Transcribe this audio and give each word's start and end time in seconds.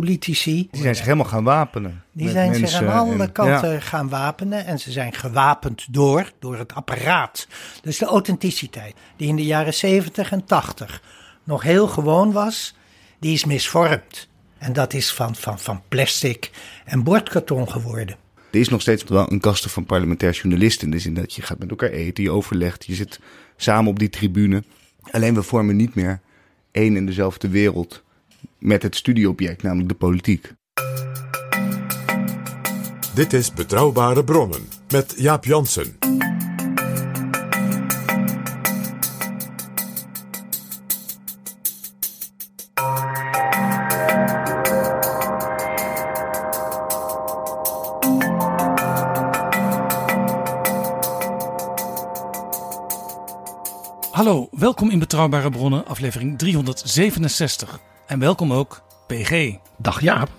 Politici. 0.00 0.68
Die 0.70 0.82
zijn 0.82 0.94
zich 0.94 1.04
helemaal 1.04 1.26
gaan 1.26 1.44
wapenen. 1.44 2.02
Die 2.12 2.28
zijn 2.28 2.54
zich 2.54 2.72
aan 2.72 2.88
alle 2.88 3.22
en- 3.22 3.32
kanten 3.32 3.72
ja. 3.72 3.80
gaan 3.80 4.08
wapenen 4.08 4.66
en 4.66 4.78
ze 4.78 4.92
zijn 4.92 5.12
gewapend 5.14 5.86
door, 5.90 6.32
door 6.38 6.58
het 6.58 6.74
apparaat. 6.74 7.46
Dus 7.82 7.98
de 7.98 8.04
authenticiteit, 8.04 8.94
die 9.16 9.28
in 9.28 9.36
de 9.36 9.44
jaren 9.44 9.74
70 9.74 10.32
en 10.32 10.44
80 10.44 11.02
nog 11.44 11.62
heel 11.62 11.88
gewoon 11.88 12.32
was, 12.32 12.74
die 13.18 13.32
is 13.32 13.44
misvormd. 13.44 14.28
En 14.58 14.72
dat 14.72 14.92
is 14.92 15.12
van, 15.12 15.34
van, 15.34 15.58
van 15.58 15.82
plastic 15.88 16.50
en 16.84 17.02
bordkarton 17.02 17.70
geworden. 17.70 18.16
Er 18.50 18.60
is 18.60 18.68
nog 18.68 18.80
steeds 18.80 19.04
wel 19.04 19.32
een 19.32 19.40
kasten 19.40 19.70
van 19.70 19.84
parlementair 19.84 20.32
journalisten. 20.32 20.86
In 20.86 20.90
de 20.90 20.98
zin 20.98 21.14
dat 21.14 21.34
je 21.34 21.42
gaat 21.42 21.58
met 21.58 21.70
elkaar 21.70 21.90
eten, 21.90 22.24
je 22.24 22.30
overlegt, 22.30 22.84
je 22.86 22.94
zit 22.94 23.20
samen 23.56 23.90
op 23.90 23.98
die 23.98 24.10
tribune. 24.10 24.64
Alleen 25.10 25.34
we 25.34 25.42
vormen 25.42 25.76
niet 25.76 25.94
meer 25.94 26.20
één 26.70 26.96
en 26.96 27.06
dezelfde 27.06 27.48
wereld 27.48 28.03
met 28.58 28.82
het 28.82 28.96
studieobject, 28.96 29.62
namelijk 29.62 29.88
de 29.88 29.94
politiek. 29.94 30.52
Dit 33.14 33.32
is 33.32 33.52
Betrouwbare 33.52 34.24
Bronnen 34.24 34.68
met 34.88 35.14
Jaap 35.16 35.44
Jansen. 35.44 35.96
Hallo, 54.10 54.48
welkom 54.50 54.90
in 54.90 54.98
Betrouwbare 54.98 55.50
Bronnen, 55.50 55.86
aflevering 55.86 56.38
367. 56.38 57.93
En 58.14 58.20
welkom 58.20 58.52
ook 58.52 58.82
PG. 59.06 59.56
Dag 59.78 60.00
Jaap. 60.00 60.30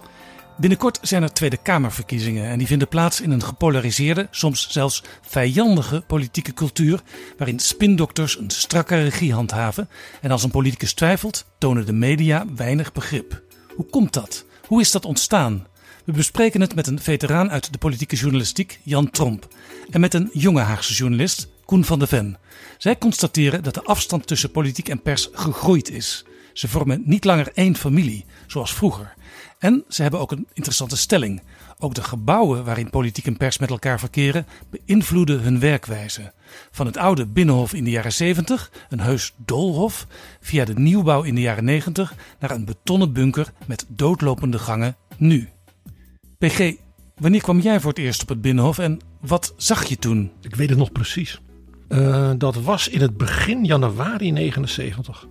Binnenkort 0.57 0.99
zijn 1.01 1.23
er 1.23 1.33
Tweede 1.33 1.57
Kamerverkiezingen 1.57 2.49
en 2.49 2.57
die 2.57 2.67
vinden 2.67 2.87
plaats 2.87 3.21
in 3.21 3.31
een 3.31 3.43
gepolariseerde, 3.43 4.27
soms 4.31 4.69
zelfs 4.69 5.03
vijandige 5.21 6.03
politieke 6.07 6.53
cultuur, 6.53 7.01
waarin 7.37 7.59
spindokters 7.59 8.37
een 8.37 8.49
strakke 8.49 9.03
regie 9.03 9.33
handhaven 9.33 9.89
en 10.21 10.31
als 10.31 10.43
een 10.43 10.51
politicus 10.51 10.93
twijfelt, 10.93 11.45
tonen 11.57 11.85
de 11.85 11.93
media 11.93 12.45
weinig 12.55 12.91
begrip. 12.91 13.41
Hoe 13.75 13.85
komt 13.85 14.13
dat? 14.13 14.45
Hoe 14.67 14.81
is 14.81 14.91
dat 14.91 15.05
ontstaan? 15.05 15.67
We 16.05 16.11
bespreken 16.11 16.61
het 16.61 16.75
met 16.75 16.87
een 16.87 16.99
veteraan 16.99 17.51
uit 17.51 17.71
de 17.71 17.77
politieke 17.77 18.15
journalistiek, 18.15 18.79
Jan 18.83 19.09
Tromp, 19.09 19.47
en 19.89 19.99
met 19.99 20.13
een 20.13 20.29
jonge 20.33 20.61
Haagse 20.61 20.93
journalist, 20.93 21.47
Koen 21.65 21.85
van 21.85 21.99
de 21.99 22.07
Ven. 22.07 22.37
Zij 22.77 22.97
constateren 22.97 23.63
dat 23.63 23.73
de 23.73 23.83
afstand 23.83 24.27
tussen 24.27 24.51
politiek 24.51 24.89
en 24.89 25.01
pers 25.01 25.29
gegroeid 25.31 25.89
is. 25.89 26.25
Ze 26.55 26.67
vormen 26.67 27.01
niet 27.05 27.23
langer 27.23 27.51
één 27.53 27.75
familie, 27.75 28.25
zoals 28.47 28.73
vroeger. 28.73 29.13
En 29.59 29.83
ze 29.89 30.01
hebben 30.01 30.19
ook 30.19 30.31
een 30.31 30.47
interessante 30.53 30.97
stelling. 30.97 31.41
Ook 31.79 31.93
de 31.93 32.03
gebouwen 32.03 32.65
waarin 32.65 32.89
politiek 32.89 33.25
en 33.25 33.37
pers 33.37 33.57
met 33.57 33.69
elkaar 33.69 33.99
verkeren 33.99 34.45
beïnvloeden 34.69 35.39
hun 35.41 35.59
werkwijze. 35.59 36.33
Van 36.71 36.85
het 36.85 36.97
oude 36.97 37.25
binnenhof 37.25 37.73
in 37.73 37.83
de 37.83 37.89
jaren 37.89 38.13
70, 38.13 38.71
een 38.89 38.99
heus 38.99 39.33
doolhof, 39.37 40.07
via 40.41 40.65
de 40.65 40.73
nieuwbouw 40.73 41.23
in 41.23 41.35
de 41.35 41.41
jaren 41.41 41.63
90 41.63 42.15
naar 42.39 42.51
een 42.51 42.65
betonnen 42.65 43.13
bunker 43.13 43.53
met 43.65 43.85
doodlopende 43.87 44.59
gangen 44.59 44.95
nu. 45.17 45.49
PG, 46.37 46.73
wanneer 47.15 47.41
kwam 47.41 47.59
jij 47.59 47.79
voor 47.79 47.89
het 47.89 47.99
eerst 47.99 48.21
op 48.21 48.29
het 48.29 48.41
binnenhof 48.41 48.77
en 48.77 48.99
wat 49.21 49.53
zag 49.57 49.85
je 49.85 49.97
toen? 49.97 50.31
Ik 50.41 50.55
weet 50.55 50.69
het 50.69 50.77
nog 50.77 50.91
precies. 50.91 51.39
Eh, 51.87 52.31
dat 52.37 52.55
was 52.55 52.87
in 52.87 53.01
het 53.01 53.17
begin 53.17 53.65
januari 53.65 54.31
79. 54.31 55.27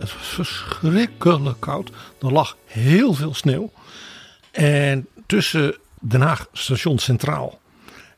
Het 0.00 0.14
was 0.14 0.26
verschrikkelijk 0.26 1.58
koud. 1.58 1.90
Er 2.20 2.32
lag 2.32 2.56
heel 2.64 3.14
veel 3.14 3.34
sneeuw. 3.34 3.70
En 4.50 5.06
tussen 5.26 5.76
Den 6.00 6.20
Haag 6.20 6.48
station 6.52 6.98
Centraal 6.98 7.60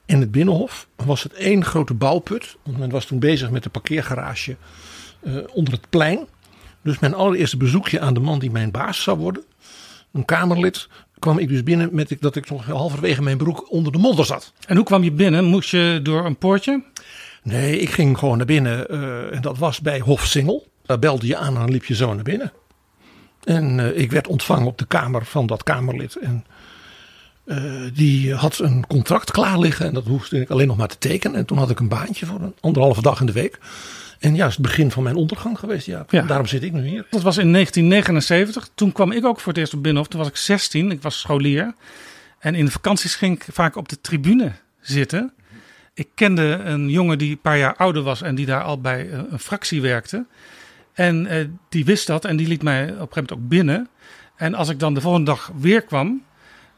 en 0.06 0.20
het 0.20 0.30
Binnenhof 0.30 0.86
was 0.96 1.22
het 1.22 1.32
één 1.32 1.64
grote 1.64 1.94
bouwput. 1.94 2.56
Want 2.62 2.78
men 2.78 2.90
was 2.90 3.04
toen 3.04 3.18
bezig 3.18 3.50
met 3.50 3.62
de 3.62 3.70
parkeergarage 3.70 4.56
eh, 5.20 5.36
onder 5.52 5.72
het 5.72 5.90
plein. 5.90 6.26
Dus 6.82 6.98
mijn 6.98 7.14
allereerste 7.14 7.56
bezoekje 7.56 8.00
aan 8.00 8.14
de 8.14 8.20
man 8.20 8.38
die 8.38 8.50
mijn 8.50 8.70
baas 8.70 9.02
zou 9.02 9.18
worden, 9.18 9.44
een 10.12 10.24
Kamerlid, 10.24 10.88
kwam 11.18 11.38
ik 11.38 11.48
dus 11.48 11.62
binnen 11.62 11.88
met 11.92 12.16
dat 12.20 12.36
ik 12.36 12.50
nog 12.50 12.66
halverwege 12.66 13.22
mijn 13.22 13.36
broek 13.36 13.70
onder 13.70 13.92
de 13.92 13.98
modder 13.98 14.24
zat. 14.24 14.52
En 14.66 14.76
hoe 14.76 14.84
kwam 14.84 15.02
je 15.02 15.12
binnen? 15.12 15.44
Moest 15.44 15.70
je 15.70 16.00
door 16.02 16.24
een 16.24 16.36
poortje? 16.36 16.82
Nee, 17.42 17.78
ik 17.78 17.90
ging 17.90 18.18
gewoon 18.18 18.36
naar 18.36 18.46
binnen 18.46 18.88
eh, 18.88 19.34
en 19.34 19.42
dat 19.42 19.58
was 19.58 19.80
bij 19.80 20.00
Hof 20.00 20.26
Singel. 20.26 20.71
Daar 20.92 21.00
belde 21.00 21.26
je 21.26 21.36
aan 21.36 21.54
en 21.54 21.60
dan 21.60 21.70
liep 21.70 21.84
je 21.84 21.94
zo 21.94 22.14
naar 22.14 22.24
binnen. 22.24 22.52
En 23.44 23.80
eh, 23.80 24.00
ik 24.00 24.10
werd 24.10 24.26
ontvangen 24.26 24.66
op 24.66 24.78
de 24.78 24.86
kamer 24.86 25.24
van 25.24 25.46
dat 25.46 25.62
Kamerlid. 25.62 26.16
En 26.16 26.44
eh, 27.44 27.62
die 27.94 28.34
had 28.34 28.58
een 28.58 28.86
contract 28.86 29.30
klaar 29.30 29.58
liggen 29.58 29.86
en 29.86 29.94
dat 29.94 30.06
hoefde 30.06 30.40
ik 30.40 30.50
alleen 30.50 30.66
nog 30.66 30.76
maar 30.76 30.88
te 30.88 30.98
tekenen. 30.98 31.36
En 31.36 31.44
toen 31.44 31.58
had 31.58 31.70
ik 31.70 31.80
een 31.80 31.88
baantje 31.88 32.26
voor 32.26 32.40
een 32.40 32.54
anderhalve 32.60 33.02
dag 33.02 33.20
in 33.20 33.26
de 33.26 33.32
week. 33.32 33.58
En 34.18 34.34
ja, 34.34 34.40
het 34.40 34.50
is 34.50 34.56
het 34.56 34.66
begin 34.66 34.90
van 34.90 35.02
mijn 35.02 35.16
ondergang 35.16 35.58
geweest. 35.58 35.86
Ja. 35.86 36.04
Ja. 36.08 36.22
Daarom 36.22 36.46
zit 36.46 36.62
ik 36.62 36.72
nu 36.72 36.86
hier. 36.86 37.06
Dat 37.10 37.22
was 37.22 37.36
in 37.36 37.52
1979. 37.52 38.68
Toen 38.74 38.92
kwam 38.92 39.12
ik 39.12 39.24
ook 39.24 39.40
voor 39.40 39.52
het 39.52 39.60
eerst 39.60 39.74
op 39.74 39.82
Binnenhof. 39.82 40.08
Toen 40.08 40.20
was 40.20 40.28
ik 40.28 40.36
16. 40.36 40.90
Ik 40.90 41.02
was 41.02 41.20
scholier. 41.20 41.74
En 42.38 42.54
in 42.54 42.64
de 42.64 42.70
vakanties 42.70 43.14
ging 43.14 43.36
ik 43.36 43.46
vaak 43.52 43.76
op 43.76 43.88
de 43.88 44.00
tribune 44.00 44.52
zitten. 44.80 45.32
Ik 45.94 46.08
kende 46.14 46.42
een 46.42 46.88
jongen 46.88 47.18
die 47.18 47.30
een 47.30 47.40
paar 47.40 47.58
jaar 47.58 47.76
ouder 47.76 48.02
was 48.02 48.22
en 48.22 48.34
die 48.34 48.46
daar 48.46 48.62
al 48.62 48.80
bij 48.80 49.10
eh, 49.10 49.20
een 49.30 49.38
fractie 49.38 49.80
werkte. 49.80 50.26
En 50.92 51.26
eh, 51.26 51.46
die 51.68 51.84
wist 51.84 52.06
dat 52.06 52.24
en 52.24 52.36
die 52.36 52.48
liet 52.48 52.62
mij 52.62 52.82
op 52.82 52.88
een 52.88 52.96
gegeven 52.96 53.14
moment 53.14 53.32
ook 53.32 53.48
binnen. 53.48 53.88
En 54.36 54.54
als 54.54 54.68
ik 54.68 54.78
dan 54.78 54.94
de 54.94 55.00
volgende 55.00 55.30
dag 55.30 55.50
weer 55.56 55.82
kwam, 55.82 56.22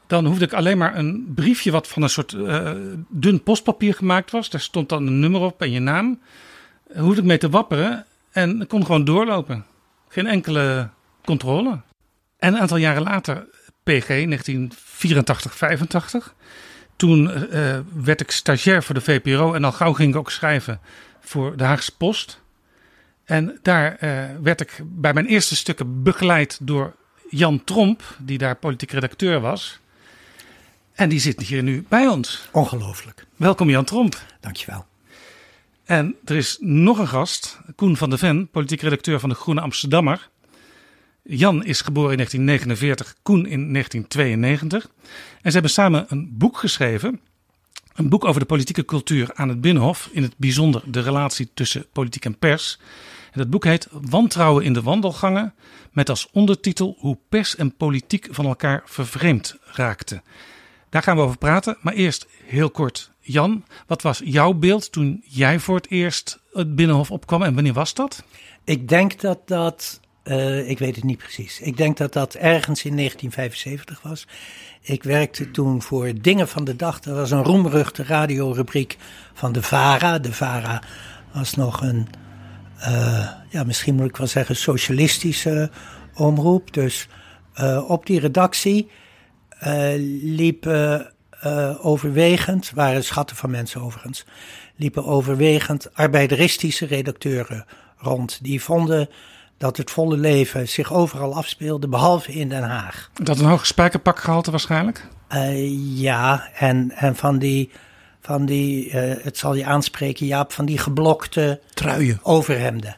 dan 0.07 0.25
hoefde 0.25 0.45
ik 0.45 0.53
alleen 0.53 0.77
maar 0.77 0.97
een 0.97 1.31
briefje 1.35 1.71
wat 1.71 1.87
van 1.87 2.01
een 2.01 2.09
soort 2.09 2.33
eh, 2.33 2.71
dun 3.09 3.43
postpapier 3.43 3.93
gemaakt 3.93 4.31
was. 4.31 4.49
Daar 4.49 4.61
stond 4.61 4.89
dan 4.89 5.07
een 5.07 5.19
nummer 5.19 5.41
op 5.41 5.61
en 5.61 5.71
je 5.71 5.79
naam. 5.79 6.19
Hoefde 6.95 7.21
ik 7.21 7.27
mee 7.27 7.37
te 7.37 7.49
wapperen 7.49 8.05
en 8.31 8.67
kon 8.67 8.85
gewoon 8.85 9.05
doorlopen. 9.05 9.65
Geen 10.07 10.27
enkele 10.27 10.89
controle. 11.23 11.81
En 12.37 12.53
een 12.53 12.59
aantal 12.59 12.77
jaren 12.77 13.03
later, 13.03 13.47
PG, 13.83 14.07
1984, 14.07 15.55
85. 15.55 16.35
Toen 16.95 17.31
eh, 17.31 17.79
werd 17.93 18.21
ik 18.21 18.31
stagiair 18.31 18.83
voor 18.83 18.95
de 18.95 19.01
VPRO 19.01 19.53
en 19.53 19.63
al 19.63 19.71
gauw 19.71 19.93
ging 19.93 20.09
ik 20.09 20.15
ook 20.15 20.31
schrijven 20.31 20.79
voor 21.19 21.57
de 21.57 21.63
Haagse 21.63 21.97
Post. 21.97 22.41
En 23.25 23.59
daar 23.61 23.95
eh, 23.95 24.23
werd 24.41 24.61
ik 24.61 24.81
bij 24.83 25.13
mijn 25.13 25.25
eerste 25.25 25.55
stukken 25.55 26.03
begeleid 26.03 26.57
door 26.61 26.95
Jan 27.29 27.63
Tromp, 27.63 28.17
die 28.19 28.37
daar 28.37 28.55
politiek 28.55 28.91
redacteur 28.91 29.39
was. 29.39 29.79
En 30.93 31.09
die 31.09 31.19
zit 31.19 31.41
hier 31.41 31.63
nu 31.63 31.85
bij 31.89 32.07
ons. 32.07 32.49
Ongelooflijk. 32.51 33.25
Welkom 33.35 33.69
Jan 33.69 33.85
Tromp. 33.85 34.21
Dankjewel. 34.39 34.85
En 35.85 36.15
er 36.25 36.35
is 36.35 36.57
nog 36.59 36.97
een 36.97 37.07
gast, 37.07 37.59
Koen 37.75 37.97
van 37.97 38.09
de 38.09 38.17
Ven, 38.17 38.47
politiek 38.47 38.81
redacteur 38.81 39.19
van 39.19 39.29
de 39.29 39.35
Groene 39.35 39.61
Amsterdammer. 39.61 40.29
Jan 41.23 41.63
is 41.63 41.81
geboren 41.81 42.11
in 42.11 42.17
1949, 42.17 43.15
Koen 43.23 43.45
in 43.45 43.71
1992. 43.73 44.83
En 45.41 45.51
ze 45.51 45.51
hebben 45.51 45.71
samen 45.71 46.05
een 46.07 46.29
boek 46.31 46.57
geschreven. 46.57 47.19
Een 47.93 48.09
boek 48.09 48.25
over 48.25 48.39
de 48.39 48.45
politieke 48.45 48.85
cultuur 48.85 49.31
aan 49.33 49.49
het 49.49 49.61
Binnenhof. 49.61 50.09
In 50.11 50.23
het 50.23 50.33
bijzonder 50.37 50.81
de 50.85 51.01
relatie 51.01 51.49
tussen 51.53 51.85
politiek 51.91 52.25
en 52.25 52.37
pers. 52.37 52.79
Dat 53.35 53.49
boek 53.49 53.63
heet 53.63 53.87
Wantrouwen 53.91 54.63
in 54.63 54.73
de 54.73 54.81
wandelgangen. 54.81 55.53
Met 55.91 56.09
als 56.09 56.29
ondertitel 56.31 56.95
Hoe 56.99 57.17
pers 57.29 57.55
en 57.55 57.75
politiek 57.75 58.27
van 58.31 58.45
elkaar 58.45 58.81
vervreemd 58.85 59.57
raakten. 59.63 60.23
Daar 60.89 61.03
gaan 61.03 61.15
we 61.15 61.21
over 61.21 61.37
praten. 61.37 61.77
Maar 61.81 61.93
eerst 61.93 62.27
heel 62.45 62.69
kort 62.69 63.11
Jan, 63.27 63.63
wat 63.87 64.01
was 64.01 64.21
jouw 64.23 64.53
beeld 64.53 64.91
toen 64.91 65.21
jij 65.25 65.59
voor 65.59 65.75
het 65.75 65.89
eerst 65.89 66.39
het 66.51 66.75
Binnenhof 66.75 67.11
opkwam 67.11 67.43
en 67.43 67.53
wanneer 67.53 67.73
was 67.73 67.93
dat? 67.93 68.23
Ik 68.63 68.87
denk 68.89 69.19
dat 69.19 69.47
dat, 69.47 69.99
uh, 70.23 70.69
ik 70.69 70.79
weet 70.79 70.95
het 70.95 71.03
niet 71.03 71.17
precies. 71.17 71.59
Ik 71.59 71.77
denk 71.77 71.97
dat 71.97 72.13
dat 72.13 72.33
ergens 72.33 72.83
in 72.83 72.95
1975 72.95 74.01
was. 74.01 74.27
Ik 74.81 75.03
werkte 75.03 75.51
toen 75.51 75.81
voor 75.81 76.13
Dingen 76.21 76.47
van 76.47 76.63
de 76.63 76.75
Dag. 76.75 76.99
Dat 76.99 77.15
was 77.15 77.31
een 77.31 77.43
roemruchte 77.43 78.03
radiorubriek 78.03 78.97
van 79.33 79.51
de 79.51 79.61
VARA. 79.61 80.19
De 80.19 80.33
VARA 80.33 80.81
was 81.33 81.55
nog 81.55 81.81
een, 81.81 82.07
uh, 82.79 83.29
ja, 83.49 83.63
misschien 83.63 83.95
moet 83.95 84.09
ik 84.09 84.17
wel 84.17 84.27
zeggen, 84.27 84.55
socialistische 84.55 85.69
omroep. 86.13 86.73
Dus 86.73 87.07
uh, 87.59 87.89
op 87.89 88.05
die 88.05 88.19
redactie 88.19 88.89
liepen 90.21 91.11
overwegend, 91.81 92.71
waren 92.75 93.03
schatten 93.03 93.35
van 93.35 93.49
mensen 93.49 93.81
overigens, 93.81 94.25
liepen 94.75 95.05
overwegend 95.05 95.93
arbeideristische 95.93 96.85
redacteuren 96.85 97.65
rond. 97.97 98.39
Die 98.41 98.61
vonden 98.61 99.09
dat 99.57 99.77
het 99.77 99.91
volle 99.91 100.17
leven 100.17 100.67
zich 100.67 100.93
overal 100.93 101.35
afspeelde, 101.35 101.87
behalve 101.87 102.31
in 102.31 102.49
Den 102.49 102.63
Haag. 102.63 103.09
Dat 103.23 103.39
een 103.39 103.45
hoog 103.45 103.65
spijkerpakgehalte 103.65 104.51
waarschijnlijk? 104.51 105.07
Uh, 105.33 105.99
ja, 105.99 106.49
en, 106.53 106.91
en 106.91 107.15
van 107.15 107.39
die, 107.39 107.69
van 108.25 108.45
die 108.45 108.85
uh, 108.85 108.93
het 109.23 109.37
zal 109.37 109.53
je 109.53 109.65
aanspreken, 109.65 110.25
Jaap, 110.25 110.51
van 110.51 110.65
die 110.65 110.77
geblokte 110.77 111.61
truien, 111.73 112.19
overhemden. 112.23 112.95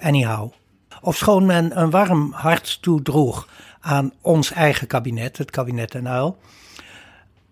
Anyhow, 0.00 0.52
ofschoon 1.00 1.46
men 1.46 1.78
een 1.80 1.90
warm 1.90 2.32
hart 2.32 2.82
toedroeg 2.82 3.48
aan 3.80 4.12
ons 4.20 4.52
eigen 4.52 4.86
kabinet, 4.86 5.38
het 5.38 5.50
kabinet 5.50 5.92
Den 5.92 6.06
Uyl, 6.06 6.38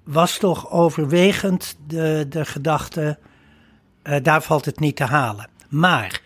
was 0.04 0.38
toch 0.38 0.70
overwegend 0.70 1.76
de, 1.86 2.26
de 2.28 2.44
gedachte, 2.44 3.18
uh, 4.02 4.16
daar 4.22 4.42
valt 4.42 4.64
het 4.64 4.80
niet 4.80 4.96
te 4.96 5.04
halen. 5.04 5.48
Maar 5.68 6.20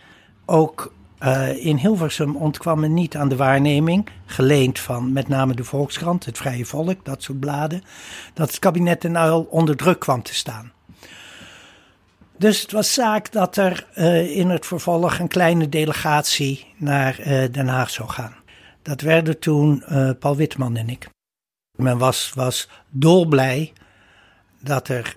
ook 0.44 0.92
uh, 1.24 1.64
in 1.64 1.76
Hilversum 1.76 2.36
ontkwam 2.36 2.80
men 2.80 2.94
niet 2.94 3.16
aan 3.16 3.28
de 3.28 3.36
waarneming, 3.36 4.08
geleend 4.26 4.78
van 4.78 5.12
met 5.12 5.28
name 5.28 5.54
de 5.54 5.64
Volkskrant, 5.64 6.24
het 6.24 6.38
Vrije 6.38 6.64
Volk, 6.64 7.04
dat 7.04 7.22
soort 7.22 7.40
bladen, 7.40 7.82
dat 8.34 8.48
het 8.48 8.58
kabinet 8.58 9.00
Den 9.00 9.16
Uyl 9.16 9.46
onder 9.50 9.76
druk 9.76 9.98
kwam 10.00 10.22
te 10.22 10.34
staan. 10.34 10.72
Dus 12.36 12.60
het 12.60 12.72
was 12.72 12.94
zaak 12.94 13.32
dat 13.32 13.56
er 13.56 13.86
uh, 13.94 14.36
in 14.36 14.50
het 14.50 14.66
vervolg 14.66 15.18
een 15.18 15.28
kleine 15.28 15.68
delegatie 15.68 16.66
naar 16.76 17.20
uh, 17.20 17.52
Den 17.52 17.68
Haag 17.68 17.90
zou 17.90 18.08
gaan. 18.08 18.34
Dat 18.82 19.00
werden 19.00 19.38
toen 19.38 19.84
Paul 20.18 20.36
Witman 20.36 20.76
en 20.76 20.88
ik. 20.88 21.08
Men 21.78 21.98
was, 21.98 22.32
was 22.34 22.68
dolblij 22.90 23.72
dat 24.60 24.88
er 24.88 25.16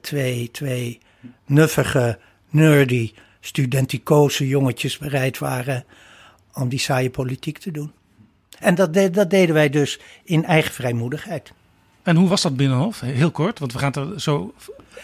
twee, 0.00 0.50
twee 0.50 1.00
nuffige, 1.46 2.18
nerdy 2.48 3.12
studenticoze 3.46 4.48
jongetjes 4.48 4.98
bereid 4.98 5.38
waren 5.38 5.84
om 6.54 6.68
die 6.68 6.78
saaie 6.78 7.10
politiek 7.10 7.58
te 7.58 7.70
doen. 7.70 7.92
En 8.58 8.74
dat, 8.74 8.94
dat 8.94 9.30
deden 9.30 9.54
wij 9.54 9.70
dus 9.70 10.00
in 10.24 10.44
eigen 10.44 10.72
vrijmoedigheid. 10.72 11.52
En 12.02 12.16
hoe 12.16 12.28
was 12.28 12.42
dat 12.42 12.56
Binnenhof? 12.56 13.00
Heel 13.00 13.30
kort, 13.30 13.58
want 13.58 13.72
we 13.72 13.78
gaan 13.78 13.92
het 13.92 13.96
er 13.96 14.20
zo 14.20 14.54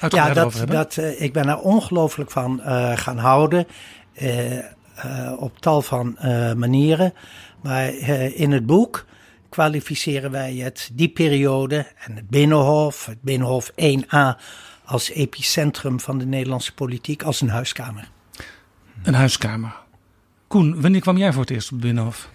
uitgebreid 0.00 0.36
ja, 0.36 0.42
over 0.42 0.58
hebben. 0.58 0.76
Dat, 0.76 0.96
uh, 0.96 1.20
ik 1.20 1.32
ben 1.32 1.48
er 1.48 1.58
ongelooflijk 1.58 2.30
van 2.30 2.60
uh, 2.60 2.96
gaan 2.96 3.18
houden. 3.18 3.66
Uh, 4.22 4.58
op 5.38 5.58
tal 5.58 5.82
van 5.82 6.16
manieren. 6.56 7.14
Maar 7.62 7.94
in 8.34 8.52
het 8.52 8.66
boek 8.66 9.04
kwalificeren 9.48 10.30
wij 10.30 10.54
het, 10.54 10.90
die 10.92 11.08
periode 11.08 11.86
en 11.98 12.16
het 12.16 12.28
Binnenhof, 12.28 13.06
het 13.06 13.22
Binnenhof 13.22 13.70
1a 13.70 14.40
als 14.84 15.10
epicentrum 15.10 16.00
van 16.00 16.18
de 16.18 16.26
Nederlandse 16.26 16.74
politiek, 16.74 17.22
als 17.22 17.40
een 17.40 17.48
huiskamer. 17.48 18.08
Een 19.02 19.14
huiskamer. 19.14 19.74
Koen, 20.46 20.80
wanneer 20.80 21.00
kwam 21.00 21.16
jij 21.16 21.32
voor 21.32 21.40
het 21.40 21.50
eerst 21.50 21.72
op 21.72 21.80
Binnenhof? 21.80 22.30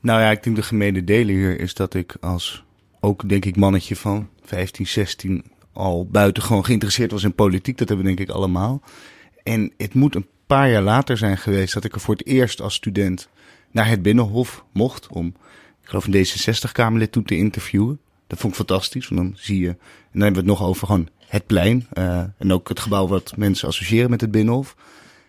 Nou 0.00 0.20
ja, 0.20 0.30
ik 0.30 0.42
denk 0.42 0.56
de 0.56 0.62
gemene 0.62 1.04
delen 1.04 1.34
hier 1.34 1.60
is 1.60 1.74
dat 1.74 1.94
ik 1.94 2.16
als 2.20 2.64
ook 3.00 3.28
denk 3.28 3.44
ik 3.44 3.56
mannetje 3.56 3.96
van 3.96 4.28
15, 4.42 4.86
16 4.86 5.44
al 5.72 6.06
buitengewoon 6.06 6.64
geïnteresseerd 6.64 7.10
was 7.10 7.22
in 7.22 7.34
politiek. 7.34 7.78
Dat 7.78 7.88
hebben 7.88 8.06
we 8.06 8.14
denk 8.14 8.28
ik 8.28 8.34
allemaal. 8.34 8.82
En 9.42 9.72
het 9.76 9.94
moet 9.94 10.14
een 10.14 10.26
paar 10.46 10.70
jaar 10.70 10.82
later 10.82 11.16
zijn 11.16 11.38
geweest 11.38 11.74
dat 11.74 11.84
ik 11.84 11.94
er 11.94 12.00
voor 12.00 12.14
het 12.14 12.26
eerst 12.26 12.60
als 12.60 12.74
student 12.74 13.28
naar 13.70 13.88
het 13.88 14.02
Binnenhof 14.02 14.64
mocht 14.72 15.06
om, 15.06 15.26
ik 15.82 15.88
geloof 15.88 16.06
een 16.06 16.26
D66-Kamerlid 16.26 17.12
toen 17.12 17.24
te 17.24 17.36
interviewen. 17.36 18.00
Dat 18.26 18.38
vond 18.38 18.52
ik 18.52 18.58
fantastisch, 18.58 19.08
want 19.08 19.20
dan 19.20 19.32
zie 19.36 19.60
je, 19.60 19.68
en 19.68 19.76
dan 20.12 20.22
hebben 20.22 20.44
we 20.44 20.50
het 20.50 20.58
nog 20.58 20.68
over 20.68 20.86
gewoon 20.86 21.08
het 21.26 21.46
plein 21.46 21.86
uh, 21.98 22.22
en 22.38 22.52
ook 22.52 22.68
het 22.68 22.80
gebouw 22.80 23.06
wat 23.06 23.36
mensen 23.36 23.68
associëren 23.68 24.10
met 24.10 24.20
het 24.20 24.30
Binnenhof. 24.30 24.76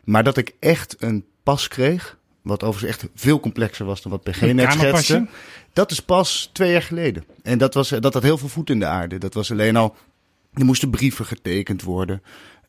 Maar 0.04 0.24
dat 0.24 0.38
ik 0.38 0.56
echt 0.60 0.96
een 1.00 1.26
pas 1.44 1.68
kreeg, 1.68 2.18
wat 2.42 2.64
overigens 2.64 2.92
echt 2.92 3.12
veel 3.16 3.40
complexer 3.40 3.86
was 3.86 4.02
dan 4.02 4.12
wat 4.12 4.24
PG 4.24 4.42
net 4.54 4.72
schetste. 4.72 5.28
Dat 5.74 5.92
is 5.92 6.00
pas 6.00 6.50
twee 6.54 6.72
jaar 6.72 6.82
geleden. 6.82 7.26
En 7.44 7.58
dat, 7.58 7.74
was, 7.74 7.90
dat 7.90 8.14
had 8.14 8.24
heel 8.24 8.38
veel 8.38 8.48
voet 8.48 8.70
in 8.70 8.80
de 8.80 8.86
aarde. 8.86 9.18
Dat 9.18 9.34
was 9.34 9.52
alleen 9.52 9.76
al, 9.76 9.96
er 10.54 10.66
moesten 10.66 10.90
brieven 10.90 11.26
getekend 11.26 11.82
worden. 11.82 12.22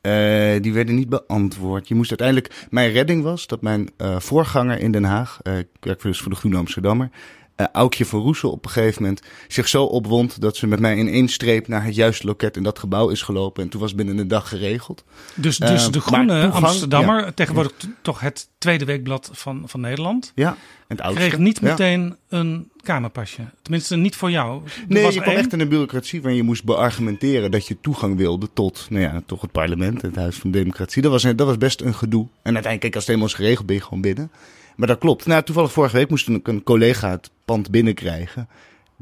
Uh, 0.02 0.60
die 0.60 0.72
werden 0.72 0.94
niet 0.94 1.08
beantwoord. 1.08 1.88
Je 1.88 1.94
moest 1.94 2.08
uiteindelijk. 2.08 2.66
Mijn 2.70 2.92
redding 2.92 3.22
was 3.22 3.46
dat 3.46 3.62
mijn 3.62 3.90
uh, 3.98 4.18
voorganger 4.18 4.78
in 4.78 4.92
Den 4.92 5.04
Haag. 5.04 5.38
Uh, 5.42 5.58
ik 5.58 5.68
werk 5.80 6.02
dus 6.02 6.20
voor 6.20 6.30
de 6.30 6.36
Groene 6.36 6.56
Amsterdammer 6.56 7.10
uh, 7.62 7.68
Aukje 7.72 8.06
van 8.06 8.20
Roesel 8.20 8.50
op 8.50 8.64
een 8.64 8.70
gegeven 8.70 9.02
moment 9.02 9.22
zich 9.48 9.68
zo 9.68 9.84
opwond 9.84 10.40
dat 10.40 10.56
ze 10.56 10.66
met 10.66 10.80
mij 10.80 10.96
in 10.96 11.08
één 11.08 11.28
streep 11.28 11.68
naar 11.68 11.84
het 11.84 11.94
juiste 11.94 12.26
loket 12.26 12.56
in 12.56 12.62
dat 12.62 12.78
gebouw 12.78 13.08
is 13.08 13.22
gelopen. 13.22 13.62
En 13.62 13.68
toen 13.68 13.80
was 13.80 13.88
het 13.88 13.98
binnen 13.98 14.18
een 14.18 14.28
dag 14.28 14.48
geregeld. 14.48 15.04
Dus, 15.34 15.56
dus 15.56 15.90
de 15.90 16.00
Groene 16.00 16.48
Amsterdammer, 16.48 17.34
tegenwoordig 17.34 17.72
toch 18.02 18.20
het 18.20 18.48
tweede 18.58 18.84
weekblad 18.84 19.30
van, 19.32 19.62
van 19.66 19.80
Nederland. 19.80 20.32
Ja, 20.34 20.56
het 20.88 21.00
oudste. 21.00 21.28
Kreeg 21.28 21.38
niet 21.38 21.60
meteen 21.60 22.16
een 22.28 22.70
kamerpasje. 22.82 23.42
Tenminste, 23.62 23.96
niet 23.96 24.16
voor 24.16 24.30
jou. 24.30 24.62
Er 24.64 24.84
nee, 24.88 25.12
je 25.12 25.20
kwam 25.20 25.34
echt 25.34 25.52
in 25.52 25.60
een 25.60 25.68
bureaucratie 25.68 26.20
waarin 26.20 26.38
je 26.38 26.46
moest 26.46 26.64
beargumenteren 26.64 27.50
dat 27.50 27.66
je 27.66 27.80
toegang 27.80 28.16
wilde 28.16 28.48
tot, 28.52 28.86
nou 28.90 29.02
ja, 29.02 29.22
toch 29.26 29.40
het 29.40 29.52
parlement, 29.52 30.02
het 30.02 30.16
Huis 30.16 30.36
van 30.36 30.50
Democratie. 30.50 31.02
Dat 31.02 31.10
was, 31.10 31.22
dat 31.22 31.46
was 31.46 31.58
best 31.58 31.80
een 31.80 31.94
gedoe. 31.94 32.26
En 32.42 32.54
uiteindelijk, 32.54 32.94
als 32.94 33.06
het 33.06 33.14
helemaal 33.14 33.28
is 33.28 33.34
geregeld, 33.34 33.66
ben 33.66 33.76
je 33.76 33.82
gewoon 33.82 34.00
binnen. 34.00 34.30
Maar 34.82 34.90
dat 34.90 35.00
klopt. 35.00 35.26
Nou, 35.26 35.42
toevallig 35.42 35.72
vorige 35.72 35.96
week 35.96 36.10
moest 36.10 36.28
een, 36.28 36.40
een 36.42 36.62
collega 36.62 37.10
het 37.10 37.30
pand 37.44 37.70
binnenkrijgen. 37.70 38.48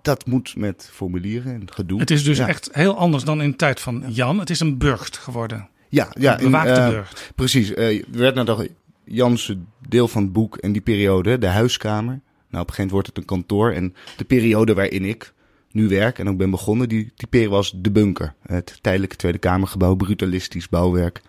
Dat 0.03 0.27
moet 0.27 0.57
met 0.57 0.91
formulieren 0.93 1.55
en 1.55 1.73
gedoe. 1.73 2.01
Het 2.01 2.11
is 2.11 2.25
dus 2.25 2.39
echt 2.39 2.69
heel 2.73 2.97
anders 2.97 3.25
dan 3.25 3.43
in 3.43 3.51
de 3.51 3.57
tijd 3.57 3.81
van 3.81 4.05
Jan. 4.09 4.39
Het 4.39 4.51
is 4.51 4.61
een 4.61 4.79
burcht 4.79 5.17
geworden. 5.17 5.69
Ja, 5.89 6.09
ja. 6.19 6.39
Een 6.39 6.45
bewaakte 6.45 6.81
uh, 6.81 6.89
burcht. 6.89 7.33
Precies. 7.35 7.71
Uh, 7.71 7.99
er 7.99 8.05
werd 8.11 8.35
nou 8.35 8.47
toch 8.47 8.67
Jan's 9.05 9.55
deel 9.89 10.09
van 10.09 10.23
het 10.23 10.33
boek 10.33 10.57
en 10.57 10.73
die 10.73 10.83
periode, 10.83 11.39
de 11.39 11.47
huiskamer. 11.47 12.21
Nou, 12.51 12.63
op 12.63 12.69
een 12.69 12.75
gegeven 12.75 12.75
moment 12.77 12.91
wordt 12.91 13.07
het 13.07 13.17
een 13.17 13.25
kantoor. 13.25 13.73
En 13.73 13.95
de 14.17 14.25
periode 14.25 14.75
waarin 14.75 15.05
ik 15.05 15.33
nu 15.71 15.89
werk 15.89 16.19
en 16.19 16.29
ook 16.29 16.37
ben 16.37 16.51
begonnen, 16.51 16.89
die 16.89 17.13
typeren 17.15 17.51
was 17.51 17.73
de 17.77 17.91
bunker. 17.91 18.35
Het 18.47 18.79
tijdelijke 18.81 19.17
Tweede 19.17 19.39
Kamergebouw, 19.39 19.95
brutalistisch 19.95 20.69
bouwwerk. 20.69 21.21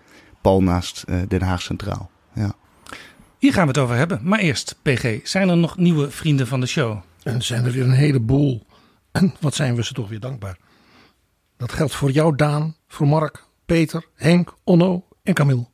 Pal 0.41 0.63
naast 0.63 1.03
uh, 1.09 1.21
Den 1.27 1.41
Haag 1.41 1.61
Centraal. 1.61 2.09
Ja. 2.33 2.55
Hier 3.41 3.53
gaan 3.53 3.61
we 3.61 3.67
het 3.67 3.77
over 3.77 3.95
hebben. 3.95 4.19
Maar 4.23 4.39
eerst, 4.39 4.75
PG, 4.81 5.19
zijn 5.23 5.49
er 5.49 5.57
nog 5.57 5.77
nieuwe 5.77 6.11
vrienden 6.11 6.47
van 6.47 6.59
de 6.59 6.65
show? 6.65 6.97
En 7.23 7.41
zijn 7.41 7.65
er 7.65 7.71
weer 7.71 7.83
een 7.83 7.91
heleboel. 7.91 8.65
En 9.11 9.33
wat 9.39 9.55
zijn 9.55 9.75
we 9.75 9.83
ze 9.83 9.93
toch 9.93 10.09
weer 10.09 10.19
dankbaar. 10.19 10.57
Dat 11.57 11.71
geldt 11.71 11.95
voor 11.95 12.11
jou, 12.11 12.35
Daan, 12.35 12.75
voor 12.87 13.07
Mark, 13.07 13.43
Peter, 13.65 14.05
Henk, 14.15 14.53
Onno 14.63 15.07
en 15.23 15.33
Camille. 15.33 15.65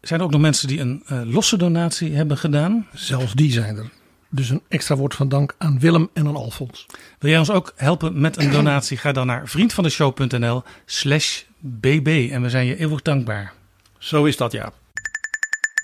Zijn 0.00 0.20
er 0.20 0.26
ook 0.26 0.32
nog 0.32 0.40
mensen 0.40 0.68
die 0.68 0.80
een 0.80 1.02
uh, 1.12 1.20
losse 1.24 1.56
donatie 1.56 2.14
hebben 2.14 2.38
gedaan? 2.38 2.86
Zelfs 2.92 3.32
die 3.32 3.52
zijn 3.52 3.76
er. 3.76 3.90
Dus 4.30 4.50
een 4.50 4.62
extra 4.68 4.96
woord 4.96 5.14
van 5.14 5.28
dank 5.28 5.54
aan 5.58 5.78
Willem 5.78 6.10
en 6.12 6.26
aan 6.26 6.36
Alfons. 6.36 6.86
Wil 7.18 7.30
jij 7.30 7.38
ons 7.38 7.50
ook 7.50 7.72
helpen 7.76 8.20
met 8.20 8.36
een 8.36 8.50
donatie? 8.50 8.96
Ga 8.96 9.12
dan 9.12 9.26
naar 9.26 9.48
vriendvandeshow.nl 9.48 10.62
slash 10.84 11.42
bb 11.58 12.28
en 12.32 12.42
we 12.42 12.50
zijn 12.50 12.66
je 12.66 12.76
eeuwig 12.76 13.02
dankbaar. 13.02 13.52
Zo 13.98 14.24
is 14.24 14.36
dat, 14.36 14.52
ja. 14.52 14.72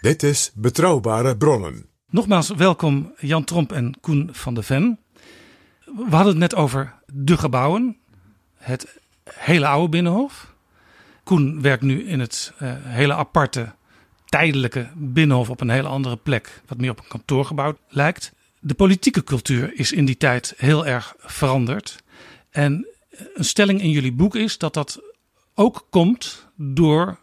Dit 0.02 0.22
is 0.22 0.50
Betrouwbare 0.54 1.36
Bronnen. 1.36 1.86
Nogmaals 2.10 2.48
welkom 2.48 3.12
Jan 3.18 3.44
Tromp 3.44 3.72
en 3.72 4.00
Koen 4.00 4.28
van 4.32 4.54
de 4.54 4.62
Ven. 4.62 4.98
We 5.84 6.06
hadden 6.10 6.26
het 6.26 6.36
net 6.36 6.54
over 6.54 6.94
de 7.12 7.36
gebouwen. 7.36 7.96
Het 8.54 8.98
hele 9.24 9.66
oude 9.66 9.88
Binnenhof. 9.88 10.54
Koen 11.24 11.60
werkt 11.60 11.82
nu 11.82 12.04
in 12.04 12.20
het 12.20 12.52
uh, 12.62 12.74
hele 12.78 13.14
aparte, 13.14 13.74
tijdelijke 14.24 14.88
Binnenhof 14.94 15.50
op 15.50 15.60
een 15.60 15.70
hele 15.70 15.88
andere 15.88 16.16
plek. 16.16 16.62
Wat 16.66 16.78
meer 16.78 16.90
op 16.90 16.98
een 16.98 17.08
kantoorgebouw 17.08 17.76
lijkt. 17.88 18.32
De 18.60 18.74
politieke 18.74 19.24
cultuur 19.24 19.78
is 19.78 19.92
in 19.92 20.04
die 20.04 20.16
tijd 20.16 20.54
heel 20.56 20.86
erg 20.86 21.14
veranderd. 21.18 22.02
En 22.50 22.86
een 23.34 23.44
stelling 23.44 23.80
in 23.80 23.90
jullie 23.90 24.12
boek 24.12 24.36
is 24.36 24.58
dat 24.58 24.74
dat 24.74 25.00
ook 25.54 25.86
komt 25.90 26.48
door 26.56 27.18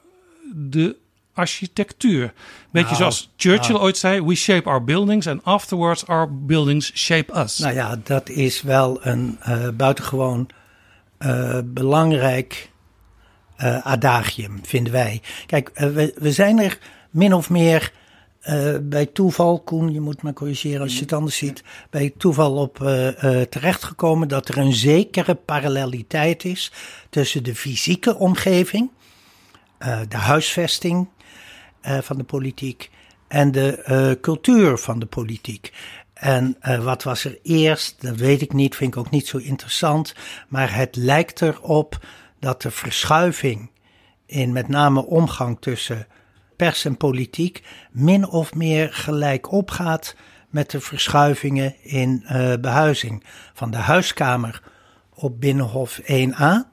de 0.54 0.98
architectuur. 1.40 2.34
Beetje 2.72 2.88
nou, 2.88 2.96
zoals 2.96 3.32
Churchill 3.38 3.74
nou. 3.74 3.84
ooit 3.84 3.98
zei: 3.98 4.22
We 4.22 4.36
shape 4.36 4.70
our 4.70 4.84
buildings 4.84 5.28
and 5.28 5.44
afterwards 5.44 6.06
our 6.06 6.36
buildings 6.36 6.92
shape 6.96 7.40
us. 7.40 7.58
Nou 7.58 7.74
ja, 7.74 8.00
dat 8.04 8.30
is 8.30 8.62
wel 8.62 9.06
een 9.06 9.40
uh, 9.48 9.70
buitengewoon 9.70 10.50
uh, 11.20 11.60
belangrijk 11.66 12.70
uh, 13.58 13.86
adagium, 13.86 14.60
vinden 14.64 14.94
wij. 14.94 15.22
Kijk, 15.46 15.72
uh, 15.74 15.90
we, 15.90 16.14
we 16.18 16.32
zijn 16.32 16.60
er 16.60 16.78
min 17.10 17.34
of 17.34 17.50
meer 17.50 17.92
uh, 18.44 18.76
bij 18.82 19.06
toeval, 19.06 19.60
Koen, 19.60 19.94
je 19.94 20.00
moet 20.00 20.22
me 20.22 20.34
corrigeren 20.34 20.82
als 20.82 20.94
je 20.94 21.00
het 21.00 21.14
anders 21.14 21.38
ziet, 21.38 21.64
bij 21.90 22.14
toeval 22.18 22.56
op 22.56 22.80
uh, 22.82 23.06
uh, 23.08 23.42
terechtgekomen 23.42 24.28
dat 24.28 24.48
er 24.48 24.58
een 24.58 24.74
zekere 24.74 25.36
paralleliteit 25.36 26.46
is 26.46 26.72
tussen 27.10 27.44
de 27.44 27.56
fysieke 27.56 28.18
omgeving, 28.18 28.92
de 30.08 30.18
huisvesting 30.18 31.08
van 32.02 32.18
de 32.18 32.24
politiek 32.24 32.90
en 33.28 33.52
de 33.52 34.18
cultuur 34.22 34.78
van 34.78 35.00
de 35.00 35.06
politiek. 35.06 35.74
En 36.14 36.58
wat 36.84 37.04
was 37.04 37.24
er 37.24 37.40
eerst, 37.44 38.02
dat 38.02 38.16
weet 38.16 38.42
ik 38.42 38.54
niet, 38.54 38.76
vind 38.76 38.94
ik 38.94 39.00
ook 39.00 39.10
niet 39.10 39.28
zo 39.28 39.38
interessant, 39.38 40.16
maar 40.48 40.76
het 40.76 40.96
lijkt 40.96 41.42
erop 41.42 42.06
dat 42.40 42.62
de 42.62 42.72
verschuiving 42.72 43.72
in 44.26 44.52
met 44.52 44.68
name 44.68 45.06
omgang 45.06 45.58
tussen 45.60 46.08
pers 46.56 46.86
en 46.86 46.98
politiek 46.98 47.64
min 47.92 48.28
of 48.28 48.54
meer 48.54 48.94
gelijk 48.94 49.52
opgaat 49.52 50.16
met 50.50 50.72
de 50.72 50.82
verschuivingen 50.82 51.76
in 51.82 52.26
behuizing. 52.62 53.24
Van 53.54 53.72
de 53.72 53.78
huiskamer 53.78 54.62
op 55.14 55.40
Binnenhof 55.40 56.00
1a. 56.02 56.69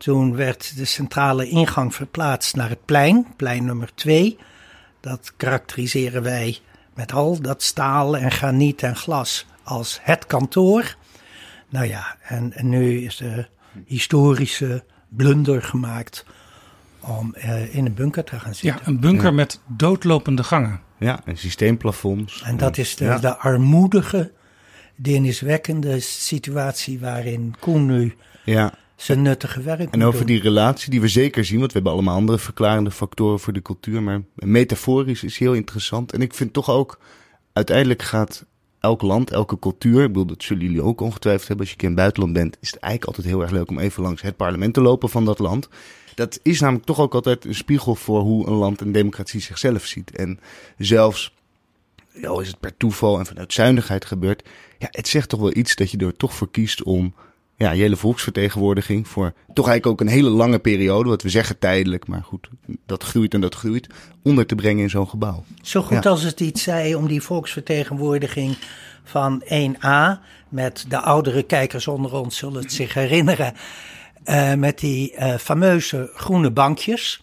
Toen 0.00 0.36
werd 0.36 0.76
de 0.76 0.84
centrale 0.84 1.48
ingang 1.48 1.94
verplaatst 1.94 2.56
naar 2.56 2.68
het 2.68 2.84
plein, 2.84 3.26
plein 3.36 3.64
nummer 3.64 3.90
2. 3.94 4.38
Dat 5.00 5.32
karakteriseren 5.36 6.22
wij 6.22 6.58
met 6.94 7.12
al 7.12 7.40
dat 7.40 7.62
staal 7.62 8.16
en 8.16 8.30
graniet 8.30 8.82
en 8.82 8.96
glas 8.96 9.46
als 9.62 9.98
het 10.02 10.26
kantoor. 10.26 10.96
Nou 11.68 11.86
ja, 11.86 12.16
en, 12.22 12.52
en 12.52 12.68
nu 12.68 13.04
is 13.04 13.16
de 13.16 13.46
historische 13.86 14.84
blunder 15.08 15.62
gemaakt 15.62 16.24
om 17.00 17.34
uh, 17.36 17.74
in 17.74 17.86
een 17.86 17.94
bunker 17.94 18.24
te 18.24 18.40
gaan 18.40 18.54
zitten. 18.54 18.80
Ja, 18.82 18.88
een 18.88 19.00
bunker 19.00 19.24
ja. 19.24 19.30
met 19.30 19.60
doodlopende 19.66 20.44
gangen. 20.44 20.80
Ja, 20.98 21.20
en 21.24 21.36
systeemplafonds. 21.36 22.42
En 22.42 22.56
dat 22.56 22.78
is 22.78 22.96
de, 22.96 23.04
ja. 23.04 23.18
de 23.18 23.36
armoedige, 23.36 24.32
deniswekkende 24.96 26.00
situatie 26.00 27.00
waarin 27.00 27.54
Koen 27.58 27.86
nu 27.86 28.16
ja. 28.44 28.72
Zijn 29.02 29.22
nuttige 29.22 29.62
werk 29.62 29.92
En 29.94 30.04
over 30.04 30.26
die 30.26 30.40
relatie 30.40 30.90
die 30.90 31.00
we 31.00 31.08
zeker 31.08 31.44
zien, 31.44 31.58
want 31.58 31.68
we 31.72 31.74
hebben 31.74 31.92
allemaal 31.92 32.14
andere 32.14 32.38
verklarende 32.38 32.90
factoren 32.90 33.40
voor 33.40 33.52
de 33.52 33.62
cultuur, 33.62 34.02
maar 34.02 34.22
metaforisch 34.34 35.22
is 35.22 35.38
heel 35.38 35.54
interessant. 35.54 36.12
En 36.12 36.22
ik 36.22 36.34
vind 36.34 36.52
toch 36.52 36.70
ook, 36.70 36.98
uiteindelijk 37.52 38.02
gaat 38.02 38.44
elk 38.80 39.02
land, 39.02 39.30
elke 39.30 39.58
cultuur, 39.58 40.02
ik 40.02 40.06
bedoel, 40.06 40.26
dat 40.26 40.42
zullen 40.42 40.62
jullie 40.62 40.82
ook 40.82 41.00
ongetwijfeld 41.00 41.48
hebben 41.48 41.66
als 41.66 41.74
je 41.74 41.80
in 41.80 41.86
het 41.86 41.96
buitenland 41.96 42.32
bent, 42.32 42.56
is 42.60 42.70
het 42.70 42.80
eigenlijk 42.80 43.16
altijd 43.16 43.34
heel 43.34 43.42
erg 43.42 43.50
leuk 43.50 43.70
om 43.70 43.78
even 43.78 44.02
langs 44.02 44.22
het 44.22 44.36
parlement 44.36 44.74
te 44.74 44.80
lopen 44.80 45.08
van 45.08 45.24
dat 45.24 45.38
land 45.38 45.68
dat 46.20 46.40
is 46.42 46.60
namelijk 46.60 46.86
toch 46.86 46.98
ook 46.98 47.14
altijd 47.14 47.44
een 47.44 47.54
spiegel 47.54 47.94
voor 47.94 48.20
hoe 48.20 48.46
een 48.46 48.54
land 48.54 48.80
en 48.80 48.92
democratie 48.92 49.40
zichzelf 49.40 49.84
ziet. 49.84 50.16
En 50.16 50.40
zelfs, 50.78 51.34
al 52.22 52.40
is 52.40 52.48
het 52.48 52.60
per 52.60 52.76
toeval 52.76 53.18
en 53.18 53.26
vanuit 53.26 53.52
zuinigheid 53.52 54.04
gebeurd, 54.04 54.48
ja, 54.78 54.88
het 54.90 55.08
zegt 55.08 55.28
toch 55.28 55.40
wel 55.40 55.56
iets 55.56 55.74
dat 55.74 55.90
je 55.90 55.98
er 55.98 56.16
toch 56.16 56.34
voor 56.34 56.50
kiest 56.50 56.82
om 56.82 57.14
ja, 57.60 57.70
hele 57.70 57.96
volksvertegenwoordiging 57.96 59.08
voor 59.08 59.32
toch 59.54 59.68
eigenlijk 59.68 59.86
ook 59.86 60.00
een 60.00 60.14
hele 60.14 60.28
lange 60.28 60.58
periode, 60.58 61.08
wat 61.08 61.22
we 61.22 61.28
zeggen 61.28 61.58
tijdelijk, 61.58 62.06
maar 62.06 62.22
goed, 62.22 62.48
dat 62.86 63.02
groeit 63.02 63.34
en 63.34 63.40
dat 63.40 63.54
groeit, 63.54 63.86
onder 64.22 64.46
te 64.46 64.54
brengen 64.54 64.82
in 64.82 64.90
zo'n 64.90 65.08
gebouw. 65.08 65.44
Zo 65.62 65.82
goed 65.82 66.04
ja. 66.04 66.10
als 66.10 66.22
het 66.22 66.40
iets 66.40 66.62
zei 66.62 66.94
om 66.94 67.06
die 67.06 67.22
volksvertegenwoordiging 67.22 68.56
van 69.04 69.44
1A, 69.44 70.20
met 70.48 70.84
de 70.88 71.00
oudere 71.00 71.42
kijkers 71.42 71.88
onder 71.88 72.14
ons 72.14 72.36
zullen 72.36 72.62
het 72.62 72.72
zich 72.72 72.94
herinneren, 72.94 73.54
uh, 74.24 74.54
met 74.54 74.78
die 74.78 75.12
uh, 75.12 75.34
fameuze 75.34 76.10
groene 76.14 76.50
bankjes, 76.50 77.22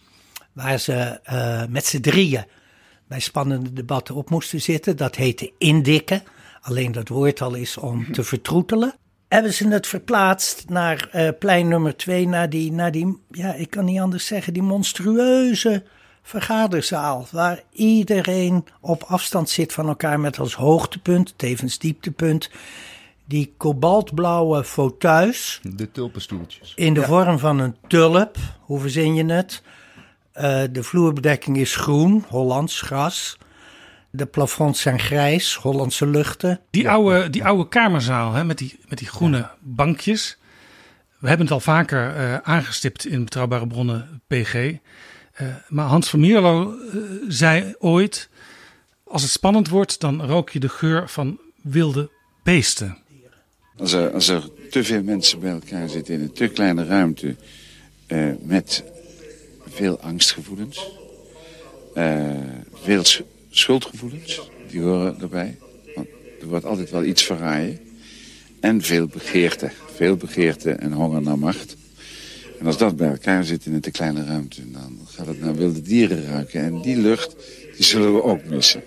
waar 0.52 0.78
ze 0.78 1.20
uh, 1.32 1.62
met 1.68 1.86
z'n 1.86 2.00
drieën 2.00 2.44
bij 3.08 3.20
spannende 3.20 3.72
debatten 3.72 4.14
op 4.14 4.30
moesten 4.30 4.60
zitten. 4.60 4.96
Dat 4.96 5.16
heette 5.16 5.52
indikken. 5.58 6.22
Alleen 6.60 6.92
dat 6.92 7.08
woord 7.08 7.40
al 7.40 7.54
is 7.54 7.76
om 7.76 8.12
te 8.12 8.24
vertroetelen. 8.24 8.94
Hebben 9.28 9.54
ze 9.54 9.68
het 9.68 9.86
verplaatst 9.86 10.68
naar 10.68 11.08
plein 11.38 11.68
nummer 11.68 11.96
twee, 11.96 12.28
naar 12.28 12.50
die, 12.50 12.72
naar 12.72 12.92
die, 12.92 13.18
ja, 13.30 13.54
ik 13.54 13.70
kan 13.70 13.84
niet 13.84 14.00
anders 14.00 14.26
zeggen, 14.26 14.52
die 14.52 14.62
monstrueuze 14.62 15.82
vergaderzaal. 16.22 17.26
Waar 17.30 17.62
iedereen 17.72 18.64
op 18.80 19.02
afstand 19.02 19.50
zit 19.50 19.72
van 19.72 19.88
elkaar 19.88 20.20
met 20.20 20.38
als 20.38 20.54
hoogtepunt, 20.54 21.34
tevens 21.36 21.78
dieptepunt, 21.78 22.50
die 23.24 23.54
kobaltblauwe 23.56 24.64
fauteuils. 24.64 25.60
De 25.62 25.90
tulpenstoeltjes. 25.90 26.72
In 26.76 26.94
de 26.94 27.00
ja. 27.00 27.06
vorm 27.06 27.38
van 27.38 27.58
een 27.58 27.76
tulp. 27.86 28.36
Hoe 28.60 28.80
verzin 28.80 29.14
je 29.14 29.24
het? 29.24 29.62
Uh, 30.34 30.62
de 30.70 30.82
vloerbedekking 30.82 31.56
is 31.56 31.76
groen, 31.76 32.24
Hollands 32.28 32.80
gras. 32.80 33.38
De 34.10 34.26
plafonds 34.26 34.80
zijn 34.80 34.98
grijs, 34.98 35.54
Hollandse 35.54 36.06
luchten. 36.06 36.60
Die, 36.70 36.82
ja. 36.82 36.92
oude, 36.92 37.30
die 37.30 37.44
oude 37.44 37.68
kamerzaal 37.68 38.32
hè, 38.32 38.44
met, 38.44 38.58
die, 38.58 38.78
met 38.88 38.98
die 38.98 39.08
groene 39.08 39.36
ja. 39.36 39.54
bankjes. 39.60 40.38
We 41.18 41.28
hebben 41.28 41.46
het 41.46 41.54
al 41.54 41.60
vaker 41.60 42.16
uh, 42.16 42.36
aangestipt 42.36 43.06
in 43.06 43.24
Betrouwbare 43.24 43.66
Bronnen 43.66 44.20
PG. 44.26 44.54
Uh, 44.54 44.78
maar 45.68 45.86
Hans 45.86 46.08
van 46.10 46.20
Mierlo 46.20 46.74
zei 47.28 47.74
ooit... 47.78 48.28
Als 49.04 49.22
het 49.22 49.30
spannend 49.30 49.68
wordt, 49.68 50.00
dan 50.00 50.22
rook 50.22 50.50
je 50.50 50.60
de 50.60 50.68
geur 50.68 51.08
van 51.08 51.38
wilde 51.62 52.10
beesten. 52.42 52.98
Als 53.76 53.92
er, 53.92 54.12
als 54.12 54.28
er 54.28 54.48
te 54.70 54.84
veel 54.84 55.02
mensen 55.02 55.40
bij 55.40 55.50
elkaar 55.50 55.88
zitten 55.88 56.14
in 56.14 56.20
een 56.20 56.32
te 56.32 56.48
kleine 56.48 56.84
ruimte... 56.84 57.36
Uh, 58.08 58.32
met 58.42 58.84
veel 59.68 60.00
angstgevoelens, 60.00 60.90
uh, 61.94 62.30
veel 62.72 63.02
schuldgevoelens, 63.58 64.40
die 64.70 64.80
horen 64.80 65.20
erbij. 65.20 65.58
Want 65.94 66.08
er 66.40 66.46
wordt 66.46 66.64
altijd 66.64 66.90
wel 66.90 67.04
iets 67.04 67.22
verraaien. 67.22 67.80
En 68.60 68.82
veel 68.82 69.06
begeerte, 69.06 69.70
veel 69.94 70.16
begeerte 70.16 70.70
en 70.72 70.92
honger 70.92 71.22
naar 71.22 71.38
macht. 71.38 71.76
En 72.58 72.66
als 72.66 72.78
dat 72.78 72.96
bij 72.96 73.08
elkaar 73.08 73.44
zit 73.44 73.66
in 73.66 73.74
een 73.74 73.80
te 73.80 73.90
kleine 73.90 74.24
ruimte... 74.24 74.70
dan 74.70 74.98
gaat 75.04 75.26
het 75.26 75.40
naar 75.40 75.54
wilde 75.54 75.82
dieren 75.82 76.24
ruiken. 76.24 76.60
En 76.60 76.80
die 76.80 76.96
lucht, 76.96 77.36
die 77.76 77.84
zullen 77.84 78.14
we 78.14 78.22
ook 78.22 78.44
missen. 78.44 78.82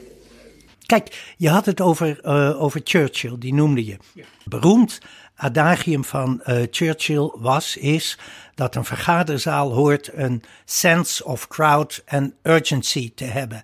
Kijk, 0.86 1.34
je 1.38 1.50
had 1.50 1.66
het 1.66 1.82
over, 1.82 2.20
uh, 2.24 2.62
over 2.62 2.82
Churchill, 2.84 3.36
die 3.40 3.54
noemde 3.54 3.86
je. 3.86 3.98
Beroemd 4.46 5.00
adagium 5.36 6.04
van 6.04 6.42
uh, 6.46 6.62
Churchill 6.72 7.32
was, 7.36 7.78
is 7.78 8.18
dat 8.56 8.76
een 8.76 8.86
vergaderzaal 8.86 9.74
hoort 9.74 10.10
een 10.14 10.44
sense 10.66 11.26
of 11.26 11.48
crowd 11.48 12.04
and 12.08 12.34
urgency 12.44 13.12
te 13.16 13.24
hebben. 13.24 13.64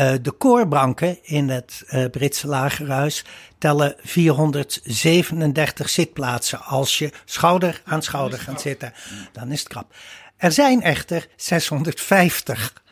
Uh, 0.00 0.12
de 0.22 0.30
koorbanken 0.30 1.18
in 1.22 1.48
het 1.48 1.84
Britse 2.10 2.46
lagerhuis 2.46 3.24
tellen 3.58 3.94
437 4.02 5.88
zitplaatsen. 5.88 6.60
Als 6.60 6.98
je 6.98 7.12
schouder 7.24 7.82
aan 7.84 8.02
schouder 8.02 8.38
gaat 8.38 8.60
zitten, 8.60 8.92
dan 9.32 9.52
is 9.52 9.58
het 9.58 9.68
krap. 9.68 9.94
Er 10.36 10.52
zijn 10.52 10.82
echter 10.82 11.28
650 11.36 12.82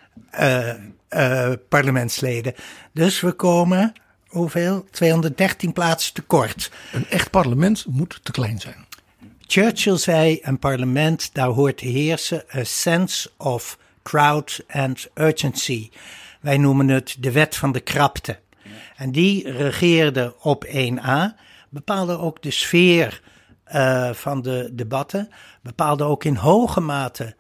uh, 0.40 1.52
parlementsleden. 1.68 2.54
Dus 2.92 3.20
we 3.20 3.32
komen, 3.32 3.92
hoeveel? 4.26 4.86
213 4.90 5.72
plaatsen 5.72 6.14
tekort. 6.14 6.70
Een 6.92 7.06
echt 7.10 7.30
parlement 7.30 7.84
moet 7.88 8.20
te 8.22 8.32
klein 8.32 8.60
zijn. 8.60 8.86
Churchill 9.46 9.96
zei, 9.96 10.38
een 10.42 10.58
parlement, 10.58 11.30
daar 11.32 11.48
hoort 11.48 11.76
te 11.76 11.86
heersen 11.86 12.44
a 12.54 12.64
sense 12.64 13.30
of 13.36 13.78
crowd 14.02 14.60
and 14.68 15.08
urgency. 15.14 15.90
Wij 16.42 16.58
noemen 16.58 16.88
het 16.88 17.16
de 17.18 17.32
wet 17.32 17.56
van 17.56 17.72
de 17.72 17.80
krapte. 17.80 18.38
En 18.96 19.12
die 19.12 19.50
regeerde 19.50 20.34
op 20.40 20.66
1a, 20.66 21.40
bepaalde 21.68 22.18
ook 22.18 22.42
de 22.42 22.50
sfeer 22.50 23.22
uh, 23.74 24.10
van 24.12 24.42
de 24.42 24.70
debatten, 24.72 25.28
bepaalde 25.62 26.04
ook 26.04 26.24
in 26.24 26.36
hoge 26.36 26.80
mate 26.80 27.34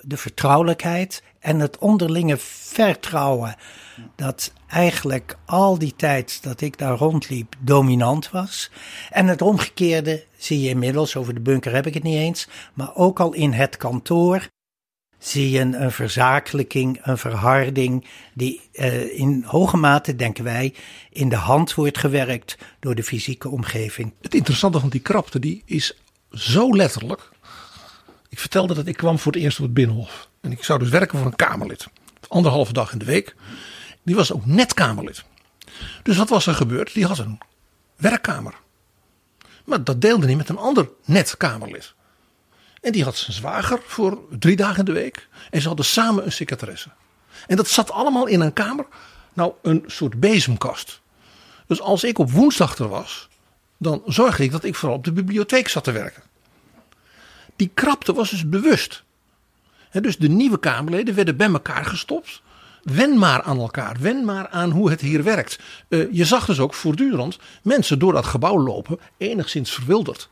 de 0.00 0.16
vertrouwelijkheid 0.16 1.22
en 1.38 1.60
het 1.60 1.78
onderlinge 1.78 2.36
vertrouwen. 2.38 3.56
Dat 4.16 4.52
eigenlijk 4.66 5.38
al 5.44 5.78
die 5.78 5.96
tijd 5.96 6.42
dat 6.42 6.60
ik 6.60 6.78
daar 6.78 6.96
rondliep 6.96 7.54
dominant 7.58 8.30
was. 8.30 8.70
En 9.10 9.26
het 9.26 9.42
omgekeerde 9.42 10.24
zie 10.36 10.60
je 10.60 10.68
inmiddels, 10.68 11.16
over 11.16 11.34
de 11.34 11.40
bunker 11.40 11.74
heb 11.74 11.86
ik 11.86 11.94
het 11.94 12.02
niet 12.02 12.18
eens, 12.18 12.48
maar 12.74 12.94
ook 12.94 13.20
al 13.20 13.32
in 13.32 13.52
het 13.52 13.76
kantoor 13.76 14.48
zie 15.26 15.50
je 15.50 15.60
een, 15.60 15.92
verzakelijking, 15.92 16.98
een 17.02 17.18
verharding, 17.18 18.06
die 18.34 18.60
uh, 18.72 19.18
in 19.18 19.44
hoge 19.46 19.76
mate, 19.76 20.16
denken 20.16 20.44
wij, 20.44 20.74
in 21.10 21.28
de 21.28 21.36
hand 21.36 21.74
wordt 21.74 21.98
gewerkt 21.98 22.58
door 22.80 22.94
de 22.94 23.02
fysieke 23.02 23.48
omgeving. 23.48 24.12
Het 24.20 24.34
interessante 24.34 24.80
van 24.80 24.88
die 24.88 25.00
krapte, 25.00 25.38
die 25.38 25.62
is 25.64 25.96
zo 26.30 26.76
letterlijk. 26.76 27.28
Ik 28.28 28.38
vertelde 28.38 28.74
dat 28.74 28.86
ik 28.86 28.96
kwam 28.96 29.18
voor 29.18 29.32
het 29.32 29.40
eerst 29.40 29.58
op 29.58 29.64
het 29.64 29.74
Binnenhof. 29.74 30.28
En 30.40 30.52
ik 30.52 30.64
zou 30.64 30.78
dus 30.78 30.88
werken 30.88 31.18
voor 31.18 31.26
een 31.26 31.36
Kamerlid. 31.36 31.86
Anderhalve 32.28 32.72
dag 32.72 32.92
in 32.92 32.98
de 32.98 33.04
week. 33.04 33.34
Die 34.02 34.14
was 34.14 34.32
ook 34.32 34.46
net 34.46 34.74
Kamerlid. 34.74 35.24
Dus 36.02 36.16
wat 36.16 36.28
was 36.28 36.46
er 36.46 36.54
gebeurd? 36.54 36.94
Die 36.94 37.06
had 37.06 37.18
een 37.18 37.38
werkkamer. 37.96 38.54
Maar 39.64 39.84
dat 39.84 40.00
deelde 40.00 40.26
hij 40.26 40.36
met 40.36 40.48
een 40.48 40.56
ander 40.56 40.88
net 41.04 41.36
Kamerlid. 41.36 41.94
En 42.84 42.92
die 42.92 43.04
had 43.04 43.16
zijn 43.16 43.36
zwager 43.36 43.80
voor 43.86 44.18
drie 44.38 44.56
dagen 44.56 44.78
in 44.78 44.84
de 44.84 44.92
week. 44.92 45.28
En 45.50 45.60
ze 45.60 45.68
hadden 45.68 45.86
samen 45.86 46.24
een 46.24 46.32
secretaresse. 46.32 46.88
En 47.46 47.56
dat 47.56 47.68
zat 47.68 47.90
allemaal 47.90 48.26
in 48.26 48.40
een 48.40 48.52
kamer. 48.52 48.86
Nou, 49.32 49.52
een 49.62 49.84
soort 49.86 50.20
bezemkast. 50.20 51.00
Dus 51.66 51.80
als 51.80 52.04
ik 52.04 52.18
op 52.18 52.30
woensdag 52.30 52.78
er 52.78 52.88
was, 52.88 53.28
dan 53.78 54.02
zorgde 54.06 54.42
ik 54.42 54.50
dat 54.50 54.64
ik 54.64 54.74
vooral 54.74 54.96
op 54.96 55.04
de 55.04 55.12
bibliotheek 55.12 55.68
zat 55.68 55.84
te 55.84 55.92
werken. 55.92 56.22
Die 57.56 57.70
krapte 57.74 58.12
was 58.12 58.30
dus 58.30 58.48
bewust. 58.48 59.02
dus 59.90 60.16
de 60.16 60.28
nieuwe 60.28 60.58
Kamerleden 60.58 61.14
werden 61.14 61.36
bij 61.36 61.50
elkaar 61.50 61.84
gestopt. 61.84 62.42
Wen 62.84 63.18
maar 63.18 63.42
aan 63.42 63.58
elkaar. 63.58 63.96
Wen 64.00 64.24
maar 64.24 64.48
aan 64.48 64.70
hoe 64.70 64.90
het 64.90 65.00
hier 65.00 65.22
werkt. 65.22 65.58
Uh, 65.88 66.06
je 66.12 66.24
zag 66.24 66.46
dus 66.46 66.58
ook 66.58 66.74
voortdurend 66.74 67.38
mensen 67.62 67.98
door 67.98 68.12
dat 68.12 68.26
gebouw 68.26 68.58
lopen. 68.58 68.98
Enigszins 69.16 69.70
verwilderd. 69.70 70.28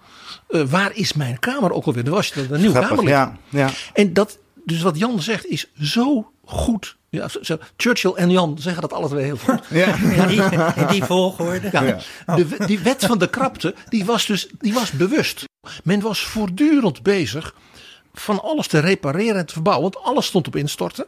Uh, 0.49 0.63
waar 0.63 0.91
is 0.95 1.13
mijn 1.13 1.39
kamer 1.39 1.73
ook 1.73 1.85
alweer? 1.85 2.05
Er 2.05 2.11
was 2.11 2.29
je 2.29 2.47
een 2.51 2.61
nieuwe 2.61 2.81
kamer. 2.81 3.09
Ja, 3.09 3.37
ja. 3.49 3.71
En 3.93 4.13
dat, 4.13 4.39
dus 4.65 4.83
wat 4.83 4.99
Jan 4.99 5.23
zegt 5.23 5.47
is 5.47 5.71
zo 5.81 6.33
goed. 6.45 6.97
Ja, 7.09 7.29
zo, 7.43 7.59
Churchill 7.77 8.13
en 8.15 8.31
Jan 8.31 8.57
zeggen 8.59 8.83
dat 8.83 8.93
alles 8.93 9.11
weer 9.11 9.25
heel 9.25 9.37
goed. 9.37 9.61
Ja. 9.71 9.95
In, 10.23 10.27
die, 10.27 10.43
in 10.83 10.87
die 10.87 11.05
volgorde. 11.05 11.69
Ja. 11.73 11.99
De, 12.37 12.47
die 12.67 12.79
wet 12.79 13.05
van 13.05 13.19
de 13.19 13.31
krapte, 13.31 13.75
die 13.89 14.05
was 14.05 14.27
dus 14.27 14.49
die 14.59 14.75
was 14.75 14.91
bewust. 14.91 15.45
Men 15.85 16.01
was 16.01 16.25
voortdurend 16.25 17.03
bezig 17.03 17.55
van 18.15 18.43
alles 18.43 18.67
te 18.67 18.79
repareren 18.79 19.37
en 19.37 19.47
te 19.47 19.53
verbouwen. 19.53 19.91
Want 19.91 20.05
alles 20.05 20.27
stond 20.27 20.47
op 20.47 20.57
instorten. 20.57 21.07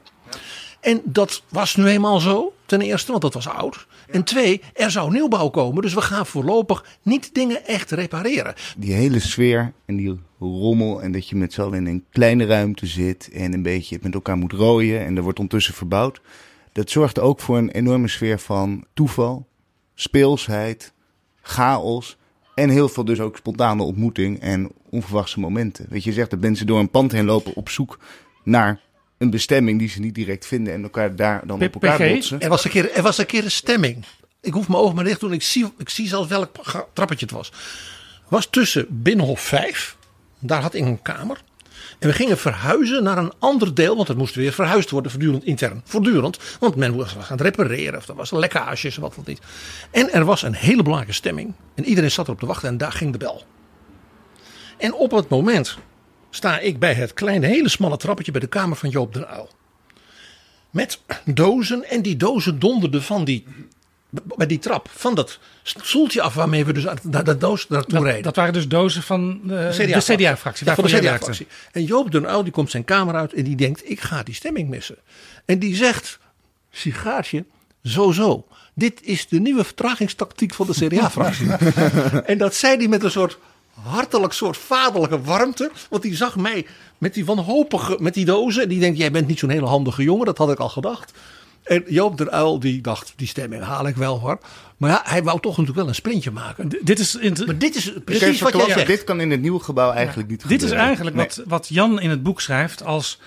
En 0.85 1.01
dat 1.05 1.43
was 1.49 1.77
nu 1.77 1.87
eenmaal 1.87 2.21
zo, 2.21 2.55
ten 2.67 2.81
eerste, 2.81 3.11
want 3.11 3.23
dat 3.23 3.35
was 3.35 3.49
oud. 3.49 3.87
En 4.11 4.25
twee, 4.25 4.61
er 4.73 4.91
zou 4.91 5.13
nieuwbouw 5.13 5.49
komen, 5.49 5.83
dus 5.83 5.95
we 5.95 6.01
gaan 6.01 6.27
voorlopig 6.27 6.85
niet 7.03 7.35
dingen 7.35 7.67
echt 7.67 7.91
repareren. 7.91 8.55
Die 8.77 8.93
hele 8.93 9.21
sfeer 9.21 9.73
en 9.87 9.97
die 9.97 10.21
rommel 10.39 11.03
en 11.03 11.13
dat 11.13 11.29
je 11.29 11.37
met 11.37 11.53
z'n 11.53 11.61
allen 11.61 11.79
in 11.79 11.87
een 11.87 12.05
kleine 12.11 12.47
ruimte 12.47 12.87
zit 12.87 13.31
en 13.33 13.53
een 13.53 13.63
beetje 13.63 13.99
met 14.03 14.15
elkaar 14.15 14.37
moet 14.37 14.53
rooien 14.53 15.05
en 15.05 15.17
er 15.17 15.23
wordt 15.23 15.39
ondertussen 15.39 15.75
verbouwd. 15.75 16.21
Dat 16.73 16.91
zorgt 16.91 17.19
ook 17.19 17.41
voor 17.41 17.59
een 17.59 17.71
enorme 17.71 18.09
sfeer 18.09 18.39
van 18.39 18.85
toeval, 18.95 19.47
speelsheid, 19.95 20.93
chaos. 21.43 22.17
En 22.55 22.69
heel 22.69 22.89
veel 22.89 23.05
dus 23.05 23.21
ook 23.21 23.37
spontane 23.37 23.83
ontmoeting 23.83 24.41
en 24.41 24.71
onverwachte 24.91 25.41
momenten. 25.41 25.87
Weet 25.89 26.05
je, 26.05 26.11
je 26.11 26.17
zegt 26.17 26.31
dat 26.31 26.41
mensen 26.41 26.67
door 26.67 26.79
een 26.79 26.91
pand 26.91 27.13
heen 27.13 27.25
lopen 27.25 27.55
op 27.55 27.69
zoek 27.69 27.99
naar 28.43 28.81
een 29.25 29.31
bestemming 29.31 29.79
die 29.79 29.89
ze 29.89 30.01
niet 30.01 30.15
direct 30.15 30.47
vinden 30.47 30.73
en 30.73 30.83
elkaar 30.83 31.17
daar 31.17 31.47
dan 31.47 31.63
op 31.63 31.75
elkaar 31.75 32.09
botsen. 32.09 32.41
Er 32.41 32.49
was, 32.49 32.65
een 32.65 32.71
keer, 32.71 32.93
er 32.93 33.03
was 33.03 33.19
een 33.19 33.27
keer 33.27 33.45
een 33.45 33.51
stemming. 33.51 34.05
Ik 34.41 34.53
hoef 34.53 34.69
mijn 34.69 34.81
ogen 34.81 34.95
maar 34.95 35.05
dicht 35.05 35.19
te 35.19 35.25
doen. 35.25 35.35
Ik 35.35 35.43
zie, 35.43 35.73
ik 35.79 35.89
zie 35.89 36.09
zelfs 36.09 36.29
welk 36.29 36.51
trappetje 36.93 37.27
het 37.27 37.35
was. 37.35 37.53
Was 38.29 38.47
tussen 38.51 38.87
Binnenhof 38.89 39.41
5. 39.41 39.97
Daar 40.39 40.63
had 40.63 40.75
ik 40.75 40.85
een 40.85 41.03
kamer. 41.03 41.43
En 41.99 42.09
we 42.09 42.15
gingen 42.15 42.39
verhuizen 42.39 43.03
naar 43.03 43.19
een 43.19 43.33
ander 43.39 43.75
deel, 43.75 43.97
want 43.97 44.09
het 44.09 44.17
moest 44.17 44.35
weer 44.35 44.53
verhuisd 44.53 44.91
worden, 44.91 45.11
voortdurend 45.11 45.45
intern. 45.45 45.83
Voortdurend, 45.85 46.39
want 46.61 46.77
men 46.77 46.97
was 46.97 47.17
aan 47.17 47.25
het 47.29 47.41
repareren, 47.41 47.99
of 47.99 48.09
er 48.09 48.15
was 48.15 48.31
lekkages, 48.31 48.97
wat 48.97 49.17
wat 49.17 49.27
niet. 49.27 49.41
En 49.91 50.13
er 50.13 50.25
was 50.25 50.43
een 50.43 50.55
hele 50.55 50.83
belangrijke 50.83 51.15
stemming. 51.15 51.55
En 51.75 51.85
iedereen 51.85 52.11
zat 52.11 52.27
erop 52.27 52.41
te 52.41 52.47
wachten 52.47 52.69
en 52.69 52.79
daar 52.79 52.93
ging 52.93 53.13
de 53.13 53.19
bel. 53.19 53.45
En 54.79 54.95
op 54.95 55.11
het 55.11 55.29
moment 55.29 55.79
sta 56.35 56.59
ik 56.59 56.79
bij 56.79 56.95
het 56.95 57.15
kleine, 57.15 57.47
hele 57.47 57.69
smalle 57.69 57.97
trappetje 57.97 58.33
bij 58.33 58.41
de 58.41 58.47
kamer 58.47 58.77
van 58.77 58.89
Joop 58.89 59.15
den 59.15 59.29
Uil. 59.29 59.51
Met 60.71 61.01
dozen 61.25 61.85
en 61.91 62.03
die 62.03 62.17
dozen 62.17 62.59
donderden 62.59 63.03
van 63.03 63.25
die, 63.25 63.45
bij 64.11 64.47
die 64.47 64.59
trap, 64.59 64.89
van 64.91 65.15
dat 65.15 65.39
stoeltje 65.63 66.23
af 66.23 66.35
waarmee 66.35 66.65
we 66.65 66.73
dus 66.73 66.87
naar 67.03 67.25
de 67.25 67.37
doos 67.37 67.69
naartoe 67.69 67.95
dat, 67.95 68.05
reden. 68.05 68.23
Dat 68.23 68.37
waren 68.37 68.53
dus 68.53 68.69
dozen 68.69 69.03
van 69.03 69.41
de 69.45 69.69
CDA-fractie. 70.03 70.67
CDA 70.67 70.75
van 70.75 70.85
de 70.85 70.99
CDA-fractie. 70.99 71.47
En 71.73 71.85
Joop 71.85 72.11
den 72.11 72.27
Uil 72.27 72.43
die 72.43 72.53
komt 72.53 72.71
zijn 72.71 72.85
kamer 72.85 73.15
uit 73.15 73.33
en 73.33 73.45
die 73.45 73.57
denkt, 73.57 73.91
ik 73.91 74.01
ga 74.01 74.23
die 74.23 74.35
stemming 74.35 74.69
missen. 74.69 74.97
En 75.45 75.59
die 75.59 75.77
zegt, 75.77 76.19
sigaartje, 76.71 77.45
zo 77.83 78.13
zo. 78.13 78.47
Dit 78.75 79.03
is 79.03 79.29
de 79.29 79.41
nieuwe 79.41 79.65
vertragingstactiek 79.65 80.55
van 80.55 80.67
de 80.67 80.73
CDA-fractie. 80.73 81.51
en 82.33 82.39
dat 82.39 82.55
zei 82.55 82.77
hij 82.77 82.89
met 82.89 83.03
een 83.03 83.11
soort 83.11 83.39
hartelijk 83.83 84.33
soort 84.33 84.57
vaderlijke 84.57 85.21
warmte. 85.21 85.71
Want 85.91 86.03
die 86.03 86.17
zag 86.17 86.37
mij 86.37 86.67
met 86.99 87.15
die 87.15 87.25
wanhopige, 87.25 87.97
met 88.01 88.15
die 88.15 88.25
dozen. 88.25 88.63
En 88.63 88.69
die 88.69 88.81
denkt, 88.81 88.99
jij 88.99 89.11
bent 89.11 89.27
niet 89.27 89.39
zo'n 89.39 89.51
hele 89.51 89.67
handige 89.67 90.03
jongen. 90.03 90.27
Dat 90.27 90.39
had 90.39 90.51
ik 90.51 90.59
al 90.59 90.69
gedacht. 90.69 91.13
En 91.65 91.85
Joop 91.87 92.19
der 92.19 92.31
Uil 92.31 92.61
die 92.61 92.81
dacht, 92.81 93.13
die 93.17 93.27
stemming 93.27 93.63
haal 93.63 93.87
ik 93.87 93.97
wel 93.97 94.21
hoor. 94.21 94.39
Maar 94.77 94.91
ja, 94.91 95.03
hij 95.05 95.23
wou 95.23 95.41
toch 95.41 95.51
natuurlijk 95.51 95.79
wel 95.79 95.89
een 95.89 95.95
sprintje 95.95 96.31
maken. 96.31 96.69
dit 96.83 96.99
is, 96.99 97.19
maar 97.47 97.59
dit 97.59 97.75
is 97.75 97.93
precies 98.05 98.41
wat 98.41 98.53
jij 98.53 98.71
zegt. 98.71 98.87
Dit 98.87 99.05
kan 99.05 99.21
in 99.21 99.31
het 99.31 99.41
nieuwe 99.41 99.61
gebouw 99.61 99.93
eigenlijk 99.93 100.29
niet 100.29 100.49
Dit 100.49 100.63
is 100.63 100.71
eigenlijk 100.71 101.17
wat, 101.17 101.43
wat 101.47 101.69
Jan 101.69 102.01
in 102.01 102.11
het 102.11 102.23
boek 102.23 102.41
schrijft 102.41 102.85
als 102.85 103.21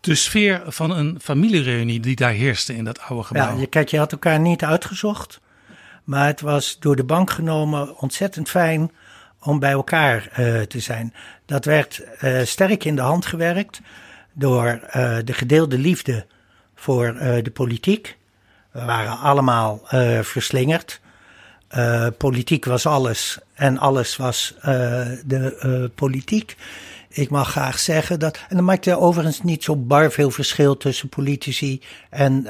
de 0.00 0.14
sfeer 0.14 0.62
van 0.66 0.90
een 0.90 1.18
familiereunie 1.22 2.00
die 2.00 2.16
daar 2.16 2.32
heerste 2.32 2.76
in 2.76 2.84
dat 2.84 3.00
oude 3.00 3.24
gebouw. 3.24 3.54
Ja, 3.54 3.60
je, 3.60 3.66
kijk, 3.66 3.88
je 3.88 3.98
had 3.98 4.12
elkaar 4.12 4.40
niet 4.40 4.62
uitgezocht. 4.62 5.40
Maar 6.04 6.26
het 6.26 6.40
was 6.40 6.76
door 6.80 6.96
de 6.96 7.04
bank 7.04 7.30
genomen 7.30 7.98
ontzettend 7.98 8.48
fijn 8.48 8.90
om 9.44 9.58
bij 9.58 9.70
elkaar 9.70 10.28
uh, 10.38 10.60
te 10.60 10.80
zijn. 10.80 11.14
Dat 11.46 11.64
werd 11.64 12.02
uh, 12.22 12.40
sterk 12.42 12.84
in 12.84 12.96
de 12.96 13.02
hand 13.02 13.26
gewerkt 13.26 13.80
door 14.32 14.66
uh, 14.66 15.16
de 15.24 15.32
gedeelde 15.32 15.78
liefde 15.78 16.26
voor 16.74 17.14
de 17.42 17.50
politiek. 17.52 18.16
We 18.70 18.84
waren 18.84 19.18
allemaal 19.18 19.80
verslingerd. 20.22 21.00
politiek 22.18 22.64
was 22.64 22.86
alles 22.86 23.38
en 23.54 23.78
alles 23.78 24.16
was 24.16 24.54
de 25.24 25.90
politiek. 25.94 26.56
Ik 27.08 27.30
mag 27.30 27.50
graag 27.50 27.78
zeggen 27.78 28.18
dat. 28.18 28.38
En 28.48 28.56
dan 28.56 28.64
maakt 28.64 28.86
er 28.86 28.98
overigens 28.98 29.42
niet 29.42 29.64
zo 29.64 29.76
bar 29.76 30.12
veel 30.12 30.30
verschil 30.30 30.76
tussen 30.76 31.08
politici 31.08 31.80
en, 32.10 32.46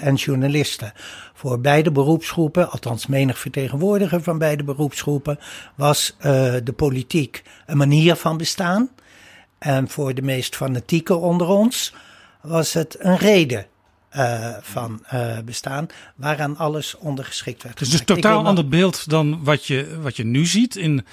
en 0.00 0.14
journalisten 0.14 0.92
voor 1.36 1.60
beide 1.60 1.92
beroepsgroepen, 1.92 2.70
althans 2.70 3.06
menig 3.06 3.38
vertegenwoordiger 3.38 4.22
van 4.22 4.38
beide 4.38 4.64
beroepsgroepen, 4.64 5.38
was 5.74 6.16
uh, 6.18 6.24
de 6.64 6.72
politiek 6.76 7.42
een 7.66 7.76
manier 7.76 8.16
van 8.16 8.36
bestaan. 8.36 8.88
En 9.58 9.88
voor 9.88 10.14
de 10.14 10.22
meest 10.22 10.56
fanatieke 10.56 11.14
onder 11.14 11.46
ons 11.46 11.94
was 12.40 12.72
het 12.72 12.96
een 12.98 13.16
reden 13.16 13.66
uh, 14.16 14.56
van 14.60 15.04
uh, 15.14 15.38
bestaan, 15.44 15.86
waaraan 16.14 16.56
alles 16.56 16.96
ondergeschikt 16.96 17.62
werd. 17.62 17.78
Dus, 17.78 17.90
dus 17.90 18.04
totaal 18.04 18.46
ander 18.46 18.68
beeld 18.68 19.10
dan 19.10 19.44
wat 19.44 19.66
je, 19.66 19.98
wat 20.00 20.16
je 20.16 20.24
nu 20.24 20.46
ziet 20.46 20.76
in 20.76 21.06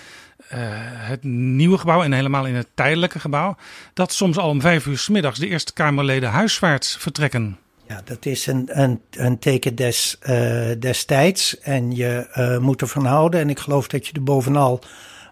uh, 0.54 0.60
het 0.84 1.24
nieuwe 1.24 1.78
gebouw 1.78 2.04
en 2.04 2.12
helemaal 2.12 2.46
in 2.46 2.56
het 2.56 2.68
tijdelijke 2.74 3.20
gebouw. 3.20 3.56
Dat 3.94 4.14
soms 4.14 4.38
al 4.38 4.50
om 4.50 4.62
vijf 4.62 4.86
uur 4.86 4.98
s 4.98 5.10
middags 5.10 5.40
de 5.40 5.48
Eerste 5.48 5.74
Kamerleden 5.74 6.30
huiswaarts 6.30 6.98
vertrekken. 6.98 7.58
Ja, 7.94 8.02
dat 8.04 8.26
is 8.26 8.48
een, 8.48 8.70
een, 8.72 9.02
een 9.12 9.40
teken 9.40 9.76
des, 9.76 10.18
uh, 10.30 10.72
destijds 10.80 11.60
en 11.60 11.96
je 11.96 12.28
uh, 12.38 12.58
moet 12.58 12.82
ervan 12.82 13.06
houden. 13.06 13.40
En 13.40 13.50
ik 13.50 13.60
geloof 13.60 13.88
dat 13.88 14.08
je 14.08 14.14
er 14.14 14.24
bovenal 14.24 14.80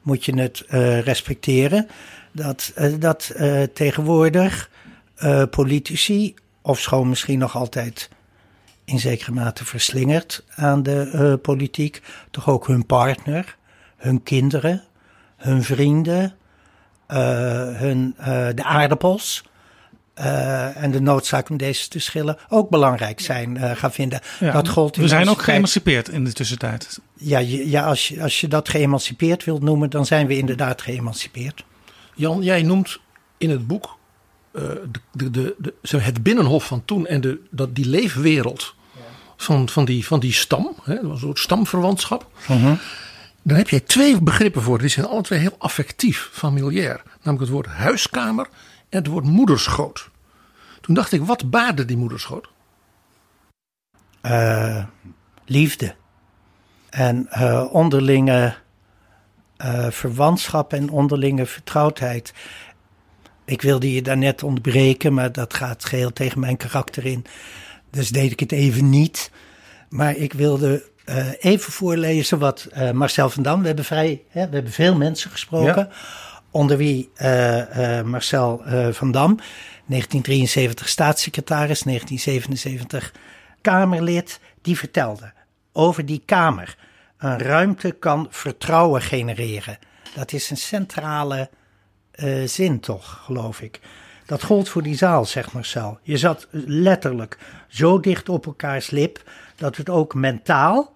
moet 0.02 0.26
je 0.26 0.40
het 0.40 0.64
uh, 0.70 1.00
respecteren. 1.00 1.88
Dat, 2.32 2.74
dat 3.00 3.34
tegenwoordig 3.74 4.70
politici, 5.50 6.34
of 6.62 6.80
schoon 6.80 7.10
misschien 7.10 7.40
nog 7.40 7.56
altijd 7.56 8.10
in 8.86 9.00
zekere 9.00 9.32
mate 9.32 9.66
verslingerd 9.66 10.44
aan 10.56 10.84
de 10.84 11.40
politiek, 11.42 12.02
toch 12.32 12.50
ook 12.50 12.68
hun 12.68 12.86
partner, 12.86 13.58
hun 13.98 14.24
kinderen, 14.24 14.84
hun 15.38 15.64
vrienden, 15.64 16.34
hun, 17.78 18.16
de 18.56 18.64
aardappels 18.64 19.44
uh, 20.20 20.84
en 20.84 20.92
de 20.92 21.02
noodzaak 21.02 21.50
om 21.50 21.58
deze 21.58 21.88
te 21.88 22.00
schillen 22.00 22.38
ook 22.50 22.70
belangrijk 22.70 23.20
zijn 23.20 23.56
uh, 23.56 23.72
gaan 23.72 23.92
vinden. 23.92 24.20
Ja, 24.40 24.52
dat 24.52 24.68
gold 24.68 24.96
we 24.96 25.08
zijn 25.08 25.30
ook 25.30 25.42
geëmancipeerd 25.42 26.10
in 26.10 26.24
de 26.24 26.34
tussentijd. 26.34 27.00
Ja, 27.14 27.40
ja 27.40 27.84
als, 27.84 28.08
je, 28.08 28.22
als 28.22 28.42
je 28.42 28.48
dat 28.48 28.70
geëmancipeerd 28.70 29.44
wilt 29.44 29.62
noemen, 29.62 29.90
dan 29.90 30.06
zijn 30.06 30.28
we 30.28 30.38
inderdaad 30.38 30.82
geëmancipeerd. 30.82 31.64
Jan, 32.16 32.42
jij 32.42 32.62
noemt 32.62 33.00
in 33.38 33.50
het 33.50 33.68
boek 33.68 33.98
uh, 34.54 34.62
de, 35.12 35.32
de, 35.32 35.56
de, 35.58 35.98
het 35.98 36.24
binnenhof 36.24 36.66
van 36.66 36.86
toen 36.86 37.08
en 37.08 37.22
de, 37.22 37.40
dat, 37.50 37.76
die 37.76 37.86
leefwereld 37.86 38.76
van, 39.38 39.70
van, 39.70 39.86
die, 39.86 40.06
van 40.06 40.20
die 40.20 40.34
stam, 40.34 40.76
hè, 40.84 41.00
een 41.00 41.18
soort 41.18 41.40
stamverwantschap. 41.40 42.28
Uh 42.42 42.64
-huh. 42.64 42.78
Dan 43.44 43.58
heb 43.58 43.70
je 43.70 43.84
twee 43.84 44.22
begrippen 44.22 44.62
voor. 44.62 44.78
Die 44.78 44.90
zijn 44.90 45.06
alle 45.06 45.22
twee 45.22 45.40
heel 45.40 45.56
affectief, 45.58 46.30
familiair. 46.32 47.02
Namelijk 47.22 47.40
het 47.40 47.50
woord 47.50 47.66
huiskamer 47.66 48.48
en 48.92 48.98
het 48.98 49.08
woord 49.08 49.26
moederschoot. 49.26 50.10
Toen 50.82 50.96
dacht 50.96 51.12
ik, 51.12 51.24
wat 51.24 51.50
baarde 51.50 51.86
die 51.86 51.98
moederschoot? 51.98 52.50
Uh, 54.26 54.86
liefde. 55.46 55.96
En 56.90 57.28
uh, 57.34 57.68
onderlinge 57.72 58.56
uh, 59.58 59.90
verwantschap 59.90 60.74
en 60.74 60.90
onderlinge 60.90 61.46
vertrouwdheid. 61.46 62.34
Ik 63.46 63.62
wilde 63.62 63.94
je 63.94 64.02
daarnet 64.02 64.44
ontbreken, 64.44 65.14
maar 65.14 65.32
dat 65.32 65.54
gaat 65.54 65.86
geheel 65.86 66.14
tegen 66.14 66.40
mijn 66.40 66.58
karakter 66.58 67.06
in. 67.06 67.26
Dus 67.90 68.10
deed 68.10 68.32
ik 68.32 68.40
het 68.40 68.52
even 68.52 68.90
niet. 68.90 69.32
Maar 69.90 70.16
ik 70.16 70.34
wilde 70.34 70.90
even 71.40 71.72
voorlezen 71.72 72.40
wat 72.40 72.68
Marcel 72.94 73.30
van 73.30 73.44
Dam, 73.44 73.62
we 73.62 73.68
hebben, 73.68 73.86
vrij, 73.86 74.24
hè, 74.30 74.48
we 74.50 74.56
hebben 74.56 74.72
veel 74.72 74.96
mensen 74.96 75.32
gesproken. 75.32 75.90
Ja 75.90 75.96
onder 76.52 76.78
wie 76.78 77.10
eh, 77.16 77.98
eh, 77.98 78.06
Marcel 78.06 78.64
eh, 78.66 78.88
van 78.90 79.12
Dam, 79.12 79.36
1973 79.86 80.90
staatssecretaris, 80.90 81.82
1977 81.82 83.14
Kamerlid, 83.62 84.40
die 84.62 84.78
vertelde 84.78 85.34
over 85.72 86.06
die 86.06 86.22
Kamer. 86.26 86.78
Een 87.18 87.40
ruimte 87.40 87.92
kan 87.92 88.28
vertrouwen 88.30 89.02
genereren. 89.02 89.78
Dat 90.16 90.32
is 90.32 90.50
een 90.50 90.58
centrale 90.58 91.50
zin 92.46 92.80
toch, 92.80 93.22
geloof 93.26 93.62
ik. 93.62 93.80
Dat 94.26 94.44
gold 94.44 94.70
voor 94.70 94.84
die 94.84 94.96
zaal, 94.96 95.26
zegt 95.26 95.54
Marcel. 95.54 96.00
Je 96.02 96.18
zat 96.18 96.48
letterlijk 96.52 97.38
zo 97.68 98.00
dicht 98.00 98.30
op 98.30 98.46
elkaars 98.46 98.90
lip 98.90 99.24
dat 99.56 99.78
het 99.78 99.90
ook 99.90 100.14
mentaal 100.14 100.94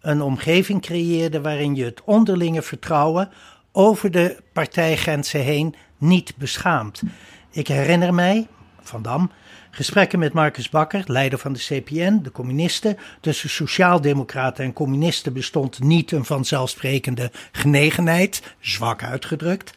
een 0.00 0.22
omgeving 0.22 0.82
creëerde 0.82 1.40
waarin 1.40 1.74
je 1.74 1.84
het 1.84 2.02
onderlinge 2.04 2.62
vertrouwen 2.62 3.30
over 3.78 4.10
de 4.10 4.36
partijgrenzen 4.52 5.40
heen 5.40 5.74
niet 5.98 6.36
beschaamt. 6.36 7.02
Ik 7.50 7.68
herinner 7.68 8.14
mij, 8.14 8.46
Van 8.80 9.02
Dam, 9.02 9.30
gesprekken 9.70 10.18
met 10.18 10.32
Marcus 10.32 10.68
Bakker, 10.68 11.02
leider 11.06 11.38
van 11.38 11.52
de 11.52 11.58
CPN, 11.58 12.20
de 12.22 12.32
communisten. 12.32 12.96
Tussen 13.20 13.50
sociaaldemocraten 13.50 14.64
en 14.64 14.72
communisten 14.72 15.32
bestond 15.32 15.82
niet 15.82 16.12
een 16.12 16.24
vanzelfsprekende 16.24 17.30
genegenheid, 17.52 18.54
zwak 18.60 19.02
uitgedrukt. 19.02 19.72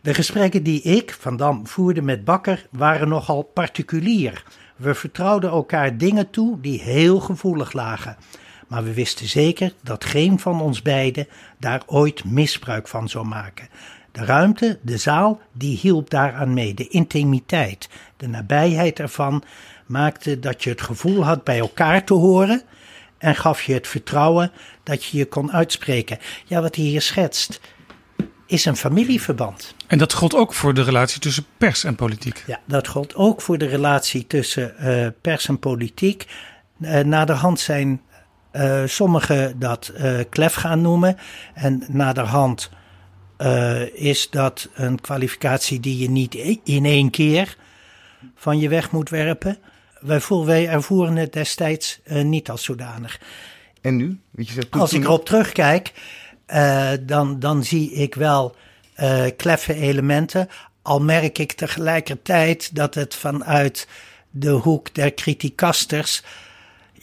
De 0.00 0.14
gesprekken 0.14 0.62
die 0.62 0.82
ik, 0.82 1.16
Van 1.20 1.36
Dam, 1.36 1.66
voerde 1.66 2.02
met 2.02 2.24
Bakker 2.24 2.66
waren 2.70 3.08
nogal 3.08 3.42
particulier. 3.42 4.44
We 4.76 4.94
vertrouwden 4.94 5.50
elkaar 5.50 5.96
dingen 5.96 6.30
toe 6.30 6.60
die 6.60 6.80
heel 6.80 7.20
gevoelig 7.20 7.72
lagen. 7.72 8.16
Maar 8.68 8.84
we 8.84 8.94
wisten 8.94 9.28
zeker 9.28 9.72
dat 9.82 10.04
geen 10.04 10.38
van 10.38 10.60
ons 10.60 10.82
beiden 10.82 11.26
daar 11.58 11.82
ooit 11.86 12.24
misbruik 12.24 12.88
van 12.88 13.08
zou 13.08 13.26
maken. 13.26 13.68
De 14.12 14.24
ruimte, 14.24 14.78
de 14.82 14.96
zaal, 14.96 15.40
die 15.52 15.76
hielp 15.76 16.10
daaraan 16.10 16.54
mee. 16.54 16.74
De 16.74 16.88
intimiteit, 16.88 17.88
de 18.16 18.28
nabijheid 18.28 18.98
ervan 18.98 19.42
maakte 19.86 20.38
dat 20.38 20.62
je 20.62 20.70
het 20.70 20.82
gevoel 20.82 21.24
had 21.24 21.44
bij 21.44 21.58
elkaar 21.58 22.04
te 22.04 22.14
horen 22.14 22.62
en 23.18 23.34
gaf 23.34 23.62
je 23.62 23.72
het 23.72 23.88
vertrouwen 23.88 24.52
dat 24.82 25.04
je 25.04 25.18
je 25.18 25.26
kon 25.26 25.52
uitspreken. 25.52 26.18
Ja, 26.44 26.60
wat 26.60 26.74
hij 26.74 26.84
hier 26.84 27.02
schetst, 27.02 27.60
is 28.46 28.64
een 28.64 28.76
familieverband. 28.76 29.74
En 29.86 29.98
dat 29.98 30.12
gold 30.12 30.34
ook 30.34 30.54
voor 30.54 30.74
de 30.74 30.82
relatie 30.82 31.20
tussen 31.20 31.44
pers 31.58 31.84
en 31.84 31.94
politiek. 31.94 32.42
Ja, 32.46 32.60
dat 32.64 32.88
gold 32.88 33.14
ook 33.14 33.40
voor 33.40 33.58
de 33.58 33.66
relatie 33.66 34.26
tussen 34.26 34.74
uh, 34.80 35.06
pers 35.20 35.48
en 35.48 35.58
politiek. 35.58 36.26
Uh, 36.80 37.00
naderhand 37.00 37.60
zijn 37.60 38.00
uh, 38.56 38.82
sommigen 38.84 39.58
dat 39.58 39.92
klef 40.28 40.54
gaan 40.54 40.80
noemen. 40.80 41.16
En 41.54 41.82
naderhand 41.88 42.70
is 43.92 44.30
dat 44.30 44.68
een 44.74 45.00
kwalificatie 45.00 45.80
die 45.80 45.98
je 45.98 46.10
niet 46.10 46.34
in 46.64 46.84
één 46.84 47.10
keer 47.10 47.56
van 48.34 48.58
je 48.58 48.68
weg 48.68 48.90
moet 48.90 49.08
werpen. 49.08 49.58
Wij, 50.00 50.20
voer, 50.20 50.44
wij 50.44 50.68
ervoeren 50.68 51.16
het 51.16 51.32
destijds 51.32 52.00
niet 52.06 52.50
als 52.50 52.64
zodanig. 52.64 53.20
En 53.80 53.96
nu? 53.96 54.18
Weet 54.30 54.48
je, 54.48 54.62
als 54.70 54.92
ik 54.92 55.04
erop 55.04 55.24
terugkijk, 55.26 55.92
uh, 56.48 56.90
dan, 57.00 57.38
dan 57.38 57.64
zie 57.64 57.92
ik 57.92 58.14
wel 58.14 58.56
uh, 59.00 59.24
kleffe 59.36 59.74
elementen. 59.74 60.48
Al 60.82 61.00
merk 61.00 61.38
ik 61.38 61.52
tegelijkertijd 61.52 62.74
dat 62.74 62.94
het 62.94 63.14
vanuit 63.14 63.88
de 64.30 64.50
hoek 64.50 64.94
der 64.94 65.14
criticasters. 65.14 66.22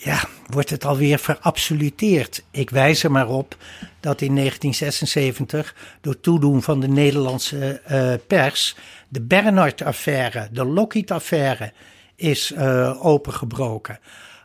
Ja, 0.04 0.24
wordt 0.46 0.70
het 0.70 0.86
alweer 0.86 1.20
verabsoluteerd. 1.20 2.44
Ik 2.52 2.70
wijs 2.70 3.04
er 3.04 3.12
maar 3.12 3.28
op 3.28 3.58
dat 4.00 4.22
in 4.22 4.36
1976, 4.36 5.76
door 6.02 6.20
toedoen 6.20 6.62
van 6.62 6.80
de 6.80 6.88
Nederlandse 6.88 7.82
uh, 7.92 8.14
pers, 8.28 8.76
de 9.08 9.22
Bernard-affaire, 9.22 10.48
de 10.52 10.66
Lockheed-affaire 10.66 11.74
is 12.16 12.52
uh, 12.52 13.06
opengebroken. 13.06 14.00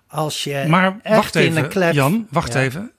Als 0.06 0.44
je 0.44 0.64
maar 0.68 1.00
wacht 1.02 1.34
even, 1.34 1.62
een 1.62 1.68
klef, 1.68 1.94
Jan, 1.94 2.26
wacht 2.30 2.52
ja. 2.52 2.60
even 2.60 2.92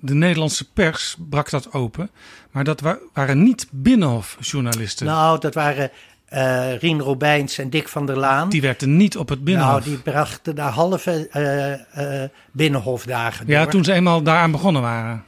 de 0.00 0.14
Nederlandse 0.14 0.72
pers 0.72 1.16
brak 1.28 1.50
dat 1.50 1.72
open. 1.72 2.10
Maar 2.50 2.64
dat 2.64 2.82
waren 3.12 3.42
niet 3.42 3.66
binnenhofjournalisten. 3.70 5.06
Nou, 5.06 5.40
dat 5.40 5.54
waren 5.54 5.90
uh, 6.32 6.76
Rien 6.76 7.00
Robijns 7.00 7.58
en 7.58 7.70
Dick 7.70 7.88
van 7.88 8.06
der 8.06 8.18
Laan. 8.18 8.48
Die 8.48 8.60
werkten 8.60 8.96
niet 8.96 9.16
op 9.16 9.28
het 9.28 9.44
binnenhof. 9.44 9.72
Nou, 9.72 9.84
die 9.84 9.98
brachten 9.98 10.54
daar 10.54 10.70
halve 10.70 11.28
uh, 11.32 12.22
uh, 12.22 12.28
binnenhofdagen 12.52 13.46
Ja, 13.46 13.66
toen 13.66 13.84
ze 13.84 13.92
eenmaal 13.92 14.22
daaraan 14.22 14.50
begonnen 14.50 14.82
waren. 14.82 15.24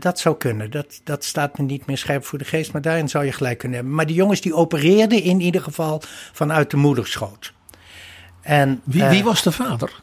dat 0.00 0.18
zou 0.18 0.36
kunnen. 0.36 0.70
Dat, 0.70 1.00
dat 1.04 1.24
staat 1.24 1.58
me 1.58 1.64
niet 1.64 1.86
meer 1.86 1.98
scherp 1.98 2.24
voor 2.24 2.38
de 2.38 2.44
geest, 2.44 2.72
maar 2.72 2.82
daarin 2.82 3.08
zou 3.08 3.24
je 3.24 3.32
gelijk 3.32 3.58
kunnen 3.58 3.76
hebben. 3.76 3.96
Maar 3.96 4.06
die 4.06 4.16
jongens 4.16 4.40
die 4.40 4.54
opereerden 4.54 5.22
in 5.22 5.40
ieder 5.40 5.62
geval 5.62 6.02
vanuit 6.32 6.70
de 6.70 6.76
moederschoot. 6.76 7.52
En, 8.40 8.80
wie, 8.84 9.04
wie 9.04 9.24
was 9.24 9.42
de 9.42 9.52
vader 9.52 10.00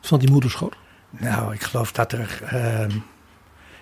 van 0.00 0.18
die 0.18 0.30
moederschoot? 0.30 0.76
Nou, 1.10 1.54
ik 1.54 1.62
geloof 1.62 1.92
dat 1.92 2.12
er. 2.12 2.40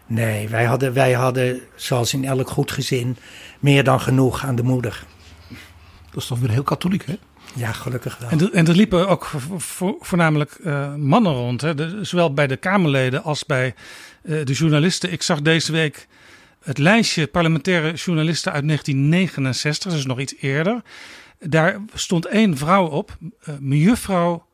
Nee, 0.08 0.48
wij 0.48 0.64
hadden, 0.64 0.92
wij 0.92 1.12
hadden, 1.12 1.60
zoals 1.74 2.14
in 2.14 2.24
elk 2.24 2.50
goed 2.50 2.70
gezin, 2.70 3.16
meer 3.60 3.84
dan 3.84 4.00
genoeg 4.00 4.44
aan 4.44 4.56
de 4.56 4.62
moeder. 4.62 5.04
Dat 6.10 6.22
is 6.22 6.26
toch 6.26 6.38
weer 6.38 6.50
heel 6.50 6.62
katholiek, 6.62 7.06
hè? 7.06 7.14
Ja, 7.54 7.72
gelukkig 7.72 8.18
wel. 8.18 8.30
En, 8.30 8.40
er, 8.40 8.52
en 8.52 8.66
er 8.66 8.74
liepen 8.74 9.08
ook 9.08 9.30
voornamelijk 10.00 10.58
uh, 10.60 10.94
mannen 10.94 11.32
rond, 11.32 11.60
hè? 11.60 12.04
zowel 12.04 12.34
bij 12.34 12.46
de 12.46 12.56
Kamerleden 12.56 13.22
als 13.22 13.46
bij 13.46 13.74
uh, 14.22 14.44
de 14.44 14.52
journalisten. 14.52 15.12
Ik 15.12 15.22
zag 15.22 15.42
deze 15.42 15.72
week 15.72 16.06
het 16.62 16.78
lijstje 16.78 17.26
parlementaire 17.26 17.92
journalisten 17.92 18.52
uit 18.52 18.64
1969, 18.64 19.92
dus 19.92 20.06
nog 20.06 20.20
iets 20.20 20.34
eerder. 20.40 20.82
Daar 21.38 21.80
stond 21.94 22.26
één 22.26 22.56
vrouw 22.56 22.86
op, 22.86 23.16
uh, 23.20 23.54
mejuffrouw 23.60 24.46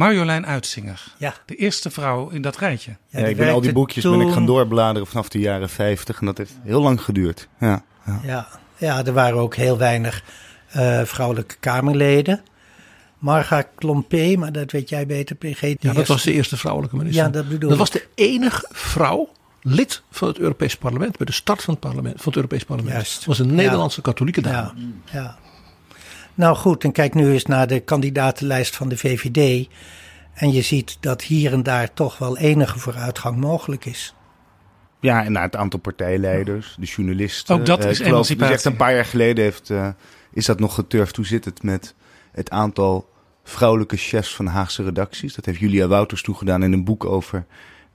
Marjolein 0.00 0.46
Uitzinger. 0.46 1.14
Ja. 1.18 1.34
De 1.46 1.54
eerste 1.54 1.90
vrouw 1.90 2.28
in 2.28 2.42
dat 2.42 2.56
rijtje. 2.56 2.96
Ja, 3.08 3.18
ik 3.18 3.36
ben 3.36 3.52
al 3.52 3.60
die 3.60 3.72
boekjes 3.72 4.04
ben 4.04 4.20
ik 4.20 4.32
gaan 4.32 4.46
doorbladeren 4.46 5.06
vanaf 5.06 5.28
de 5.28 5.38
jaren 5.38 5.68
50 5.68 6.20
en 6.20 6.26
dat 6.26 6.38
heeft 6.38 6.52
heel 6.62 6.82
lang 6.82 7.02
geduurd. 7.02 7.48
Ja, 7.58 7.82
ja. 8.06 8.20
ja, 8.24 8.46
ja 8.76 9.04
er 9.04 9.12
waren 9.12 9.38
ook 9.38 9.54
heel 9.54 9.78
weinig 9.78 10.22
uh, 10.76 11.02
vrouwelijke 11.02 11.56
Kamerleden. 11.60 12.40
Marga 13.18 13.62
Klompé, 13.62 14.36
maar 14.36 14.52
dat 14.52 14.70
weet 14.70 14.88
jij 14.88 15.06
beter, 15.06 15.36
PG. 15.36 15.74
Ja, 15.78 15.92
dat 15.92 16.06
was 16.06 16.22
de 16.22 16.32
eerste 16.32 16.56
vrouwelijke 16.56 16.96
minister. 16.96 17.24
Ja, 17.24 17.30
dat 17.30 17.48
bedoel 17.48 17.68
Dat 17.68 17.78
was 17.78 17.90
de 17.90 18.06
enige 18.14 18.68
vrouw 18.70 19.28
lid 19.62 20.02
van 20.10 20.28
het 20.28 20.38
Europees 20.38 20.76
Parlement, 20.76 21.16
bij 21.16 21.26
de 21.26 21.32
start 21.32 21.62
van 21.62 21.74
het, 21.74 21.82
parlement, 21.82 22.16
van 22.16 22.26
het 22.26 22.36
Europees 22.36 22.64
Parlement. 22.64 22.94
Juist. 22.94 23.16
Dat 23.16 23.24
was 23.24 23.38
een 23.38 23.54
Nederlandse 23.54 24.00
katholieke 24.00 24.40
dame. 24.40 24.72
Ja, 25.12 25.12
ja. 25.12 25.38
Nou 26.40 26.56
goed, 26.56 26.84
en 26.84 26.92
kijk 26.92 27.14
nu 27.14 27.32
eens 27.32 27.44
naar 27.44 27.66
de 27.66 27.80
kandidatenlijst 27.80 28.76
van 28.76 28.88
de 28.88 28.96
VVD. 28.96 29.68
En 30.34 30.52
je 30.52 30.62
ziet 30.62 30.96
dat 31.00 31.22
hier 31.22 31.52
en 31.52 31.62
daar 31.62 31.92
toch 31.92 32.18
wel 32.18 32.38
enige 32.38 32.78
vooruitgang 32.78 33.36
mogelijk 33.36 33.84
is. 33.84 34.14
Ja, 35.00 35.24
en 35.24 35.32
naar 35.32 35.42
het 35.42 35.56
aantal 35.56 35.80
partijleiders, 35.80 36.76
de 36.78 36.86
journalisten. 36.86 37.54
Ook 37.54 37.66
dat 37.66 37.84
uh, 37.84 37.90
is 37.90 37.98
emancipatie. 37.98 38.54
Echt 38.54 38.64
een 38.64 38.76
paar 38.76 38.94
jaar 38.94 39.04
geleden 39.04 39.44
heeft, 39.44 39.70
uh, 39.70 39.88
is 40.32 40.46
dat 40.46 40.60
nog 40.60 40.74
geturfd. 40.74 41.16
Hoe 41.16 41.26
zit 41.26 41.44
het 41.44 41.62
met 41.62 41.94
het 42.32 42.50
aantal 42.50 43.08
vrouwelijke 43.44 43.96
chefs 43.96 44.34
van 44.34 44.46
Haagse 44.46 44.82
redacties? 44.82 45.34
Dat 45.34 45.44
heeft 45.44 45.58
Julia 45.58 45.86
Wouters 45.86 46.22
toegedaan 46.22 46.62
in 46.62 46.72
een 46.72 46.84
boek 46.84 47.04
over 47.04 47.44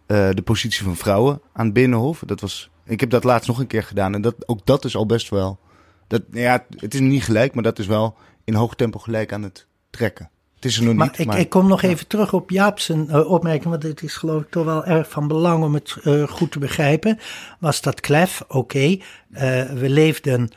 uh, 0.07 0.29
de 0.33 0.41
positie 0.41 0.83
van 0.83 0.95
vrouwen 0.95 1.41
aan 1.53 1.65
het 1.65 1.73
Binnenhof. 1.73 2.23
Dat 2.25 2.41
was, 2.41 2.69
ik 2.85 2.99
heb 2.99 3.09
dat 3.09 3.23
laatst 3.23 3.47
nog 3.47 3.59
een 3.59 3.67
keer 3.67 3.83
gedaan 3.83 4.13
en 4.13 4.21
dat, 4.21 4.35
ook 4.47 4.65
dat 4.65 4.85
is 4.85 4.95
al 4.95 5.05
best 5.05 5.29
wel... 5.29 5.59
Dat, 6.07 6.21
ja, 6.31 6.65
het 6.75 6.93
is 6.93 6.99
niet 6.99 7.23
gelijk, 7.23 7.53
maar 7.53 7.63
dat 7.63 7.79
is 7.79 7.87
wel 7.87 8.17
in 8.45 8.53
hoog 8.53 8.75
tempo 8.75 8.99
gelijk 8.99 9.33
aan 9.33 9.43
het 9.43 9.67
trekken. 9.89 10.29
Het 10.55 10.65
is 10.65 10.77
er 10.77 10.83
nog 10.83 10.93
maar 10.93 11.07
niet. 11.07 11.19
Ik, 11.19 11.25
maar 11.25 11.39
ik 11.39 11.49
kom 11.49 11.67
nog 11.67 11.81
even 11.81 12.07
terug 12.07 12.33
op 12.33 12.49
Jaap's 12.49 12.89
uh, 12.89 13.31
opmerking, 13.31 13.69
want 13.69 13.83
het 13.83 14.03
is 14.03 14.15
geloof 14.15 14.41
ik 14.41 14.49
toch 14.49 14.65
wel 14.65 14.85
erg 14.85 15.09
van 15.09 15.27
belang 15.27 15.63
om 15.63 15.73
het 15.73 15.95
uh, 16.03 16.27
goed 16.27 16.51
te 16.51 16.59
begrijpen. 16.59 17.19
Was 17.59 17.81
dat 17.81 17.99
klef? 17.99 18.41
Oké, 18.47 18.57
okay. 18.57 19.01
uh, 19.31 19.39
we 19.79 19.89
leefden 19.89 20.49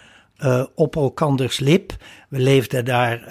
op 0.75 0.97
elkanders 0.97 1.59
lip. 1.59 1.97
We 2.29 2.39
leefden 2.39 2.85
daar 2.85 3.25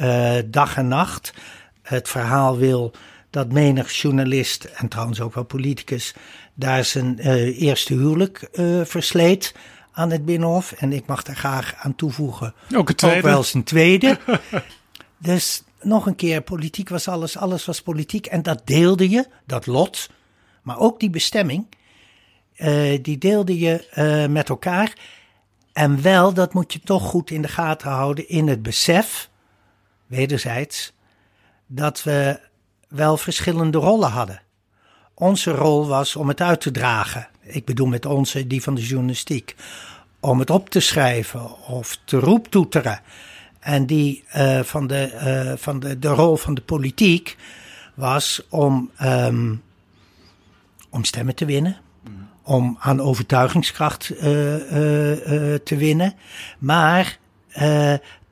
dag 0.49 0.77
en 0.77 0.87
nacht. 0.87 1.33
Het 1.81 2.09
verhaal 2.09 2.57
wil 2.57 2.91
dat 3.29 3.51
menig 3.51 3.91
journalist, 3.91 4.63
en 4.63 4.87
trouwens 4.87 5.21
ook 5.21 5.33
wel 5.33 5.43
politicus, 5.43 6.15
daar 6.53 6.85
zijn 6.85 7.19
eerste 7.49 7.93
huwelijk 7.93 8.49
versleet 8.83 9.55
aan 9.97 10.11
het 10.11 10.25
Binnenhof. 10.25 10.71
En 10.71 10.93
ik 10.93 11.05
mag 11.05 11.23
daar 11.23 11.35
graag 11.35 11.75
aan 11.75 11.95
toevoegen. 11.95 12.53
Ook, 12.75 12.87
het 12.87 12.97
tweede. 12.97 13.17
ook 13.17 13.23
wel 13.23 13.37
eens 13.37 13.53
een 13.53 13.63
tweede. 13.63 14.19
dus 15.17 15.63
nog 15.81 16.05
een 16.05 16.15
keer, 16.15 16.41
politiek 16.41 16.89
was 16.89 17.07
alles, 17.07 17.37
alles 17.37 17.65
was 17.65 17.81
politiek. 17.81 18.25
En 18.25 18.41
dat 18.41 18.61
deelde 18.65 19.09
je, 19.09 19.27
dat 19.45 19.65
lot, 19.65 20.09
maar 20.61 20.79
ook 20.79 20.99
die 20.99 21.09
bestemming, 21.09 21.67
uh, 22.57 22.99
die 23.01 23.17
deelde 23.17 23.59
je 23.59 23.87
uh, 23.95 24.33
met 24.33 24.49
elkaar. 24.49 24.93
En 25.73 26.01
wel, 26.01 26.33
dat 26.33 26.53
moet 26.53 26.73
je 26.73 26.79
toch 26.79 27.03
goed 27.03 27.31
in 27.31 27.41
de 27.41 27.47
gaten 27.47 27.89
houden, 27.89 28.29
in 28.29 28.47
het 28.47 28.61
besef, 28.61 29.29
wederzijds, 30.07 30.93
dat 31.67 32.03
we 32.03 32.39
wel 32.87 33.17
verschillende 33.17 33.77
rollen 33.77 34.09
hadden. 34.09 34.41
Onze 35.19 35.51
rol 35.51 35.87
was 35.87 36.15
om 36.15 36.27
het 36.27 36.41
uit 36.41 36.61
te 36.61 36.71
dragen. 36.71 37.27
Ik 37.41 37.65
bedoel 37.65 37.87
met 37.87 38.05
onze, 38.05 38.47
die 38.47 38.63
van 38.63 38.75
de 38.75 38.85
journalistiek 38.85 39.55
om 40.19 40.39
het 40.39 40.49
op 40.49 40.69
te 40.69 40.79
schrijven 40.79 41.67
of 41.67 41.99
te 42.03 42.19
roeptoeteren. 42.19 42.99
En 43.59 43.85
die 43.85 44.23
uh, 44.35 44.59
van, 44.59 44.87
de, 44.87 45.11
uh, 45.13 45.57
van 45.57 45.79
de, 45.79 45.99
de 45.99 46.07
rol 46.07 46.35
van 46.35 46.53
de 46.53 46.61
politiek 46.61 47.37
was 47.93 48.41
om, 48.49 48.91
um, 49.01 49.63
om 50.89 51.03
stemmen 51.03 51.35
te 51.35 51.45
winnen. 51.45 51.77
Om 52.43 52.77
aan 52.79 53.01
overtuigingskracht 53.01 54.09
uh, 54.09 54.19
te 54.21 55.75
winnen. 55.75 56.13
Maar 56.59 57.17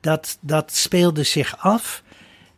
dat, 0.00 0.38
dat 0.40 0.72
speelde 0.72 1.22
zich 1.22 1.58
af 1.58 2.02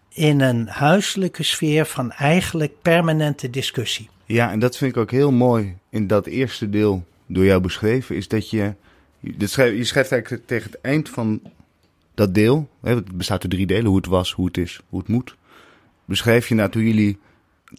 in 0.09 0.41
een 0.41 0.69
huiselijke 0.69 1.43
sfeer 1.43 1.87
van 1.87 2.13
eigenlijk 2.13 2.83
permanente 2.83 3.51
discussie. 3.51 4.09
Ja, 4.29 4.51
en 4.51 4.59
dat 4.59 4.77
vind 4.77 4.91
ik 4.91 4.97
ook 4.97 5.11
heel 5.11 5.33
mooi 5.33 5.77
in 5.91 6.07
dat 6.07 6.27
eerste 6.27 6.71
deel 6.71 7.07
door 7.27 7.45
jou 7.45 7.61
beschreven, 7.61 8.17
is 8.17 8.29
dat 8.29 8.51
je. 8.51 8.75
Je 9.21 9.85
schrijft 9.85 10.13
eigenlijk 10.13 10.47
tegen 10.47 10.71
het 10.71 10.81
eind 10.81 11.09
van 11.09 11.41
dat 12.15 12.35
deel, 12.35 12.69
hè, 12.81 12.95
het 12.95 13.17
bestaat 13.17 13.43
uit 13.43 13.51
drie 13.51 13.67
delen, 13.67 13.87
hoe 13.87 13.97
het 13.97 14.07
was, 14.07 14.33
hoe 14.33 14.47
het 14.47 14.57
is, 14.57 14.81
hoe 14.89 14.99
het 14.99 15.09
moet. 15.09 15.37
Beschrijf 16.05 16.49
je 16.49 16.69
toen 16.69 16.83
jullie 16.83 17.19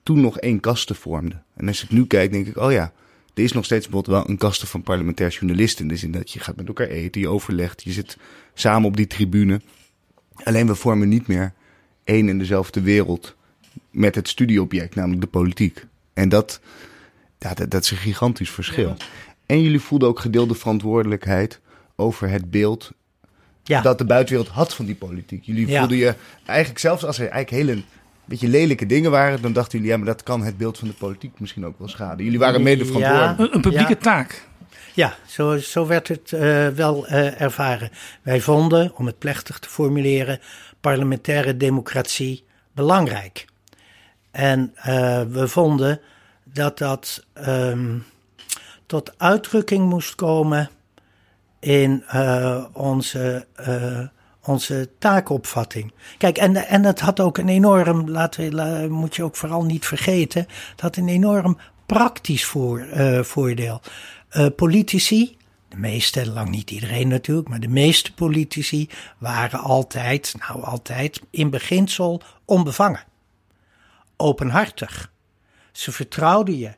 toen 0.04 0.22
nog 0.22 0.40
één 0.40 0.60
kaste 0.60 0.96
vormden. 0.96 1.44
En 1.56 1.68
als 1.68 1.84
ik 1.84 1.90
nu 1.90 2.06
kijk, 2.06 2.32
denk 2.32 2.48
ik, 2.48 2.58
oh 2.58 2.72
ja, 2.72 2.94
er 3.34 3.44
is 3.44 3.52
nog 3.52 3.66
steeds 3.66 3.88
bijvoorbeeld 3.88 4.18
wel 4.18 4.30
een 4.30 4.38
kaste 4.38 4.68
van 4.68 4.84
parlementair 4.84 5.30
journalisten. 5.30 5.84
In 5.84 5.88
de 5.88 5.98
zin 5.98 6.12
dat 6.12 6.32
je 6.32 6.40
gaat 6.40 6.56
met 6.56 6.68
elkaar 6.68 6.88
eten, 6.88 7.22
je 7.22 7.28
overlegt, 7.28 7.84
je 7.84 7.92
zit 7.92 8.18
samen 8.54 8.88
op 8.88 8.98
die 8.98 9.08
tribune. 9.08 9.62
Alleen 10.34 10.68
we 10.68 10.76
vormen 10.76 11.10
niet 11.10 11.28
meer 11.28 11.54
één 12.04 12.30
en 12.30 12.38
dezelfde 12.38 12.82
wereld 12.82 13.36
met 13.92 14.16
het 14.16 14.28
studieobject, 14.28 14.96
namelijk 14.96 15.22
de 15.22 15.28
politiek. 15.28 15.86
En 16.20 16.30
dat, 16.30 16.60
ja, 17.40 17.54
dat, 17.54 17.72
dat 17.72 17.84
is 17.84 17.92
een 17.92 17.98
gigantisch 17.98 18.50
verschil. 18.50 18.96
En 19.46 19.62
jullie 19.62 19.80
voelden 19.80 20.08
ook 20.08 20.20
gedeelde 20.20 20.56
verantwoordelijkheid 20.56 21.60
over 21.96 22.30
het 22.30 22.52
beeld 22.52 22.92
ja. 23.64 23.82
dat 23.82 23.98
de 23.98 24.06
buitenwereld 24.06 24.54
had 24.54 24.74
van 24.76 24.86
die 24.86 24.96
politiek. 24.96 25.44
Jullie 25.44 25.78
voelden 25.78 25.98
je 25.98 26.16
eigenlijk 26.46 26.80
zelfs 26.80 27.06
als 27.06 27.20
er 27.20 27.28
eigenlijk 27.30 27.64
hele 27.64 27.84
beetje 28.26 28.48
lelijke 28.48 28.86
dingen 28.86 29.12
waren, 29.12 29.42
dan 29.42 29.54
dachten 29.54 29.78
jullie, 29.78 29.94
ja, 29.94 29.98
maar 29.98 30.08
dat 30.08 30.24
kan 30.24 30.44
het 30.44 30.58
beeld 30.58 30.78
van 30.78 30.88
de 30.88 30.94
politiek 30.94 31.40
misschien 31.40 31.66
ook 31.66 31.80
wel 31.80 31.88
schaden. 31.88 32.24
Jullie 32.24 32.40
waren 32.40 32.64
mede 32.64 32.86
verantwoordelijk. 32.86 33.40
Een, 33.40 33.56
een, 33.56 33.62
publieke 33.62 33.98
taak. 33.98 34.48
Ja, 34.94 35.16
zo, 35.28 35.58
zo 35.58 35.88
werd 35.88 36.08
het 36.08 36.32
uh, 36.32 36.68
wel 36.68 37.08
uh, 37.08 37.42
ervaren. 37.42 37.90
Wij 38.22 38.42
vonden, 38.42 38.96
om 38.96 39.06
het 39.06 39.20
plechtig 39.20 39.60
te 39.60 39.70
formuleren, 39.70 40.40
parlementaire 40.82 41.58
democratie 41.58 42.44
belangrijk. 42.74 43.46
En 44.32 44.74
uh, 44.78 45.22
we 45.22 45.48
vonden 45.48 46.00
dat 46.44 46.78
dat 46.78 47.26
um, 47.48 48.06
tot 48.86 49.14
uitdrukking 49.18 49.90
moest 49.90 50.16
komen 50.16 50.70
in 51.60 52.04
uh, 52.14 52.66
onze, 52.74 53.46
uh, 53.68 54.00
onze 54.44 54.90
taakopvatting. 55.00 55.94
Kijk, 56.18 56.38
en, 56.38 56.56
en 56.56 56.84
het 56.84 57.00
had 57.00 57.20
ook 57.20 57.38
een 57.38 57.50
enorm, 57.50 58.10
laten 58.10 58.92
moet 58.92 59.16
je 59.16 59.24
ook 59.24 59.36
vooral 59.36 59.64
niet 59.64 59.86
vergeten, 59.86 60.48
het 60.72 60.82
had 60.82 60.96
een 60.96 61.08
enorm 61.08 61.58
praktisch 61.86 62.46
voor, 62.46 62.88
voordeel. 63.22 63.82
politici, 64.56 65.38
de 65.70 65.78
meeste, 65.78 66.32
lang 66.32 66.50
niet 66.50 66.72
iedereen 66.72 67.08
natuurlijk, 67.08 67.50
maar 67.50 67.60
de 67.60 67.68
meeste 67.68 68.14
politici 68.14 68.90
waren 69.18 69.60
altijd, 69.60 70.36
nou 70.48 70.64
altijd, 70.64 71.22
in 71.30 71.50
beginsel 71.50 72.22
onbevangen. 72.46 73.04
Openhartig. 74.22 75.12
Ze 75.72 75.92
vertrouwden 75.92 76.58
je. 76.58 76.72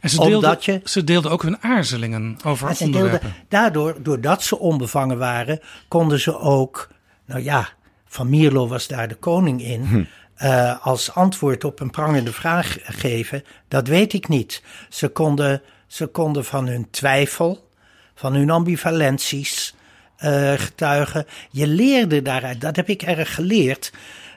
En 0.00 0.10
ze 0.10 0.20
deelden, 0.20 0.56
je, 0.60 0.80
ze 0.84 1.04
deelden 1.04 1.30
ook 1.30 1.42
hun 1.42 1.62
aarzelingen 1.62 2.38
over 2.44 2.74
ze 2.74 2.84
onderwerpen. 2.84 3.20
Deelden, 3.20 3.46
daardoor, 3.48 4.02
doordat 4.02 4.42
ze 4.42 4.58
onbevangen 4.58 5.18
waren, 5.18 5.60
konden 5.88 6.20
ze 6.20 6.38
ook, 6.38 6.88
nou 7.26 7.42
ja, 7.42 7.68
Van 8.06 8.28
Mierlo 8.28 8.68
was 8.68 8.86
daar 8.86 9.08
de 9.08 9.14
koning 9.14 9.62
in, 9.62 9.84
hm. 9.84 10.04
uh, 10.46 10.86
als 10.86 11.14
antwoord 11.14 11.64
op 11.64 11.80
een 11.80 11.90
prangende 11.90 12.32
vraag 12.32 12.76
geven. 12.82 13.44
Dat 13.68 13.88
weet 13.88 14.12
ik 14.12 14.28
niet. 14.28 14.62
Ze 14.88 15.08
konden, 15.08 15.62
ze 15.86 16.06
konden 16.06 16.44
van 16.44 16.66
hun 16.66 16.90
twijfel, 16.90 17.68
van 18.14 18.34
hun 18.34 18.50
ambivalenties 18.50 19.74
uh, 20.24 20.52
getuigen. 20.52 21.26
Je 21.50 21.66
leerde 21.66 22.22
daaruit, 22.22 22.60
dat 22.60 22.76
heb 22.76 22.88
ik 22.88 23.02
erg 23.02 23.34
geleerd, 23.34 23.92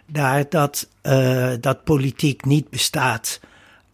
daar 0.07 0.49
dat, 0.49 0.87
uh, 1.03 1.49
dat 1.59 1.83
politiek 1.83 2.45
niet 2.45 2.69
bestaat 2.69 3.39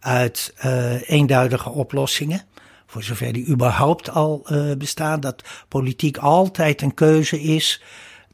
uit 0.00 0.54
uh, 0.64 1.10
eenduidige 1.10 1.70
oplossingen. 1.70 2.42
Voor 2.86 3.02
zover 3.02 3.32
die 3.32 3.46
überhaupt 3.46 4.10
al 4.10 4.46
uh, 4.50 4.76
bestaan. 4.76 5.20
Dat 5.20 5.44
politiek 5.68 6.16
altijd 6.16 6.82
een 6.82 6.94
keuze 6.94 7.42
is 7.42 7.82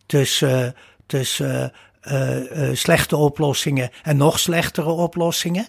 tussen, 0.06 0.74
tussen 1.06 1.72
slechte 2.72 3.16
oplossingen 3.16 3.90
en 4.02 4.16
nog 4.16 4.38
slechtere 4.38 4.90
oplossingen. 4.90 5.66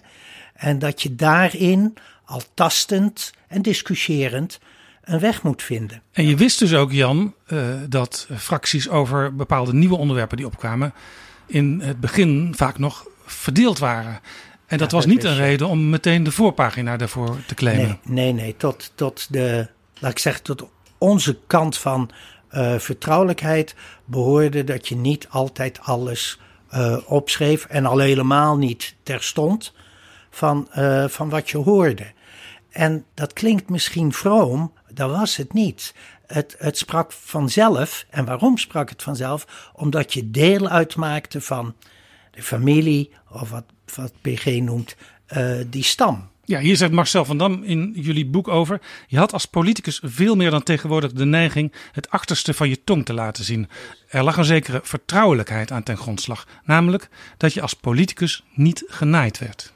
En 0.54 0.78
dat 0.78 1.02
je 1.02 1.14
daarin 1.14 1.94
al 2.24 2.42
tastend 2.54 3.32
en 3.48 3.62
discussiërend 3.62 4.58
een 5.02 5.18
weg 5.18 5.42
moet 5.42 5.62
vinden. 5.62 6.02
En 6.12 6.26
je 6.26 6.36
wist 6.36 6.58
dus 6.58 6.74
ook, 6.74 6.92
Jan, 6.92 7.34
dat 7.88 8.28
fracties 8.36 8.88
over 8.88 9.34
bepaalde 9.34 9.74
nieuwe 9.74 9.96
onderwerpen 9.96 10.36
die 10.36 10.46
opkwamen 10.46 10.94
in 11.52 11.80
het 11.80 12.00
begin 12.00 12.52
vaak 12.56 12.78
nog 12.78 13.06
verdeeld 13.24 13.78
waren. 13.78 14.20
En 14.66 14.78
dat 14.78 14.92
was 14.92 15.06
niet 15.06 15.24
een 15.24 15.36
reden 15.36 15.68
om 15.68 15.90
meteen 15.90 16.24
de 16.24 16.32
voorpagina 16.32 16.96
daarvoor 16.96 17.36
te 17.46 17.54
claimen. 17.54 17.98
Nee, 18.02 18.24
nee, 18.24 18.32
nee. 18.32 18.56
Tot, 18.56 18.92
tot 18.94 19.32
de, 19.32 19.68
laat 19.98 20.10
ik 20.10 20.18
zeggen, 20.18 20.42
tot 20.42 20.68
onze 20.98 21.38
kant 21.46 21.78
van 21.78 22.10
uh, 22.52 22.78
vertrouwelijkheid 22.78 23.74
behoorde 24.04 24.64
dat 24.64 24.88
je 24.88 24.96
niet 24.96 25.26
altijd 25.28 25.80
alles 25.82 26.40
uh, 26.74 26.96
opschreef 27.06 27.64
en 27.64 27.86
al 27.86 27.98
helemaal 27.98 28.58
niet 28.58 28.94
terstond 29.02 29.72
van, 30.30 30.68
uh, 30.76 31.08
van 31.08 31.28
wat 31.28 31.50
je 31.50 31.58
hoorde. 31.58 32.12
En 32.70 33.04
dat 33.14 33.32
klinkt 33.32 33.70
misschien 33.70 34.12
vroom, 34.12 34.72
dat 34.94 35.10
was 35.10 35.36
het 35.36 35.52
niet. 35.52 35.94
Het, 36.32 36.54
het 36.58 36.78
sprak 36.78 37.12
vanzelf. 37.12 38.06
En 38.10 38.24
waarom 38.24 38.58
sprak 38.58 38.88
het 38.88 39.02
vanzelf? 39.02 39.70
Omdat 39.74 40.12
je 40.12 40.30
deel 40.30 40.68
uitmaakte 40.68 41.40
van 41.40 41.74
de 42.30 42.42
familie, 42.42 43.10
of 43.30 43.50
wat 43.50 43.64
wat 43.94 44.12
PG 44.20 44.46
noemt, 44.60 44.96
uh, 45.36 45.60
die 45.66 45.82
stam. 45.82 46.30
Ja, 46.44 46.60
hier 46.60 46.76
zegt 46.76 46.92
Marcel 46.92 47.24
van 47.24 47.38
Dam 47.38 47.62
in 47.62 47.92
jullie 47.94 48.26
boek 48.26 48.48
over. 48.48 48.80
Je 49.06 49.18
had 49.18 49.32
als 49.32 49.46
politicus 49.46 50.00
veel 50.04 50.36
meer 50.36 50.50
dan 50.50 50.62
tegenwoordig 50.62 51.12
de 51.12 51.24
neiging 51.24 51.72
het 51.92 52.10
achterste 52.10 52.54
van 52.54 52.68
je 52.68 52.84
tong 52.84 53.04
te 53.04 53.12
laten 53.12 53.44
zien. 53.44 53.68
Er 54.08 54.24
lag 54.24 54.36
een 54.36 54.44
zekere 54.44 54.80
vertrouwelijkheid 54.82 55.70
aan 55.70 55.82
ten 55.82 55.96
grondslag. 55.96 56.46
Namelijk 56.64 57.08
dat 57.36 57.52
je 57.52 57.62
als 57.62 57.74
politicus 57.74 58.44
niet 58.54 58.84
genaaid 58.86 59.38
werd. 59.38 59.72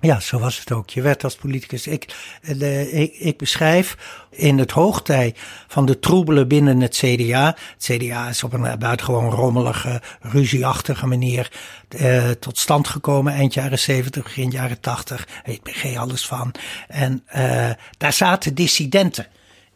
Ja, 0.00 0.20
zo 0.20 0.38
was 0.38 0.58
het 0.58 0.72
ook. 0.72 0.90
Je 0.90 1.02
werd 1.02 1.24
als 1.24 1.36
politicus. 1.36 1.86
Ik, 1.86 2.14
de, 2.56 2.90
ik, 2.90 3.14
ik, 3.14 3.38
beschrijf 3.38 3.96
in 4.30 4.58
het 4.58 4.70
hoogtij 4.70 5.34
van 5.66 5.86
de 5.86 5.98
troebelen 5.98 6.48
binnen 6.48 6.80
het 6.80 6.96
CDA. 6.96 7.56
Het 7.78 7.98
CDA 7.98 8.28
is 8.28 8.44
op 8.44 8.52
een 8.52 8.78
buitengewoon 8.78 9.30
rommelige, 9.30 10.02
ruzieachtige 10.20 11.06
manier 11.06 11.52
eh, 11.88 12.30
tot 12.30 12.58
stand 12.58 12.88
gekomen. 12.88 13.32
Eind 13.32 13.54
jaren 13.54 13.78
70, 13.78 14.22
begin 14.22 14.50
jaren 14.50 14.80
80. 14.80 15.28
Ik 15.44 15.62
begreep 15.62 15.96
alles 15.96 16.26
van. 16.26 16.54
En 16.88 17.22
eh, 17.26 17.70
daar 17.96 18.12
zaten 18.12 18.54
dissidenten 18.54 19.26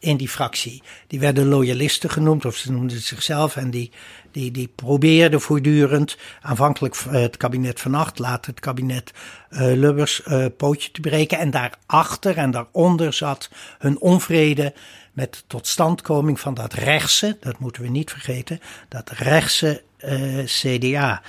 in 0.03 0.17
die 0.17 0.29
fractie. 0.29 0.81
Die 1.07 1.19
werden 1.19 1.47
loyalisten 1.47 2.09
genoemd, 2.09 2.45
of 2.45 2.55
ze 2.55 2.71
noemden 2.71 3.01
zichzelf. 3.01 3.55
En 3.55 3.69
die, 3.69 3.91
die, 4.31 4.51
die 4.51 4.67
probeerden 4.67 5.41
voortdurend, 5.41 6.17
aanvankelijk 6.41 6.95
het 7.09 7.37
kabinet 7.37 7.79
Van 7.79 7.95
Acht, 7.95 8.19
later 8.19 8.51
het 8.51 8.59
kabinet 8.59 9.11
uh, 9.49 9.59
Lubbers, 9.59 10.21
uh, 10.27 10.45
pootje 10.57 10.91
te 10.91 11.01
breken. 11.01 11.37
En 11.37 11.51
daarachter 11.51 12.37
en 12.37 12.51
daaronder 12.51 13.13
zat 13.13 13.49
hun 13.79 13.99
onvrede 13.99 14.73
met 15.13 15.33
de 15.33 15.41
totstandkoming 15.47 16.39
van 16.39 16.53
dat 16.53 16.73
rechtse, 16.73 17.37
dat 17.39 17.59
moeten 17.59 17.81
we 17.81 17.89
niet 17.89 18.11
vergeten, 18.11 18.59
dat 18.89 19.09
rechtse 19.09 19.83
eh, 19.97 20.43
CDA. 20.45 21.21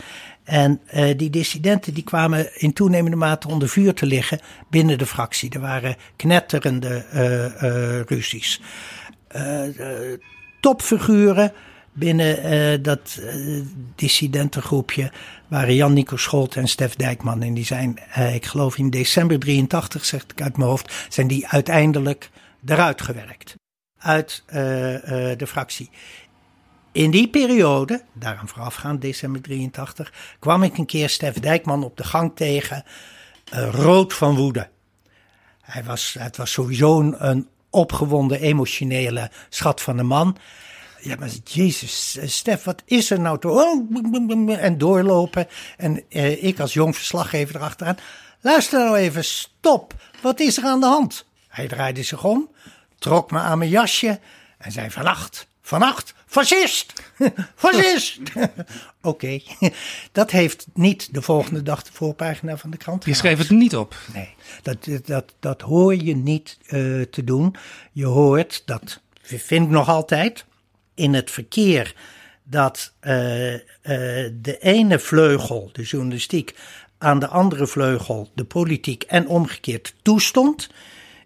En 0.44 0.80
uh, 0.94 1.16
die 1.16 1.30
dissidenten 1.30 1.94
die 1.94 2.04
kwamen 2.04 2.61
in 2.61 2.72
toenemende 2.72 3.16
mate 3.16 3.48
onder 3.48 3.68
vuur 3.68 3.94
te 3.94 4.07
liggen 4.07 4.40
binnen 4.70 4.98
de 4.98 5.07
fractie. 5.07 5.50
Er 5.50 5.61
waren 5.61 5.96
knetterende 6.16 7.04
uh, 7.14 7.62
uh, 7.62 8.00
ruzies. 8.00 8.61
topfiguren 10.61 11.52
binnen 11.92 12.83
dat 12.83 13.20
dissidentengroepje 13.94 15.11
waren 15.48 15.74
Jan-Nico 15.74 16.16
Scholt 16.16 16.57
en 16.57 16.68
Stef 16.68 16.94
Dijkman. 16.94 17.42
En 17.42 17.54
die 17.54 17.64
zijn, 17.64 17.98
ik 18.35 18.46
geloof 18.46 18.78
in 18.78 18.90
december 18.90 19.38
83, 19.38 20.04
zeg 20.04 20.22
ik 20.22 20.42
uit 20.42 20.57
mijn 20.57 20.68
hoofd, 20.68 21.07
zijn 21.09 21.26
die 21.26 21.48
uiteindelijk 21.48 22.30
eruit 22.66 23.02
gewerkt. 23.02 23.54
Uit 23.98 24.42
de 24.46 25.46
fractie. 25.46 25.90
In 26.94 27.11
die 27.11 27.28
periode, 27.28 28.02
daaraan 28.12 28.48
voorafgaand, 28.48 29.00
december 29.00 29.42
83, 29.42 30.12
kwam 30.38 30.62
ik 30.62 30.78
een 30.78 30.87
keer 30.87 31.09
Stef 31.09 31.40
Dijkman 31.40 31.85
op 31.85 31.96
de 31.96 32.04
gang 32.04 32.37
tegen, 32.37 32.85
uh, 33.54 33.68
rood 33.72 34.14
van 34.14 34.37
woede. 34.37 34.68
Hij 35.61 35.85
was, 35.85 36.16
het 36.18 36.37
was 36.37 36.52
sowieso 36.52 37.00
een, 37.00 37.48
opgewonden, 37.70 38.40
emotionele 38.40 39.30
schat 39.48 39.80
van 39.80 39.98
een 39.98 40.07
man. 40.07 40.37
Ja, 41.00 41.16
maar 41.18 41.28
Jezus, 41.44 42.16
eh, 42.16 42.28
Stef, 42.28 42.64
wat 42.64 42.83
is 42.85 43.11
er 43.11 43.20
nou 43.20 43.38
toch? 43.38 43.62
Oh, 43.62 44.59
en 44.59 44.78
doorlopen. 44.78 45.48
En 45.76 46.02
eh, 46.09 46.44
ik 46.44 46.61
als 46.61 46.72
jong 46.72 46.96
verslaggever 46.96 47.57
erachteraan. 47.57 47.96
Luister 48.40 48.78
nou 48.78 48.96
even, 48.96 49.24
stop. 49.24 49.94
Wat 50.20 50.40
is 50.40 50.57
er 50.57 50.64
aan 50.64 50.80
de 50.80 50.87
hand? 50.87 51.26
Hij 51.48 51.68
draaide 51.68 52.02
zich 52.02 52.24
om, 52.24 52.50
trok 52.98 53.30
me 53.30 53.38
aan 53.38 53.59
mijn 53.59 53.70
jasje 53.70 54.20
en 54.59 54.72
zei 54.72 54.90
vannacht, 54.90 55.46
vannacht, 55.62 56.14
fascist, 56.35 56.92
fascist. 57.64 58.20
Oké, 59.03 59.40
dat 60.12 60.31
heeft 60.31 60.66
niet 60.75 61.14
de 61.14 61.23
volgende 61.23 61.62
dag 61.62 61.83
de 61.83 61.92
voorpagina 61.92 62.57
van 62.57 62.70
de 62.70 62.77
krant 62.77 63.05
Je 63.05 63.14
schreef 63.14 63.38
het 63.38 63.51
niet 63.51 63.77
op. 63.77 63.97
Nee, 64.14 64.35
dat, 64.62 65.07
dat, 65.07 65.35
dat 65.40 65.61
hoor 65.61 65.94
je 65.97 66.16
niet 66.16 66.59
uh, 66.66 67.03
te 67.03 67.25
doen. 67.25 67.55
Je 67.92 68.07
hoort, 68.07 68.62
dat 68.66 69.01
vind 69.23 69.64
ik 69.64 69.70
nog 69.70 69.88
altijd, 69.88 70.44
in 70.94 71.14
het 71.14 71.31
verkeer 71.31 71.94
dat 72.42 72.92
uh, 73.03 73.53
uh, 73.53 73.61
de 74.33 74.57
ene 74.61 74.99
vleugel, 74.99 75.70
de 75.73 75.83
journalistiek, 75.83 76.55
aan 76.99 77.18
de 77.18 77.29
andere 77.29 77.66
vleugel, 77.66 78.31
de 78.35 78.44
politiek 78.44 79.03
en 79.03 79.27
omgekeerd 79.27 79.94
toestond. 80.03 80.70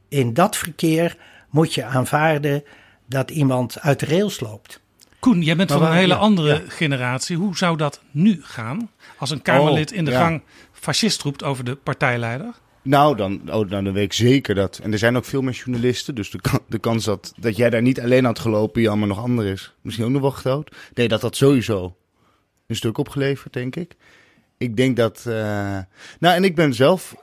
In 0.09 0.35
dat 0.35 0.57
verkeer 0.57 1.17
moet 1.51 1.75
je 1.75 1.85
aanvaarden 1.85 2.65
dat 3.07 3.31
iemand 3.31 3.81
uit 3.81 4.01
de 4.01 4.07
rails 4.07 4.41
loopt. 4.41 4.81
Koen, 5.19 5.43
jij 5.43 5.57
bent 5.57 5.73
van 5.73 5.83
een 5.83 5.93
hele 5.93 6.15
andere 6.15 6.65
generatie. 6.69 7.37
Hoe 7.37 7.57
zou 7.57 7.77
dat 7.77 8.01
nu 8.11 8.41
gaan 8.43 8.91
als 9.19 9.31
een 9.31 9.43
Kamerlid 9.43 9.93
in 9.93 10.05
de 10.05 10.11
gang 10.11 10.43
fascist 10.73 11.23
roept 11.23 11.43
over 11.43 11.65
de 11.65 11.75
partijleider? 11.75 12.55
Nou, 12.83 13.17
dan, 13.17 13.41
oh, 13.53 13.71
dan, 13.71 13.85
dan 13.85 13.93
weet 13.93 14.05
ik 14.05 14.13
zeker 14.13 14.55
dat. 14.55 14.79
En 14.79 14.93
er 14.93 14.99
zijn 14.99 15.17
ook 15.17 15.25
veel 15.25 15.43
meer 15.43 15.55
journalisten. 15.65 16.15
Dus 16.15 16.31
de, 16.31 16.41
de 16.69 16.79
kans 16.79 17.05
dat, 17.05 17.33
dat 17.37 17.57
jij 17.57 17.71
daar 17.71 17.83
niet 17.83 18.01
alleen 18.01 18.25
had 18.25 18.39
gelopen, 18.39 18.83
je 18.83 18.89
allemaal 18.89 19.09
nog 19.09 19.19
ander 19.19 19.47
is, 19.47 19.75
misschien 19.81 20.07
ook 20.07 20.13
nog 20.13 20.21
wel 20.21 20.31
groot. 20.31 20.77
Nee, 20.95 21.09
dat 21.09 21.23
had 21.23 21.37
sowieso 21.37 21.97
een 22.67 22.77
stuk 22.77 22.99
opgeleverd, 22.99 23.53
denk 23.53 23.77
ik. 23.77 23.97
Ik 24.59 24.77
denk 24.77 24.97
dat. 24.97 25.25
Uh, 25.29 25.35
nou, 26.19 26.35
en 26.37 26.45
ik 26.45 26.55
ben 26.55 26.75
zelf. 26.75 27.15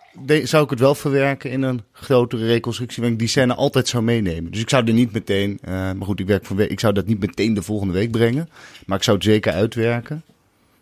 Zou 0.43 0.63
ik 0.63 0.69
het 0.69 0.79
wel 0.79 0.95
verwerken 0.95 1.51
in 1.51 1.61
een 1.61 1.81
grotere 1.91 2.45
reconstructie. 2.45 2.97
Waarin 2.97 3.13
ik 3.13 3.19
die 3.19 3.29
scène 3.29 3.53
altijd 3.53 3.87
zou 3.87 4.03
meenemen. 4.03 4.51
Dus 4.51 4.61
ik 4.61 4.69
zou 4.69 4.87
er 4.87 4.93
niet 4.93 5.11
meteen. 5.11 5.59
Uh, 5.65 5.71
maar 5.71 5.95
goed, 6.01 6.19
ik, 6.19 6.27
werk 6.27 6.49
ik 6.49 6.79
zou 6.79 6.93
dat 6.93 7.05
niet 7.05 7.19
meteen 7.19 7.53
de 7.53 7.61
volgende 7.61 7.93
week 7.93 8.11
brengen. 8.11 8.49
Maar 8.85 8.97
ik 8.97 9.03
zou 9.03 9.17
het 9.17 9.25
zeker 9.25 9.53
uitwerken. 9.53 10.23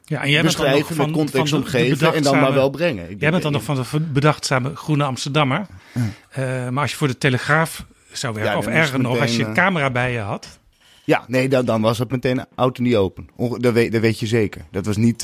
Ja, 0.05 0.23
en 0.23 0.29
jij 0.29 0.41
bent 0.41 0.57
dan 0.57 0.71
nog 0.71 0.93
van, 0.93 1.11
context 1.11 1.49
van 1.49 1.59
de, 1.59 1.65
omgeven 1.65 2.13
en 2.13 2.23
dan 2.23 2.39
maar 2.39 2.53
wel 2.53 2.69
brengen. 2.69 3.09
Ik 3.09 3.19
jij 3.19 3.31
bent 3.31 3.43
dan 3.43 3.51
nog 3.51 3.63
van 3.63 3.75
de 3.75 3.99
bedachtzame 3.99 4.75
Groene 4.75 5.03
Amsterdammer. 5.03 5.65
Uh, 5.93 6.69
maar 6.69 6.81
als 6.81 6.91
je 6.91 6.97
voor 6.97 7.07
de 7.07 7.17
Telegraaf 7.17 7.85
zou 8.11 8.33
werken, 8.33 8.51
ja, 8.51 8.57
of 8.57 8.67
erger 8.67 8.99
nog, 8.99 9.19
als 9.19 9.35
je 9.35 9.45
een 9.45 9.53
camera 9.53 9.89
bij 9.89 10.11
je 10.11 10.19
had. 10.19 10.59
Ja, 11.03 11.23
nee, 11.27 11.49
dan, 11.49 11.65
dan 11.65 11.81
was 11.81 11.97
het 11.97 12.11
meteen 12.11 12.45
auto 12.55 12.81
niet 12.83 12.95
open. 12.95 13.29
Dat 13.57 13.73
weet, 13.73 13.91
dat 13.91 14.01
weet 14.01 14.19
je 14.19 14.27
zeker. 14.27 14.61
Dat 14.71 14.85
was 14.85 14.97
niet. 14.97 15.23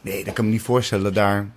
Nee, 0.00 0.24
dat 0.24 0.34
kan 0.34 0.44
me 0.44 0.50
niet 0.50 0.62
voorstellen 0.62 1.14
daar 1.14 1.48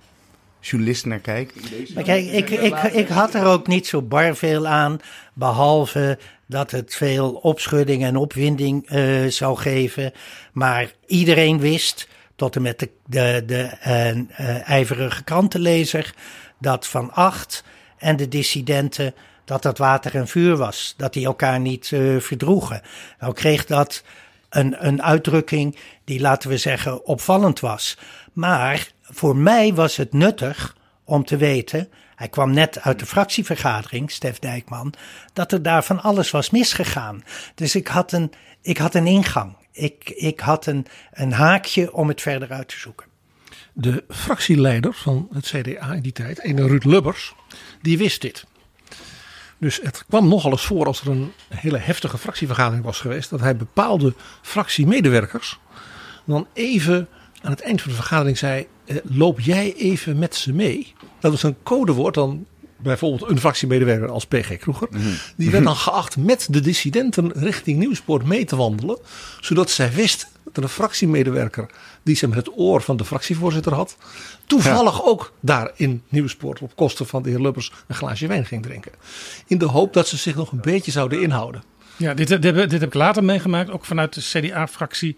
journalisten 0.60 1.08
naar 1.08 1.18
kijken. 1.18 1.60
Maar 1.94 2.04
kijk, 2.04 2.26
ik, 2.26 2.50
ik, 2.50 2.74
ik 2.82 3.08
had 3.08 3.34
er 3.34 3.44
ook 3.44 3.66
niet 3.66 3.86
zo 3.86 4.02
bar 4.02 4.36
veel 4.36 4.66
aan, 4.66 4.98
behalve 5.32 6.18
dat 6.46 6.70
het 6.70 6.94
veel 6.94 7.32
opschudding 7.32 8.04
en 8.04 8.16
opwinding 8.16 8.90
uh, 8.90 9.26
zou 9.26 9.56
geven. 9.56 10.12
Maar 10.52 10.92
iedereen 11.06 11.58
wist, 11.58 12.08
tot 12.36 12.56
en 12.56 12.62
met 12.62 12.78
de, 12.78 12.90
de, 13.06 13.42
de 13.46 13.70
uh, 13.86 14.68
ijverige 14.68 15.24
krantenlezer, 15.24 16.14
dat 16.58 16.86
Van 16.86 17.12
Acht 17.12 17.64
en 17.98 18.16
de 18.16 18.28
dissidenten, 18.28 19.14
dat 19.44 19.62
dat 19.62 19.78
water 19.78 20.14
en 20.14 20.28
vuur 20.28 20.56
was. 20.56 20.94
Dat 20.96 21.12
die 21.12 21.26
elkaar 21.26 21.60
niet 21.60 21.86
verdroegen. 22.18 22.82
Nou 23.18 23.32
kreeg 23.32 23.66
dat 23.66 24.02
een, 24.48 24.86
een 24.86 25.02
uitdrukking 25.02 25.76
die, 26.04 26.20
laten 26.20 26.50
we 26.50 26.56
zeggen, 26.56 27.06
opvallend 27.06 27.60
was. 27.60 27.98
Maar 28.32 28.88
voor 29.10 29.36
mij 29.36 29.74
was 29.74 29.96
het 29.96 30.12
nuttig 30.12 30.76
om 31.04 31.24
te 31.24 31.36
weten. 31.36 31.88
Hij 32.14 32.28
kwam 32.28 32.50
net 32.50 32.80
uit 32.80 32.98
de 32.98 33.06
fractievergadering, 33.06 34.10
Stef 34.10 34.38
Dijkman, 34.38 34.94
dat 35.32 35.52
er 35.52 35.62
daar 35.62 35.84
van 35.84 36.02
alles 36.02 36.30
was 36.30 36.50
misgegaan. 36.50 37.24
Dus 37.54 37.74
ik 37.74 37.88
had 37.88 38.12
een, 38.12 38.32
ik 38.62 38.78
had 38.78 38.94
een 38.94 39.06
ingang. 39.06 39.56
Ik, 39.72 40.10
ik 40.10 40.40
had 40.40 40.66
een, 40.66 40.86
een 41.12 41.32
haakje 41.32 41.92
om 41.92 42.08
het 42.08 42.20
verder 42.20 42.50
uit 42.50 42.68
te 42.68 42.78
zoeken. 42.78 43.06
De 43.72 44.04
fractieleider 44.08 44.94
van 44.94 45.28
het 45.32 45.46
CDA 45.46 45.92
in 45.92 46.02
die 46.02 46.12
tijd, 46.12 46.40
ene 46.40 46.66
Ruud 46.66 46.84
Lubbers, 46.84 47.34
die 47.82 47.98
wist 47.98 48.20
dit. 48.20 48.46
Dus 49.58 49.80
het 49.82 50.04
kwam 50.08 50.28
nogal 50.28 50.50
eens 50.50 50.64
voor 50.64 50.86
als 50.86 51.00
er 51.00 51.08
een 51.08 51.32
hele 51.48 51.78
heftige 51.78 52.18
fractievergadering 52.18 52.84
was 52.84 53.00
geweest, 53.00 53.30
dat 53.30 53.40
hij 53.40 53.56
bepaalde 53.56 54.14
fractiemedewerkers 54.42 55.58
dan 56.24 56.46
even 56.52 57.08
aan 57.42 57.50
het 57.50 57.60
eind 57.60 57.82
van 57.82 57.90
de 57.90 57.96
vergadering 57.96 58.38
zei: 58.38 58.66
Loop 59.02 59.40
jij 59.40 59.74
even 59.76 60.18
met 60.18 60.34
ze 60.34 60.52
mee? 60.52 60.92
Dat 61.20 61.30
was 61.30 61.42
een 61.42 61.56
codewoord 61.62 62.14
dan 62.14 62.46
bijvoorbeeld 62.76 63.30
een 63.30 63.38
fractiemedewerker 63.38 64.10
als 64.10 64.26
PG 64.26 64.56
Kroeger. 64.56 64.88
Mhm. 64.90 65.08
Die 65.36 65.50
werd 65.50 65.64
dan 65.64 65.76
geacht 65.76 66.16
met 66.16 66.46
de 66.50 66.60
dissidenten 66.60 67.32
richting 67.32 67.78
Nieuwspoort 67.78 68.24
mee 68.24 68.44
te 68.44 68.56
wandelen. 68.56 68.98
Zodat 69.40 69.70
zij 69.70 69.92
wist 69.92 70.28
dat 70.52 70.64
een 70.64 70.70
fractiemedewerker 70.70 71.70
die 72.02 72.16
ze 72.16 72.28
met 72.28 72.36
het 72.36 72.50
oor 72.56 72.82
van 72.82 72.96
de 72.96 73.04
fractievoorzitter 73.04 73.74
had. 73.74 73.96
Toevallig 74.46 75.04
ook 75.04 75.32
daar 75.40 75.70
in 75.76 76.02
Nieuwspoort 76.08 76.60
op 76.60 76.76
kosten 76.76 77.06
van 77.06 77.22
de 77.22 77.30
heer 77.30 77.40
Lubbers 77.40 77.72
een 77.86 77.94
glaasje 77.94 78.26
wijn 78.26 78.46
ging 78.46 78.62
drinken. 78.62 78.92
In 79.46 79.58
de 79.58 79.64
hoop 79.64 79.92
dat 79.92 80.08
ze 80.08 80.16
zich 80.16 80.34
nog 80.34 80.52
een 80.52 80.60
beetje 80.60 80.90
zouden 80.90 81.22
inhouden. 81.22 81.62
Ja, 81.96 82.14
dit, 82.14 82.28
dit, 82.28 82.42
dit 82.42 82.72
heb 82.72 82.82
ik 82.82 82.94
later 82.94 83.24
meegemaakt, 83.24 83.70
ook 83.70 83.84
vanuit 83.84 84.14
de 84.14 84.20
CDA-fractie. 84.20 85.16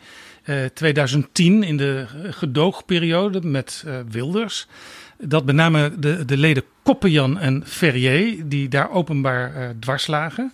2010 0.75 1.63
eh, 1.63 1.69
in 1.69 1.77
de 1.77 2.07
gedoogperiode 2.31 3.41
met 3.43 3.85
uh, 3.87 3.99
Wilders. 4.09 4.67
Dat 5.19 5.45
met 5.45 5.55
name 5.55 5.99
de, 5.99 6.25
de 6.25 6.37
leden 6.37 6.65
Koppenjan 6.83 7.39
en 7.39 7.63
Ferrier, 7.67 8.49
die 8.49 8.69
daar 8.69 8.91
openbaar 8.91 9.57
uh, 9.57 9.69
dwars 9.81 10.07
lagen, 10.07 10.53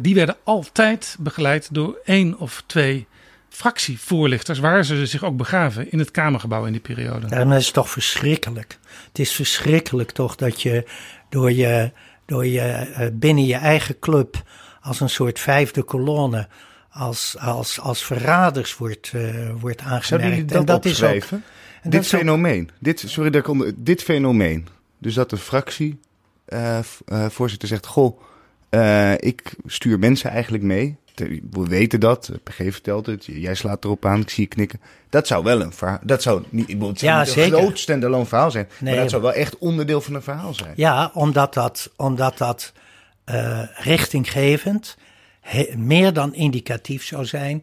die 0.00 0.14
werden 0.14 0.36
altijd 0.44 1.16
begeleid 1.20 1.68
door 1.74 1.98
één 2.04 2.38
of 2.38 2.62
twee 2.66 3.06
fractievoorlichters, 3.48 4.58
waar 4.58 4.84
ze 4.84 5.06
zich 5.06 5.24
ook 5.24 5.36
begaven 5.36 5.92
in 5.92 5.98
het 5.98 6.10
Kamergebouw 6.10 6.64
in 6.64 6.72
die 6.72 6.80
periode. 6.80 7.26
Dat 7.26 7.52
is 7.52 7.70
toch 7.70 7.90
verschrikkelijk. 7.90 8.78
Het 9.08 9.18
is 9.18 9.32
verschrikkelijk 9.32 10.10
toch 10.10 10.36
dat 10.36 10.62
je 10.62 10.84
door 11.28 11.52
je, 11.52 11.90
door 12.24 12.46
je 12.46 13.10
binnen 13.12 13.46
je 13.46 13.54
eigen 13.54 13.98
club 13.98 14.42
als 14.80 15.00
een 15.00 15.10
soort 15.10 15.38
vijfde 15.38 15.82
kolonne 15.82 16.48
als, 16.96 17.36
als, 17.38 17.80
als 17.80 18.04
verraders 18.04 18.76
wordt, 18.76 19.12
uh, 19.14 19.50
wordt 19.60 19.80
aangemerkt. 19.80 20.48
Dat, 20.48 20.58
en 20.58 20.64
dat 20.64 20.84
is 20.84 21.02
ook, 21.02 21.22
en 21.82 21.90
dit 21.90 22.06
fenomeen, 22.06 22.70
dit, 22.78 23.02
sorry 23.06 23.30
dat 23.30 23.48
ik 23.48 23.72
dit 23.76 24.02
fenomeen, 24.02 24.68
dus 24.98 25.14
dat 25.14 25.30
de 25.30 25.36
fractie 25.36 25.98
uh, 26.48 26.78
uh, 27.08 27.26
voorzitter 27.28 27.68
zegt, 27.68 27.86
goh, 27.86 28.20
ik 29.18 29.54
stuur 29.66 29.98
mensen 29.98 30.30
eigenlijk 30.30 30.64
mee. 30.64 30.96
We 31.50 31.66
weten 31.68 32.00
dat, 32.00 32.30
PG 32.42 32.56
vertelt 32.56 33.06
het, 33.06 33.24
jij 33.24 33.54
slaat 33.54 33.84
erop 33.84 34.06
aan, 34.06 34.20
ik 34.20 34.30
zie 34.30 34.42
je 34.42 34.48
knikken. 34.48 34.80
Dat 35.10 35.26
zou 35.26 35.44
wel 35.44 35.60
een 35.60 35.72
verhaal, 35.72 35.98
dat 36.02 36.22
zou 36.22 36.42
niet, 36.48 36.68
ik 36.68 36.80
het 36.80 37.00
ja, 37.00 37.20
niet 37.20 37.36
een 37.36 37.50
groot 37.50 37.78
standalone 37.78 38.26
verhaal 38.26 38.50
zijn, 38.50 38.68
nee, 38.78 38.92
maar 38.92 39.02
dat 39.02 39.10
zou 39.10 39.22
wel 39.22 39.32
echt 39.32 39.58
onderdeel 39.58 40.00
van 40.00 40.14
een 40.14 40.22
verhaal 40.22 40.54
zijn. 40.54 40.72
Ja, 40.76 41.10
omdat 41.14 41.54
dat, 41.54 41.90
omdat 41.96 42.38
dat 42.38 42.72
richtinggevend 43.74 44.96
meer 45.76 46.12
dan 46.12 46.34
indicatief 46.34 47.04
zou 47.04 47.24
zijn 47.24 47.62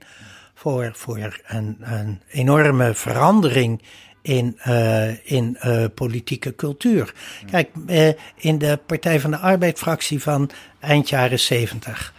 voor, 0.54 0.91
voor 0.93 1.39
een, 1.46 1.78
een 1.82 2.22
enorme 2.30 2.93
verandering 2.93 3.82
in, 4.22 4.60
uh, 4.67 5.32
in 5.32 5.58
uh, 5.65 5.86
politieke 5.96 6.56
cultuur. 6.56 7.13
Kijk, 7.52 7.69
uh, 7.88 8.08
in 8.36 8.58
de 8.58 8.80
Partij 8.86 9.19
van 9.19 9.32
de 9.32 9.38
Arbeid-fractie 9.38 10.22
van 10.22 10.50
eind 10.80 11.10
jaren 11.10 11.39
zeventig. 11.39 12.13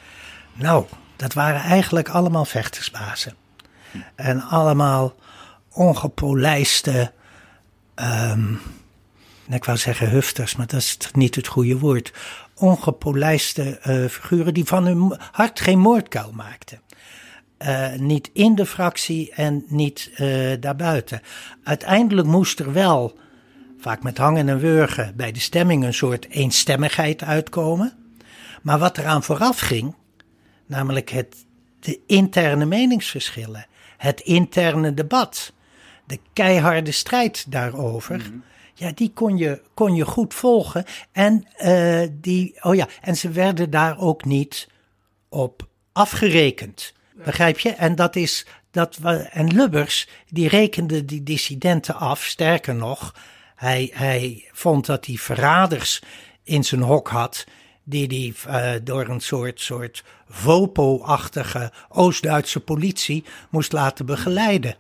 Nou, 0.53 0.85
dat 1.17 1.33
waren 1.33 1.61
eigenlijk 1.61 2.09
allemaal 2.09 2.45
vechtersbazen. 2.45 3.35
En 4.15 4.41
allemaal 4.41 5.15
ongepolijste. 5.73 7.13
Um, 7.97 8.61
ik 9.49 9.65
wou 9.65 9.79
zeggen 9.79 10.11
hufters, 10.11 10.57
maar 10.57 10.67
dat 10.67 10.81
is 10.81 10.99
niet 11.13 11.35
het 11.35 11.47
goede 11.47 11.79
woord 11.79 12.13
ongepolijste 12.65 13.81
uh, 13.87 14.09
figuren 14.09 14.55
die 14.55 14.65
van 14.65 14.87
hun 14.87 15.17
hart 15.33 15.61
geen 15.61 15.79
moordkuil 15.79 16.33
maakten. 16.33 16.81
Uh, 17.59 17.95
niet 17.95 18.31
in 18.33 18.55
de 18.55 18.67
fractie 18.67 19.33
en 19.33 19.65
niet 19.69 20.11
uh, 20.19 20.53
daarbuiten. 20.61 21.21
Uiteindelijk 21.65 22.27
moest 22.27 22.59
er 22.61 22.73
wel, 22.73 23.19
vaak 23.79 24.03
met 24.03 24.19
hangen 24.19 24.49
en 24.49 24.59
wurgen, 24.59 25.17
bij 25.17 25.33
de 25.33 25.41
stemming 25.41 25.85
een 25.85 25.95
soort 25.95 26.29
eenstemmigheid 26.29 27.23
uitkomen. 27.23 27.93
Maar 28.63 28.79
wat 28.79 28.99
eraan 28.99 29.23
vooraf 29.23 29.59
ging, 29.59 29.95
namelijk 30.67 31.11
het, 31.11 31.37
de 31.81 32.01
interne 32.07 32.65
meningsverschillen, 32.65 33.67
het 33.97 34.21
interne 34.21 34.95
debat, 34.95 35.53
de 36.07 36.19
keiharde 36.33 36.93
strijd 36.93 37.51
daarover. 37.51 38.17
Mhm. 38.17 38.54
Ja, 38.75 38.93
die 38.95 39.13
kon 39.15 39.37
je, 39.37 39.63
kon 39.75 39.95
je 39.95 40.05
goed 40.05 40.35
volgen. 40.35 40.85
En, 41.13 41.47
uh, 41.65 42.09
die, 42.13 42.57
oh 42.61 42.75
ja, 42.75 42.89
en 43.01 43.17
ze 43.17 43.31
werden 43.31 43.71
daar 43.71 43.99
ook 43.99 44.25
niet 44.25 44.69
op 45.29 45.67
afgerekend. 45.93 46.95
Begrijp 47.25 47.59
je? 47.59 47.71
En 47.71 47.95
dat 47.95 48.17
is. 48.17 48.47
Dat, 48.71 48.99
en 49.31 49.55
Lubbers, 49.55 50.09
die 50.29 50.49
rekende 50.49 51.05
die 51.05 51.23
dissidenten 51.23 51.95
af. 51.95 52.25
Sterker 52.25 52.75
nog, 52.75 53.15
hij, 53.55 53.91
hij 53.93 54.49
vond 54.53 54.87
dat 54.87 55.07
hij 55.07 55.17
verraders 55.17 56.03
in 56.43 56.65
zijn 56.65 56.81
hok 56.81 57.09
had. 57.09 57.45
Die 57.85 58.35
hij 58.47 58.75
uh, 58.75 58.81
door 58.85 59.09
een 59.09 59.21
soort, 59.21 59.61
soort 59.61 60.05
VOPO-achtige 60.29 61.73
Oost-Duitse 61.89 62.61
politie 62.61 63.25
moest 63.51 63.73
laten 63.73 64.07
begeleiden. 64.07 64.77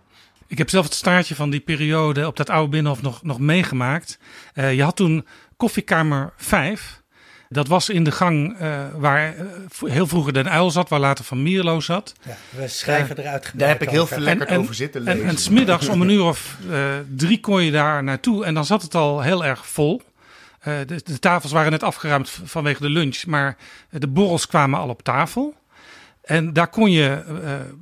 Ik 0.54 0.60
heb 0.60 0.70
zelf 0.70 0.84
het 0.84 0.94
staartje 0.94 1.34
van 1.34 1.50
die 1.50 1.60
periode 1.60 2.26
op 2.26 2.36
dat 2.36 2.50
oude 2.50 2.70
Binnenhof 2.70 3.02
nog, 3.02 3.22
nog 3.22 3.38
meegemaakt. 3.38 4.18
Uh, 4.54 4.74
je 4.74 4.82
had 4.82 4.96
toen 4.96 5.26
koffiekamer 5.56 6.32
5. 6.36 7.02
Dat 7.48 7.68
was 7.68 7.88
in 7.88 8.04
de 8.04 8.12
gang 8.12 8.60
uh, 8.60 8.84
waar 8.94 9.34
uh, 9.36 9.92
heel 9.92 10.06
vroeger 10.06 10.32
Den 10.32 10.50
Uil 10.50 10.70
zat, 10.70 10.88
waar 10.88 11.00
later 11.00 11.24
Van 11.24 11.42
Mierlo 11.42 11.80
zat. 11.80 12.12
Ja, 12.22 12.36
we 12.50 12.68
schrijven 12.68 13.18
eruit. 13.18 13.52
Daar 13.54 13.68
heb 13.68 13.82
ik 13.82 13.88
heel 13.90 14.06
veel 14.06 14.18
lekker 14.18 14.58
over 14.58 14.74
zitten 14.74 15.02
lezen. 15.02 15.22
En, 15.22 15.28
en 15.28 15.36
smiddags 15.36 15.88
om 15.88 16.00
een 16.00 16.08
uur 16.16 16.24
of 16.24 16.56
drie 17.16 17.40
kon 17.40 17.62
je 17.62 17.70
daar 17.70 18.02
naartoe 18.02 18.44
en 18.44 18.54
dan 18.54 18.64
zat 18.64 18.82
het 18.82 18.94
al 18.94 19.20
heel 19.20 19.44
erg 19.44 19.66
vol. 19.66 20.02
De, 20.62 20.84
de, 21.04 21.18
tafels 21.18 21.52
waren 21.52 21.70
net 21.70 21.82
afgeruimd 21.82 22.30
vanwege 22.44 22.82
de 22.82 22.90
lunch, 22.90 23.26
maar 23.26 23.56
de 23.90 24.08
borrels 24.08 24.46
kwamen 24.46 24.80
al 24.80 24.88
op 24.88 25.02
tafel. 25.02 25.54
En 26.22 26.52
daar 26.52 26.68
kon 26.68 26.90
je 26.90 27.22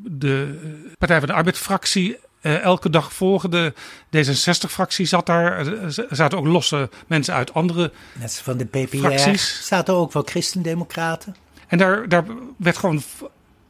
de 0.02 0.60
Partij 0.98 1.18
van 1.18 1.28
de 1.28 1.34
Arbeid-fractie 1.34 2.18
uh, 2.42 2.62
elke 2.62 2.90
dag 2.90 3.12
volgen. 3.12 3.50
De 3.50 3.72
D66-fractie 4.16 5.06
zat 5.06 5.26
daar. 5.26 5.66
Er 5.66 6.06
zaten 6.10 6.38
ook 6.38 6.46
losse 6.46 6.88
mensen 7.06 7.34
uit 7.34 7.54
andere 7.54 7.92
Mensen 8.12 8.44
van 8.44 8.56
de 8.56 8.64
PPR. 8.64 8.96
Fracties. 8.96 9.66
Zaten 9.66 9.94
ook 9.94 10.12
wel 10.12 10.22
christendemocraten. 10.22 11.36
En 11.66 11.78
daar, 11.78 12.08
daar 12.08 12.24
werd 12.56 12.76
gewoon 12.76 13.02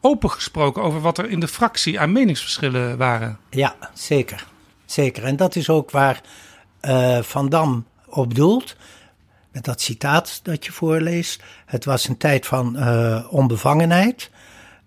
open 0.00 0.30
gesproken 0.30 0.82
over 0.82 1.00
wat 1.00 1.18
er 1.18 1.30
in 1.30 1.40
de 1.40 1.48
fractie 1.48 2.00
aan 2.00 2.12
meningsverschillen 2.12 2.96
waren. 2.96 3.38
Ja, 3.50 3.76
zeker. 3.94 4.46
Zeker. 4.84 5.24
En 5.24 5.36
dat 5.36 5.56
is 5.56 5.68
ook 5.68 5.90
waar 5.90 6.20
uh, 6.82 7.22
Van 7.22 7.48
Dam 7.48 7.86
op 8.06 8.34
doelt. 8.34 8.76
Met 9.52 9.64
dat 9.64 9.80
citaat 9.80 10.40
dat 10.42 10.64
je 10.64 10.72
voorleest. 10.72 11.42
Het 11.66 11.84
was 11.84 12.08
een 12.08 12.16
tijd 12.16 12.46
van 12.46 12.76
uh, 12.76 13.26
onbevangenheid. 13.30 14.30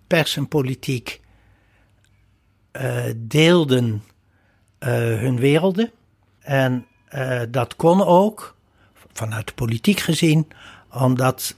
Pers 0.08 0.38
en 0.38 0.48
politiek 0.48 1.22
deelden 3.16 4.04
uh, 4.80 4.90
hun 4.90 5.40
werelden. 5.40 5.92
En 6.40 6.86
uh, 7.16 7.42
dat 7.50 7.76
kon 7.76 8.06
ook, 8.06 8.56
vanuit 9.14 9.48
de 9.48 9.54
politiek 9.54 10.00
gezien, 10.00 10.48
omdat 10.92 11.56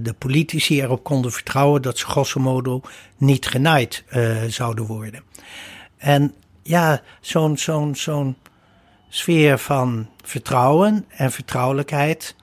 de 0.00 0.14
politici 0.18 0.80
erop 0.82 1.04
konden 1.04 1.32
vertrouwen 1.32 1.82
dat 1.82 1.98
ze 1.98 2.06
grosso 2.06 2.40
modo 2.40 2.80
niet 3.16 3.46
genaaid 3.46 4.04
zouden 4.48 4.84
worden. 4.84 5.22
En 5.96 6.34
ja, 6.62 7.02
zo'n 7.20 7.58
zo'n 7.58 7.94
zo'n 7.94 8.36
sfeer 9.08 9.58
van 9.58 10.08
vertrouwen 10.24 11.04
en 11.08 11.32
vertrouwelijkheid 11.32 12.34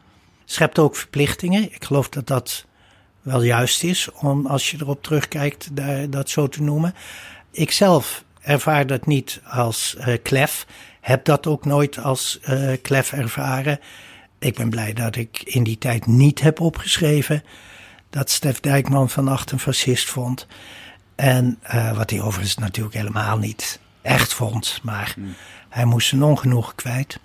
schept 0.45 0.79
ook 0.79 0.95
verplichtingen. 0.95 1.73
Ik 1.73 1.83
geloof 1.83 2.09
dat 2.09 2.27
dat 2.27 2.65
wel 3.21 3.43
juist 3.43 3.83
is 3.83 4.11
om, 4.11 4.45
als 4.45 4.71
je 4.71 4.77
erop 4.79 5.03
terugkijkt, 5.03 5.69
dat 6.09 6.29
zo 6.29 6.47
te 6.47 6.63
noemen. 6.63 6.93
Ik 7.55 7.71
zelf 7.71 8.23
ervaar 8.41 8.87
dat 8.87 9.05
niet 9.05 9.41
als 9.49 9.95
uh, 9.99 10.17
klef. 10.23 10.65
Heb 11.01 11.25
dat 11.25 11.47
ook 11.47 11.65
nooit 11.65 11.97
als 11.97 12.39
uh, 12.49 12.71
klef 12.81 13.11
ervaren. 13.11 13.79
Ik 14.39 14.55
ben 14.55 14.69
blij 14.69 14.93
dat 14.93 15.15
ik 15.15 15.41
in 15.43 15.63
die 15.63 15.77
tijd 15.77 16.05
niet 16.05 16.41
heb 16.41 16.59
opgeschreven 16.59 17.43
dat 18.09 18.29
Stef 18.29 18.59
Dijkman 18.59 19.09
van 19.09 19.27
Acht 19.27 19.51
een 19.51 19.59
fascist 19.59 20.09
vond. 20.09 20.47
En 21.15 21.59
uh, 21.73 21.97
wat 21.97 22.09
hij 22.09 22.21
overigens 22.21 22.57
natuurlijk 22.57 22.95
helemaal 22.95 23.37
niet 23.37 23.79
echt 24.01 24.33
vond. 24.33 24.79
Maar 24.83 25.13
mm. 25.17 25.35
hij 25.69 25.85
moest 25.85 26.07
zijn 26.07 26.23
ongenoegen 26.23 26.75
kwijt. 26.75 27.19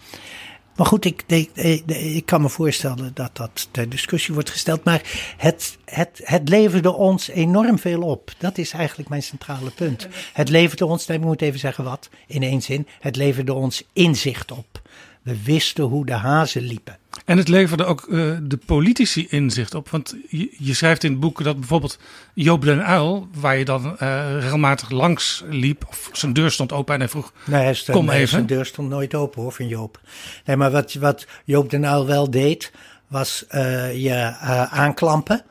Maar 0.79 0.87
goed, 0.87 1.05
ik, 1.05 1.23
ik, 1.27 1.51
ik, 1.87 2.27
kan 2.27 2.41
me 2.41 2.49
voorstellen 2.49 3.11
dat 3.15 3.37
dat 3.37 3.69
ter 3.71 3.89
discussie 3.89 4.35
wordt 4.35 4.51
gesteld. 4.51 4.85
Maar 4.85 5.03
het, 5.37 5.79
het, 5.85 6.21
het 6.25 6.49
leverde 6.49 6.93
ons 6.93 7.29
enorm 7.29 7.79
veel 7.79 8.03
op. 8.03 8.31
Dat 8.39 8.59
is 8.59 8.73
eigenlijk 8.73 9.09
mijn 9.09 9.23
centrale 9.23 9.71
punt. 9.71 10.09
Het 10.33 10.49
leverde 10.49 10.87
ons, 10.87 11.07
nee, 11.07 11.19
ik 11.19 11.25
moet 11.25 11.43
even 11.43 11.59
zeggen 11.59 11.85
wat, 11.85 12.09
in 12.27 12.43
één 12.43 12.63
zin. 12.63 12.87
Het 13.01 13.17
leverde 13.17 13.53
ons 13.53 13.83
inzicht 13.93 14.53
op. 14.53 14.83
We 15.29 15.43
wisten 15.45 15.85
hoe 15.85 16.07
de 16.07 16.13
hazen 16.13 16.63
liepen. 16.63 16.99
En 17.25 17.37
het 17.37 17.49
leverde 17.49 17.85
ook 17.85 18.07
uh, 18.09 18.37
de 18.43 18.57
politici 18.57 19.27
inzicht 19.29 19.75
op. 19.75 19.89
Want 19.89 20.17
je, 20.29 20.55
je, 20.59 20.75
schrijft 20.75 21.05
in 21.05 21.11
het 21.11 21.21
boek 21.21 21.45
dat 21.45 21.59
bijvoorbeeld 21.59 21.99
Joop 22.35 22.63
den 22.63 22.85
Uil, 22.85 23.29
waar 23.35 23.57
je 23.57 23.65
dan 23.65 23.97
uh, 24.03 24.41
regelmatig 24.41 24.91
langs 24.91 25.45
liep, 25.49 25.85
of 25.89 26.11
zijn 26.13 26.33
deur 26.33 26.51
stond 26.51 26.73
open 26.73 26.95
en 26.95 27.01
hij 27.01 27.09
vroeg: 27.09 27.33
nee, 27.45 27.75
stond, 27.75 27.99
Kom 27.99 28.07
nee, 28.07 28.17
even. 28.17 28.29
Zijn 28.29 28.47
deur 28.47 28.67
stond 28.67 28.89
nooit 28.89 29.15
open 29.15 29.43
hoor, 29.43 29.53
van 29.53 29.69
Joop. 29.69 30.01
Nee, 30.45 30.57
maar 30.57 30.71
wat, 30.71 30.93
wat 30.93 31.27
Joop 31.45 31.71
den 31.71 31.87
Uil 31.87 32.07
wel 32.07 32.31
deed, 32.31 32.73
was 33.07 33.45
uh, 33.51 34.03
je 34.03 34.37
aanklampen. 34.71 35.43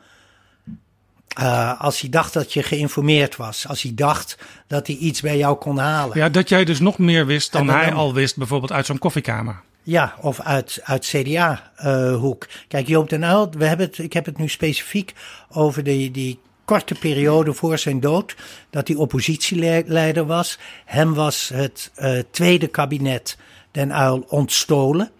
Uh, 1.40 1.80
als 1.80 2.00
hij 2.00 2.10
dacht 2.10 2.32
dat 2.32 2.52
je 2.52 2.62
geïnformeerd 2.62 3.36
was. 3.36 3.68
Als 3.68 3.82
hij 3.82 3.92
dacht 3.94 4.38
dat 4.66 4.86
hij 4.86 4.96
iets 4.96 5.20
bij 5.20 5.36
jou 5.36 5.56
kon 5.56 5.78
halen. 5.78 6.18
Ja, 6.18 6.28
dat 6.28 6.48
jij 6.48 6.64
dus 6.64 6.80
nog 6.80 6.98
meer 6.98 7.26
wist 7.26 7.52
dan, 7.52 7.66
dan 7.66 7.76
hij 7.76 7.92
al 7.92 8.14
wist, 8.14 8.36
bijvoorbeeld 8.36 8.72
uit 8.72 8.86
zo'n 8.86 8.98
koffiekamer. 8.98 9.60
Ja, 9.82 10.14
of 10.20 10.40
uit, 10.40 10.80
uit 10.84 11.06
CDA-hoek. 11.06 12.44
Uh, 12.44 12.50
Kijk, 12.68 12.86
Joop 12.86 13.08
den 13.08 13.22
Uyl, 13.22 13.50
we 13.50 13.64
hebben 13.64 13.86
het, 13.86 13.98
ik 13.98 14.12
heb 14.12 14.24
het 14.24 14.38
nu 14.38 14.48
specifiek 14.48 15.14
over 15.48 15.84
die, 15.84 16.10
die 16.10 16.38
korte 16.64 16.94
periode 16.94 17.52
voor 17.52 17.78
zijn 17.78 18.00
dood. 18.00 18.36
Dat 18.70 18.88
hij 18.88 18.96
oppositieleider 18.96 20.26
was. 20.26 20.58
Hem 20.84 21.14
was 21.14 21.50
het 21.54 21.90
uh, 21.98 22.18
tweede 22.30 22.66
kabinet 22.66 23.38
den 23.70 23.90
Uyl 23.90 24.24
ontstolen. 24.28 25.10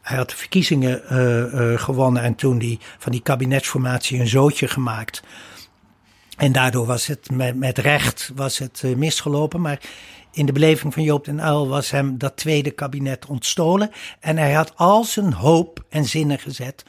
Hij 0.00 0.16
had 0.16 0.30
de 0.30 0.36
verkiezingen 0.36 1.02
uh, 1.12 1.78
gewonnen 1.80 2.22
en 2.22 2.34
toen 2.34 2.58
die, 2.58 2.78
van 2.98 3.12
die 3.12 3.22
kabinetsformatie 3.22 4.20
een 4.20 4.28
zootje 4.28 4.68
gemaakt. 4.68 5.22
En 6.36 6.52
daardoor 6.52 6.86
was 6.86 7.06
het 7.06 7.30
met, 7.30 7.56
met 7.56 7.78
recht 7.78 8.32
was 8.34 8.58
het, 8.58 8.82
misgelopen. 8.96 9.60
Maar 9.60 9.80
in 10.38 10.46
de 10.46 10.52
beleving 10.52 10.94
van 10.94 11.02
Joop 11.02 11.24
den 11.24 11.38
Uyl 11.38 11.68
was 11.68 11.90
hem 11.90 12.18
dat 12.18 12.36
tweede 12.36 12.70
kabinet 12.70 13.26
ontstolen. 13.26 13.90
En 14.20 14.36
hij 14.36 14.52
had 14.52 14.72
al 14.76 15.04
zijn 15.04 15.32
hoop 15.32 15.84
en 15.88 16.04
zinnen 16.04 16.38
gezet 16.38 16.84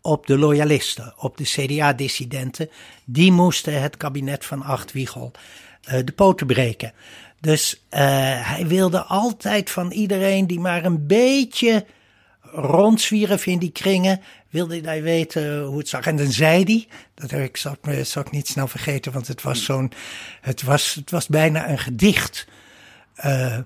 op 0.00 0.26
de 0.26 0.38
loyalisten, 0.38 1.14
op 1.16 1.36
de 1.36 1.44
CDA-dissidenten. 1.44 2.70
Die 3.04 3.32
moesten 3.32 3.82
het 3.82 3.96
kabinet 3.96 4.44
van 4.44 4.62
Acht 4.62 4.92
Wiegel 4.92 5.32
uh, 5.88 5.98
de 6.04 6.12
poten 6.12 6.46
breken. 6.46 6.92
Dus 7.40 7.74
uh, 7.90 7.98
hij 8.48 8.66
wilde 8.66 9.02
altijd 9.02 9.70
van 9.70 9.90
iedereen 9.90 10.46
die 10.46 10.60
maar 10.60 10.84
een 10.84 11.06
beetje 11.06 11.86
rondzwierf 12.52 13.46
in 13.46 13.58
die 13.58 13.72
kringen, 13.72 14.20
wilde 14.50 14.80
hij 14.80 15.02
weten 15.02 15.62
hoe 15.62 15.78
het 15.78 15.88
zag. 15.88 16.06
En 16.06 16.16
dan 16.16 16.32
zei 16.32 16.64
hij, 16.64 16.86
dat 17.14 17.30
heb 17.30 17.42
ik, 17.42 17.56
zal, 17.56 17.76
zal 18.02 18.22
ik 18.22 18.30
niet 18.30 18.48
snel 18.48 18.68
vergeten, 18.68 19.12
want 19.12 19.28
het 19.28 19.42
was 19.42 19.64
zo'n, 19.64 19.92
het 20.40 20.62
was, 20.62 20.94
het 20.94 21.10
was 21.10 21.26
bijna 21.26 21.68
een 21.68 21.78
gedicht. 21.78 22.46
Uh, 23.24 23.58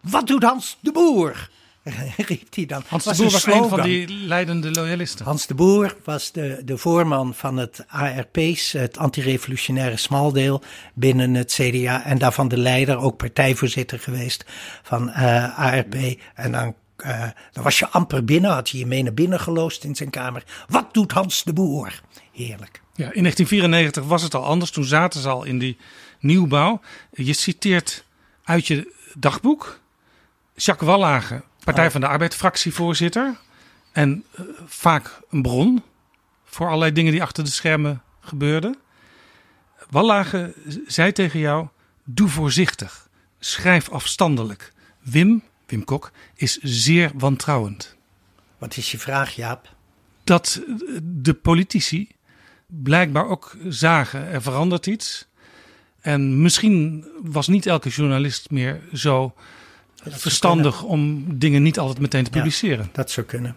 wat 0.00 0.26
doet 0.26 0.42
Hans 0.42 0.78
de 0.80 0.92
Boer? 0.92 1.48
riep 2.16 2.54
hij 2.54 2.66
dan. 2.66 2.82
Hans 2.86 3.04
de 3.04 3.14
Boer 3.16 3.30
was 3.30 3.46
een 3.46 3.68
van 3.68 3.82
die 3.82 4.08
leidende 4.08 4.70
loyalisten. 4.70 5.24
Hans 5.24 5.46
de 5.46 5.54
Boer 5.54 5.96
was 6.04 6.32
de, 6.32 6.62
de 6.64 6.78
voorman 6.78 7.34
van 7.34 7.56
het 7.56 7.84
ARP's, 7.88 8.72
het 8.72 8.98
antirevolutionaire 8.98 9.96
smaldeel 9.96 10.62
binnen 10.94 11.34
het 11.34 11.52
CDA. 11.52 12.04
En 12.04 12.18
daarvan 12.18 12.48
de 12.48 12.58
leider, 12.58 12.98
ook 12.98 13.16
partijvoorzitter 13.16 13.98
geweest 13.98 14.44
van 14.82 15.08
uh, 15.08 15.58
ARP. 15.58 15.94
En 16.34 16.52
dan, 16.52 16.74
uh, 16.98 17.22
dan 17.52 17.62
was 17.62 17.78
je 17.78 17.88
amper 17.88 18.24
binnen, 18.24 18.50
had 18.50 18.68
je 18.68 18.78
je 18.78 18.86
mee 18.86 19.02
naar 19.02 19.14
binnen 19.14 19.40
geloosd 19.40 19.84
in 19.84 19.94
zijn 19.94 20.10
kamer. 20.10 20.44
Wat 20.68 20.94
doet 20.94 21.12
Hans 21.12 21.44
de 21.44 21.52
Boer? 21.52 22.00
Heerlijk. 22.32 22.80
Ja, 22.94 23.12
in 23.12 23.22
1994 23.22 24.04
was 24.04 24.22
het 24.22 24.34
al 24.34 24.44
anders. 24.44 24.70
Toen 24.70 24.84
zaten 24.84 25.20
ze 25.20 25.28
al 25.28 25.44
in 25.44 25.58
die 25.58 25.78
nieuwbouw. 26.20 26.80
Je 27.12 27.32
citeert 27.32 28.05
uit 28.46 28.66
je 28.66 28.94
dagboek. 29.14 29.80
Jacques 30.54 30.88
Wallage, 30.88 31.42
Partij 31.64 31.90
van 31.90 32.00
de 32.00 32.06
Arbeid, 32.06 32.34
fractievoorzitter. 32.34 33.36
En 33.92 34.24
uh, 34.40 34.46
vaak 34.66 35.20
een 35.30 35.42
bron 35.42 35.82
voor 36.44 36.66
allerlei 36.66 36.92
dingen 36.92 37.12
die 37.12 37.22
achter 37.22 37.44
de 37.44 37.50
schermen 37.50 38.02
gebeurden. 38.20 38.76
Wallage 39.90 40.54
zei 40.86 41.12
tegen 41.12 41.38
jou: 41.38 41.68
Doe 42.04 42.28
voorzichtig, 42.28 43.08
schrijf 43.38 43.90
afstandelijk. 43.90 44.72
Wim, 45.00 45.42
Wim 45.66 45.84
Kok, 45.84 46.12
is 46.34 46.58
zeer 46.62 47.10
wantrouwend. 47.14 47.96
Wat 48.58 48.76
is 48.76 48.90
je 48.90 48.98
vraag, 48.98 49.34
Jaap? 49.34 49.74
Dat 50.24 50.62
de 51.02 51.34
politici 51.34 52.08
blijkbaar 52.66 53.26
ook 53.28 53.56
zagen: 53.68 54.26
er 54.26 54.42
verandert 54.42 54.86
iets. 54.86 55.25
En 56.06 56.42
misschien 56.42 57.04
was 57.22 57.48
niet 57.48 57.66
elke 57.66 57.88
journalist 57.88 58.50
meer 58.50 58.80
zo 58.92 59.34
verstandig 60.04 60.82
om 60.82 61.24
dingen 61.38 61.62
niet 61.62 61.78
altijd 61.78 62.00
meteen 62.00 62.24
te 62.24 62.30
publiceren. 62.30 62.84
Ja, 62.84 62.90
dat 62.92 63.10
zou 63.10 63.26
kunnen. 63.26 63.56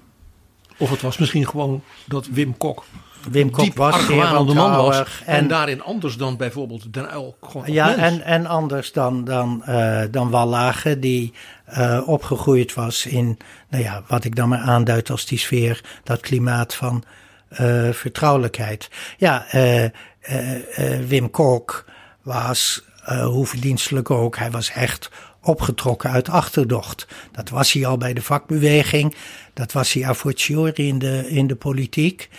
Of 0.78 0.90
het 0.90 1.02
was 1.02 1.18
misschien 1.18 1.48
gewoon 1.48 1.84
dat 2.06 2.28
Wim 2.28 2.58
Kok 2.58 2.86
Wim 3.32 3.50
Kok 3.50 3.64
diep 3.64 3.76
was 3.76 4.06
zeer 4.06 4.22
argwanende 4.22 4.54
man 4.54 4.94
En, 4.94 5.06
en- 5.26 5.48
daarin 5.48 5.82
anders 5.82 6.18
dan 6.18 6.38
bijvoorbeeld 6.38 6.94
Den 6.94 7.14
Uyl 7.14 7.36
gewoon 7.42 7.72
Ja, 7.74 7.96
en, 7.96 8.22
en 8.22 8.46
anders 8.46 8.92
dan, 8.92 9.24
dan, 9.24 9.64
eh 9.66 10.02
dan 10.12 10.30
Wallage, 10.30 11.00
die 11.00 11.34
eh, 11.66 12.02
opgegroeid 12.06 12.74
was 12.74 13.06
in, 13.06 13.38
nou 13.70 13.84
ja, 13.84 14.04
wat 14.08 14.24
ik 14.24 14.36
dan 14.36 14.50
maar 14.50 14.60
aanduid 14.60 15.10
als 15.10 15.26
die 15.26 15.38
sfeer, 15.38 15.82
dat 16.04 16.20
klimaat 16.20 16.76
van 16.76 17.04
eh, 17.50 17.90
vertrouwelijkheid. 17.92 18.90
Ja, 19.18 19.46
eh, 19.50 19.84
eh, 19.84 19.92
eh, 20.22 21.06
Wim 21.08 21.30
Kok 21.30 21.86
was, 22.22 22.84
eh, 23.06 23.26
hoe 23.26 23.46
verdienstelijk 23.46 24.10
ook, 24.12 24.38
hij 24.38 24.52
was 24.52 24.72
echt 24.72 25.12
opgetrokken 25.42 26.10
uit 26.10 26.30
achterdocht. 26.30 27.08
Dat 27.32 27.50
was 27.50 27.72
hij 27.72 27.86
al 27.86 27.98
bij 27.98 28.14
de 28.14 28.22
vakbeweging, 28.22 29.16
dat 29.54 29.72
was 29.72 29.94
hij 29.94 30.06
a 30.06 30.14
fortiori 30.16 30.88
in 30.88 31.00
de, 31.00 31.30
in 31.30 31.48
de 31.48 31.56
politiek. 31.56 32.30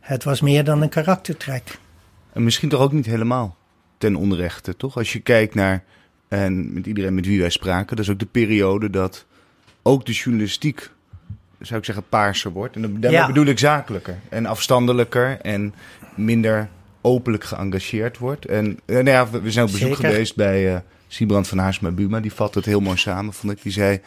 Het 0.00 0.24
was 0.24 0.40
meer 0.40 0.64
dan 0.64 0.82
een 0.82 0.88
karaktertrek. 0.88 1.78
En 2.32 2.44
misschien 2.44 2.68
toch 2.68 2.80
ook 2.80 2.92
niet 2.92 3.06
helemaal 3.06 3.56
ten 3.98 4.16
onrechte, 4.16 4.76
toch? 4.76 4.96
Als 4.96 5.12
je 5.12 5.20
kijkt 5.20 5.54
naar, 5.54 5.84
en 6.28 6.72
met 6.72 6.86
iedereen 6.86 7.14
met 7.14 7.26
wie 7.26 7.40
wij 7.40 7.50
spraken, 7.50 7.96
dat 7.96 8.04
is 8.04 8.10
ook 8.10 8.18
de 8.18 8.26
periode 8.26 8.90
dat 8.90 9.26
ook 9.82 10.06
de 10.06 10.12
journalistiek, 10.12 10.90
zou 11.60 11.78
ik 11.78 11.84
zeggen, 11.84 12.04
paarser 12.08 12.50
wordt. 12.50 12.74
En 12.74 12.82
daarmee 12.82 13.10
Ja. 13.10 13.26
bedoel 13.26 13.46
ik 13.46 13.58
zakelijker 13.58 14.18
en 14.28 14.46
afstandelijker 14.46 15.40
en 15.40 15.74
minder 16.14 16.68
openlijk 17.08 17.44
geëngageerd 17.44 18.18
wordt. 18.18 18.44
En 18.46 18.78
eh, 18.84 18.94
nou 18.94 19.08
ja, 19.08 19.30
we 19.30 19.40
we 19.40 19.50
zijn 19.50 19.66
op 19.66 19.72
bezoek 19.72 19.94
Zeker. 19.94 20.10
geweest 20.10 20.36
bij 20.36 20.74
eh 20.74 20.80
Siebrand 21.08 21.48
van 21.48 21.58
Haarsma 21.58 21.90
Buma, 21.90 22.20
die 22.20 22.32
vat 22.32 22.54
het 22.54 22.64
heel 22.64 22.80
mooi 22.80 22.96
samen, 22.96 23.32
vond 23.32 23.52
ik. 23.52 23.62
Die 23.62 23.72
zei, 23.72 24.00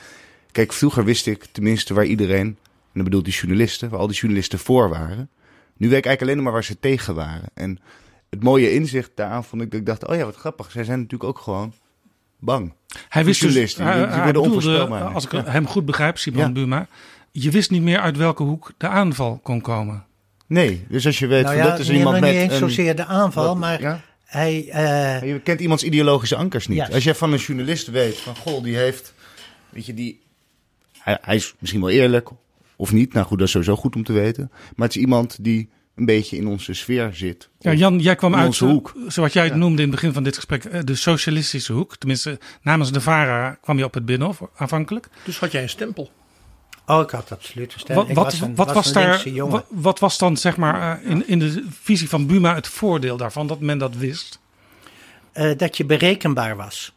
kijk, 0.51 0.73
vroeger 0.73 1.03
wist 1.05 1.27
ik 1.27 1.45
tenminste 1.51 1.93
waar 1.93 2.05
iedereen, 2.05 2.45
en 2.47 2.57
dan 2.93 3.03
bedoelt 3.03 3.25
die 3.25 3.33
journalisten, 3.33 3.89
waar 3.89 3.99
al 3.99 4.07
die 4.07 4.15
journalisten 4.15 4.59
voor 4.59 4.89
waren. 4.89 5.29
Nu 5.77 5.89
weet 5.89 5.97
ik 5.97 6.05
eigenlijk 6.05 6.21
alleen 6.21 6.35
nog 6.35 6.43
maar 6.43 6.53
waar 6.53 6.63
ze 6.63 6.79
tegen 6.79 7.15
waren. 7.15 7.49
En 7.53 7.79
het 8.29 8.43
mooie 8.43 8.73
inzicht 8.73 9.11
daaraan 9.15 9.43
vond 9.43 9.61
ik 9.61 9.71
dat 9.71 9.79
ik 9.79 9.85
dacht, 9.85 10.07
oh 10.07 10.15
ja, 10.15 10.25
wat 10.25 10.35
grappig. 10.35 10.71
Zij 10.71 10.83
zijn 10.83 10.99
natuurlijk 10.99 11.29
ook 11.29 11.37
gewoon 11.39 11.73
bang. 12.39 12.73
Hij 13.09 13.25
wist 13.25 13.41
dus, 13.41 13.53
hij, 13.53 13.65
die- 13.65 13.75
hij 13.83 14.07
werden 14.07 14.25
bedoelde, 14.25 14.49
onvoorspelbaar. 14.49 15.03
als 15.03 15.25
ik 15.25 15.31
Ja. 15.31 15.43
hem 15.45 15.67
goed 15.67 15.85
begrijp, 15.85 16.17
Simon 16.17 16.53
Buma, 16.53 16.87
je 17.31 17.51
wist 17.51 17.71
niet 17.71 17.81
meer 17.81 17.99
uit 17.99 18.17
welke 18.17 18.43
hoek 18.43 18.71
de 18.77 18.87
aanval 18.87 19.39
kon 19.43 19.61
komen. 19.61 20.05
Nee, 20.51 20.85
dus 20.89 21.05
als 21.05 21.19
je 21.19 21.27
weet, 21.27 21.43
Nou 21.43 21.55
ja, 21.55 21.69
dat 21.69 21.79
is 21.79 21.89
iemand 21.89 22.19
met 22.19 22.31
niet 22.31 22.41
eens 22.41 22.57
zozeer 22.57 22.95
de 22.95 23.05
aanval, 23.05 23.45
wat- 23.45 23.57
maar 23.57 23.81
ja? 23.81 24.01
hij... 24.25 24.69
eh, 24.69 25.27
Je 25.33 25.39
kent 25.39 25.59
iemands 25.61 25.83
ideologische 25.83 26.35
ankers 26.35 26.67
niet. 26.67 26.91
Als 26.93 27.03
jij 27.03 27.15
van 27.15 27.33
een 27.33 27.39
journalist 27.39 27.87
weet 27.87 28.17
van, 28.17 28.35
goh, 28.35 28.63
die 28.63 28.75
heeft, 28.77 29.13
weet 29.69 29.85
je, 29.85 29.93
die, 29.93 30.21
hij, 30.99 31.17
hij 31.21 31.35
is 31.35 31.53
misschien 31.59 31.81
wel 31.81 31.89
eerlijk 31.89 32.29
of 32.75 32.91
niet. 32.91 33.13
Nou 33.13 33.25
goed, 33.25 33.37
dat 33.37 33.47
is 33.47 33.53
sowieso 33.53 33.75
goed 33.75 33.95
om 33.95 34.03
te 34.03 34.13
weten. 34.13 34.51
Maar 34.75 34.87
het 34.87 34.95
is 34.95 35.01
iemand 35.01 35.37
die 35.43 35.69
een 35.95 36.05
beetje 36.05 36.37
in 36.37 36.47
onze 36.47 36.73
sfeer 36.73 37.09
zit. 37.13 37.49
Ja, 37.59 37.73
Jan, 37.73 37.99
jij 37.99 38.15
kwam 38.15 38.35
uit, 38.35 38.45
onze 38.47 38.65
hoek. 38.65 38.93
zoals 39.07 39.33
jij 39.33 39.43
het 39.45 39.55
noemde 39.55 39.81
in 39.81 39.87
het 39.87 39.91
begin 39.91 40.13
van 40.13 40.23
dit 40.23 40.35
gesprek, 40.35 40.65
eh, 40.65 40.79
de 40.83 40.95
socialistische 40.95 41.73
hoek. 41.73 41.97
Tenminste, 41.97 42.39
namens 42.61 42.91
de 42.91 43.01
VARA 43.01 43.57
kwam 43.61 43.77
je 43.77 43.83
op 43.83 43.93
het 43.93 44.05
Binnenhof 44.05 44.41
aanvankelijk. 44.55 45.07
Dus 45.25 45.39
had 45.39 45.51
jij 45.51 45.61
een 45.61 45.69
stempel. 45.69 46.11
Oh, 46.85 47.01
ik 47.01 47.09
had 47.09 47.31
absoluut 47.31 47.75
een. 47.87 47.95
Wat, 47.95 48.07
wat, 48.07 48.25
was 48.25 48.41
een, 48.41 48.55
wat 48.55 48.65
was 48.65 48.75
was 48.75 48.87
een 48.87 48.93
daar, 49.33 49.49
wat, 49.49 49.65
wat 49.69 49.99
was 49.99 50.17
dan 50.17 50.37
zeg 50.37 50.57
maar 50.57 50.99
eh, 51.01 51.09
in, 51.09 51.27
in 51.27 51.39
de 51.39 51.67
visie 51.69 52.09
van 52.09 52.27
Buma 52.27 52.55
het 52.55 52.67
voordeel 52.67 53.17
daarvan, 53.17 53.47
dat 53.47 53.59
men 53.59 53.77
dat 53.77 53.95
wist? 53.95 54.39
eh, 55.33 55.57
dat 55.57 55.77
je 55.77 55.85
berekenbaar 55.85 56.55
was. 56.55 56.93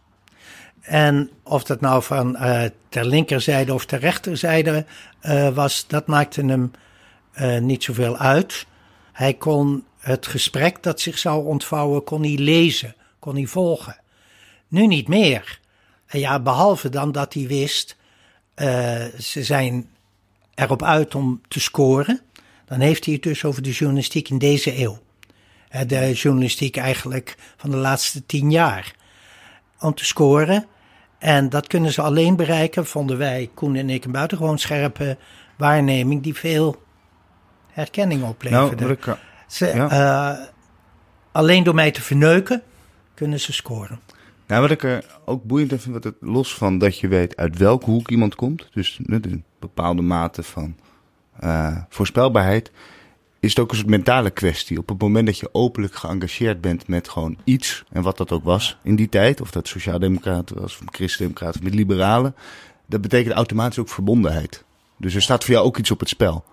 En 0.80 1.30
of 1.43 1.64
dat 1.64 1.80
nou 1.80 2.03
van 2.03 2.37
eh, 2.37 2.70
ter 2.89 3.05
linkerzijde 3.07 3.74
of 3.74 3.85
ter 3.85 3.99
rechterzijde 3.99 4.87
was, 5.55 5.87
dat 5.87 6.07
maakte 6.07 6.45
hem 6.45 6.70
niet 7.66 7.85
zoveel 7.85 8.16
uit. 8.16 8.66
Hij 9.12 9.35
kon 9.35 9.85
het 9.99 10.26
gesprek 10.26 10.82
dat 10.82 11.01
zich 11.01 11.18
zou 11.18 11.47
ontvouwen, 11.47 12.05
kon 12.05 12.22
hij 12.22 12.37
lezen, 12.37 12.95
kon 13.18 13.35
hij 13.35 13.47
volgen. 13.47 13.97
Nu 14.68 14.87
niet 14.87 15.09
meer. 15.09 15.61
En 16.07 16.18
ja, 16.18 16.41
behalve 16.41 16.89
dan 16.89 17.12
dat 17.12 17.35
hij 17.35 17.47
wist, 17.47 17.97
ze 19.19 19.43
zijn 19.43 19.89
erop 20.55 20.83
uit 20.83 21.15
om 21.15 21.41
te 21.49 21.61
scoren. 21.61 22.21
Dan 22.65 22.81
heeft 22.81 23.05
hij 23.05 23.15
het 23.15 23.23
dus 23.23 23.45
over 23.45 23.63
de 23.63 23.71
journalistiek 23.71 24.29
in 24.29 24.39
deze 24.39 24.79
eeuw. 24.81 24.99
Eh, 25.69 25.81
De 25.87 26.13
journalistiek 26.13 26.77
eigenlijk 26.77 27.37
van 27.57 27.71
de 27.71 27.77
laatste 27.77 28.27
tien 28.27 28.51
jaar. 28.51 28.95
Om 29.81 29.95
te 29.95 30.05
scoren. 30.05 30.67
En 31.19 31.49
dat 31.49 31.67
kunnen 31.67 31.93
ze 31.93 32.03
alleen 32.03 32.37
bereiken, 32.37 32.87
vonden 32.87 33.19
wij, 33.19 33.51
Koen 33.55 33.77
en 33.77 33.91
ik, 33.91 34.05
een 34.05 34.13
buitengewoon 34.13 34.59
scherpe 34.59 35.17
waarneming 35.57 36.23
die 36.23 36.35
veel 36.35 36.83
herkenning 37.71 38.23
opleverde. 38.23 38.59
Nou, 38.61 39.17
Ze, 39.47 39.67
eh, 39.67 40.33
alleen 41.33 41.63
door 41.65 41.75
mij 41.75 41.91
te 41.91 42.03
verneuken 42.03 42.63
kunnen 43.15 43.41
ze 43.41 43.53
scoren. 43.53 44.01
Nou, 44.47 44.61
wat 44.61 44.71
ik 44.71 44.83
er 44.83 45.05
ook 45.25 45.45
boeiend 45.45 45.73
aan 45.73 45.79
vind, 45.79 45.95
wat 45.95 46.05
het 46.05 46.17
los 46.21 46.55
van 46.55 46.79
dat 46.79 46.99
je 46.99 47.09
weet 47.09 47.37
uit 47.37 47.59
welke 47.59 47.91
hoek 47.91 48.11
iemand 48.11 48.35
komt, 48.35 48.69
dus 48.73 49.01
een 49.03 49.45
bepaalde 49.59 50.03
mate 50.03 50.43
van 50.43 50.77
eh, 51.39 51.77
voorspelbaarheid, 51.89 52.71
is 53.41 53.51
het 53.51 53.59
ook 53.59 53.71
een 53.71 53.77
soort 53.77 53.89
mentale 53.89 54.31
kwestie. 54.31 54.79
Op 54.79 54.89
het 54.89 55.01
moment 55.01 55.27
dat 55.27 55.39
je 55.39 55.49
openlijk 55.53 55.95
geëngageerd 55.95 56.61
bent 56.61 56.89
met 56.89 57.09
gewoon 57.09 57.37
iets, 57.45 57.85
en 57.91 58.03
wat 58.03 58.17
dat 58.17 58.33
ook 58.33 58.45
was 58.45 58.79
in 58.83 58.97
die 58.97 59.09
tijd, 59.09 59.41
of 59.41 59.51
dat 59.51 59.69
sociaaldemocraten 59.69 60.61
was, 60.61 60.79
of 60.79 60.83
christendemocraten, 60.87 61.61
of 61.61 61.67
met 61.67 61.75
liberalen, 61.75 62.35
dat 62.87 63.01
betekent 63.01 63.35
automatisch 63.35 63.79
ook 63.79 63.89
verbondenheid. 63.89 64.65
Dus 64.97 65.15
er 65.15 65.23
staat 65.23 65.45
voor 65.45 65.55
jou 65.55 65.67
ook 65.67 65.79
iets 65.79 65.91
op 65.91 66.01
het 66.01 66.09
spel. 66.09 66.45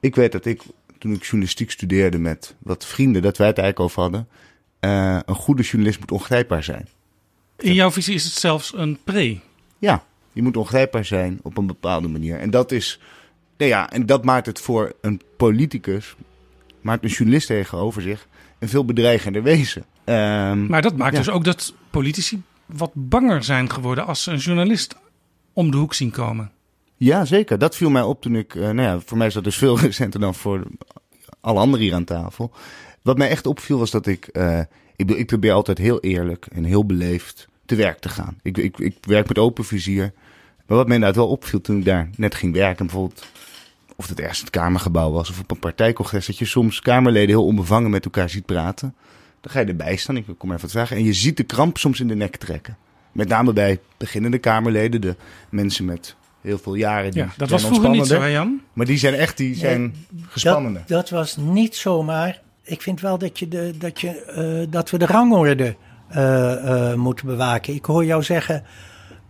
Ik 0.00 0.14
weet 0.14 0.32
dat 0.32 0.44
ik, 0.44 0.62
toen 0.98 1.12
ik 1.12 1.22
journalistiek 1.22 1.70
studeerde 1.70 2.18
met 2.18 2.54
wat 2.58 2.86
vrienden, 2.86 3.22
dat 3.22 3.36
wij 3.36 3.46
het 3.46 3.58
eigenlijk 3.58 3.90
over 3.90 4.02
hadden, 4.02 4.28
eh, 4.80 5.18
een 5.26 5.34
goede 5.34 5.62
journalist 5.62 6.00
moet 6.00 6.12
ongrijpbaar 6.12 6.62
zijn. 6.62 6.88
In 7.58 7.74
jouw 7.74 7.90
visie 7.90 8.14
is 8.14 8.24
het 8.24 8.32
zelfs 8.32 8.72
een 8.74 8.98
pre. 9.04 9.40
Ja, 9.78 10.04
je 10.32 10.42
moet 10.42 10.56
ongrijpbaar 10.56 11.04
zijn 11.04 11.40
op 11.42 11.56
een 11.58 11.66
bepaalde 11.66 12.08
manier. 12.08 12.38
En 12.38 12.50
dat 12.50 12.72
is, 12.72 13.00
nou 13.56 13.70
ja, 13.70 13.90
en 13.90 14.06
dat 14.06 14.24
maakt 14.24 14.46
het 14.46 14.60
voor 14.60 14.92
een 15.00 15.20
politicus, 15.36 16.14
maakt 16.80 17.04
een 17.04 17.10
journalist 17.10 17.46
tegenover 17.46 18.02
zich 18.02 18.26
een 18.58 18.68
veel 18.68 18.84
bedreigender 18.84 19.42
wezen. 19.42 19.84
Ehm, 20.04 20.66
Maar 20.66 20.82
dat 20.82 20.96
maakt 20.96 21.12
ja. 21.12 21.18
dus 21.18 21.30
ook 21.30 21.44
dat 21.44 21.74
politici 21.90 22.42
wat 22.66 22.90
banger 22.94 23.44
zijn 23.44 23.70
geworden 23.70 24.06
als 24.06 24.22
ze 24.22 24.30
een 24.30 24.38
journalist 24.38 24.96
om 25.52 25.70
de 25.70 25.76
hoek 25.76 25.94
zien 25.94 26.10
komen. 26.10 26.50
Ja, 26.96 27.24
zeker. 27.24 27.58
Dat 27.58 27.76
viel 27.76 27.90
mij 27.90 28.02
op 28.02 28.20
toen 28.20 28.36
ik, 28.36 28.54
eh, 28.54 28.62
nou 28.62 28.80
ja, 28.82 29.00
voor 29.00 29.18
mij 29.18 29.26
is 29.26 29.34
dat 29.34 29.44
dus 29.44 29.56
veel 29.64 29.78
recenter 29.78 30.20
dan 30.20 30.34
voor 30.34 30.62
alle 31.40 31.58
anderen 31.58 31.84
hier 31.84 31.94
aan 31.94 32.04
tafel. 32.04 32.52
Wat 33.02 33.18
mij 33.18 33.28
echt 33.28 33.46
opviel 33.46 33.78
was 33.78 33.90
dat 33.90 34.06
ik, 34.06 34.26
eh, 34.26 34.60
ik, 34.98 35.10
ik 35.10 35.26
probeer 35.26 35.52
altijd 35.52 35.78
heel 35.78 36.00
eerlijk 36.00 36.46
en 36.52 36.64
heel 36.64 36.86
beleefd 36.86 37.48
te 37.66 37.74
werk 37.74 37.98
te 37.98 38.08
gaan. 38.08 38.38
Ik, 38.42 38.58
ik, 38.58 38.78
ik 38.78 38.96
werk 39.00 39.28
met 39.28 39.38
open 39.38 39.64
vizier. 39.64 40.12
Maar 40.66 40.76
wat 40.76 40.86
mij 40.86 40.94
inderdaad 40.94 41.18
wel 41.18 41.30
opviel 41.30 41.60
toen 41.60 41.78
ik 41.78 41.84
daar 41.84 42.10
net 42.16 42.34
ging 42.34 42.54
werken, 42.54 42.86
bijvoorbeeld 42.86 43.26
of 43.96 44.08
het 44.08 44.20
ergens 44.20 44.40
het 44.40 44.50
Kamergebouw 44.50 45.10
was 45.10 45.30
of 45.30 45.40
op 45.40 45.50
een 45.50 45.58
partijcongres, 45.58 46.26
dat 46.26 46.38
je 46.38 46.44
soms 46.44 46.80
Kamerleden 46.80 47.28
heel 47.28 47.44
onbevangen 47.44 47.90
met 47.90 48.04
elkaar 48.04 48.30
ziet 48.30 48.46
praten. 48.46 48.94
Dan 49.40 49.52
ga 49.52 49.60
je 49.60 49.66
erbij 49.66 49.96
staan, 49.96 50.16
ik 50.16 50.24
kom 50.38 50.50
even 50.50 50.62
wat 50.62 50.70
vragen, 50.70 50.96
en 50.96 51.04
je 51.04 51.12
ziet 51.12 51.36
de 51.36 51.42
kramp 51.42 51.78
soms 51.78 52.00
in 52.00 52.08
de 52.08 52.14
nek 52.14 52.36
trekken. 52.36 52.76
Met 53.12 53.28
name 53.28 53.52
bij 53.52 53.80
beginnende 53.96 54.38
Kamerleden, 54.38 55.00
de 55.00 55.16
mensen 55.48 55.84
met 55.84 56.16
heel 56.40 56.58
veel 56.58 56.74
jaren. 56.74 57.10
Die 57.10 57.22
Ja, 57.22 57.32
dat 57.36 57.48
zijn 57.48 57.60
was 57.60 57.70
vroeger 57.70 57.90
niet 57.90 58.06
zo, 58.06 58.28
Jan? 58.28 58.60
Maar 58.72 58.86
die 58.86 58.98
zijn 58.98 59.14
echt, 59.14 59.36
die 59.36 59.54
zijn 59.54 59.94
gespannener. 60.28 60.82
Dat, 60.86 60.88
dat 60.88 61.10
was 61.10 61.36
niet 61.36 61.76
zomaar. 61.76 62.40
Ik 62.68 62.82
vind 62.82 63.00
wel 63.00 63.18
dat, 63.18 63.38
je 63.38 63.48
de, 63.48 63.74
dat, 63.78 64.00
je, 64.00 64.22
eh, 64.22 64.72
dat 64.72 64.90
we 64.90 64.98
de 64.98 65.06
rangorde 65.06 65.76
eh, 66.08 66.90
eh, 66.90 66.98
moeten 66.98 67.26
bewaken. 67.26 67.74
Ik 67.74 67.84
hoor 67.84 68.04
jou 68.04 68.22
zeggen, 68.22 68.64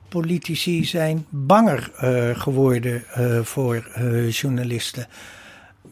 politici 0.08 0.84
zijn 0.84 1.26
banger 1.28 1.90
geworden 2.36 3.02
voor 3.42 3.88
journalisten. 4.28 5.06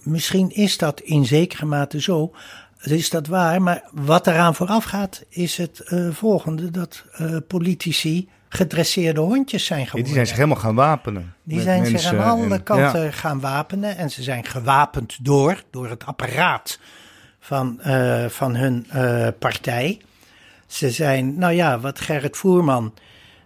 Misschien 0.03 0.51
is 0.51 0.79
dat 0.79 1.01
in 1.01 1.25
zekere 1.25 1.67
mate 1.67 2.01
zo. 2.01 2.33
Is 2.81 3.11
dat 3.11 3.27
waar? 3.27 3.63
Maar 3.63 3.83
wat 3.93 4.27
eraan 4.27 4.55
vooraf 4.55 4.85
gaat, 4.85 5.25
is 5.29 5.57
het 5.57 5.83
volgende: 6.11 6.71
dat 6.71 7.05
politici 7.49 8.29
gedresseerde 8.49 9.21
hondjes 9.21 9.65
zijn 9.65 9.87
geworden. 9.87 10.05
die 10.05 10.15
zijn 10.15 10.27
zich 10.27 10.37
helemaal 10.37 10.57
gaan 10.57 10.75
wapenen. 10.75 11.35
Die 11.43 11.61
zijn 11.61 11.87
zich 11.87 12.05
aan 12.05 12.25
alle 12.25 12.55
en- 12.55 12.63
kanten 12.63 13.05
ja. 13.05 13.11
gaan 13.11 13.41
wapenen. 13.41 13.97
En 13.97 14.11
ze 14.11 14.23
zijn 14.23 14.45
gewapend 14.45 15.25
door, 15.25 15.63
door 15.71 15.89
het 15.89 16.07
apparaat 16.07 16.79
van, 17.47 17.81
eh, 17.81 18.25
van 18.29 18.57
hun 18.57 18.87
eh, 18.89 19.29
partij. 19.39 20.01
Ze 20.67 20.91
zijn, 20.91 21.39
nou 21.39 21.53
ja, 21.53 21.81
wat 21.81 22.01
Gerrit 22.01 22.37
Voerman, 22.37 22.95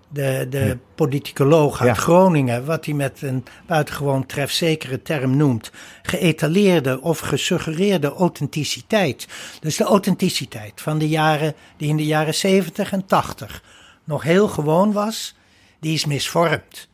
de, 0.08 0.46
de 0.50 0.78
politicoloog 0.94 1.80
uit 1.80 1.96
Ja. 1.96 2.02
Groningen, 2.02 2.64
wat 2.64 2.84
hij 2.84 2.94
met 2.94 3.22
een 3.22 3.44
buitengewoon 3.66 4.26
trefzekere 4.26 5.02
term 5.02 5.36
noemt, 5.36 5.70
geëtaleerde 6.02 7.00
of 7.00 7.18
gesuggereerde 7.18 8.12
authenticiteit. 8.12 9.28
Dus 9.60 9.76
de 9.76 9.84
authenticiteit 9.84 10.80
van 10.80 10.98
de 10.98 11.08
jaren, 11.08 11.54
die 11.76 11.88
in 11.88 11.96
de 11.96 12.06
jaren 12.06 12.34
70 12.34 12.92
en 12.92 13.06
80 13.06 13.62
nog 14.04 14.22
heel 14.22 14.48
gewoon 14.48 14.92
was, 14.92 15.34
die 15.80 15.94
is 15.94 16.04
misvormd. 16.04 16.88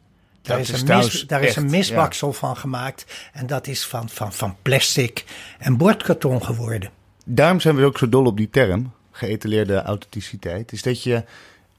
Daar, 0.46 0.60
is, 0.60 0.68
een, 0.68 0.86
mis, 0.86 1.26
daar 1.26 1.42
is 1.42 1.56
een 1.56 1.70
misbaksel 1.70 2.32
van 2.32 2.56
gemaakt. 2.56 3.04
En 3.32 3.46
dat 3.46 3.66
is 3.66 3.84
van, 3.84 4.08
van, 4.08 4.32
van 4.32 4.56
plastic 4.62 5.24
en 5.58 5.76
bordkarton 5.76 6.44
geworden. 6.44 6.90
Daarom 7.24 7.60
zijn 7.60 7.76
we 7.76 7.84
ook 7.84 7.98
zo 7.98 8.08
dol 8.08 8.24
op 8.24 8.36
die 8.36 8.50
term, 8.50 8.92
geëtaleerde 9.10 9.82
authenticiteit. 9.82 10.72
Is 10.72 10.82
dat 10.82 11.02
je... 11.02 11.24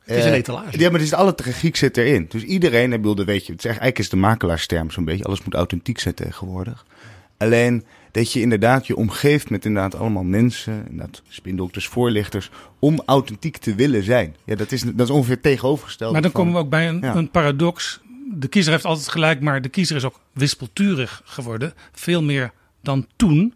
Het 0.03 0.17
is 0.17 0.25
een 0.25 0.33
etalage. 0.33 0.79
Ja, 0.79 0.89
maar 0.89 0.99
het 0.99 1.07
is 1.07 1.13
alle 1.13 1.35
tragiek 1.35 1.75
zit 1.75 1.97
erin. 1.97 2.25
Dus 2.29 2.43
iedereen, 2.43 2.93
ik 2.93 3.01
bedoel, 3.01 3.25
weet 3.25 3.45
je, 3.45 3.51
het 3.51 3.61
is 3.61 3.65
eigenlijk 3.65 3.99
is 3.99 4.09
de 4.09 4.15
makelaarsterm 4.15 4.91
zo'n 4.91 5.05
beetje. 5.05 5.23
Alles 5.23 5.43
moet 5.43 5.53
authentiek 5.53 5.99
zijn 5.99 6.13
tegenwoordig. 6.13 6.85
Alleen 7.37 7.85
dat 8.11 8.33
je 8.33 8.41
inderdaad 8.41 8.87
je 8.87 8.95
omgeeft 8.95 9.49
met 9.49 9.65
inderdaad 9.65 9.95
allemaal 9.95 10.23
mensen, 10.23 10.85
inderdaad 10.89 11.21
spindokters, 11.27 11.87
voorlichters, 11.87 12.49
om 12.79 13.01
authentiek 13.05 13.57
te 13.57 13.75
willen 13.75 14.03
zijn. 14.03 14.35
Ja, 14.43 14.55
dat 14.55 14.71
is, 14.71 14.81
dat 14.81 15.07
is 15.07 15.09
ongeveer 15.09 15.41
tegenovergesteld. 15.41 16.11
Maar 16.11 16.21
dan 16.21 16.31
komen 16.31 16.53
we 16.53 16.59
ook 16.59 16.69
bij 16.69 16.87
een, 16.87 17.03
een 17.03 17.31
paradox. 17.31 17.99
De 18.29 18.47
kiezer 18.47 18.71
heeft 18.71 18.85
altijd 18.85 19.09
gelijk, 19.09 19.41
maar 19.41 19.61
de 19.61 19.69
kiezer 19.69 19.95
is 19.95 20.03
ook 20.03 20.19
wispelturig 20.33 21.21
geworden. 21.25 21.73
Veel 21.91 22.23
meer 22.23 22.51
dan 22.81 23.07
toen. 23.15 23.53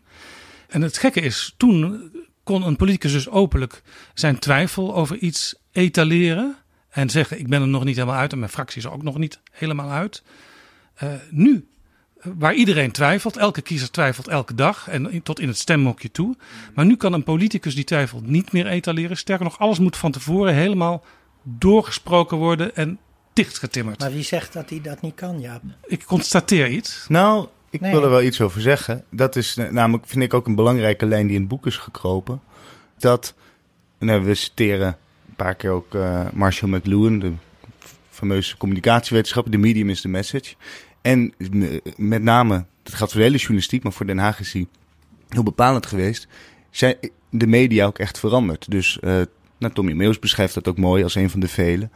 En 0.67 0.81
het 0.81 0.97
gekke 0.97 1.21
is, 1.21 1.53
toen 1.57 2.11
kon 2.43 2.67
een 2.67 2.75
politicus 2.75 3.11
dus 3.11 3.29
openlijk 3.29 3.81
zijn 4.13 4.39
twijfel 4.39 4.95
over 4.95 5.17
iets 5.17 5.55
etaleren. 5.71 6.55
En 6.89 7.09
zeggen, 7.09 7.39
ik 7.39 7.47
ben 7.47 7.61
er 7.61 7.67
nog 7.67 7.83
niet 7.83 7.95
helemaal 7.95 8.19
uit 8.19 8.31
en 8.31 8.39
mijn 8.39 8.51
fractie 8.51 8.77
is 8.77 8.83
er 8.83 8.91
ook 8.91 9.03
nog 9.03 9.17
niet 9.17 9.39
helemaal 9.51 9.89
uit. 9.89 10.23
Uh, 11.03 11.13
nu 11.29 11.67
waar 12.23 12.53
iedereen 12.53 12.91
twijfelt. 12.91 13.37
Elke 13.37 13.61
kiezer 13.61 13.91
twijfelt 13.91 14.27
elke 14.27 14.55
dag 14.55 14.87
en 14.87 15.23
tot 15.23 15.39
in 15.39 15.47
het 15.47 15.57
stemmokje 15.57 16.11
toe. 16.11 16.35
Maar 16.73 16.85
nu 16.85 16.95
kan 16.95 17.13
een 17.13 17.23
politicus 17.23 17.75
die 17.75 17.83
twijfelt 17.83 18.27
niet 18.27 18.51
meer 18.51 18.67
etaleren. 18.67 19.17
Sterker 19.17 19.45
nog, 19.45 19.59
alles 19.59 19.79
moet 19.79 19.97
van 19.97 20.11
tevoren 20.11 20.53
helemaal 20.53 21.05
doorgesproken 21.43 22.37
worden 22.37 22.75
en 22.75 22.99
dichtgetimmerd. 23.33 23.99
Maar 23.99 24.11
wie 24.11 24.23
zegt 24.23 24.53
dat 24.53 24.69
hij 24.69 24.81
dat 24.81 25.01
niet 25.01 25.15
kan, 25.15 25.39
Jaap? 25.39 25.61
Ik 25.85 26.03
constateer 26.03 26.67
iets. 26.67 27.05
Nou, 27.09 27.47
ik 27.69 27.81
wil 27.81 28.03
er 28.03 28.09
wel 28.09 28.21
iets 28.21 28.41
over 28.41 28.61
zeggen. 28.61 29.03
Dat 29.09 29.35
is 29.35 29.55
namelijk, 29.55 30.07
vind 30.07 30.23
ik 30.23 30.33
ook 30.33 30.47
een 30.47 30.55
belangrijke 30.55 31.05
lijn 31.05 31.25
die 31.25 31.35
in 31.35 31.41
het 31.41 31.49
boek 31.49 31.65
is 31.65 31.77
gekropen. 31.77 32.41
Dat, 32.97 33.33
nou, 33.99 34.23
we 34.23 34.33
citeren 34.33 34.87
een 35.27 35.35
paar 35.35 35.55
keer 35.55 35.69
ook 35.69 35.93
uh, 35.93 36.25
Marshall 36.33 36.71
McLuhan, 36.71 37.19
de 37.19 37.31
fameuze 38.09 38.57
communicatiewetenschapper. 38.57 39.51
The 39.51 39.57
medium 39.57 39.89
is 39.89 40.01
the 40.01 40.07
message. 40.07 40.53
En 41.01 41.33
met 41.97 42.21
name, 42.21 42.65
dat 42.83 42.93
gaat 42.93 43.09
voor 43.09 43.19
de 43.19 43.25
hele 43.25 43.37
journalistiek, 43.37 43.83
maar 43.83 43.93
voor 43.93 44.05
Den 44.05 44.17
Haag 44.17 44.39
is 44.39 44.53
hij 44.53 44.67
heel 45.29 45.43
bepalend 45.43 45.85
geweest. 45.85 46.27
Zijn 46.69 46.95
de 47.29 47.47
media 47.47 47.85
ook 47.85 47.99
echt 47.99 48.19
veranderd. 48.19 48.71
Dus 48.71 48.97
uh, 49.01 49.21
nou, 49.57 49.73
Tommy 49.73 49.93
Meus 49.93 50.19
beschrijft 50.19 50.53
dat 50.53 50.67
ook 50.67 50.77
mooi 50.77 51.03
als 51.03 51.15
een 51.15 51.29
van 51.29 51.39
de 51.39 51.47
velen. 51.47 51.91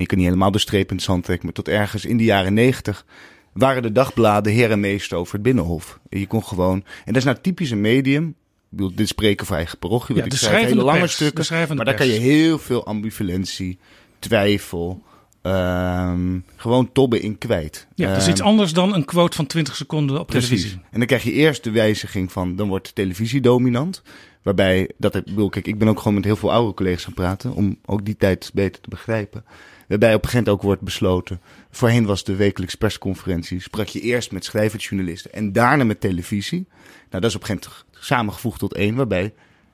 Je 0.00 0.06
kunt 0.06 0.20
niet 0.20 0.28
helemaal 0.28 0.50
de 0.50 0.58
streep 0.58 0.90
in 0.90 0.96
het 0.96 1.04
zand 1.04 1.24
trekken, 1.24 1.46
maar 1.46 1.54
tot 1.54 1.68
ergens 1.68 2.04
in 2.04 2.16
de 2.16 2.24
jaren 2.24 2.54
negentig 2.54 3.04
waren 3.52 3.82
de 3.82 3.92
dagbladen 3.92 4.52
heer 4.52 4.70
en 4.70 4.80
meester 4.80 5.18
over 5.18 5.34
het 5.34 5.42
Binnenhof. 5.42 5.98
En 6.08 6.18
je 6.18 6.26
kon 6.26 6.44
gewoon, 6.44 6.76
en 6.76 7.12
dat 7.12 7.16
is 7.16 7.24
nou 7.24 7.36
typisch 7.40 7.70
een 7.70 7.80
medium. 7.80 8.28
Ik 8.28 8.76
bedoel, 8.76 8.94
dit 8.94 9.08
spreken 9.08 9.46
voor 9.46 9.56
eigen 9.56 9.78
parochie. 9.78 10.16
Ja, 10.16 10.24
ik 10.24 10.32
schrijf 10.32 10.68
hele 10.68 10.82
lange 10.82 11.06
stukken. 11.06 11.76
Maar 11.76 11.84
daar 11.84 11.94
kan 11.94 12.06
je 12.06 12.18
heel 12.18 12.58
veel 12.58 12.86
ambivalentie, 12.86 13.78
twijfel, 14.18 15.02
Ehm, 15.42 16.38
gewoon 16.56 16.92
tobben 16.92 17.22
in 17.22 17.38
kwijt. 17.38 17.86
Ja, 17.94 18.08
dat 18.08 18.22
is 18.22 18.28
iets 18.28 18.40
ehm, 18.40 18.48
anders 18.48 18.72
dan 18.72 18.94
een 18.94 19.04
quote 19.04 19.36
van 19.36 19.46
20 19.46 19.76
seconden 19.76 20.20
op 20.20 20.30
televisie. 20.30 20.72
En 20.90 20.98
dan 20.98 21.06
krijg 21.06 21.22
je 21.22 21.32
eerst 21.32 21.64
de 21.64 21.70
wijziging 21.70 22.32
van, 22.32 22.56
dan 22.56 22.68
wordt 22.68 22.94
televisie 22.94 23.40
dominant. 23.40 24.02
Waarbij, 24.42 24.90
dat 24.98 25.14
ik 25.14 25.24
bedoel, 25.24 25.48
kijk, 25.48 25.66
ik 25.66 25.78
ben 25.78 25.88
ook 25.88 25.98
gewoon 25.98 26.14
met 26.14 26.24
heel 26.24 26.36
veel 26.36 26.52
oude 26.52 26.74
collega's 26.74 27.04
gaan 27.04 27.14
praten, 27.14 27.54
om 27.54 27.78
ook 27.84 28.04
die 28.04 28.16
tijd 28.16 28.50
beter 28.54 28.80
te 28.82 28.88
begrijpen. 28.88 29.44
Waarbij 29.90 30.14
op 30.14 30.22
een 30.22 30.28
gegeven 30.28 30.44
moment 30.44 30.58
ook 30.58 30.62
wordt 30.62 30.82
besloten, 30.82 31.40
voorheen 31.70 32.06
was 32.06 32.24
de 32.24 32.36
wekelijks 32.36 32.74
persconferentie, 32.74 33.60
sprak 33.60 33.86
je 33.86 34.00
eerst 34.00 34.32
met 34.32 34.44
schrijversjournalisten 34.44 35.32
en 35.32 35.52
daarna 35.52 35.84
met 35.84 36.00
televisie. 36.00 36.66
Nou, 37.10 37.22
dat 37.22 37.24
is 37.24 37.34
op 37.34 37.40
een 37.40 37.46
gegeven 37.46 37.70
moment 37.70 38.04
samengevoegd 38.06 38.58
tot 38.58 38.74
één, 38.74 38.94
waarbij 38.94 39.32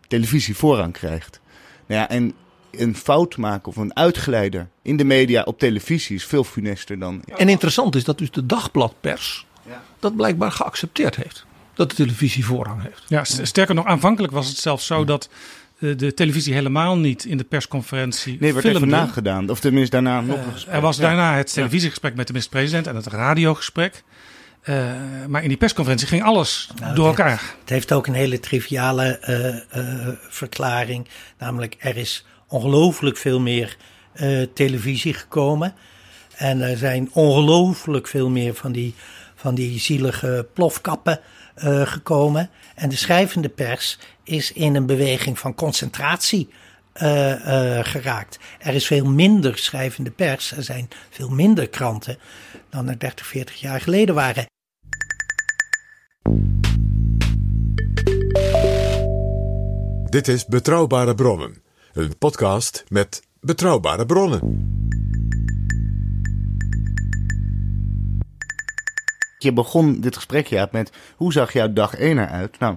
televisie 0.08 0.56
voorrang 0.56 0.92
krijgt. 0.92 1.40
Nou 1.86 2.00
ja, 2.00 2.08
en 2.08 2.32
een 2.70 2.96
fout 2.96 3.36
maken 3.36 3.68
of 3.68 3.76
een 3.76 3.96
uitgeleider 3.96 4.68
in 4.82 4.96
de 4.96 5.04
media 5.04 5.42
op 5.42 5.58
televisie 5.58 6.16
is 6.16 6.24
veel 6.24 6.44
funester 6.44 6.98
dan. 6.98 7.22
En 7.36 7.48
interessant 7.48 7.94
is 7.94 8.04
dat 8.04 8.18
dus 8.18 8.30
de 8.30 8.46
dagbladpers 8.46 9.46
dat 9.98 10.16
blijkbaar 10.16 10.52
geaccepteerd 10.52 11.16
heeft. 11.16 11.46
Dat 11.74 11.90
de 11.90 11.96
televisie 11.96 12.44
voorrang 12.44 12.82
heeft. 12.82 13.02
Ja, 13.06 13.24
sterker 13.24 13.74
nog, 13.74 13.86
aanvankelijk 13.86 14.32
was 14.32 14.48
het 14.48 14.56
zelfs 14.56 14.86
zo 14.86 15.04
dat 15.04 15.28
de 15.78 16.14
televisie 16.14 16.54
helemaal 16.54 16.98
niet 16.98 17.24
in 17.24 17.36
de 17.36 17.44
persconferentie. 17.44 18.36
Nee, 18.40 18.54
werd 18.54 18.66
even 18.66 18.88
nagedaan. 18.88 19.50
Of 19.50 19.60
tenminste 19.60 19.90
daarna 19.90 20.20
nog 20.20 20.46
een 20.46 20.52
gesprek. 20.52 20.74
Er 20.74 20.80
was 20.80 20.96
daarna 20.96 21.36
het 21.36 21.52
televisiegesprek 21.52 22.14
met 22.14 22.26
de 22.26 22.32
minister-president 22.32 22.86
en 22.86 22.96
het 22.96 23.06
radiogesprek. 23.06 24.02
Uh, 24.64 24.92
maar 25.28 25.42
in 25.42 25.48
die 25.48 25.56
persconferentie 25.56 26.08
ging 26.08 26.22
alles 26.22 26.70
nou, 26.80 26.94
door 26.94 27.06
elkaar. 27.06 27.42
Het 27.60 27.68
heeft 27.68 27.92
ook 27.92 28.06
een 28.06 28.14
hele 28.14 28.40
triviale 28.40 29.18
uh, 29.76 30.08
verklaring. 30.28 31.08
Namelijk, 31.38 31.76
er 31.78 31.96
is 31.96 32.24
ongelooflijk 32.48 33.16
veel 33.16 33.40
meer 33.40 33.76
uh, 34.20 34.46
televisie 34.54 35.14
gekomen. 35.14 35.74
En 36.36 36.60
er 36.60 36.76
zijn 36.76 37.10
ongelooflijk 37.12 38.06
veel 38.06 38.28
meer 38.28 38.54
van 38.54 38.72
die, 38.72 38.94
van 39.34 39.54
die 39.54 39.78
zielige 39.78 40.46
plofkappen 40.54 41.20
uh, 41.64 41.86
gekomen. 41.86 42.50
En 42.76 42.88
de 42.88 42.96
schrijvende 42.96 43.48
pers 43.48 43.98
is 44.24 44.52
in 44.52 44.74
een 44.74 44.86
beweging 44.86 45.38
van 45.38 45.54
concentratie 45.54 46.48
uh, 46.94 47.82
geraakt. 47.82 48.38
Er 48.58 48.74
is 48.74 48.86
veel 48.86 49.04
minder 49.04 49.58
schrijvende 49.58 50.10
pers, 50.10 50.52
er 50.52 50.62
zijn 50.62 50.88
veel 51.10 51.28
minder 51.28 51.68
kranten 51.68 52.18
dan 52.70 52.88
er 52.88 52.98
30, 52.98 53.26
40 53.26 53.60
jaar 53.60 53.80
geleden 53.80 54.14
waren. 54.14 54.46
Dit 60.10 60.28
is 60.28 60.46
Betrouwbare 60.46 61.14
Bronnen 61.14 61.64
een 61.96 62.18
podcast 62.18 62.84
met 62.88 63.22
betrouwbare 63.40 64.06
bronnen. 64.06 64.40
Je 69.38 69.52
begon 69.52 70.00
dit 70.00 70.14
gesprek 70.14 70.46
ja, 70.46 70.68
met 70.72 70.92
hoe 71.16 71.32
zag 71.32 71.52
jouw 71.52 71.72
dag 71.72 71.94
1 71.94 72.18
eruit? 72.18 72.58
Nou, 72.58 72.76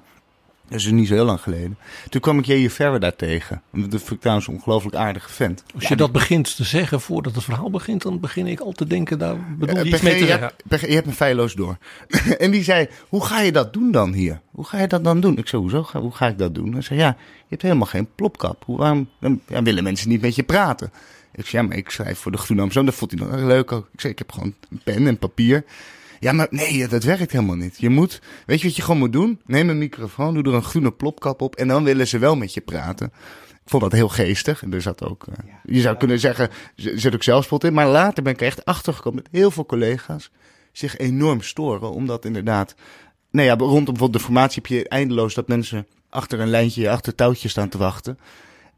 dat 0.70 0.80
is 0.80 0.92
niet 0.92 1.08
zo 1.08 1.14
heel 1.14 1.26
lang 1.26 1.42
geleden. 1.42 1.78
Toen 2.10 2.22
kwam 2.22 2.40
ik 2.40 2.46
je 2.46 2.70
verder 2.70 3.00
daar 3.00 3.16
tegen. 3.16 3.62
Dat 3.72 3.90
vind 3.90 4.12
ik 4.12 4.20
trouwens 4.20 4.48
een 4.48 4.54
ongelooflijk 4.54 4.96
aardige 4.96 5.30
vent. 5.30 5.64
Als 5.76 5.88
je 5.88 5.96
dat 5.96 6.12
begint 6.12 6.56
te 6.56 6.64
zeggen 6.64 7.02
voordat 7.02 7.36
het 7.36 7.44
verhaal 7.44 7.70
begint, 7.70 8.02
dan 8.02 8.20
begin 8.20 8.48
ik 8.48 8.60
al 8.60 8.72
te 8.72 8.88
denken, 8.88 9.20
daar 9.20 9.38
bedoel 9.58 9.78
je 9.78 9.84
uh, 9.84 9.92
iets 9.92 10.02
mee 10.02 10.20
te 10.20 10.26
zeggen. 10.26 10.90
je 10.90 10.96
hebt 10.96 11.06
me 11.06 11.12
feilloos 11.14 11.54
door. 11.54 11.78
en 12.38 12.52
die 12.52 12.64
zei, 12.64 12.88
hoe 13.08 13.26
ga 13.26 13.42
je 13.42 13.52
dat 13.52 13.74
doen 13.74 13.92
dan 13.92 14.14
hier? 14.14 14.42
Hoe 14.52 14.66
ga 14.66 14.80
je 14.80 14.88
dat 14.88 15.04
dan 15.04 15.20
doen? 15.20 15.38
Ik 15.38 15.48
zei, 15.48 15.62
hoezo? 15.62 15.86
Hoe 15.94 16.16
ga 16.16 16.28
ik 16.28 16.38
dat 16.38 16.56
doen? 16.56 16.74
Hij 16.74 16.82
zei, 16.82 17.00
ja, 17.00 17.18
je 17.18 17.46
hebt 17.48 17.62
helemaal 17.62 17.88
geen 17.88 18.08
plopkap. 18.16 18.64
Hoe, 18.66 18.78
waarom 18.78 19.10
ja, 19.48 19.64
willen 19.64 19.84
mensen 19.84 20.10
niet 20.10 20.22
met 20.22 20.36
je 20.36 20.44
praten? 20.44 20.92
Ik 21.32 21.46
zei, 21.46 21.62
ja, 21.62 21.68
maar 21.68 21.78
ik 21.78 21.90
schrijf 21.90 22.20
voor 22.20 22.32
de 22.32 22.38
Groene 22.38 22.62
Amsterdam. 22.62 22.92
Dat 22.92 23.00
vond 23.00 23.12
hij 23.12 23.30
nog 23.30 23.48
leuk 23.48 23.72
ook. 23.72 23.90
Ik 23.92 24.02
zei, 24.02 24.14
ik 24.14 24.20
heb 24.20 24.32
gewoon 24.32 24.54
een 24.70 24.82
pen 24.84 25.08
en 25.08 25.18
papier. 25.18 25.64
Ja, 26.20 26.32
maar 26.32 26.48
nee, 26.50 26.88
dat 26.88 27.04
werkt 27.04 27.32
helemaal 27.32 27.56
niet. 27.56 27.76
Je 27.78 27.90
moet, 27.90 28.22
weet 28.46 28.62
je 28.62 28.68
wat 28.68 28.76
je 28.76 28.82
gewoon 28.82 29.00
moet 29.00 29.14
doen? 29.14 29.42
Neem 29.46 29.70
een 29.70 29.78
microfoon, 29.78 30.34
doe 30.34 30.44
er 30.44 30.54
een 30.54 30.64
groene 30.64 30.92
plopkap 30.92 31.42
op 31.42 31.56
en 31.56 31.68
dan 31.68 31.84
willen 31.84 32.08
ze 32.08 32.18
wel 32.18 32.36
met 32.36 32.54
je 32.54 32.62
praten. 32.62 33.12
Ik 33.70 33.76
vond 33.76 33.84
dat 33.84 34.00
heel 34.00 34.10
geestig. 34.10 34.64
En 34.64 34.74
er 34.74 34.82
zat 34.82 35.04
ook, 35.04 35.26
uh, 35.30 35.36
je 35.64 35.82
zou 35.82 35.98
kunnen 35.98 36.20
zeggen, 36.20 36.50
er 36.76 37.00
zit 37.00 37.14
ook 37.14 37.24
zelfspot 37.24 37.64
in. 37.64 37.74
Maar 37.74 37.88
later 37.88 38.24
ben 38.24 38.34
ik 38.34 38.40
er 38.40 38.48
echt 38.48 38.66
achtergekomen 38.66 39.24
dat 39.24 39.32
heel 39.32 39.52
veel 39.52 39.66
collega's 39.66 40.32
zich 40.72 40.98
enorm 40.98 41.42
storen. 41.42 41.92
Omdat 41.92 42.26
inderdaad, 42.26 42.76
nou 43.32 43.48
ja, 43.48 43.56
rondom 43.56 43.86
bijvoorbeeld 43.86 44.14
de 44.14 44.20
formatie 44.20 44.62
heb 44.62 44.72
je 44.72 44.88
eindeloos 44.88 45.34
dat 45.34 45.48
mensen 45.48 45.88
achter 46.10 46.40
een 46.40 46.50
lijntje, 46.50 46.90
achter 46.90 47.16
touwtjes 47.16 47.52
staan 47.52 47.70
te 47.70 47.78
wachten. 47.78 48.18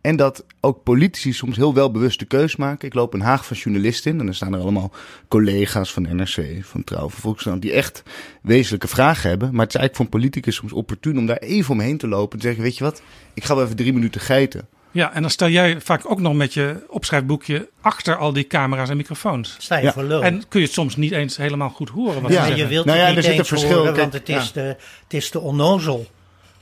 En 0.02 0.16
dat 0.16 0.46
ook 0.60 0.84
politici 0.84 1.34
soms 1.34 1.56
heel 1.56 1.74
wel 1.74 1.92
bewuste 1.92 2.26
keus 2.26 2.56
maken. 2.56 2.88
Ik 2.88 2.94
loop 2.94 3.14
een 3.14 3.22
Haag 3.22 3.46
van 3.46 3.58
journalisten 3.58 4.12
in 4.12 4.20
en 4.20 4.26
dan 4.26 4.36
staan 4.36 4.54
er 4.54 4.60
allemaal 4.60 4.92
collega's 5.28 5.94
van 5.94 6.16
NRC, 6.16 6.60
van 6.62 6.84
Trouw, 6.84 7.10
van 7.10 7.20
Volkskrant, 7.20 7.62
die 7.62 7.72
echt 7.72 8.04
wezenlijke 8.42 8.88
vragen 8.88 9.30
hebben. 9.30 9.52
Maar 9.52 9.66
het 9.66 9.74
is 9.74 9.80
eigenlijk 9.80 9.96
voor 9.96 10.06
een 10.06 10.22
politicus 10.22 10.56
soms 10.56 10.74
opportun 10.74 11.18
om 11.18 11.26
daar 11.26 11.38
even 11.38 11.72
omheen 11.72 11.98
te 11.98 12.08
lopen 12.08 12.32
en 12.32 12.40
te 12.40 12.46
zeggen, 12.46 12.64
weet 12.64 12.78
je 12.78 12.84
wat, 12.84 13.02
ik 13.34 13.44
ga 13.44 13.56
wel 13.56 13.64
even 13.64 13.76
drie 13.76 13.94
minuten 13.94 14.22
geiten. 14.22 14.68
Ja, 14.92 15.14
en 15.14 15.22
dan 15.22 15.32
sta 15.32 15.48
jij 15.48 15.82
vaak 15.82 16.12
ook 16.12 16.20
nog 16.20 16.34
met 16.34 16.54
je 16.54 16.84
opschrijfboekje 16.88 17.70
achter 17.82 18.18
al 18.18 18.34
die 18.34 18.48
camera's 18.48 18.90
en 18.90 18.98
microfoons. 18.98 19.56
Sta 19.60 19.78
je 19.78 19.92
voor 19.92 20.04
lul. 20.04 20.24
En 20.24 20.48
kun 20.48 20.60
je 20.60 20.66
het 20.66 20.76
soms 20.76 20.96
niet 20.96 21.12
eens 21.12 21.38
helemaal 21.38 21.70
goed 21.70 21.90
horen. 21.90 22.22
Wat 22.22 22.32
ja, 22.32 22.46
je 22.46 22.68
wilt 22.68 22.86
nou 22.86 22.98
ja, 22.98 23.08
niet 23.08 23.18
er 23.18 23.24
zit 23.24 23.38
een 23.38 23.46
verschil, 23.46 23.78
horen, 23.78 23.96
want 23.96 24.14
het 24.14 24.30
is, 24.30 24.52
de, 24.52 24.62
het 25.04 25.14
is 25.14 25.32
de 25.32 25.40
onnozel 25.40 26.08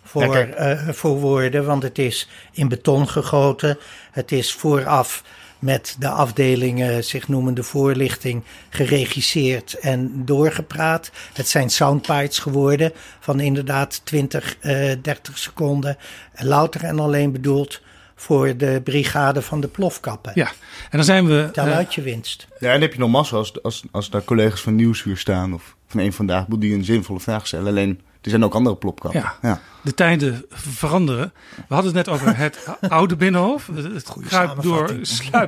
voor, 0.09 0.47
uh, 0.59 0.89
voor 0.89 1.19
woorden, 1.19 1.65
want 1.65 1.83
het 1.83 1.97
is 1.97 2.29
in 2.51 2.67
beton 2.67 3.09
gegoten. 3.09 3.77
Het 4.11 4.31
is 4.31 4.53
vooraf 4.53 5.23
met 5.59 5.95
de 5.99 6.09
afdelingen 6.09 7.03
zich 7.03 7.27
noemende 7.27 7.63
voorlichting 7.63 8.43
geregisseerd 8.69 9.73
en 9.73 10.25
doorgepraat. 10.25 11.11
Het 11.33 11.47
zijn 11.47 11.69
soundbites 11.69 12.39
geworden 12.39 12.91
van 13.19 13.39
inderdaad 13.39 14.01
20, 14.03 14.57
uh, 14.61 14.91
30 15.01 15.37
seconden. 15.37 15.97
Louter 16.33 16.83
en 16.83 16.99
alleen 16.99 17.31
bedoeld 17.31 17.81
voor 18.15 18.57
de 18.57 18.81
brigade 18.83 19.41
van 19.41 19.61
de 19.61 19.67
plofkappen. 19.67 20.31
Ja, 20.35 20.47
en 20.89 20.97
dan 20.97 21.03
zijn 21.03 21.27
we... 21.27 21.49
Tel 21.51 21.65
eh, 21.65 21.75
uit 21.75 21.93
je 21.93 22.01
winst. 22.01 22.47
Ja, 22.49 22.67
en 22.67 22.71
dan 22.71 22.81
heb 22.81 22.93
je 22.93 22.99
nog 22.99 23.09
massa 23.09 23.35
als, 23.35 23.63
als, 23.63 23.83
als 23.91 24.09
daar 24.09 24.23
collega's 24.23 24.61
van 24.61 24.75
Nieuwsuur 24.75 25.17
staan 25.17 25.53
of 25.53 25.75
van 25.87 25.99
een 25.99 26.13
vandaag 26.13 26.45
die 26.45 26.73
een 26.73 26.83
zinvolle 26.83 27.19
vraag 27.19 27.47
stellen. 27.47 27.67
Alleen, 27.67 28.01
er 28.21 28.29
zijn 28.29 28.43
ook 28.43 28.53
andere 28.53 28.75
plopkappen. 28.75 29.21
Ja. 29.21 29.37
ja. 29.41 29.61
de 29.81 29.93
tijden 29.93 30.45
veranderen. 30.49 31.33
We 31.55 31.73
hadden 31.73 31.95
het 31.95 32.05
net 32.05 32.15
over 32.15 32.37
het 32.37 32.67
oude 32.89 33.15
Binnenhof. 33.15 33.69
Het 33.73 34.13
kruipt 34.27 34.61
door, 34.63 34.99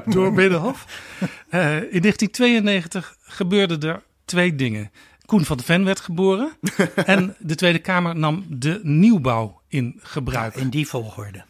door 0.05 0.33
Binnenhof. 0.33 0.85
Eh, 1.49 1.75
in 1.75 2.01
1992 2.01 3.15
gebeurden 3.21 3.79
er 3.81 4.03
twee 4.25 4.55
dingen. 4.55 4.91
Koen 5.25 5.45
van 5.45 5.57
de 5.57 5.63
Ven 5.63 5.85
werd 5.85 5.99
geboren. 5.99 6.51
en 6.95 7.35
de 7.39 7.55
Tweede 7.55 7.79
Kamer 7.79 8.15
nam 8.15 8.45
de 8.49 8.79
nieuwbouw 8.83 9.61
in 9.67 9.99
gebruik. 10.01 10.55
In 10.55 10.69
die 10.69 10.87
volgorde. 10.87 11.43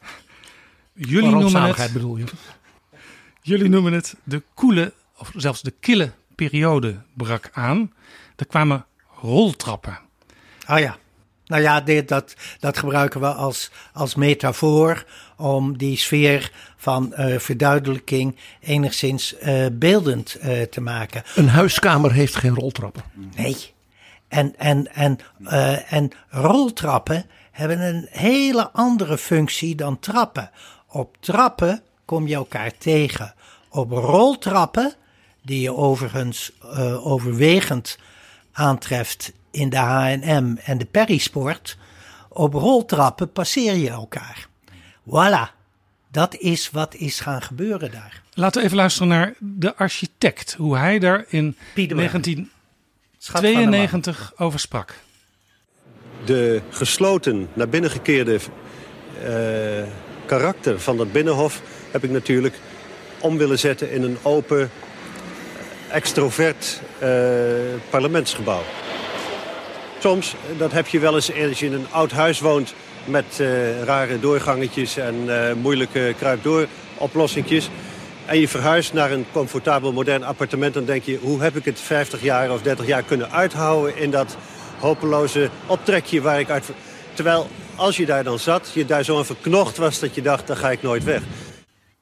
Jullie 0.93 1.29
noemen, 1.29 1.63
het, 1.63 1.93
bedoel 1.93 2.17
je? 2.17 2.23
jullie 3.41 3.69
noemen 3.69 3.93
het 3.93 4.15
de 4.23 4.43
koele, 4.53 4.93
of 5.17 5.31
zelfs 5.35 5.61
de 5.61 5.73
kille 5.79 6.11
periode 6.35 7.01
brak 7.13 7.49
aan. 7.53 7.93
Er 8.35 8.45
kwamen 8.45 8.85
roltrappen. 9.21 9.99
Ah 10.65 10.79
ja. 10.79 10.97
Nou 11.51 11.63
ja, 11.63 11.81
dit, 11.81 12.07
dat, 12.07 12.35
dat 12.59 12.77
gebruiken 12.77 13.19
we 13.19 13.27
als, 13.27 13.71
als 13.93 14.15
metafoor 14.15 15.05
om 15.37 15.77
die 15.77 15.97
sfeer 15.97 16.51
van 16.77 17.13
eh, 17.13 17.39
verduidelijking 17.39 18.35
enigszins 18.59 19.37
eh, 19.37 19.65
beeldend 19.71 20.35
eh, 20.35 20.61
te 20.61 20.81
maken. 20.81 21.23
Een 21.35 21.49
huiskamer 21.49 22.11
heeft 22.11 22.35
geen 22.35 22.55
roltrappen. 22.55 23.03
Nee. 23.35 23.57
En, 24.27 24.53
en, 24.57 24.93
en, 24.93 25.17
en 25.89 26.11
roltrappen 26.29 27.25
hebben 27.51 27.81
een 27.81 28.07
hele 28.09 28.69
andere 28.71 29.17
functie 29.17 29.75
dan 29.75 29.99
trappen. 29.99 30.51
Op 30.87 31.17
trappen 31.19 31.81
kom 32.05 32.27
je 32.27 32.35
elkaar 32.35 32.71
tegen. 32.77 33.33
Op 33.69 33.91
roltrappen, 33.91 34.93
die 35.41 35.61
je 35.61 35.75
overigens 35.75 36.51
overwegend 37.03 37.97
aantreft 38.51 39.31
in 39.51 39.69
de 39.69 39.77
H&M 39.77 40.55
en 40.63 40.77
de 40.77 40.85
Perisport, 40.85 41.77
op 42.29 42.53
roltrappen 42.53 43.31
passeer 43.31 43.75
je 43.75 43.89
elkaar. 43.89 44.47
Voilà. 45.07 45.59
Dat 46.11 46.35
is 46.35 46.69
wat 46.69 46.95
is 46.95 47.19
gaan 47.19 47.41
gebeuren 47.41 47.91
daar. 47.91 48.21
Laten 48.33 48.59
we 48.59 48.65
even 48.65 48.77
luisteren 48.77 49.07
naar 49.07 49.33
de 49.39 49.75
architect. 49.75 50.53
Hoe 50.53 50.77
hij 50.77 50.99
daar 50.99 51.25
in 51.27 51.55
Piet 51.73 51.89
de 51.89 51.95
Bruin. 51.95 52.11
1992 52.11 54.33
over 54.37 54.59
sprak. 54.59 54.93
De 56.25 56.61
gesloten, 56.69 57.47
naar 57.53 57.69
binnen 57.69 57.91
gekeerde 57.91 58.39
eh, 59.23 59.83
karakter 60.25 60.79
van 60.79 60.97
dat 60.97 61.11
binnenhof... 61.11 61.61
heb 61.91 62.03
ik 62.03 62.09
natuurlijk 62.09 62.55
om 63.19 63.37
willen 63.37 63.59
zetten 63.59 63.91
in 63.91 64.03
een 64.03 64.17
open, 64.21 64.69
extrovert 65.89 66.81
eh, 66.99 67.09
parlementsgebouw. 67.89 68.63
Soms, 70.01 70.35
dat 70.57 70.71
heb 70.71 70.87
je 70.87 70.99
wel 70.99 71.15
eens 71.15 71.33
als 71.33 71.59
je 71.59 71.65
in 71.65 71.73
een 71.73 71.91
oud 71.91 72.11
huis 72.11 72.39
woont... 72.39 72.73
met 73.05 73.39
eh, 73.39 73.83
rare 73.83 74.19
doorgangetjes 74.19 74.97
en 74.97 75.15
eh, 75.47 75.53
moeilijke 75.55 76.13
kruipdooroplossingjes... 76.17 77.69
en 78.25 78.39
je 78.39 78.47
verhuist 78.47 78.93
naar 78.93 79.11
een 79.11 79.25
comfortabel 79.31 79.93
modern 79.93 80.23
appartement... 80.23 80.73
dan 80.73 80.85
denk 80.85 81.03
je, 81.03 81.17
hoe 81.21 81.41
heb 81.41 81.55
ik 81.55 81.65
het 81.65 81.79
50 81.79 82.21
jaar 82.21 82.51
of 82.51 82.61
30 82.61 82.85
jaar 82.85 83.03
kunnen 83.03 83.31
uithouden... 83.31 83.97
in 83.97 84.11
dat 84.11 84.37
hopeloze 84.79 85.49
optrekje 85.65 86.21
waar 86.21 86.39
ik 86.39 86.49
uit... 86.49 86.69
Terwijl, 87.13 87.47
als 87.75 87.97
je 87.97 88.05
daar 88.05 88.23
dan 88.23 88.39
zat, 88.39 88.71
je 88.73 88.85
daar 88.85 89.03
zo 89.03 89.17
aan 89.17 89.25
verknocht 89.25 89.77
was... 89.77 89.99
dat 89.99 90.15
je 90.15 90.21
dacht, 90.21 90.47
dan 90.47 90.57
ga 90.57 90.71
ik 90.71 90.81
nooit 90.81 91.03
weg. 91.03 91.21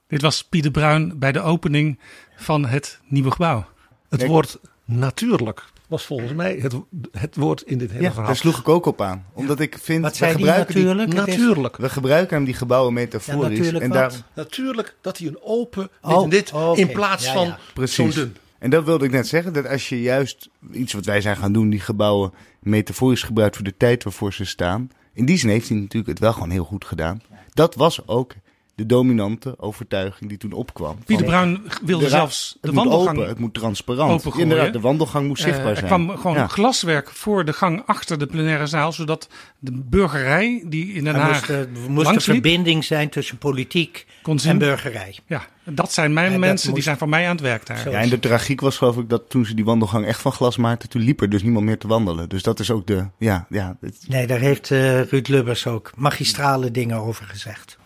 Dit 0.07 0.21
was 0.21 0.43
Pieter 0.43 0.71
Bruin 0.71 1.19
bij 1.19 1.31
de 1.31 1.41
opening 1.41 1.99
van 2.35 2.65
het 2.65 2.99
nieuwe 3.07 3.31
gebouw. 3.31 3.65
Het 4.09 4.25
woord 4.25 4.59
natuurlijk 4.85 5.63
was 5.89 6.05
volgens 6.05 6.33
mij 6.33 6.57
het, 6.61 6.73
het 7.11 7.35
woord 7.35 7.61
in 7.61 7.77
dit 7.77 7.89
hele 7.91 8.01
Ja, 8.03 8.09
verhaal. 8.09 8.27
daar 8.27 8.35
sloeg 8.35 8.59
ik 8.59 8.69
ook 8.69 8.85
op 8.85 9.01
aan. 9.01 9.25
Omdat 9.33 9.59
ik 9.59 9.77
vind, 9.81 10.01
Wat 10.01 10.11
we 10.11 10.17
zei 10.17 10.29
die 10.35 10.39
gebruiken 10.45 10.75
die, 10.75 10.83
natuurlijk? 10.83 11.27
Is- 11.27 11.35
natuurlijk. 11.37 11.77
we 11.77 11.89
gebruiken 11.89 12.35
hem 12.35 12.45
die 12.45 12.53
gebouwen 12.53 12.93
Ja, 12.93 12.99
metaforisch. 12.99 13.57
natuurlijk 13.57 13.83
en 13.83 13.89
daar, 13.91 14.11
Natuurlijk 14.35 14.95
dat 15.01 15.17
hij 15.17 15.27
een 15.27 15.39
open 15.41 15.89
dit 16.01 16.11
Oh, 16.13 16.23
en 16.23 16.29
dit 16.29 16.53
in 16.77 16.91
plaats 16.91 17.25
Ja, 17.25 17.33
van 17.33 17.45
ja. 17.45 17.49
zo'n 17.49 17.73
Precies. 17.73 18.15
dun. 18.15 18.35
En 18.59 18.69
dat 18.69 18.83
wilde 18.83 19.05
ik 19.05 19.11
net 19.11 19.27
zeggen, 19.27 19.53
dat 19.53 19.67
als 19.67 19.89
je 19.89 20.01
juist 20.01 20.49
iets 20.71 20.93
wat 20.93 21.05
wij 21.05 21.21
zijn 21.21 21.37
gaan 21.37 21.53
doen, 21.53 21.69
die 21.69 21.79
gebouwen 21.79 22.33
metaforisch 22.59 23.23
gebruikt 23.23 23.55
voor 23.55 23.65
de 23.65 23.77
tijd 23.77 24.03
waarvoor 24.03 24.33
ze 24.33 24.45
staan. 24.45 24.89
In 25.13 25.25
die 25.25 25.37
zin 25.37 25.49
heeft 25.49 25.69
hij 25.69 25.77
natuurlijk 25.77 26.07
het 26.11 26.19
wel 26.19 26.33
gewoon 26.33 26.49
heel 26.49 26.63
goed 26.63 26.85
gedaan. 26.85 27.21
Dat 27.53 27.75
was 27.75 28.07
ook 28.07 28.33
de 28.80 28.86
dominante 28.86 29.53
overtuiging 29.59 30.30
die 30.30 30.38
toen 30.38 30.51
opkwam. 30.51 30.97
Pieter 31.05 31.25
Bruin 31.25 31.61
wilde 31.86 32.03
de 32.03 32.09
zelfs 32.09 32.51
de 32.51 32.57
het 32.67 32.71
moet 32.75 32.84
wandelgang 32.84 33.17
open, 33.17 33.30
het 33.30 33.39
moet 33.39 33.53
transparant. 33.53 34.11
opengooien. 34.11 34.41
Inderdaad, 34.49 34.73
de 34.73 34.80
wandelgang 34.80 35.27
moet 35.27 35.38
Eh, 35.39 35.43
zichtbaar 35.45 35.69
er 35.69 35.75
zijn. 35.75 35.88
kwam 35.88 36.09
gewoon 36.17 36.38
Ja. 36.38 36.47
glaswerk 36.47 37.09
voor 37.09 37.45
de 37.45 37.53
gang 37.53 37.84
achter 37.86 38.19
de 38.19 38.25
plenaire 38.25 38.67
zaal, 38.67 38.91
zodat 38.91 39.30
de 39.59 39.71
burgerij 39.86 40.63
die 40.65 40.93
in 40.93 41.03
Den 41.03 41.15
Er 41.15 41.21
Haag 41.21 41.34
moest, 41.38 41.49
er 41.49 41.67
moest 41.89 42.07
een 42.09 42.21
verbinding 42.21 42.84
zijn 42.86 43.09
tussen 43.09 43.38
politiek 43.38 44.05
en 44.45 44.57
burgerij. 44.57 45.17
Ja, 45.27 45.45
dat 45.63 45.91
zijn 45.93 46.13
mijn 46.13 46.32
Ja, 46.32 46.38
mensen, 46.38 46.61
die 46.65 46.71
moest- 46.73 46.84
zijn 46.84 46.97
van 46.97 47.09
mij 47.09 47.25
aan 47.25 47.32
het 47.32 47.41
werk 47.41 47.65
daar. 47.65 47.89
Ja, 47.89 47.99
en 47.99 48.09
de 48.09 48.19
tragiek 48.19 48.61
was 48.61 48.77
geloof 48.77 48.97
ik 48.97 49.09
dat 49.09 49.30
toen 49.30 49.45
ze 49.45 49.53
die 49.53 49.65
wandelgang 49.65 50.05
echt 50.05 50.21
van 50.21 50.32
glas 50.32 50.57
maakten, 50.57 50.89
toen 50.89 51.01
liep 51.01 51.21
er 51.21 51.30
dus 51.30 51.43
niemand 51.43 51.65
meer 51.65 51.77
te 51.77 51.88
wandelen. 51.88 52.30
Dus 52.30 52.43
dat 52.43 52.59
is 52.59 52.71
ook 52.71 52.88
de, 52.88 53.05
ja, 53.17 53.45
ja, 53.49 53.77
het- 53.82 54.05
Nee, 54.07 54.27
daar 54.27 54.39
heeft 54.39 54.71
eh, 54.71 55.01
Ruud 55.01 55.27
Lubbers 55.27 55.67
ook 55.67 55.91
magistrale 55.95 56.71
dingen 56.71 56.97
over 56.97 57.25
gezegd. 57.25 57.77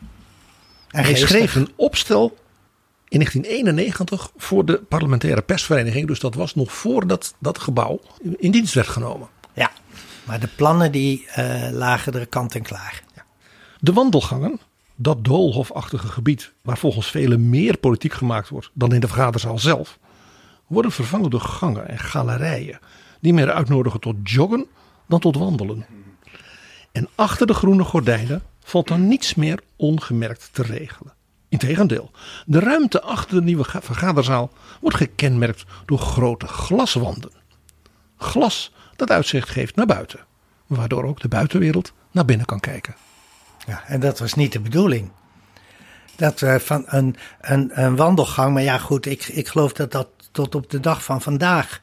En 0.94 1.04
Hij 1.04 1.16
schreef 1.16 1.56
een 1.56 1.72
opstel 1.76 2.38
in 3.08 3.20
1991 3.20 4.32
voor 4.38 4.66
de 4.66 4.78
parlementaire 4.78 5.42
persvereniging. 5.42 6.08
Dus 6.08 6.20
dat 6.20 6.36
was 6.36 6.56
nog 6.56 6.74
voordat 6.74 7.36
dat 7.40 7.60
gebouw 7.60 8.02
in 8.38 8.52
dienst 8.52 8.74
werd 8.74 8.88
genomen. 8.88 9.28
Ja, 9.54 9.72
maar 10.24 10.40
de 10.40 10.48
plannen 10.56 10.92
die 10.92 11.28
eh, 11.28 11.70
lagen 11.72 12.14
er 12.14 12.28
kant 12.28 12.56
en 12.56 12.62
klaar. 12.62 13.04
De 13.80 13.94
wandelgangen, 13.94 14.60
dat 14.96 15.26
doolhofachtige 15.26 16.08
gebied 16.08 16.54
waar 16.62 16.78
volgens 16.78 17.08
velen 17.08 17.50
meer 17.50 17.78
politiek 17.78 18.14
gemaakt 18.14 18.50
wordt 18.50 18.70
dan 18.74 18.94
in 18.94 19.00
de 19.00 19.08
vergaderzaal 19.08 19.60
zelf, 19.60 20.00
worden 20.68 20.92
vervangen 20.92 21.30
door 21.30 21.42
gangen 21.42 21.90
en 21.90 22.00
galerijen 22.00 22.80
die 23.20 23.34
meer 23.34 23.52
uitnodigen 23.52 24.00
tot 24.00 24.16
joggen 24.24 24.66
dan 25.08 25.20
tot 25.20 25.38
wandelen. 25.38 25.86
En 26.92 27.08
achter 27.16 27.48
de 27.48 27.54
groene 27.54 27.84
gordijnen 27.84 28.44
valt 28.64 28.88
dan 28.88 29.08
niets 29.08 29.36
meer 29.36 29.60
ongemerkt 29.76 30.50
te 30.52 30.64
regelen. 30.64 31.14
Integendeel, 31.50 32.12
de 32.46 32.60
ruimte 32.60 33.02
achter 33.02 33.36
de 33.36 33.44
nieuwe 33.44 33.64
ga- 33.64 33.82
vergaderzaal 33.82 34.52
wordt 34.82 34.98
gekenmerkt 34.98 35.64
door 35.86 36.00
grote 36.00 36.48
glaswanden. 36.48 37.32
Glas 38.18 38.72
dat 38.96 39.12
uitzicht 39.12 39.50
geeft 39.50 39.76
naar 39.76 39.86
buiten, 39.86 40.20
waardoor 40.68 41.04
ook 41.04 41.20
de 41.20 41.28
buitenwereld 41.28 41.94
naar 42.12 42.26
binnen 42.26 42.46
kan 42.46 42.60
kijken. 42.60 42.96
Ja, 43.66 43.84
en 43.88 44.00
dat 44.00 44.20
was 44.20 44.34
niet 44.34 44.52
de 44.52 44.60
bedoeling. 44.60 45.12
Dat 46.16 46.40
we 46.40 46.60
van 46.60 46.84
een, 46.88 47.16
een, 47.42 47.72
een 47.74 47.96
wandelgang, 47.96 48.54
maar 48.54 48.64
ja 48.64 48.78
goed, 48.78 49.06
ik, 49.06 49.28
ik 49.28 49.48
geloof 49.48 49.74
dat 49.74 49.92
dat 49.92 50.08
tot 50.32 50.56
op 50.56 50.70
de 50.70 50.80
dag 50.80 51.04
van 51.04 51.22
vandaag 51.22 51.80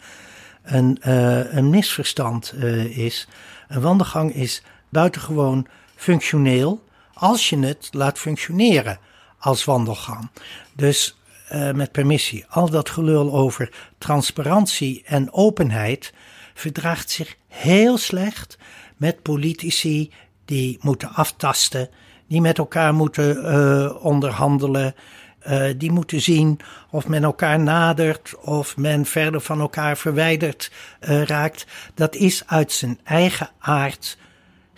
een, 0.62 0.98
eh, 1.00 1.54
een 1.54 1.70
misverstand 1.70 2.50
eh, 2.50 2.98
is. 2.98 3.28
Een 3.68 3.80
wandelgang 3.80 4.34
is 4.34 4.62
buitengewoon 4.88 5.66
functioneel 6.00 6.84
als 7.14 7.48
je 7.48 7.58
het 7.58 7.88
laat 7.90 8.18
functioneren 8.18 8.98
als 9.38 9.64
wandelgang. 9.64 10.30
Dus 10.76 11.18
eh, 11.48 11.70
met 11.70 11.92
permissie, 11.92 12.44
al 12.48 12.70
dat 12.70 12.90
gelul 12.90 13.32
over 13.32 13.72
transparantie 13.98 15.02
en 15.06 15.32
openheid 15.32 16.12
verdraagt 16.54 17.10
zich 17.10 17.36
heel 17.48 17.98
slecht 17.98 18.58
met 18.96 19.22
politici 19.22 20.10
die 20.44 20.78
moeten 20.80 21.14
aftasten, 21.14 21.88
die 22.26 22.40
met 22.40 22.58
elkaar 22.58 22.94
moeten 22.94 23.44
eh, 23.44 24.04
onderhandelen, 24.04 24.94
eh, 25.38 25.64
die 25.76 25.92
moeten 25.92 26.20
zien 26.20 26.60
of 26.90 27.08
men 27.08 27.24
elkaar 27.24 27.60
nadert 27.60 28.34
of 28.40 28.76
men 28.76 29.04
verder 29.04 29.40
van 29.40 29.60
elkaar 29.60 29.96
verwijderd 29.96 30.70
raakt. 31.00 31.66
Dat 31.94 32.14
is 32.14 32.42
uit 32.46 32.72
zijn 32.72 33.00
eigen 33.04 33.50
aard 33.58 34.18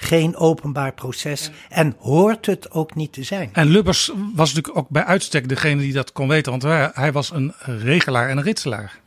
geen 0.03 0.37
openbaar 0.37 0.93
proces 0.93 1.51
en 1.69 1.97
hoort 1.99 2.47
het 2.47 2.71
ook 2.71 2.95
niet 2.95 3.13
te 3.13 3.23
zijn. 3.23 3.51
En 3.53 3.67
Lubbers 3.69 4.11
was 4.35 4.49
natuurlijk 4.55 4.77
ook 4.85 4.89
bij 4.89 5.05
uitstek 5.05 5.49
degene 5.49 5.81
die 5.81 5.93
dat 5.93 6.13
kon 6.13 6.29
weten, 6.29 6.51
want 6.59 6.93
hij, 6.95 7.13
was 7.13 7.31
een 7.31 7.53
regelaar 7.65 8.29
en 8.29 8.37
een 8.37 8.43
ritselaar. 8.43 9.01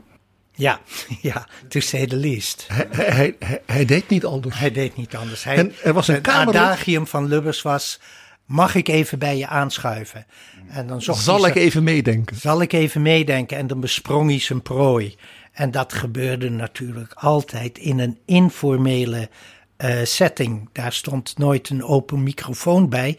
Ja, 0.52 0.80
ja, 1.22 1.48
to 1.68 1.80
say 1.80 2.06
the 2.08 2.16
least. 2.16 2.66
Hij, 2.68 2.88
hij, 2.90 3.36
hij, 3.40 3.62
hij 3.66 3.86
deed 3.86 4.10
niet 4.10 4.26
anders. 4.26 4.58
Hij 4.58 4.72
deed 4.72 4.96
niet 4.96 5.16
anders. 5.16 5.44
Hij, 5.44 5.56
En 5.58 5.74
er 5.84 5.94
was 5.94 6.08
een 6.08 6.14
het 6.14 6.24
kamerlid- 6.24 6.56
adagium 6.62 7.08
van 7.08 7.28
Lubbers 7.28 7.62
was, 7.62 8.00
mag 8.46 8.76
ik 8.76 8.88
even 8.88 9.20
bij 9.20 9.38
je 9.38 9.48
aanschuiven? 9.48 10.26
En 10.68 10.88
dan 10.88 11.02
zocht 11.02 11.24
Zal 11.24 11.42
hij 11.42 11.50
ik 11.50 11.56
even 11.56 11.84
meedenken? 11.84 12.36
Zal 12.36 12.62
ik 12.62 12.74
even 12.74 13.02
meedenken? 13.02 13.58
En 13.58 13.68
dan 13.68 13.80
besprong 13.80 14.30
hij 14.30 14.40
zijn 14.40 14.62
prooi. 14.62 15.16
En 15.52 15.72
dat 15.72 15.94
gebeurde 15.94 16.50
natuurlijk 16.50 17.14
altijd 17.14 17.78
in 17.78 18.00
een 18.00 18.18
informele 18.26 19.30
eh, 19.86 20.06
setting. 20.06 20.70
Daar 20.72 20.94
stond 20.94 21.38
nooit 21.38 21.70
een 21.70 21.84
open 21.84 22.24
microfoon 22.24 22.90
bij. 22.90 23.18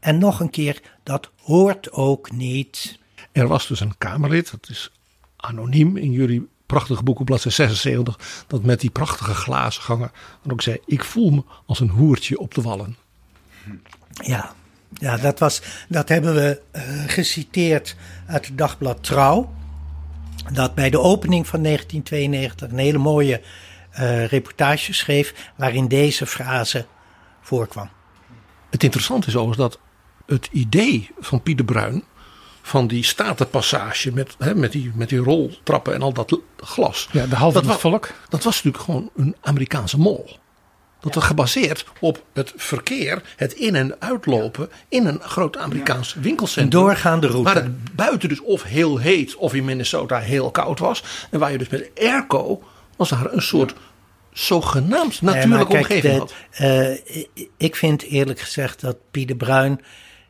En 0.00 0.18
nog 0.18 0.40
een 0.40 0.50
keer, 0.50 0.82
dat 1.02 1.30
hoort 1.42 1.92
ook 1.92 2.32
niet. 2.32 2.98
Er 3.32 3.48
was 3.48 3.66
dus 3.66 3.80
een 3.80 3.98
Kamerlid, 3.98 4.50
dat 4.50 4.68
is 4.68 4.90
anoniem 5.36 5.96
in 5.96 6.12
jullie 6.12 6.48
prachtige 6.66 7.02
boek 7.02 7.20
op 7.20 7.26
bladzijde 7.26 7.56
76, 7.56 8.44
dat 8.46 8.62
met 8.62 8.80
die 8.80 8.90
prachtige 8.90 9.34
glazen 9.34 9.82
gangen 9.82 10.10
dan 10.42 10.52
ook 10.52 10.62
zei: 10.62 10.78
Ik 10.86 11.04
voel 11.04 11.30
me 11.30 11.44
als 11.66 11.80
een 11.80 11.88
hoertje 11.88 12.38
op 12.38 12.54
de 12.54 12.62
wallen. 12.62 12.96
Ja, 14.10 14.54
ja 14.92 15.16
dat, 15.16 15.38
was, 15.38 15.62
dat 15.88 16.08
hebben 16.08 16.34
we 16.34 16.60
uh, 16.76 16.82
geciteerd 17.06 17.96
uit 18.26 18.46
het 18.46 18.58
dagblad 18.58 19.02
Trouw. 19.02 19.52
Dat 20.52 20.74
bij 20.74 20.90
de 20.90 21.00
opening 21.00 21.46
van 21.46 21.62
1992 21.62 22.70
een 22.70 22.84
hele 22.84 22.98
mooie 22.98 23.40
uh, 24.00 24.26
reportage 24.26 24.92
schreef 24.92 25.34
waarin 25.56 25.88
deze 25.88 26.26
frase 26.26 26.86
voorkwam. 27.40 27.88
Het 28.70 28.82
interessante 28.82 29.28
is 29.28 29.36
overigens 29.36 29.68
dat 29.68 29.80
het 30.26 30.48
idee 30.52 31.10
van 31.18 31.42
Pieter 31.42 31.64
Bruin 31.64 32.04
van 32.62 32.86
die 32.86 33.04
statenpassage 33.04 34.12
met, 34.12 34.34
hè, 34.38 34.54
met, 34.54 34.72
die, 34.72 34.92
met 34.94 35.08
die 35.08 35.18
roltrappen 35.18 35.94
en 35.94 36.02
al 36.02 36.12
dat 36.12 36.38
glas. 36.56 37.08
Ja, 37.12 37.26
de 37.26 37.36
halve 37.36 37.62
dat 37.62 37.80
volk. 37.80 38.08
Dat 38.28 38.44
was 38.44 38.54
natuurlijk 38.54 38.84
gewoon 38.84 39.10
een 39.16 39.36
Amerikaanse 39.40 39.98
mol. 39.98 40.38
Dat 41.00 41.14
was 41.14 41.24
gebaseerd 41.24 41.84
op 42.00 42.24
het 42.32 42.52
verkeer, 42.56 43.22
het 43.36 43.52
in- 43.52 43.74
en 43.74 44.00
uitlopen 44.00 44.70
in 44.88 45.06
een 45.06 45.20
groot 45.20 45.56
Amerikaans 45.56 46.14
winkelcentrum. 46.14 46.64
Een 46.64 46.86
doorgaande 46.86 47.26
route. 47.26 47.52
Waar 47.52 47.62
het 47.62 47.94
buiten 47.94 48.28
dus 48.28 48.40
of 48.40 48.62
heel 48.62 48.98
heet 48.98 49.34
of 49.36 49.54
in 49.54 49.64
Minnesota 49.64 50.18
heel 50.18 50.50
koud 50.50 50.78
was. 50.78 51.02
En 51.30 51.38
waar 51.38 51.52
je 51.52 51.58
dus 51.58 51.68
met 51.68 51.90
airco 51.98 52.62
was 52.96 53.08
daar 53.08 53.32
een 53.32 53.42
soort 53.42 53.74
zogenaamd 54.38 55.22
natuurlijke 55.22 55.66
kijk, 55.66 55.82
omgeving 55.82 56.18
had. 56.18 56.34
Uh, 56.60 56.98
ik 57.56 57.76
vind 57.76 58.02
eerlijk 58.02 58.40
gezegd 58.40 58.80
dat 58.80 58.96
Pieter 59.10 59.36
Bruin 59.36 59.80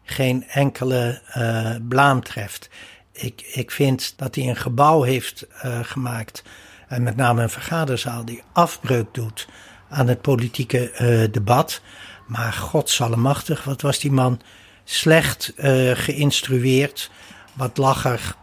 geen 0.02 0.44
enkele 0.48 1.22
uh, 1.36 1.70
blaam 1.88 2.22
treft. 2.22 2.68
Ik, 3.12 3.50
ik 3.52 3.70
vind 3.70 4.14
dat 4.16 4.34
hij 4.34 4.48
een 4.48 4.56
gebouw 4.56 5.02
heeft 5.02 5.46
uh, 5.64 5.78
gemaakt, 5.82 6.42
en 6.88 7.02
met 7.02 7.16
name 7.16 7.42
een 7.42 7.50
vergaderzaal, 7.50 8.24
die 8.24 8.42
afbreuk 8.52 9.14
doet 9.14 9.48
aan 9.88 10.08
het 10.08 10.20
politieke 10.20 11.28
debat. 11.30 11.80
Maar 12.26 12.52
godsallemachtig, 12.52 13.64
wat 13.64 13.80
was 13.80 13.98
die 13.98 14.12
man 14.12 14.40
slecht 14.84 15.52
geïnstrueerd, 15.94 17.10
wat 17.52 17.76
lacher 17.76 18.34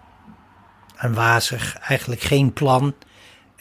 en 0.96 1.14
wazig, 1.14 1.76
eigenlijk 1.78 2.22
geen 2.22 2.54
plan. 2.54 2.94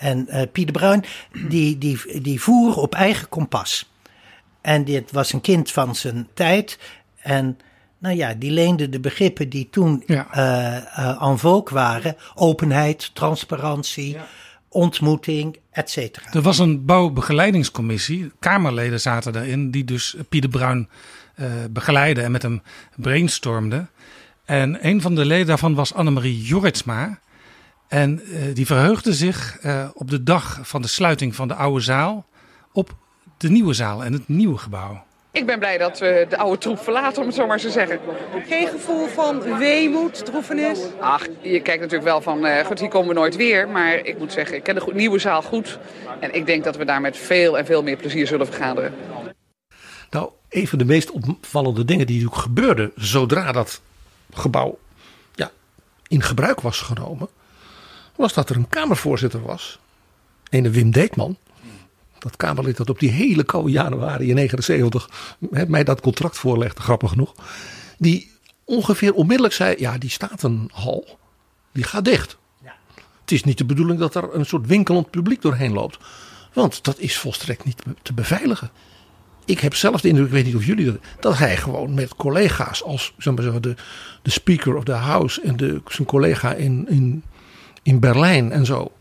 En 0.03 0.29
Pieter 0.53 0.73
Bruin, 0.73 1.05
die, 1.49 1.79
die, 1.79 2.21
die 2.21 2.41
voer 2.41 2.77
op 2.77 2.95
eigen 2.95 3.29
kompas. 3.29 3.91
En 4.61 4.85
dit 4.85 5.11
was 5.11 5.33
een 5.33 5.41
kind 5.41 5.71
van 5.71 5.95
zijn 5.95 6.29
tijd. 6.35 6.79
En 7.17 7.59
nou 7.99 8.17
ja, 8.17 8.35
die 8.35 8.51
leende 8.51 8.89
de 8.89 9.01
begrippen 9.01 9.49
die 9.49 9.69
toen 9.71 10.03
ja. 10.07 10.29
uh, 10.37 11.29
en 11.29 11.39
vogue 11.39 11.77
waren: 11.77 12.17
openheid, 12.35 13.11
transparantie, 13.15 14.17
ontmoeting, 14.69 15.57
etc. 15.71 15.97
Er 16.33 16.43
was 16.43 16.59
een 16.59 16.85
bouwbegeleidingscommissie. 16.85 18.33
Kamerleden 18.39 19.01
zaten 19.01 19.33
daarin, 19.33 19.71
die 19.71 19.85
dus 19.85 20.17
Pieter 20.29 20.51
Bruin 20.51 20.89
uh, 21.37 21.47
begeleiden 21.71 22.25
en 22.25 22.31
met 22.31 22.43
hem 22.43 22.63
brainstormden. 22.97 23.91
En 24.45 24.87
een 24.87 25.01
van 25.01 25.15
de 25.15 25.25
leden 25.25 25.47
daarvan 25.47 25.75
was 25.75 25.95
Annemarie 25.95 26.43
Jorritsma. 26.43 27.19
En 27.93 28.21
uh, 28.25 28.55
die 28.55 28.67
verheugde 28.67 29.13
zich 29.13 29.59
op 29.95 30.11
de 30.11 30.23
dag 30.23 30.59
van 30.63 30.83
de 30.83 30.89
sluiting 30.89 31.35
van 31.35 31.49
de 31.49 31.55
oude 31.55 31.81
zaal 31.81 32.27
op 32.73 32.95
de 33.37 33.51
nieuwe 33.51 33.75
zaal 33.75 34.05
en 34.05 34.13
het 34.13 34.29
nieuwe 34.29 34.59
gebouw. 34.59 35.05
Ik 35.33 35.47
ben 35.47 35.59
blij 35.59 35.79
dat 35.79 35.99
we 35.99 36.27
de 36.29 36.37
oude 36.37 36.59
troep 36.59 36.79
verlaten, 36.79 37.21
om 37.21 37.27
het 37.27 37.37
zo 37.37 37.47
maar 37.47 37.59
te 37.59 37.71
zeggen. 37.71 38.01
Geen 38.47 38.69
gevoel 38.69 39.07
van 39.07 39.59
weemoed, 39.59 40.25
droefenis? 40.25 40.81
Ach, 41.01 41.27
je 41.41 41.61
kijkt 41.61 41.81
natuurlijk 41.81 42.11
wel 42.11 42.21
van, 42.21 42.47
uh, 42.47 42.65
goed, 42.65 42.81
hier 42.81 42.89
komen 42.89 43.09
we 43.09 43.15
nooit 43.15 43.37
weer. 43.37 43.69
Maar 43.69 43.95
ik 43.95 44.19
moet 44.19 44.33
zeggen, 44.33 44.57
ik 44.57 44.63
ken 44.63 44.75
de 44.75 44.91
nieuwe 44.95 45.19
zaal 45.19 45.43
goed. 45.43 45.79
En 46.21 46.35
ik 46.35 46.47
denk 46.47 46.65
dat 46.65 46.77
we 46.77 46.85
daar 46.85 47.01
met 47.01 47.17
veel 47.17 47.59
en 47.59 47.67
veel 47.67 47.83
meer 47.83 47.97
plezier 47.97 48.27
zullen 48.27 48.47
vergaderen. 48.47 48.95
Nou, 50.11 50.31
een 50.49 50.69
van 50.69 50.79
de 50.79 50.85
meest 50.85 51.11
opvallende 51.11 51.85
dingen 51.85 52.07
die 52.07 52.17
natuurlijk 52.17 52.43
gebeurde 52.43 52.93
zodra 52.97 53.53
dat 53.53 53.81
gebouw 54.33 54.79
ja, 55.35 55.51
in 56.09 56.23
gebruik 56.23 56.61
was 56.61 56.81
genomen, 56.81 57.29
was 58.17 58.35
dat 58.35 58.51
er 58.51 58.57
een 58.57 58.69
Kamervoorzitter 58.69 59.43
was, 59.43 59.79
ene 60.51 60.71
Wim 60.71 60.91
Deetman 60.91 61.37
dat 62.23 62.37
Kamerlid 62.37 62.77
dat 62.77 62.91
op 62.91 62.99
die 62.99 63.11
hele 63.11 63.45
koude 63.45 63.71
januari 63.71 64.29
in 64.29 64.35
79 64.35 65.11
mij 65.67 65.85
dat 65.85 66.01
contract 66.01 66.39
voorlegde, 66.39 66.81
grappig 66.81 67.11
genoeg. 67.11 67.35
Die 67.99 68.31
ongeveer 68.65 69.15
onmiddellijk 69.15 69.55
zei, 69.55 69.75
ja 69.79 69.99
die 69.99 70.11
statenhal, 70.11 71.19
die 71.73 71.85
gaat 71.85 72.05
dicht. 72.05 72.39
Ja. 72.65 72.75
Het 73.21 73.33
is 73.33 73.45
niet 73.45 73.59
de 73.59 73.65
bedoeling 73.65 73.99
dat 73.99 74.15
er 74.15 74.35
een 74.35 74.47
soort 74.47 74.67
winkelend 74.67 75.11
publiek 75.11 75.43
doorheen 75.43 75.73
loopt. 75.73 75.99
Want 76.53 76.85
dat 76.85 76.99
is 76.99 77.17
volstrekt 77.17 77.65
niet 77.65 77.83
te 78.03 78.13
beveiligen. 78.13 78.71
Ik 79.45 79.61
heb 79.61 79.75
zelf 79.75 80.01
de 80.01 80.09
indruk, 80.09 80.27
ik 80.27 80.33
weet 80.33 80.45
niet 80.45 80.55
of 80.55 80.65
jullie 80.65 80.85
dat, 80.85 80.99
dat 81.21 81.39
hij 81.39 81.57
gewoon 81.57 81.95
met 81.95 82.17
collega's 82.17 82.83
als 82.83 83.13
zeg 83.19 83.35
maar 83.35 83.61
de, 83.61 83.75
de 84.23 84.31
speaker 84.31 84.77
of 84.77 84.85
the 84.85 84.93
house 84.93 85.41
en 85.41 85.57
de, 85.57 85.83
zijn 85.87 86.07
collega 86.07 86.53
in, 86.53 86.89
in, 86.89 87.23
in 87.83 88.01
Berlijn 88.01 88.53
en 88.53 88.67
zo 88.67 88.93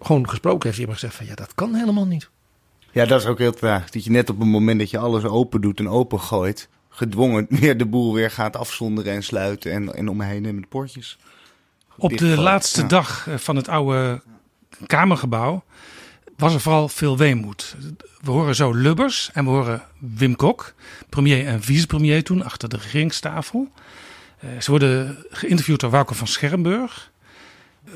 gewoon 0.00 0.28
gesproken 0.28 0.62
heeft. 0.62 0.76
Die 0.76 0.86
hebben 0.86 0.94
gezegd 0.94 1.14
van 1.14 1.26
ja, 1.26 1.34
dat 1.34 1.54
kan 1.54 1.74
helemaal 1.74 2.06
niet. 2.06 2.30
Ja, 2.92 3.04
dat 3.04 3.20
is 3.20 3.26
ook 3.26 3.38
heel 3.38 3.52
traag. 3.52 3.90
Dat 3.90 4.04
je 4.04 4.10
net 4.10 4.30
op 4.30 4.38
het 4.38 4.48
moment 4.48 4.78
dat 4.78 4.90
je 4.90 4.98
alles 4.98 5.24
open 5.24 5.60
doet 5.60 5.78
en 5.78 5.88
open 5.88 6.20
gooit, 6.20 6.68
gedwongen 6.88 7.46
weer 7.60 7.76
de 7.76 7.86
boel 7.86 8.14
weer 8.14 8.30
gaat 8.30 8.56
afzonderen 8.56 9.12
en 9.12 9.22
sluiten 9.22 9.72
en, 9.72 9.94
en 9.94 10.08
omheen 10.08 10.54
met 10.54 10.68
poortjes. 10.68 11.18
Op 11.96 12.18
de 12.18 12.40
laatste 12.40 12.86
dag 12.86 13.28
eh, 13.28 13.36
van 13.36 13.56
het 13.56 13.68
oude 13.68 14.22
Kamergebouw 14.86 15.64
was 16.36 16.54
er 16.54 16.60
vooral 16.60 16.88
veel 16.88 17.16
weemoed. 17.16 17.76
We 18.20 18.30
horen 18.30 18.54
zo 18.54 18.72
Lubbers 18.72 19.30
en 19.32 19.44
we 19.44 19.50
horen 19.50 19.82
Wim 19.98 20.36
Kok, 20.36 20.74
premier 21.08 21.46
en 21.46 21.62
vicepremier 21.62 22.24
toen, 22.24 22.44
achter 22.44 22.68
de 22.68 22.76
regeringstafel. 22.76 23.68
Uh, 24.44 24.60
ze 24.60 24.70
worden 24.70 25.24
geïnterviewd 25.30 25.80
door 25.80 25.90
Wouter 25.90 26.16
van 26.16 26.26
Schermburg. 26.26 27.11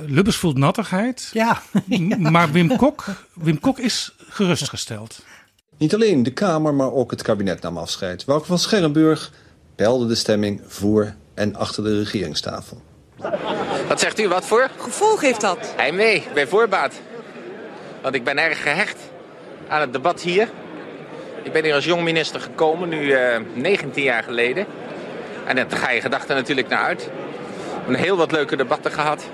Lubbers 0.07 0.37
voelt 0.37 0.59
nattigheid. 0.59 1.31
Ja. 1.33 1.63
Maar 2.19 2.53
Wim 2.53 2.77
Kok, 2.77 3.05
Wim 3.33 3.61
Kok 3.61 3.79
is 3.79 4.15
gerustgesteld. 4.29 5.25
Niet 5.77 5.95
alleen 5.95 6.23
de 6.23 6.33
Kamer, 6.33 6.75
maar 6.75 6.93
ook 6.93 7.11
het 7.11 7.23
kabinet 7.23 7.63
nam 7.63 7.79
afscheid. 7.79 8.25
Wouter 8.25 8.47
van 8.47 8.59
Scherrenburg 8.59 9.33
belde 9.77 10.07
de 10.07 10.15
stemming 10.15 10.63
voor 10.67 11.15
en 11.35 11.55
achter 11.55 11.85
de 11.85 11.99
regeringstafel. 11.99 12.83
Wat 13.89 14.01
zegt 14.01 14.21
u, 14.21 14.29
wat 14.29 14.47
voor? 14.47 14.71
Gevolg 14.77 15.21
heeft 15.21 15.41
dat? 15.41 15.75
mee, 15.93 16.27
bij 16.35 16.47
voorbaat. 16.47 17.01
Want 18.03 18.15
ik 18.15 18.25
ben 18.25 18.39
erg 18.39 18.63
gehecht 18.63 18.99
aan 19.69 19.81
het 19.81 19.93
debat 19.93 20.21
hier. 20.21 20.49
Ik 21.43 21.53
ben 21.53 21.65
hier 21.65 21.75
als 21.75 21.85
jong 21.85 22.03
minister 22.03 22.41
gekomen, 22.41 22.89
nu 22.89 23.03
uh, 23.03 23.37
19 23.55 24.03
jaar 24.03 24.23
geleden. 24.23 24.67
En 25.47 25.57
daar 25.57 25.71
ga 25.71 25.91
je 25.91 26.01
gedachten 26.01 26.37
natuurlijk 26.37 26.69
naar 26.69 26.85
uit. 26.85 27.05
We 27.05 27.13
hebben 27.77 27.97
heel 27.97 28.17
wat 28.17 28.33
leuke 28.33 28.57
debatten 28.57 28.93
gehad. 28.93 29.25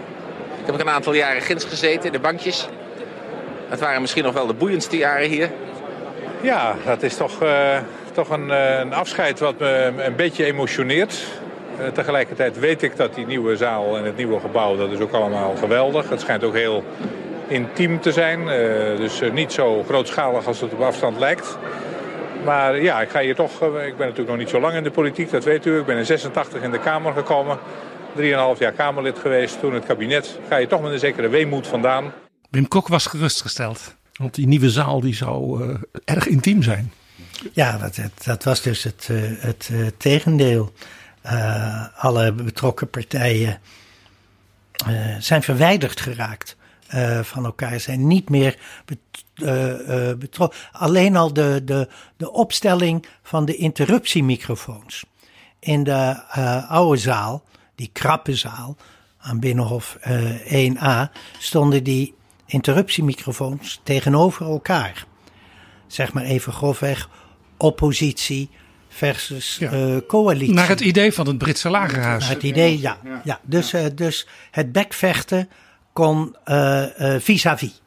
Ik 0.65 0.69
heb 0.69 0.81
een 0.81 0.89
aantal 0.89 1.15
jaren 1.15 1.43
ginds 1.43 1.65
gezeten 1.65 2.05
in 2.05 2.13
de 2.13 2.19
bankjes. 2.19 2.69
Het 3.69 3.81
waren 3.81 4.01
misschien 4.01 4.25
nog 4.25 4.35
wel 4.35 4.47
de 4.47 4.55
boeiendste 4.55 4.97
jaren 4.97 5.29
hier. 5.29 5.51
Ja, 6.41 6.75
dat 6.85 7.03
is 7.03 7.17
toch, 7.17 7.43
uh, 7.43 7.79
toch 8.13 8.31
een, 8.31 8.49
uh, 8.49 8.79
een, 8.79 8.93
afscheid 8.93 9.39
wat 9.39 9.59
me 9.59 9.93
een 9.97 10.17
beetje 10.17 10.45
emotioneert. 10.45 11.25
Uh, 11.81 11.87
tegelijkertijd 11.87 12.59
weet 12.59 12.83
ik 12.83 12.97
dat 12.97 13.15
die 13.15 13.27
nieuwe 13.27 13.57
zaal 13.57 13.97
en 13.97 14.05
het 14.05 14.17
nieuwe 14.17 14.41
gebouw, 14.41 14.77
dat 14.77 14.91
is 14.91 14.99
ook 14.99 15.13
allemaal 15.13 15.55
geweldig. 15.57 16.09
Het 16.09 16.21
schijnt 16.21 16.45
ook 16.45 16.55
heel 16.55 16.85
intiem 17.49 18.01
te 18.01 18.13
zijn. 18.13 18.47
dus 18.97 19.21
niet 19.33 19.53
zo 19.53 19.83
grootschalig 19.89 20.47
als 20.47 20.61
het 20.61 20.73
op 20.73 20.81
afstand 20.81 21.19
lijkt. 21.19 21.59
Maar 22.45 22.83
ja, 22.83 23.01
ik 23.01 23.09
ga 23.09 23.21
hier 23.21 23.35
toch, 23.35 23.53
ik 23.63 23.97
ben 23.97 24.07
natuurlijk 24.07 24.29
nog 24.29 24.37
niet 24.37 24.49
zo 24.49 24.61
lang 24.61 24.75
in 24.75 24.83
de 24.83 24.91
politiek, 24.91 25.31
dat 25.31 25.45
weet 25.45 25.67
u. 25.67 25.79
Ik 25.79 25.87
ben 25.87 25.97
in 25.97 26.07
86 26.07 26.63
in 26.63 26.71
de 26.71 26.79
Kamer 26.79 27.13
gekomen. 27.13 27.59
3,5 28.17 28.59
jaar 28.59 28.73
Kamerlid 28.73 29.19
geweest. 29.19 29.61
Toen 29.61 29.75
het 29.75 29.85
kabinet 29.85 30.39
ga 30.49 30.57
je 30.57 30.67
toch 30.67 30.83
met 30.83 30.93
een 30.93 30.99
zekere 30.99 31.29
weemoed 31.29 31.67
vandaan. 31.67 32.13
Wim 32.51 32.69
Kok 32.69 32.89
was 32.89 33.07
gerustgesteld. 33.07 33.95
Want 34.13 34.35
die 34.35 34.47
nieuwe 34.47 34.71
zaal 34.71 35.01
die 35.01 35.15
zou 35.15 35.65
uh, 35.65 35.75
erg 36.05 36.27
intiem 36.27 36.63
zijn. 36.63 36.93
Ja, 37.53 37.79
dat, 37.79 38.01
dat 38.25 38.45
was 38.45 38.63
dus 38.63 38.83
het, 38.83 39.09
uh, 39.11 39.21
het 39.39 39.69
uh, 39.73 39.87
tegendeel. 39.97 40.73
alle 41.97 42.33
betrokken 42.33 42.91
partijen 42.91 43.61
zijn 45.19 45.43
verwijderd 45.43 46.01
geraakt 46.01 46.57
van 47.23 47.45
elkaar. 47.45 47.81
Zijn 47.81 48.07
niet 48.07 48.31
meer 48.31 48.59
betrokken. 50.19 50.59
Alleen 50.73 51.17
al 51.17 51.33
de, 51.33 51.63
de, 51.65 51.89
de 52.17 52.33
opstelling 52.33 53.07
van 53.23 53.45
de 53.45 53.57
interruptiemicrofoons 53.57 55.05
in 55.61 55.85
de 55.85 56.23
oude 56.69 57.01
zaal 57.01 57.45
die 57.83 57.91
krappe 57.93 58.37
zaal 58.37 58.77
aan 59.19 59.41
Binnenhof 59.41 59.99
uh, 60.07 60.67
eh, 60.67 60.75
1A, 60.75 61.13
stonden 61.39 61.85
die 61.85 62.15
interruptiemicrofoons 62.47 63.81
tegenover 63.83 64.47
elkaar. 64.47 65.07
Zeg 65.87 66.13
maar 66.13 66.25
even 66.25 66.53
grofweg, 66.53 67.09
oppositie, 67.57 68.51
versus 68.89 69.59
uh, 69.61 69.97
coalitie. 70.07 70.55
Naar 70.55 70.69
het 70.69 70.81
idee 70.81 71.13
van 71.13 71.27
het 71.27 71.39
Britse 71.39 71.71
lagerhuis. 71.71 72.23
Naar 72.23 72.35
het 72.35 72.43
idee, 72.43 72.81
ja. 72.81 72.99
ja. 73.25 73.41
Dus, 73.43 73.75
uh, 73.75 73.85
dus 73.95 74.27
het 74.51 74.73
bekvechten 74.73 75.49
kon 75.93 76.37
uh, 76.47 76.85
vis-à-vis. 77.19 77.83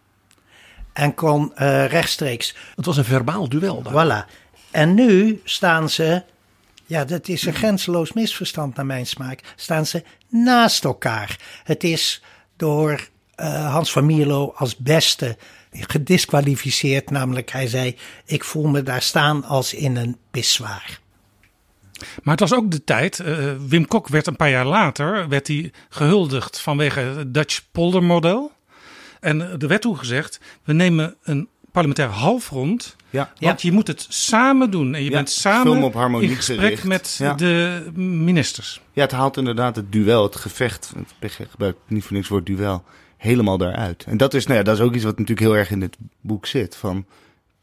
En 0.94 1.14
kon 1.14 1.52
rechtstreeks. 1.88 2.56
Het 2.76 2.86
was 2.86 2.98
een 2.98 3.06
verbaal 3.06 3.50
duel. 3.50 3.82
Daar. 3.82 4.26
Voilà. 4.26 4.32
En 4.72 4.94
nu 4.94 5.42
staan 5.44 5.90
ze, 5.90 6.24
ja, 6.86 7.06
dat 7.06 7.28
is 7.28 7.46
een 7.46 7.54
grenzeloos 7.54 8.14
misverstand 8.14 8.76
naar 8.76 8.86
mijn 8.86 9.08
smaak, 9.08 9.54
staan 9.56 9.86
ze 9.86 10.04
naast 10.30 10.84
elkaar. 10.84 11.40
Het 11.64 11.84
is 11.84 12.24
door 12.56 13.10
Hans 13.52 13.92
van 13.92 14.06
Mierlo 14.06 14.54
als 14.56 14.78
beste 14.78 15.38
gedisqualificeerd. 15.72 17.10
Namelijk, 17.10 17.52
hij 17.52 17.68
zei: 17.68 17.96
Ik 18.26 18.44
voel 18.44 18.68
me 18.68 18.84
daar 18.84 19.02
staan 19.02 19.44
als 19.44 19.74
in 19.74 19.96
een 19.96 20.18
pissoir. 20.32 21.00
Maar 22.24 22.38
het 22.38 22.50
was 22.50 22.54
ook 22.54 22.72
de 22.72 22.84
tijd. 22.84 23.20
Uh, 23.20 23.54
Wim 23.68 23.88
Kok 23.88 24.08
werd 24.08 24.28
een 24.28 24.36
paar 24.36 24.50
jaar 24.50 24.66
later 24.66 25.30
werd 25.30 25.48
hij 25.48 25.72
gehuldigd 25.90 26.60
vanwege 26.60 27.00
het 27.00 27.34
Dutch 27.34 27.62
poldermodel. 27.72 28.52
En 29.20 29.42
er 29.42 29.68
werd 29.68 29.82
toen 29.82 29.98
gezegd: 29.98 30.40
we 30.64 30.74
nemen 30.74 31.16
een 31.24 31.50
parlementair 31.76 32.10
halfrond. 32.10 32.96
Ja. 33.10 33.32
Want 33.40 33.62
je 33.62 33.72
moet 33.72 33.88
het 33.88 34.06
samen 34.10 34.72
doen. 34.72 34.96
En 34.96 35.04
je 35.04 35.10
bent 35.10 35.30
samen 35.30 35.84
op 35.84 35.94
harmonie 35.94 36.30
in 36.30 36.36
gesprek 36.36 36.60
gericht. 36.60 36.84
met 37.20 37.40
de 37.40 37.84
ministers. 37.96 38.82
Ja, 38.94 39.02
het 39.02 39.12
haalt 39.12 39.38
inderdaad 39.38 39.76
het 39.76 39.92
duel, 39.92 40.24
het 40.24 40.36
gevecht. 40.36 40.94
Het 41.20 41.38
gebruikt 41.50 41.80
niet 41.88 42.04
voor 42.04 42.16
niks 42.16 42.28
woord 42.28 42.46
duel 42.46 42.84
helemaal 43.18 43.58
daaruit. 43.58 44.04
En 44.08 44.18
dat 44.18 44.34
is, 44.34 44.46
nou 44.46 44.58
ja, 44.58 44.64
dat 44.64 44.76
is 44.76 44.82
ook 44.82 44.96
iets 44.96 45.04
wat 45.04 45.18
natuurlijk 45.18 45.48
heel 45.48 45.58
erg 45.58 45.72
in 45.72 45.80
dit 45.80 45.98
boek 46.22 46.46
zit. 46.46 46.76
Van 46.76 47.06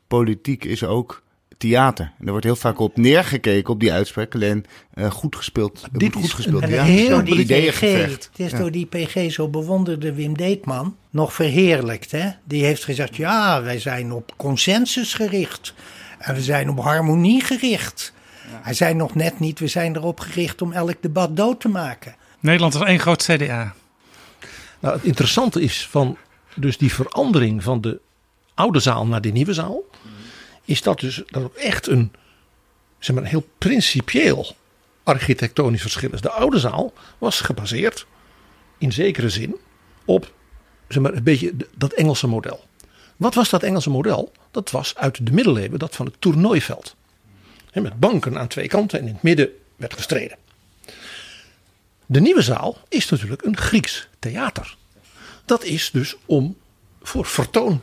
politiek 0.07 0.65
is 0.65 0.85
ook 0.85 1.22
theater. 1.63 2.13
En 2.19 2.25
er 2.25 2.31
wordt 2.31 2.45
heel 2.45 2.57
vaak 2.57 2.79
op 2.79 2.97
neergekeken 2.97 3.73
op 3.73 3.81
die 3.81 3.93
uitspraak. 3.93 4.35
Alleen 4.35 4.65
uh, 4.95 5.11
goed 5.11 5.37
gespeeld. 5.37 5.85
Dit 5.93 6.15
goed 6.15 6.25
is 6.25 6.33
gespeeld. 6.33 6.69
ja, 6.69 6.83
heel 6.83 7.25
die 7.25 7.45
PG. 7.45 7.81
Het 7.81 8.31
is 8.37 8.53
door 8.53 8.71
die 8.71 8.87
PG 8.87 9.33
zo 9.33 9.49
bewonderde 9.49 10.13
Wim 10.15 10.37
Deetman 10.37 10.97
nog 11.11 11.33
verheerlijkt. 11.33 12.11
Hè? 12.11 12.31
Die 12.45 12.65
heeft 12.65 12.85
gezegd: 12.85 13.17
ja, 13.17 13.63
wij 13.63 13.79
zijn 13.79 14.13
op 14.13 14.35
consensus 14.37 15.15
gericht. 15.15 15.75
En 16.19 16.35
we 16.35 16.43
zijn 16.43 16.71
op 16.71 16.81
harmonie 16.81 17.45
gericht. 17.45 18.13
Ja. 18.51 18.61
Hij 18.63 18.75
zei 18.75 18.95
nog 18.95 19.15
net 19.15 19.41
niet: 19.41 19.59
we 19.59 19.67
zijn 19.67 19.97
erop 19.97 20.21
gericht 20.21 20.63
om 20.63 20.73
elk 20.73 20.97
debat 21.01 21.37
dood 21.37 21.61
te 21.61 21.69
maken. 21.69 22.15
Nederland 22.41 22.75
is 22.75 22.81
één 22.81 23.01
groot 23.01 23.23
CDA. 23.23 23.75
Nou, 24.81 24.95
het 24.95 25.05
interessante 25.05 25.61
is 25.61 25.87
van 25.91 26.17
dus 26.55 26.79
die 26.79 26.95
verandering 26.95 27.63
van 27.63 27.81
de 27.81 28.01
oude 28.55 28.81
zaal 28.81 29.07
naar 29.07 29.21
de 29.21 29.31
nieuwe 29.31 29.53
zaal. 29.53 29.83
Is 30.65 30.83
dat 30.83 31.01
dus 31.01 31.17
het 31.17 31.55
echt 31.55 31.87
een, 31.87 32.13
zeg 32.99 33.17
maar, 33.17 33.25
heel 33.25 33.49
principieel 33.59 34.57
architectonisch 35.03 35.81
verschil 35.81 36.13
is. 36.13 36.21
De 36.21 36.31
oude 36.31 36.59
zaal 36.59 36.93
was 37.19 37.41
gebaseerd 37.41 38.07
in 38.79 38.93
zekere 38.93 39.29
zin 39.29 39.57
op 40.05 40.33
zeg 40.89 41.03
maar, 41.03 41.15
een 41.15 41.23
beetje 41.23 41.55
dat 41.75 41.93
Engelse 41.93 42.27
model. 42.27 42.65
Wat 43.17 43.35
was 43.35 43.51
dat 43.51 43.63
Engelse 43.63 43.91
model? 43.91 44.33
Dat 44.51 44.71
was 44.71 44.97
uit 44.97 45.27
de 45.27 45.33
middeleeuwen 45.33 45.79
dat 45.79 45.97
van 45.97 46.07
het 46.07 46.15
toernooiveld. 46.19 46.97
met 47.73 48.01
banken 48.01 48.39
aan 48.39 48.49
twee 48.49 48.69
kanten 48.69 48.99
en 48.99 49.07
in 49.07 49.13
het 49.13 49.23
midden 49.23 49.49
werd 49.77 49.95
gestreden. 49.95 50.37
De 52.07 52.21
nieuwe 52.21 52.43
zaal 52.43 52.79
is 52.89 53.09
natuurlijk 53.09 53.43
een 53.43 53.57
Grieks 53.57 54.09
theater. 54.19 54.77
Dat 55.45 55.65
is 55.65 55.91
dus 55.91 56.17
om 56.27 56.57
voor 57.03 57.27
vertoon. 57.27 57.83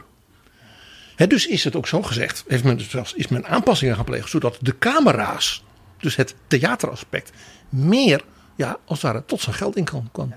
Dus 1.27 1.47
is 1.47 1.63
het 1.63 1.75
ook 1.75 1.87
zo 1.87 2.01
gezegd, 2.01 2.43
heeft 2.47 2.63
men 2.63 2.77
dus 2.77 3.13
is 3.13 3.27
men 3.27 3.47
aanpassingen 3.47 3.95
gepleegd, 3.95 4.29
zodat 4.29 4.57
de 4.61 4.77
camera's, 4.77 5.63
dus 5.97 6.15
het 6.15 6.35
theateraspect, 6.47 7.31
meer, 7.69 8.23
ja, 8.55 8.77
als 8.85 9.01
het 9.01 9.11
ware 9.11 9.25
tot 9.25 9.41
zijn 9.41 9.55
geld 9.55 9.75
in 9.75 9.83
kan. 9.83 10.09
kan. 10.11 10.33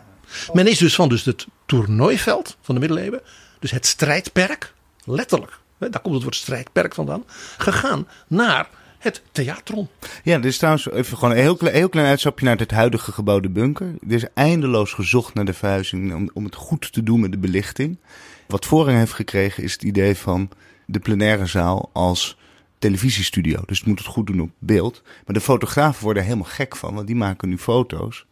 Men 0.53 0.67
is 0.67 0.79
dus 0.79 0.95
van 0.95 1.09
dus 1.09 1.25
het 1.25 1.47
toernooiveld 1.67 2.57
van 2.61 2.75
de 2.75 2.81
middeleeuwen, 2.81 3.21
dus 3.59 3.71
het 3.71 3.87
strijdperk, 3.87 4.75
letterlijk, 5.05 5.59
daar 5.79 6.01
komt 6.01 6.15
het 6.15 6.23
woord 6.23 6.37
strijdperk 6.37 6.95
vandaan, 6.95 7.25
gegaan 7.59 8.09
naar 8.27 8.69
het 8.99 9.23
theatron. 9.33 9.89
Ja, 10.23 10.37
dit 10.37 10.45
is 10.45 10.57
trouwens 10.57 10.91
even 10.91 11.19
gewoon 11.19 11.35
een 11.35 11.41
heel, 11.43 11.57
klein, 11.57 11.75
heel 11.75 11.89
klein 11.89 12.07
uitstapje 12.07 12.45
naar 12.45 12.57
het 12.57 12.71
huidige 12.71 13.13
gebouwde 13.13 13.49
bunker. 13.49 13.95
Er 14.09 14.15
is 14.15 14.25
eindeloos 14.35 14.93
gezocht 14.93 15.35
naar 15.35 15.45
de 15.45 15.53
verhuizing 15.53 16.15
om, 16.15 16.31
om 16.33 16.45
het 16.45 16.55
goed 16.55 16.93
te 16.93 17.03
doen 17.03 17.21
met 17.21 17.33
de 17.33 17.39
belichting. 17.39 17.99
Wat 18.47 18.67
voorrang 18.67 18.99
heeft 18.99 19.13
gekregen 19.13 19.63
is 19.63 19.73
het 19.73 19.83
idee 19.83 20.17
van 20.17 20.51
de 20.93 20.99
plenaire 20.99 21.47
zaal 21.47 21.91
als 21.93 22.39
televisiestudio. 22.79 23.63
Dus 23.67 23.79
het 23.79 23.87
moet 23.89 23.99
het 23.99 24.09
goed 24.09 24.27
doen 24.27 24.41
op 24.41 24.51
beeld. 24.59 25.03
Maar 25.05 25.35
de 25.35 25.41
fotografen 25.41 26.05
worden 26.05 26.23
er 26.23 26.29
helemaal 26.29 26.51
gek 26.51 26.77
van, 26.77 26.95
want 26.95 27.07
die 27.07 27.17
maken 27.17 27.49
nu 27.49 27.59
foto's 27.59 28.27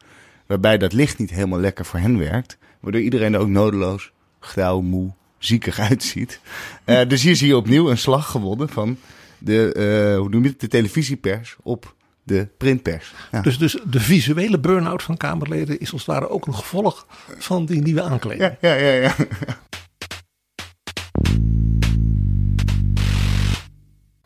waarbij 0.47 0.79
dat 0.79 0.93
licht 0.93 1.19
niet 1.19 1.31
helemaal 1.31 1.59
lekker 1.59 1.85
voor 1.85 1.99
hen 1.99 2.19
werkt. 2.19 2.59
Waardoor 2.81 3.01
iedereen 3.01 3.35
er 3.35 3.41
ook 3.41 3.49
nodeloos, 3.49 4.13
grauw, 4.41 4.81
moe, 4.81 5.11
ziekig 5.39 5.79
uitziet. 5.91 6.41
Uh, 6.87 7.01
dus 7.09 7.23
hier 7.23 7.37
zie 7.37 7.47
je 7.47 7.57
opnieuw 7.57 7.91
een 7.91 7.99
slag 7.99 8.31
gewonnen 8.31 8.69
van 8.69 8.97
de, 9.39 9.75
uh, 10.13 10.19
hoe 10.19 10.29
noem 10.29 10.43
je 10.43 10.49
het, 10.49 10.61
de 10.61 10.69
televisiepers 10.69 11.57
op 11.63 11.95
de 12.23 12.49
printpers. 12.57 13.13
Ja. 13.33 13.41
Dus, 13.41 13.59
dus 13.59 13.79
de 13.85 14.01
visuele 14.01 14.59
burn-out 14.59 15.03
van 15.03 15.17
Kamerleden 15.17 15.81
is 15.81 15.93
als 15.93 16.07
het 16.07 16.11
ware 16.11 16.29
ook 16.29 16.47
een 16.47 16.55
gevolg 16.55 17.07
van 17.39 17.67
die 17.67 17.83
nieuwe 17.83 18.03
aankleding. 18.03 18.57
Ja, 18.61 18.75
ja, 18.75 18.75
ja. 18.75 18.93
ja. 18.93 19.15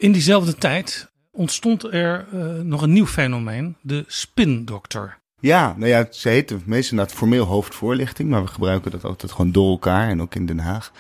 In 0.05 0.12
diezelfde 0.12 0.55
tijd 0.55 1.11
ontstond 1.30 1.92
er 1.92 2.26
uh, 2.34 2.61
nog 2.61 2.82
een 2.82 2.92
nieuw 2.92 3.07
fenomeen, 3.07 3.76
de 3.80 4.05
spindokter. 4.07 5.18
Ja, 5.40 5.74
nou 5.76 5.88
ja, 5.88 6.07
ze 6.11 6.28
heten 6.28 6.62
meestal 6.64 6.90
inderdaad 6.90 7.16
formeel 7.16 7.44
hoofdvoorlichting, 7.44 8.28
maar 8.28 8.42
we 8.42 8.48
gebruiken 8.48 8.90
dat 8.90 9.05
altijd 9.05 9.32
gewoon 9.32 9.52
door 9.52 9.70
elkaar 9.70 10.09
en 10.09 10.22
ook 10.22 10.34
in 10.34 10.46
Den 10.46 10.59
Haag. 10.59 10.92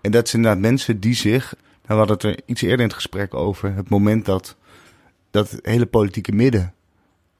En 0.00 0.10
dat 0.10 0.28
zijn 0.28 0.42
inderdaad 0.42 0.70
mensen 0.70 1.00
die 1.00 1.14
zich 1.14 1.54
we 1.86 1.94
hadden 1.94 2.14
het 2.14 2.22
er 2.22 2.40
iets 2.46 2.62
eerder 2.62 2.78
in 2.78 2.84
het 2.84 2.94
gesprek 2.94 3.34
over. 3.34 3.74
Het 3.74 3.88
moment 3.88 4.24
dat, 4.24 4.56
dat 5.30 5.50
het 5.50 5.66
hele 5.66 5.86
politieke 5.86 6.32
midden 6.32 6.74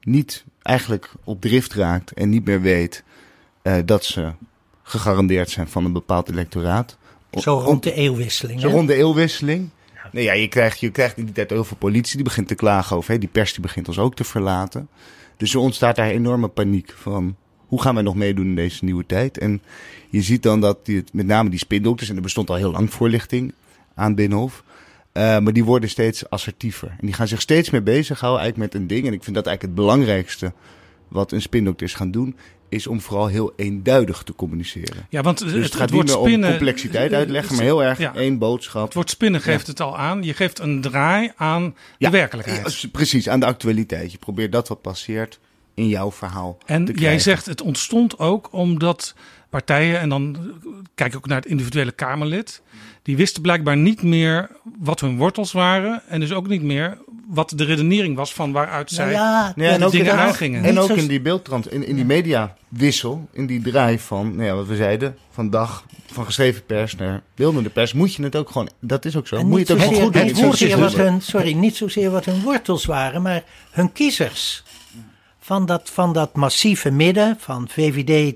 niet 0.01 0.45
eigenlijk 0.63 1.11
op 1.25 1.41
drift 1.41 1.75
raakt 1.75 2.13
en 2.13 2.29
niet 2.29 2.45
meer 2.45 2.61
weet 2.61 3.05
uh, 3.63 3.75
dat 3.85 4.05
ze 4.05 4.33
gegarandeerd 4.83 5.51
zijn 5.51 5.69
van 5.69 5.85
een 5.85 5.93
bepaald 5.93 6.31
electoraat. 6.31 6.97
Zo 7.31 7.59
rond 7.59 7.83
de 7.83 7.93
eeuwwisseling. 7.93 8.61
Zo 8.61 8.69
rond 8.69 8.89
de 8.89 8.95
eeuwwisseling. 8.95 9.71
Nee, 10.13 10.25
ja, 10.25 10.33
je 10.33 10.49
krijgt, 10.49 10.81
je 10.81 10.91
krijgt 10.91 11.17
in 11.17 11.25
die 11.25 11.35
tijd 11.35 11.51
heel 11.51 11.65
veel 11.65 11.77
politie 11.77 12.15
die 12.15 12.25
begint 12.25 12.49
te 12.49 12.55
klagen 12.55 12.97
over. 12.97 13.21
Die 13.21 13.29
pers 13.33 13.53
die 13.53 13.63
begint 13.63 13.89
ons 13.89 13.99
ook 13.99 14.15
te 14.15 14.25
verlaten. 14.25 14.89
Dus 15.37 15.55
er 15.55 15.61
ontstaat 15.61 15.97
daar 15.97 16.09
enorme 16.09 16.49
paniek 16.49 16.93
van 16.97 17.37
hoe 17.67 17.81
gaan 17.83 17.95
wij 17.95 18.03
nog 18.03 18.15
meedoen 18.15 18.47
in 18.47 18.55
deze 18.55 18.85
nieuwe 18.85 19.07
tijd? 19.07 19.39
En 19.39 19.63
je 20.11 20.23
ziet 20.23 20.43
dan 20.43 20.61
dat 20.61 20.87
die, 20.87 21.05
met 21.13 21.27
name 21.27 21.51
die 21.51 21.59
spindokters, 21.59 22.11
en 22.11 22.17
er 22.17 22.23
bestond 22.23 22.51
al 22.51 22.57
heel 22.57 22.71
lang 22.71 22.93
voorlichting, 22.93 23.55
aan 23.95 24.15
Binnenhof. 24.15 24.65
Uh, 25.13 25.23
maar 25.39 25.53
die 25.53 25.65
worden 25.65 25.89
steeds 25.89 26.31
assertiever. 26.31 26.89
En 26.89 27.07
die 27.07 27.13
gaan 27.13 27.29
zich 27.29 27.41
steeds 27.41 27.71
meer 27.71 27.83
bezighouden 27.83 28.43
eigenlijk 28.43 28.73
met 28.73 28.83
een 28.83 28.89
ding. 28.89 29.07
En 29.07 29.13
ik 29.13 29.25
vind 29.25 29.37
dat 29.37 29.47
eigenlijk 29.47 29.77
het 29.77 29.87
belangrijkste 29.87 30.53
wat 31.13 31.33
een 31.33 31.43
spindokter 31.43 31.87
is 31.87 31.95
gaan 31.95 32.11
doen. 32.11 32.37
Is 32.69 32.87
om 32.87 33.01
vooral 33.01 33.27
heel 33.27 33.53
eenduidig 33.57 34.23
te 34.23 34.35
communiceren. 34.35 35.07
Ja, 35.09 35.23
want 35.23 35.39
dus 35.39 35.53
het, 35.53 35.75
gaat 35.75 35.91
niet 35.91 36.05
meer 36.05 36.19
om 36.19 36.43
complexiteit 36.43 37.13
uitleggen, 37.13 37.57
maar 37.57 37.65
heel 37.65 37.85
erg 37.85 38.01
één 38.01 38.39
boodschap. 38.39 38.85
Het 38.85 38.95
woord 38.95 39.11
spinnen 39.11 39.41
geeft 39.41 39.67
het 39.67 39.81
al 39.81 39.99
aan. 39.99 40.23
Je 40.23 40.35
geeft 40.35 40.59
een 40.59 40.81
draai 40.81 41.33
aan 41.37 41.75
de 41.99 42.11
werkelijkheid. 42.11 42.89
Precies, 42.93 43.29
aan 43.29 43.41
de 43.41 43.47
actualiteit. 43.47 44.13
Je 44.13 44.19
probeert 44.19 44.53
dat 44.53 44.69
wat 44.69 44.81
passeert 44.81 45.39
in 45.75 45.89
jouw 45.89 46.13
verhaal. 46.13 46.59
En 46.67 46.85
jij 46.85 47.19
zegt 47.19 47.47
het 47.47 47.61
ontstond 47.61 48.19
ook 48.19 48.53
omdat 48.53 49.15
partijen, 49.51 50.01
en 50.01 50.09
dan 50.09 50.37
kijk 50.95 51.11
ik 51.11 51.17
ook 51.17 51.27
naar 51.27 51.41
het 51.41 51.47
individuele 51.47 51.93
Kamerlid, 51.93 52.63
die 53.03 53.17
wisten 53.17 53.43
blijkbaar 53.43 53.77
niet 53.77 54.03
meer 54.03 54.51
wat 54.79 55.01
hun 55.01 55.17
wortels 55.17 55.53
waren 55.53 56.03
en 56.09 56.21
dus 56.21 56.33
ook 56.33 56.49
niet 56.49 56.63
meer 56.63 56.99
wat 57.27 57.53
de 57.57 57.65
redenering 57.65 58.17
was 58.17 58.35
van 58.35 58.53
waaruit 58.53 58.91
nou 58.91 59.03
zij 59.03 59.13
ja, 59.13 59.53
ja, 59.57 59.71
en 59.71 59.85
ook 59.85 59.93
dingen 59.93 60.17
aangingen. 60.17 60.65
En 60.65 60.79
ook 60.79 60.91
in 60.91 61.07
die 61.07 61.21
beeldtrans, 61.21 61.67
in, 61.67 61.87
in 61.87 61.97
die 61.97 62.05
mediawissel, 62.05 63.29
in 63.33 63.47
die 63.47 63.61
draai 63.61 63.99
van, 63.99 64.35
nou 64.35 64.47
ja, 64.47 64.55
wat 64.55 64.67
we 64.67 64.77
zeiden, 64.77 65.17
van 65.31 65.51
dag 65.51 65.85
van 66.07 66.25
geschreven 66.25 66.67
pers 66.67 66.97
naar 66.97 67.23
beeldende 67.35 67.71
pers, 67.71 67.93
moet 67.93 68.15
je 68.15 68.23
het 68.23 68.37
ook 68.37 68.51
gewoon, 68.51 68.69
dat 68.81 69.05
is 69.05 69.17
ook 69.17 69.27
zo. 69.27 69.45
moet 69.45 69.69
je 69.69 69.75
het 69.75 69.85
ook 69.85 69.95
goed 69.95 70.13
doen. 70.13 70.25
Niet 70.25 70.75
wat 70.75 70.95
hun, 70.95 71.21
sorry, 71.21 71.53
niet 71.53 71.77
zozeer 71.77 72.11
wat 72.11 72.25
hun 72.25 72.43
wortels 72.43 72.85
waren, 72.85 73.23
maar 73.23 73.45
hun 73.71 73.93
kiezers. 73.93 74.63
Van 75.39 75.67
dat, 75.67 75.91
van 75.93 76.13
dat 76.13 76.37
massieve 76.37 76.91
midden, 76.91 77.37
van 77.39 77.69
VVD 77.69 78.35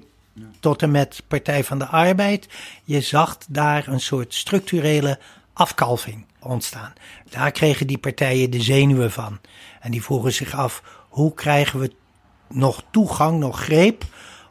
tot 0.61 0.82
en 0.82 0.91
met 0.91 1.22
Partij 1.28 1.64
van 1.64 1.78
de 1.78 1.87
Arbeid. 1.87 2.49
Je 2.84 3.01
zag 3.01 3.39
daar 3.49 3.89
een 3.89 4.01
soort 4.01 4.34
structurele 4.34 5.18
afkalving 5.53 6.24
ontstaan. 6.41 6.93
Daar 7.30 7.51
kregen 7.51 7.87
die 7.87 7.99
partijen 7.99 8.51
de 8.51 8.61
zenuwen 8.61 9.12
van. 9.12 9.39
En 9.80 9.91
die 9.91 10.03
vroegen 10.03 10.32
zich 10.32 10.55
af: 10.55 10.82
hoe 11.09 11.34
krijgen 11.34 11.80
we 11.80 11.93
nog 12.49 12.82
toegang, 12.91 13.39
nog 13.39 13.61
greep 13.61 14.05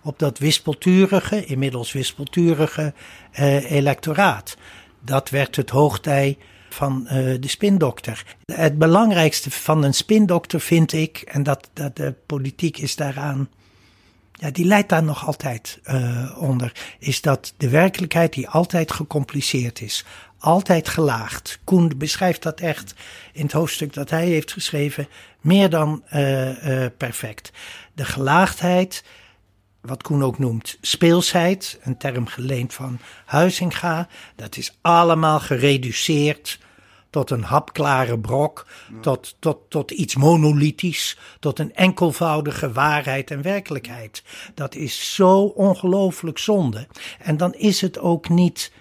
op 0.04 0.20
dat 0.20 0.38
wispelturige, 0.38 1.46
inmiddels 1.46 1.92
wispelturige 1.92 2.94
eh, 3.32 3.72
electoraat? 3.72 4.58
Dat 5.02 5.30
werd 5.30 5.56
het 5.56 5.70
hoogtij 5.70 6.38
van 6.70 7.08
eh, 7.08 7.16
de 7.40 7.48
spindokter. 7.48 8.36
Het 8.46 8.78
belangrijkste 8.78 9.52
van 9.52 9.84
een 9.84 9.94
spindokter 9.94 10.60
vind 10.60 10.94
ik, 10.94 11.18
en 11.18 11.44
dat, 11.44 11.70
dat 11.74 11.96
de 11.96 12.14
politiek 12.26 12.78
is 12.78 12.96
daaraan, 12.96 13.50
ja, 14.36 14.52
die 14.52 14.66
leidt 14.66 14.90
daar 14.90 15.04
nog 15.04 15.26
altijd 15.26 15.80
uh, 15.86 16.38
onder, 16.38 16.72
is 17.00 17.22
dat 17.22 17.54
de 17.58 17.70
werkelijkheid 17.70 18.34
die 18.34 18.50
altijd 18.50 18.92
gecompliceerd 18.92 19.82
is, 19.82 20.06
altijd 20.40 20.88
gelaagd. 20.88 21.60
Koen 21.64 21.92
beschrijft 21.98 22.44
dat 22.44 22.60
echt 22.60 22.94
in 23.34 23.44
het 23.44 23.52
hoofdstuk 23.52 23.94
dat 23.94 24.10
hij 24.10 24.26
heeft 24.26 24.52
geschreven, 24.52 25.08
meer 25.42 25.70
dan 25.70 26.04
uh, 26.14 26.86
perfect. 26.98 27.52
De 27.94 28.06
gelaagdheid 28.06 29.04
wat 29.86 30.04
Koen 30.04 30.24
ook 30.24 30.40
noemt 30.40 30.78
speelsheid, 30.82 31.80
een 31.82 31.98
term 31.98 32.28
geleend 32.28 32.74
van 32.74 33.00
Huizinga. 33.26 34.08
Dat 34.36 34.58
is 34.58 34.78
allemaal 34.82 35.40
gereduceerd 35.40 36.60
tot 37.16 37.30
een 37.32 37.44
hapklare 37.44 38.20
brok, 38.20 38.68
tot, 39.02 39.36
tot, 39.40 39.58
tot 39.70 39.92
iets 39.92 40.16
monolithisch, 40.16 41.18
tot 41.40 41.60
een 41.60 41.76
enkelvoudige 41.76 42.72
waarheid 42.72 43.32
en 43.32 43.42
werkelijkheid. 43.42 44.24
Dat 44.54 44.76
is 44.76 45.16
zo 45.16 45.40
ongelooflijk 45.42 46.38
zonde. 46.38 46.88
En 47.20 47.38
dan 47.38 47.54
is 47.54 47.82
het 47.82 48.00
ook 48.00 48.30
niet, 48.30 48.72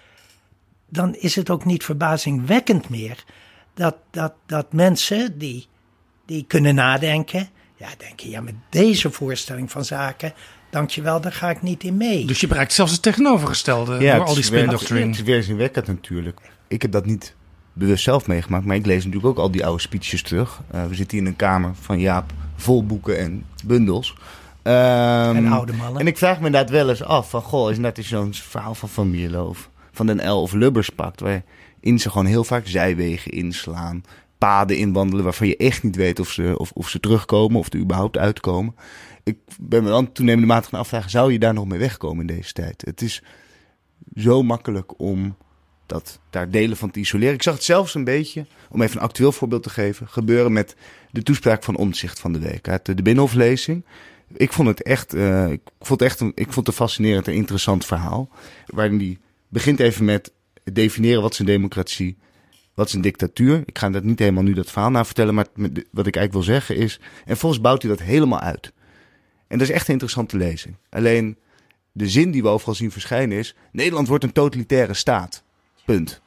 dan 0.89 1.15
is 1.15 1.35
het 1.35 1.49
ook 1.49 1.65
niet 1.65 1.83
verbazingwekkend 1.83 2.89
meer 2.89 3.23
dat, 3.73 3.95
dat, 4.11 4.33
dat 4.45 4.73
mensen 4.73 5.37
die, 5.37 5.67
die 6.25 6.45
kunnen 6.47 6.75
nadenken, 6.75 7.49
ja, 7.75 7.87
denken, 7.97 8.29
ja, 8.29 8.41
met 8.41 8.55
deze 8.69 9.11
voorstelling 9.11 9.71
van 9.71 9.85
zaken 9.85 10.33
dankjewel, 10.69 11.21
daar 11.21 11.33
ga 11.33 11.49
ik 11.49 11.61
niet 11.61 11.83
in 11.83 11.97
mee. 11.97 12.25
Dus 12.25 12.39
je 12.39 12.47
bereikt 12.47 12.73
zelfs 12.73 12.91
het 12.91 13.01
tegenovergestelde 13.01 13.99
ja, 13.99 14.15
door 14.15 14.25
al 14.25 14.33
die 14.33 14.43
spindoctrine. 14.43 15.05
Het 15.05 15.15
is 15.15 15.21
weerzinwekkend 15.21 15.87
natuurlijk. 15.87 16.39
Ik 16.67 16.81
heb 16.81 16.91
dat 16.91 17.05
niet 17.05 17.35
bewust 17.75 18.03
zelf 18.03 18.27
meegemaakt, 18.27 18.65
maar 18.65 18.75
ik 18.75 18.85
lees 18.85 19.05
natuurlijk 19.05 19.25
ook 19.25 19.37
al 19.37 19.51
die 19.51 19.65
oude 19.65 19.81
speeches 19.81 20.21
terug. 20.21 20.61
Uh, 20.75 20.85
we 20.85 20.95
zitten 20.95 21.17
hier 21.17 21.25
in 21.25 21.31
een 21.31 21.37
kamer 21.37 21.71
van 21.81 21.99
Jaap, 21.99 22.33
vol 22.55 22.85
boeken 22.85 23.19
en 23.19 23.45
bundels. 23.65 24.15
Um, 24.63 24.73
en 24.73 25.47
oude 25.47 25.73
mannen. 25.73 26.01
En 26.01 26.07
ik 26.07 26.17
vraag 26.17 26.39
me 26.39 26.45
inderdaad 26.45 26.69
wel 26.69 26.89
eens 26.89 27.03
af 27.03 27.29
van, 27.29 27.41
goh, 27.41 27.71
is 27.71 27.77
net 27.77 27.99
zo'n 28.01 28.33
verhaal 28.33 28.75
van 28.75 28.89
familieloof, 28.89 29.69
van 29.91 30.05
den 30.05 30.29
L 30.29 30.41
of 30.41 30.53
Lubbers 30.53 30.89
pakt, 30.89 31.19
waarin 31.19 31.99
ze 31.99 32.09
gewoon 32.09 32.25
heel 32.25 32.43
vaak 32.43 32.67
zijwegen 32.67 33.31
inslaan, 33.31 34.03
paden 34.37 34.77
inwandelen 34.77 35.23
waarvan 35.23 35.47
je 35.47 35.57
echt 35.57 35.83
niet 35.83 35.95
weet 35.95 36.19
of 36.19 36.29
ze, 36.29 36.53
of, 36.57 36.71
of 36.71 36.89
ze 36.89 36.99
terugkomen 36.99 37.59
of 37.59 37.73
er 37.73 37.79
überhaupt 37.79 38.17
uitkomen 38.17 38.75
ik 39.25 39.37
ben 39.59 39.83
me 39.83 39.89
dan 39.89 40.11
toenemende 40.11 40.47
mate 40.47 40.69
gaan 40.69 40.79
afvragen, 40.79 41.09
zou 41.09 41.31
je 41.31 41.39
daar 41.39 41.53
nog 41.53 41.65
mee 41.65 41.79
wegkomen 41.79 42.27
in 42.27 42.35
deze 42.35 42.53
tijd? 42.53 42.83
Het 42.85 43.01
is 43.01 43.23
zo 44.15 44.43
makkelijk 44.43 44.99
om 44.99 45.35
dat, 45.85 46.19
daar 46.29 46.49
delen 46.49 46.77
van 46.77 46.91
te 46.91 46.99
isoleren. 46.99 47.33
Ik 47.33 47.43
zag 47.43 47.53
het 47.53 47.63
zelfs 47.63 47.93
een 47.93 48.03
beetje, 48.03 48.45
om 48.69 48.81
even 48.81 48.97
een 48.97 49.03
actueel 49.03 49.31
voorbeeld 49.31 49.63
te 49.63 49.69
geven, 49.69 50.07
gebeuren 50.07 50.53
met 50.53 50.75
de 51.11 51.23
toespraak 51.23 51.63
van 51.63 51.75
Omtzigt 51.75 52.19
van 52.19 52.33
de 52.33 52.39
week. 52.39 52.85
De, 52.85 52.93
de 52.93 53.01
Binnenhoflezing. 53.01 53.85
Ik 54.33 54.53
vond 54.53 54.67
het 54.67 54.83
echt, 54.83 55.15
uh, 55.15 55.51
ik 55.51 55.61
vond 55.79 56.01
echt 56.01 56.19
een, 56.19 56.31
ik 56.35 56.43
vond 56.43 56.55
het 56.55 56.67
een 56.67 56.73
fascinerend 56.73 57.27
en 57.27 57.33
interessant 57.33 57.85
verhaal. 57.85 58.29
Waarin 58.65 58.97
die 58.97 59.19
begint 59.47 59.79
even 59.79 60.05
met 60.05 60.31
definiëren 60.63 61.21
wat 61.21 61.31
is 61.31 61.39
een 61.39 61.45
democratie, 61.45 62.17
wat 62.73 62.87
is 62.87 62.93
een 62.93 63.01
dictatuur. 63.01 63.63
Ik 63.65 63.77
ga 63.77 63.89
dat 63.89 64.03
niet 64.03 64.19
helemaal 64.19 64.43
nu 64.43 64.53
dat 64.53 64.71
verhaal 64.71 64.91
na 64.91 65.05
vertellen, 65.05 65.33
maar 65.33 65.47
wat 65.91 66.07
ik 66.07 66.15
eigenlijk 66.15 66.31
wil 66.31 66.41
zeggen 66.41 66.75
is, 66.75 66.99
en 67.25 67.37
volgens 67.37 67.61
bouwt 67.61 67.81
hij 67.81 67.91
dat 67.91 68.01
helemaal 68.01 68.39
uit. 68.39 68.73
En 69.47 69.57
dat 69.57 69.67
is 69.67 69.73
echt 69.73 69.87
een 69.87 69.93
interessante 69.93 70.37
lezing. 70.37 70.75
Alleen 70.89 71.37
de 71.91 72.09
zin 72.09 72.31
die 72.31 72.41
we 72.41 72.47
overal 72.47 72.75
zien 72.75 72.91
verschijnen 72.91 73.37
is: 73.37 73.55
Nederland 73.71 74.07
wordt 74.07 74.23
een 74.23 74.31
totalitaire 74.31 74.93
staat. 74.93 75.43
Punt. 75.85 76.21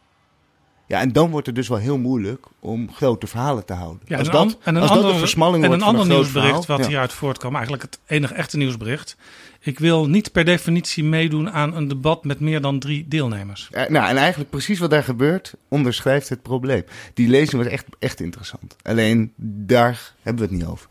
Ja, 0.87 1.01
en 1.01 1.13
dan 1.13 1.31
wordt 1.31 1.47
het 1.47 1.55
dus 1.55 1.69
wel 1.69 1.79
heel 1.79 1.99
moeilijk 1.99 2.47
om 2.59 2.93
grote 2.93 3.27
verhalen 3.27 3.65
te 3.65 3.73
houden. 3.73 4.01
Ja, 4.05 4.19
als 4.19 4.31
dat, 4.31 4.59
en 4.63 4.75
een 4.75 4.83
als 4.83 4.91
ander, 4.91 5.11
dat 5.11 5.19
versmalling 5.19 5.63
en 5.63 5.69
wordt 5.69 5.83
een 5.83 5.89
ander 5.89 6.03
een 6.03 6.09
nieuwsbericht 6.09 6.49
verhaal, 6.49 6.67
wat 6.67 6.79
ja. 6.79 6.87
hieruit 6.87 7.13
voortkwam, 7.13 7.55
eigenlijk 7.55 7.83
het 7.83 7.99
enige 8.07 8.35
echte 8.35 8.57
nieuwsbericht. 8.57 9.17
Ik 9.61 9.79
wil 9.79 10.09
niet 10.09 10.33
per 10.33 10.45
definitie 10.45 11.05
meedoen 11.05 11.51
aan 11.51 11.77
een 11.77 11.89
debat 11.89 12.25
met 12.25 12.41
meer 12.41 12.61
dan 12.61 12.79
drie 12.79 13.09
deelnemers. 13.09 13.69
Eh, 13.71 13.89
nou, 13.89 14.09
en 14.09 14.17
eigenlijk 14.17 14.51
precies 14.51 14.79
wat 14.79 14.91
daar 14.91 15.05
gebeurt, 15.05 15.55
onderschrijft 15.69 16.29
het 16.29 16.43
probleem. 16.43 16.85
Die 17.15 17.29
lezing 17.29 17.63
was 17.63 17.73
echt, 17.73 17.87
echt 17.99 18.21
interessant. 18.21 18.77
Alleen 18.83 19.33
daar 19.37 20.13
hebben 20.23 20.43
we 20.43 20.51
het 20.51 20.61
niet 20.61 20.69
over. 20.69 20.89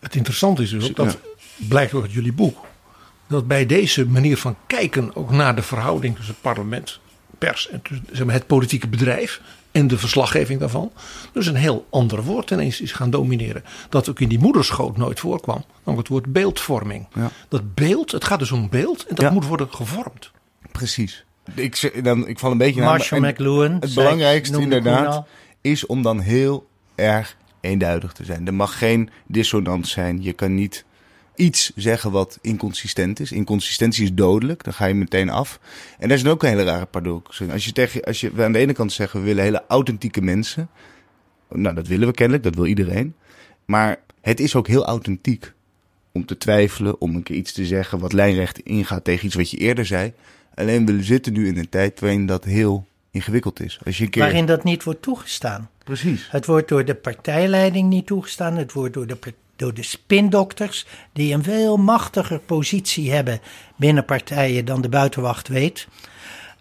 Het 0.00 0.14
interessante 0.14 0.62
is 0.62 0.70
dus 0.70 0.88
ook 0.88 0.96
dat 0.96 1.18
blijkt 1.56 1.94
ook 1.94 2.02
uit 2.02 2.12
jullie 2.12 2.32
boek. 2.32 2.58
Dat 3.26 3.46
bij 3.46 3.66
deze 3.66 4.06
manier 4.06 4.36
van 4.36 4.56
kijken 4.66 5.16
ook 5.16 5.30
naar 5.30 5.56
de 5.56 5.62
verhouding 5.62 6.16
tussen 6.16 6.36
parlement, 6.40 7.00
pers 7.38 7.68
en 7.70 7.82
zeg 8.12 8.26
maar, 8.26 8.34
het 8.34 8.46
politieke 8.46 8.88
bedrijf 8.88 9.40
en 9.72 9.86
de 9.86 9.98
verslaggeving 9.98 10.60
daarvan. 10.60 10.92
Dus 11.32 11.46
een 11.46 11.54
heel 11.54 11.86
ander 11.90 12.22
woord 12.22 12.50
ineens 12.50 12.80
is 12.80 12.92
gaan 12.92 13.10
domineren. 13.10 13.64
Dat 13.88 14.08
ook 14.08 14.20
in 14.20 14.28
die 14.28 14.38
moederschoot 14.38 14.96
nooit 14.96 15.20
voorkwam. 15.20 15.64
Namelijk 15.78 15.98
het 15.98 16.08
woord 16.08 16.32
beeldvorming. 16.32 17.06
Ja. 17.14 17.30
Dat 17.48 17.74
beeld, 17.74 18.12
het 18.12 18.24
gaat 18.24 18.38
dus 18.38 18.52
om 18.52 18.68
beeld 18.68 19.06
en 19.06 19.14
dat 19.14 19.24
Ja. 19.24 19.30
moet 19.30 19.46
worden 19.46 19.68
gevormd. 19.70 20.30
Precies. 20.72 21.24
Ik, 21.54 21.76
zeg- 21.76 21.92
dan, 21.92 22.28
ik 22.28 22.38
val 22.38 22.50
een 22.50 22.58
beetje 22.58 22.82
Marshall 22.82 23.18
aan. 23.20 23.24
en 23.26 23.32
McLuhan, 23.32 23.76
Het 23.80 23.94
belangrijkste 23.94 24.60
inderdaad 24.60 25.26
is 25.60 25.86
om 25.86 26.02
dan 26.02 26.20
heel 26.20 26.66
erg 26.94 27.36
eenduidig 27.60 28.12
te 28.12 28.24
zijn. 28.24 28.46
Er 28.46 28.54
mag 28.54 28.78
geen 28.78 29.10
dissonant 29.26 29.88
zijn. 29.88 30.22
Je 30.22 30.32
kan 30.32 30.54
niet 30.54 30.84
iets 31.36 31.72
zeggen 31.74 32.10
wat 32.10 32.38
inconsistent 32.40 33.20
is. 33.20 33.32
Inconsistentie 33.32 34.04
is 34.04 34.14
dodelijk. 34.14 34.64
Dan 34.64 34.72
ga 34.72 34.86
je 34.86 34.94
meteen 34.94 35.30
af. 35.30 35.60
En 35.98 36.08
daar 36.08 36.18
is 36.18 36.26
ook 36.26 36.42
een 36.42 36.48
hele 36.48 36.64
rare 36.64 36.86
paradox. 36.86 37.40
in. 37.40 37.50
Als 37.50 37.64
je, 37.64 37.72
tegen, 37.72 38.02
als 38.02 38.20
je 38.20 38.30
we 38.32 38.44
aan 38.44 38.52
de 38.52 38.58
ene 38.58 38.72
kant 38.72 38.92
zeggen 38.92 39.20
we 39.20 39.26
willen 39.26 39.42
hele 39.42 39.64
authentieke 39.68 40.22
mensen. 40.22 40.68
Nou, 41.48 41.74
dat 41.74 41.86
willen 41.86 42.08
we 42.08 42.14
kennelijk. 42.14 42.44
Dat 42.44 42.54
wil 42.54 42.66
iedereen. 42.66 43.14
Maar 43.64 44.00
het 44.20 44.40
is 44.40 44.54
ook 44.54 44.66
heel 44.66 44.84
authentiek 44.84 45.52
om 46.12 46.26
te 46.26 46.38
twijfelen, 46.38 47.00
om 47.00 47.14
een 47.14 47.22
keer 47.22 47.36
iets 47.36 47.52
te 47.52 47.66
zeggen 47.66 47.98
wat 47.98 48.12
lijnrecht 48.12 48.58
ingaat 48.58 49.04
tegen 49.04 49.26
iets 49.26 49.34
wat 49.34 49.50
je 49.50 49.56
eerder 49.56 49.86
zei. 49.86 50.12
Alleen 50.54 50.86
we 50.86 51.02
zitten 51.02 51.32
nu 51.32 51.46
in 51.46 51.58
een 51.58 51.68
tijd 51.68 52.00
waarin 52.00 52.26
dat 52.26 52.44
heel 52.44 52.86
ingewikkeld 53.10 53.60
is. 53.60 53.78
Als 53.84 53.98
je 53.98 54.04
een 54.04 54.10
keer... 54.10 54.22
Waarin 54.22 54.46
dat 54.46 54.64
niet 54.64 54.84
wordt 54.84 55.02
toegestaan. 55.02 55.70
Precies. 55.84 56.30
Het 56.30 56.46
wordt 56.46 56.68
door 56.68 56.84
de 56.84 56.94
partijleiding 56.94 57.88
niet 57.88 58.06
toegestaan. 58.06 58.56
Het 58.56 58.72
wordt 58.72 58.94
door 58.94 59.06
de, 59.06 59.18
door 59.56 59.74
de 59.74 59.82
spindokters, 59.82 60.86
die 61.12 61.34
een 61.34 61.42
veel 61.42 61.76
machtiger 61.76 62.38
positie 62.38 63.12
hebben 63.12 63.40
binnen 63.76 64.04
partijen 64.04 64.64
dan 64.64 64.80
de 64.80 64.88
buitenwacht 64.88 65.48
weet. 65.48 65.88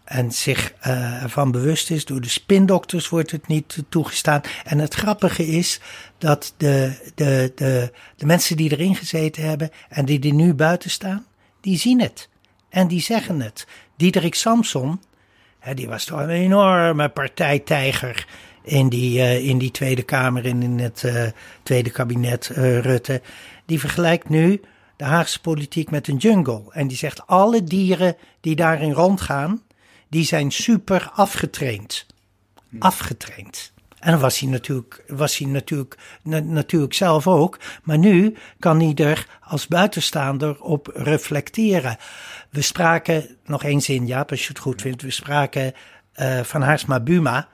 En 0.03 0.31
zich 0.31 0.73
eh, 0.79 1.23
ervan 1.23 1.51
bewust 1.51 1.91
is. 1.91 2.05
Door 2.05 2.21
de 2.21 2.29
spindokters 2.29 3.09
wordt 3.09 3.31
het 3.31 3.47
niet 3.47 3.83
toegestaan. 3.89 4.41
En 4.63 4.79
het 4.79 4.93
grappige 4.93 5.47
is 5.47 5.79
dat 6.17 6.53
de, 6.57 7.11
de, 7.15 7.51
de, 7.55 7.91
de 8.15 8.25
mensen 8.25 8.57
die 8.57 8.71
erin 8.71 8.95
gezeten 8.95 9.43
hebben 9.43 9.71
en 9.89 10.05
die 10.05 10.27
er 10.27 10.33
nu 10.33 10.53
buiten 10.53 10.89
staan, 10.89 11.25
die 11.61 11.77
zien 11.77 12.01
het. 12.01 12.29
En 12.69 12.87
die 12.87 13.01
zeggen 13.01 13.41
het. 13.41 13.67
Diederik 13.95 14.35
Samson, 14.35 14.99
Hè, 15.65 15.73
die 15.73 15.87
was 15.87 16.05
toch 16.05 16.19
een 16.19 16.29
enorme 16.29 17.09
partijtijger 17.09 18.27
in 18.65 18.89
die, 18.89 19.19
eh, 19.21 19.47
in 19.47 19.57
die 19.57 19.71
Tweede 19.71 20.03
Kamer 20.03 20.45
en 20.45 20.63
in 20.63 20.79
het 20.79 21.03
eh, 21.03 21.23
Tweede 21.63 21.89
Kabinet 21.89 22.49
eh, 22.49 22.79
Rutte. 22.79 23.21
Die 23.65 23.79
vergelijkt 23.79 24.29
nu 24.29 24.61
de 24.95 25.03
Haagse 25.03 25.41
politiek 25.41 25.91
met 25.91 26.07
een 26.07 26.17
jungle. 26.17 26.63
En 26.69 26.87
die 26.87 26.97
zegt 26.97 27.27
alle 27.27 27.63
dieren 27.63 28.15
die 28.41 28.55
daarin 28.55 28.91
rondgaan, 28.91 29.61
die 30.09 30.25
zijn 30.25 30.51
super 30.51 31.11
afgetraind. 31.13 32.05
Afgetraind. 32.79 33.73
En 33.99 34.11
dat 34.11 34.21
was 34.21 34.39
hij 34.39 34.49
natuurlijk, 34.49 35.03
was 35.07 35.37
hij 35.37 35.47
natuurlijk, 35.47 35.97
na- 36.23 36.39
natuurlijk 36.39 36.93
zelf 36.93 37.27
ook. 37.27 37.59
Maar 37.83 37.97
nu 37.97 38.35
kan 38.59 38.79
hij 38.79 38.93
er 39.05 39.27
als 39.41 39.67
buitenstaander 39.67 40.61
op 40.61 40.89
reflecteren. 40.93 41.97
We 42.49 42.61
spraken, 42.61 43.37
nog 43.45 43.63
één 43.63 43.81
zin 43.81 44.05
Jaap, 44.05 44.31
als 44.31 44.41
je 44.41 44.47
het 44.47 44.59
goed 44.59 44.81
vindt. 44.81 45.01
We 45.01 45.11
spraken 45.11 45.73
van 46.43 46.61
Haarsma 46.61 46.99
Buma 46.99 47.47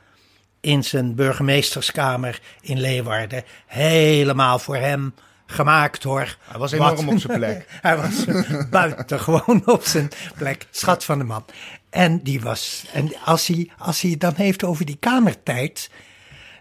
in 0.62 0.84
zijn 0.84 1.16
burgemeesterskamer 1.16 2.42
in 2.62 2.80
Leeuwarden. 2.80 3.44
Helemaal 3.66 4.60
voor 4.60 4.76
hem 4.76 5.14
gemaakt 5.46 6.04
hoor. 6.04 6.38
Hij 6.50 6.60
was 6.60 6.72
enorm 6.72 7.10
op 7.10 7.20
zijn 7.20 7.38
plek. 7.38 7.66
Hij 7.82 7.98
was 7.98 8.26
buitengewoon 8.70 9.62
op 9.76 9.84
zijn 9.84 10.10
plek. 10.38 10.68
Schat 10.72 11.04
van 11.04 11.18
de 11.18 11.24
man. 11.24 11.46
En 11.90 12.24
die 12.24 12.42
was. 12.42 12.86
En 12.94 13.12
als 13.26 13.48
hij, 13.48 13.70
als 13.78 14.02
hij 14.02 14.12
het 14.12 14.20
dan 14.20 14.34
heeft 14.36 14.64
over 14.64 14.86
die 14.86 14.98
kamertijd. 15.00 15.90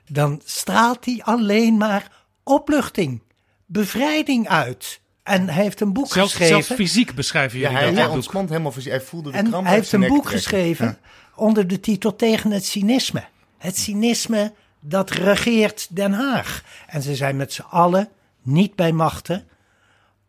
dan 0.08 0.40
straalt 0.44 1.04
hij 1.04 1.20
alleen 1.24 1.76
maar 1.76 2.10
opluchting, 2.44 3.22
bevrijding 3.66 4.48
uit. 4.48 5.00
En 5.22 5.48
hij 5.48 5.62
heeft 5.62 5.80
een 5.80 5.92
boek 5.92 6.12
Zelfs, 6.12 6.34
geschreven. 6.34 6.62
zelfs 6.64 6.80
fysiek 6.82 7.14
beschrijven 7.14 7.58
Ja, 7.58 7.64
jullie 7.70 7.84
hij, 7.84 7.94
dat 7.94 8.04
hij 8.04 8.12
ontspant 8.14 8.48
helemaal. 8.48 8.72
Hij 8.82 9.00
voelde 9.00 9.30
de 9.30 9.36
En 9.38 9.48
kramp 9.48 9.66
hij 9.66 9.74
heeft 9.74 9.88
zijn 9.88 10.02
een 10.02 10.08
boek 10.08 10.22
trekken. 10.22 10.40
geschreven 10.40 10.86
Ja. 10.86 10.98
onder 11.34 11.66
de 11.68 11.80
titel 11.80 12.16
Tegen 12.16 12.50
het 12.50 12.64
cynisme. 12.64 13.24
Het 13.60 13.78
cynisme 13.78 14.52
dat 14.80 15.10
regeert 15.10 15.96
Den 15.96 16.12
Haag. 16.12 16.62
En 16.86 17.02
ze 17.02 17.14
zijn 17.14 17.36
met 17.36 17.52
z'n 17.52 17.64
allen 17.70 18.08
niet 18.42 18.74
bij 18.74 18.92
machten 18.92 19.46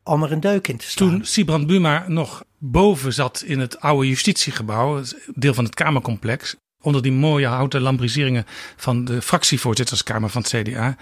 om 0.03 0.23
er 0.23 0.31
een 0.31 0.39
deuk 0.39 0.67
in 0.67 0.77
te 0.77 0.89
slaan. 0.89 1.09
Toen 1.09 1.25
Sibrand 1.25 1.67
Buma 1.67 2.05
nog 2.07 2.43
boven 2.57 3.13
zat 3.13 3.43
in 3.45 3.59
het 3.59 3.79
oude 3.79 4.07
justitiegebouw, 4.07 5.03
deel 5.33 5.53
van 5.53 5.63
het 5.63 5.75
Kamercomplex, 5.75 6.55
Onder 6.81 7.01
die 7.01 7.11
mooie 7.11 7.47
houten 7.47 7.81
lambriseringen 7.81 8.45
van 8.75 9.05
de 9.05 9.21
fractievoorzitterskamer 9.21 10.29
van 10.29 10.41
het 10.41 10.51
CDA. 10.51 10.95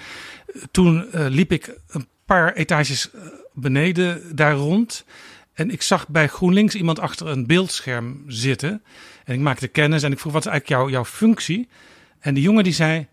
Toen 0.72 1.08
uh, 1.14 1.26
liep 1.30 1.52
ik 1.52 1.76
een 1.88 2.08
paar 2.26 2.54
etages 2.54 3.10
beneden 3.54 4.36
daar 4.36 4.54
rond. 4.54 5.06
En 5.54 5.72
ik 5.72 5.82
zag 5.82 6.08
bij 6.08 6.28
GroenLinks 6.28 6.76
iemand 6.76 7.00
achter 7.00 7.28
een 7.28 7.48
beeldscherm 7.48 8.24
zitten. 8.28 8.84
En 9.26 9.34
ik 9.34 9.40
maakte 9.40 9.68
kennis 9.68 10.04
en 10.04 10.12
ik 10.12 10.20
vroeg: 10.20 10.34
wat 10.34 10.46
is 10.46 10.52
eigenlijk 10.52 10.92
jouw 10.92 11.06
functie? 11.06 11.68
En 12.20 12.34
die 12.34 12.44
jongen 12.44 12.64
die 12.64 12.74
zei: 12.74 13.08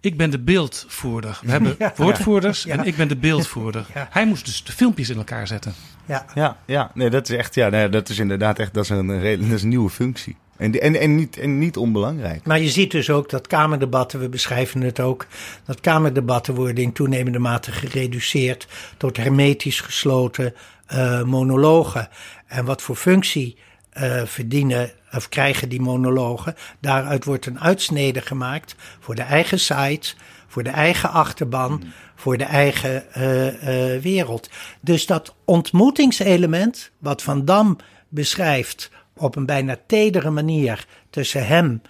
Ik 0.00 0.16
ben 0.16 0.30
de 0.30 0.38
beeldvoerder. 0.38 1.40
We 1.42 1.50
hebben 1.50 1.76
woordvoerders 1.96 2.62
ja. 2.62 2.76
en 2.76 2.84
ik 2.84 2.96
ben 2.96 3.08
de 3.08 3.16
beeldvoerder. 3.16 3.86
Ja. 3.94 4.08
Hij 4.10 4.26
moest 4.26 4.44
dus 4.44 4.64
de 4.64 4.72
filmpjes 4.72 5.08
in 5.08 5.16
elkaar 5.16 5.46
zetten. 5.46 5.74
Ja, 6.06 6.26
ja, 6.34 6.56
ja. 6.66 6.90
Nee, 6.94 7.10
dat 7.10 7.28
is 7.28 7.36
echt, 7.36 7.54
ja, 7.54 7.68
nee, 7.68 7.88
dat 7.88 8.08
is 8.08 8.18
inderdaad 8.18 8.58
echt, 8.58 8.74
dat 8.74 8.84
is 8.84 8.90
een, 8.90 9.06
dat 9.06 9.50
is 9.50 9.62
een 9.62 9.68
nieuwe 9.68 9.90
functie. 9.90 10.36
En, 10.56 10.80
en, 10.80 11.00
en, 11.00 11.14
niet, 11.14 11.38
en 11.38 11.58
niet 11.58 11.76
onbelangrijk. 11.76 12.44
Maar 12.44 12.60
je 12.60 12.70
ziet 12.70 12.90
dus 12.90 13.10
ook 13.10 13.30
dat 13.30 13.46
Kamerdebatten, 13.46 14.20
we 14.20 14.28
beschrijven 14.28 14.80
het 14.80 15.00
ook, 15.00 15.26
dat 15.64 15.80
Kamerdebatten 15.80 16.54
worden 16.54 16.84
in 16.84 16.92
toenemende 16.92 17.38
mate 17.38 17.72
gereduceerd 17.72 18.68
tot 18.96 19.16
hermetisch 19.16 19.80
gesloten 19.80 20.54
eh, 20.86 21.22
monologen. 21.22 22.08
En 22.46 22.64
wat 22.64 22.82
voor 22.82 22.96
functie 22.96 23.56
eh, 23.90 24.22
verdienen 24.24 24.90
of 25.16 25.28
krijgen 25.28 25.68
die 25.68 25.80
monologen? 25.80 26.54
Daaruit 26.80 27.24
wordt 27.24 27.46
een 27.46 27.60
uitsnede 27.60 28.20
gemaakt 28.20 28.74
voor 29.00 29.14
de 29.14 29.22
eigen 29.22 29.60
site, 29.60 30.14
voor 30.46 30.62
de 30.62 30.70
eigen 30.70 31.10
achterban, 31.10 31.82
voor 32.14 32.36
de 32.36 32.44
eigen 32.44 33.12
eh, 33.12 33.94
eh, 33.94 34.02
wereld. 34.02 34.50
Dus 34.80 35.06
dat 35.06 35.34
ontmoetingselement, 35.44 36.90
wat 36.98 37.22
Van 37.22 37.44
Dam 37.44 37.76
beschrijft 38.08 38.90
op 39.16 39.36
een 39.36 39.46
bijna 39.46 39.76
tedere 39.86 40.30
manier 40.30 40.86
tussen 41.10 41.46
hem 41.46 41.82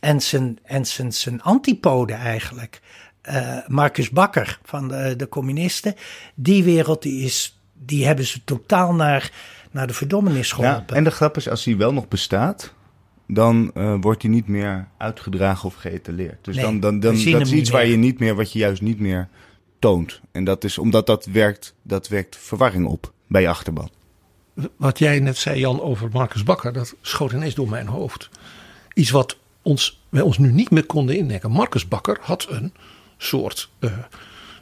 en 0.00 0.20
zijn, 0.20 0.58
en 0.62 0.86
zijn, 0.86 1.12
zijn 1.12 1.42
antipode 1.42 2.12
eigenlijk, 2.12 2.80
eh, 3.22 3.58
Marcus 3.66 4.10
Bakker 4.10 4.58
van 4.64 4.88
de, 4.88 5.14
de 5.16 5.28
communisten, 5.28 5.94
die 6.34 6.64
wereld 6.64 7.02
die 7.02 7.24
is, 7.24 7.60
die 7.72 8.06
hebben 8.06 8.26
ze 8.26 8.44
totaal 8.44 8.94
naar, 8.94 9.30
naar 9.78 9.86
de 9.86 9.94
verdommenis 9.94 10.48
Ja, 10.50 10.54
geholpen. 10.54 10.96
en 10.96 11.04
de 11.04 11.10
grap 11.10 11.36
is, 11.36 11.48
als 11.48 11.64
hij 11.64 11.76
wel 11.76 11.92
nog 11.92 12.08
bestaat, 12.08 12.74
dan 13.26 13.70
eh, 13.74 13.94
wordt 14.00 14.22
hij 14.22 14.30
niet 14.30 14.46
meer 14.48 14.88
uitgedragen 14.96 15.68
of 15.68 15.74
geëtaleerd. 15.74 16.44
Dus 16.44 16.54
Nee, 16.54 16.64
dan, 16.64 16.80
dan, 16.80 17.00
dan 17.00 17.24
dat 17.30 17.40
is 17.40 17.52
iets 17.52 17.70
waar 17.70 17.86
je 17.86 17.96
niet 17.96 18.18
meer, 18.18 18.34
wat 18.34 18.52
je 18.52 18.58
juist 18.58 18.82
niet 18.82 19.00
meer 19.00 19.28
toont. 19.78 20.20
En 20.32 20.44
dat 20.44 20.64
is 20.64 20.78
omdat 20.78 21.06
dat 21.06 21.24
werkt, 21.24 21.74
dat 21.82 22.08
werkt 22.08 22.36
verwarring 22.36 22.86
op 22.86 23.12
bij 23.26 23.42
je 23.42 23.48
achterban. 23.48 23.90
Wat 24.76 24.98
jij 24.98 25.20
net 25.20 25.36
zei, 25.36 25.58
Jan, 25.58 25.80
over 25.80 26.08
Marcus 26.12 26.42
Bakker, 26.42 26.72
dat 26.72 26.94
schoot 27.00 27.32
ineens 27.32 27.54
door 27.54 27.68
mijn 27.68 27.86
hoofd. 27.86 28.28
Iets 28.94 29.10
wat 29.10 29.36
ons, 29.62 30.02
wij 30.08 30.22
ons 30.22 30.38
nu 30.38 30.52
niet 30.52 30.70
meer 30.70 30.86
konden 30.86 31.16
indenken. 31.16 31.50
Marcus 31.50 31.88
Bakker 31.88 32.18
had 32.20 32.46
een 32.50 32.72
soort 33.16 33.70
eh 33.78 33.92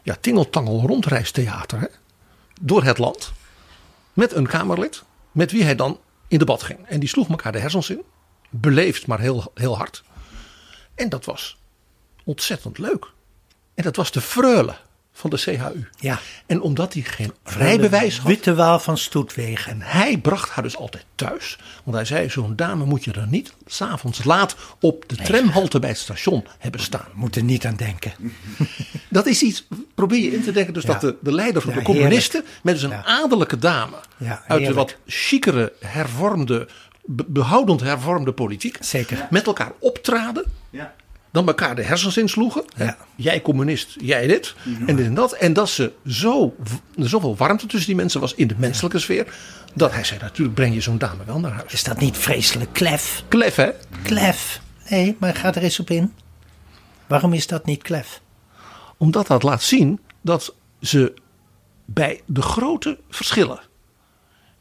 ja, 0.02 0.16
tingeltangel 0.20 0.86
rondreistheater 0.86 1.80
hè? 1.80 1.86
door 2.60 2.84
het 2.84 2.98
land. 2.98 3.32
Met 4.16 4.32
een 4.32 4.46
Kamerlid, 4.46 5.02
met 5.32 5.52
wie 5.52 5.62
hij 5.62 5.74
dan 5.74 6.00
in 6.28 6.38
debat 6.38 6.62
ging. 6.62 6.86
En 6.86 7.00
die 7.00 7.08
sloeg 7.08 7.28
elkaar 7.28 7.52
de 7.52 7.58
hersens 7.58 7.90
in. 7.90 8.02
Beleefd, 8.50 9.06
maar 9.06 9.20
heel, 9.20 9.50
heel 9.54 9.76
hard. 9.76 10.02
En 10.94 11.08
dat 11.08 11.24
was 11.24 11.58
ontzettend 12.24 12.78
leuk. 12.78 13.06
En 13.74 13.82
dat 13.82 13.96
was 13.96 14.10
de 14.12 14.20
freule 14.20 14.76
van 15.18 15.30
de 15.30 15.36
CHU. 15.36 15.88
Ja. 15.98 16.18
En 16.46 16.60
omdat 16.60 16.92
hij 16.92 17.02
geen 17.02 17.32
rijbewijs 17.44 18.18
had. 18.18 18.26
Witte 18.26 18.54
Waal 18.54 18.78
van 18.78 18.98
Stoetwegen. 18.98 19.72
En 19.72 19.80
hij 19.82 20.18
bracht 20.18 20.50
haar 20.50 20.64
dus 20.64 20.76
altijd 20.76 21.04
thuis. 21.14 21.58
Want 21.84 21.96
hij 21.96 22.04
zei, 22.06 22.30
zo'n 22.30 22.56
dame 22.56 22.84
moet 22.84 23.04
je 23.04 23.12
er 23.12 23.26
niet 23.30 23.52
s'avonds 23.66 24.24
laat 24.24 24.56
op 24.80 25.04
de 25.08 25.16
tramhalte 25.16 25.78
bij 25.78 25.88
het 25.88 25.98
station 25.98 26.46
hebben 26.58 26.80
staan. 26.80 27.06
Moet 27.14 27.36
er 27.36 27.42
niet 27.42 27.66
aan 27.66 27.76
denken. 27.76 28.12
Dat 29.08 29.26
is 29.26 29.42
iets, 29.42 29.66
probeer 29.94 30.22
je 30.22 30.32
in 30.32 30.42
te 30.42 30.52
denken, 30.52 30.74
dus 30.74 30.82
Ja. 30.82 30.92
dat 30.92 31.00
de, 31.00 31.16
de 31.22 31.32
leider 31.32 31.62
van 31.62 31.70
Ja, 31.72 31.78
de 31.78 31.84
communisten, 31.84 32.44
met 32.62 32.74
dus 32.74 32.82
een 32.82 32.90
Ja. 32.90 33.04
adellijke 33.04 33.58
dame, 33.58 33.96
Ja, 34.16 34.42
uit 34.46 34.66
de 34.66 34.74
wat 34.74 34.96
chicere, 35.06 35.72
hervormde, 35.80 36.68
be- 37.04 37.24
behoudend 37.28 37.80
hervormde 37.80 38.32
politiek, 38.32 38.76
Zeker. 38.80 39.26
met 39.30 39.46
elkaar 39.46 39.72
optraden. 39.78 40.44
Dan 41.36 41.46
elkaar 41.46 41.74
de 41.74 41.82
hersens 41.82 42.16
insloegen. 42.16 42.64
Ja. 42.76 42.96
Jij 43.16 43.42
communist, 43.42 43.94
jij 44.00 44.26
dit. 44.26 44.54
En 44.86 44.96
dit 44.96 45.06
en 45.06 45.14
dat. 45.14 45.32
En 45.32 45.52
dat 45.52 45.68
ze 45.68 45.92
zo, 46.06 46.56
er 46.98 47.08
zoveel 47.08 47.36
warmte 47.36 47.66
tussen 47.66 47.88
die 47.88 47.96
mensen 47.96 48.20
was 48.20 48.34
in 48.34 48.46
de 48.46 48.54
menselijke 48.58 48.98
sfeer. 48.98 49.34
Dat 49.74 49.92
hij 49.92 50.04
zei, 50.04 50.20
natuurlijk 50.20 50.54
breng 50.54 50.74
je 50.74 50.80
zo'n 50.80 50.98
dame 50.98 51.24
wel 51.24 51.40
naar 51.40 51.52
huis. 51.52 51.72
Is 51.72 51.84
dat 51.84 52.00
niet 52.00 52.16
vreselijk 52.16 52.72
klef? 52.72 53.24
Klef 53.28 53.56
hè? 53.56 53.70
Klef. 54.02 54.60
Nee, 54.88 55.16
maar 55.18 55.34
ga 55.34 55.54
er 55.54 55.62
eens 55.62 55.80
op 55.80 55.90
in. 55.90 56.12
Waarom 57.06 57.32
is 57.32 57.46
dat 57.46 57.66
niet 57.66 57.82
klef? 57.82 58.20
Omdat 58.96 59.26
dat 59.26 59.42
laat 59.42 59.62
zien 59.62 60.00
dat 60.20 60.54
ze 60.80 61.14
bij 61.84 62.20
de 62.26 62.42
grote 62.42 62.98
verschillen 63.10 63.60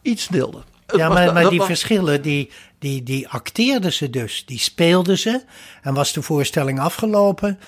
iets 0.02 0.28
deelden. 0.28 0.64
Ja, 0.88 1.10
maar, 1.10 1.34
maar 1.34 1.50
die 1.50 1.62
verschillen, 1.62 2.22
die, 2.22 2.52
die, 2.80 3.04
die 3.04 3.28
acteerden 3.30 3.94
ze 3.94 4.10
dus. 4.10 4.46
Die 4.46 4.60
speelden 4.60 5.18
ze. 5.18 5.44
En 5.82 5.94
was 5.94 6.14
de 6.14 6.22
voorstelling 6.22 6.80
afgelopen, 6.80 7.60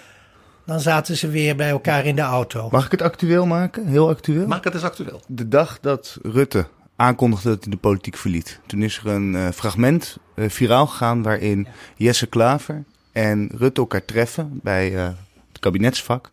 dan 0.65 0.80
zaten 0.80 1.18
ze 1.18 1.30
weer 1.30 1.56
bij 1.56 1.69
elkaar 1.69 2.06
in 2.06 2.15
de 2.15 2.22
auto. 2.22 2.69
Mag 2.72 2.85
ik 2.85 2.91
het 2.91 3.02
actueel 3.02 3.45
maken? 3.45 3.88
Heel 3.88 4.10
actueel? 4.10 4.48
Maak 4.48 4.64
het 4.64 4.73
eens 4.73 4.84
actueel. 4.84 5.22
De 5.27 5.48
dag 5.48 5.80
dat 5.80 6.18
Rutte 6.22 6.68
aankondigde 6.95 7.49
dat 7.49 7.64
hij 7.64 7.72
de 7.72 7.77
politiek 7.77 8.18
verliet. 8.18 8.60
Toen 8.65 8.81
is 8.81 8.98
er 8.98 9.07
een 9.07 9.35
eh, 9.35 9.48
fragment 9.53 10.18
eh, 10.35 10.49
viraal 10.49 10.88
gegaan 10.88 11.23
waarin 11.23 11.68
Jesse 11.95 12.27
Klaver 12.27 12.84
en 13.11 13.49
Rutte 13.57 13.81
elkaar 13.81 14.06
treffen 14.06 14.60
bij 14.64 14.95
eh, 14.95 15.03
het 15.48 15.60
kabinetsvak. 15.60 16.31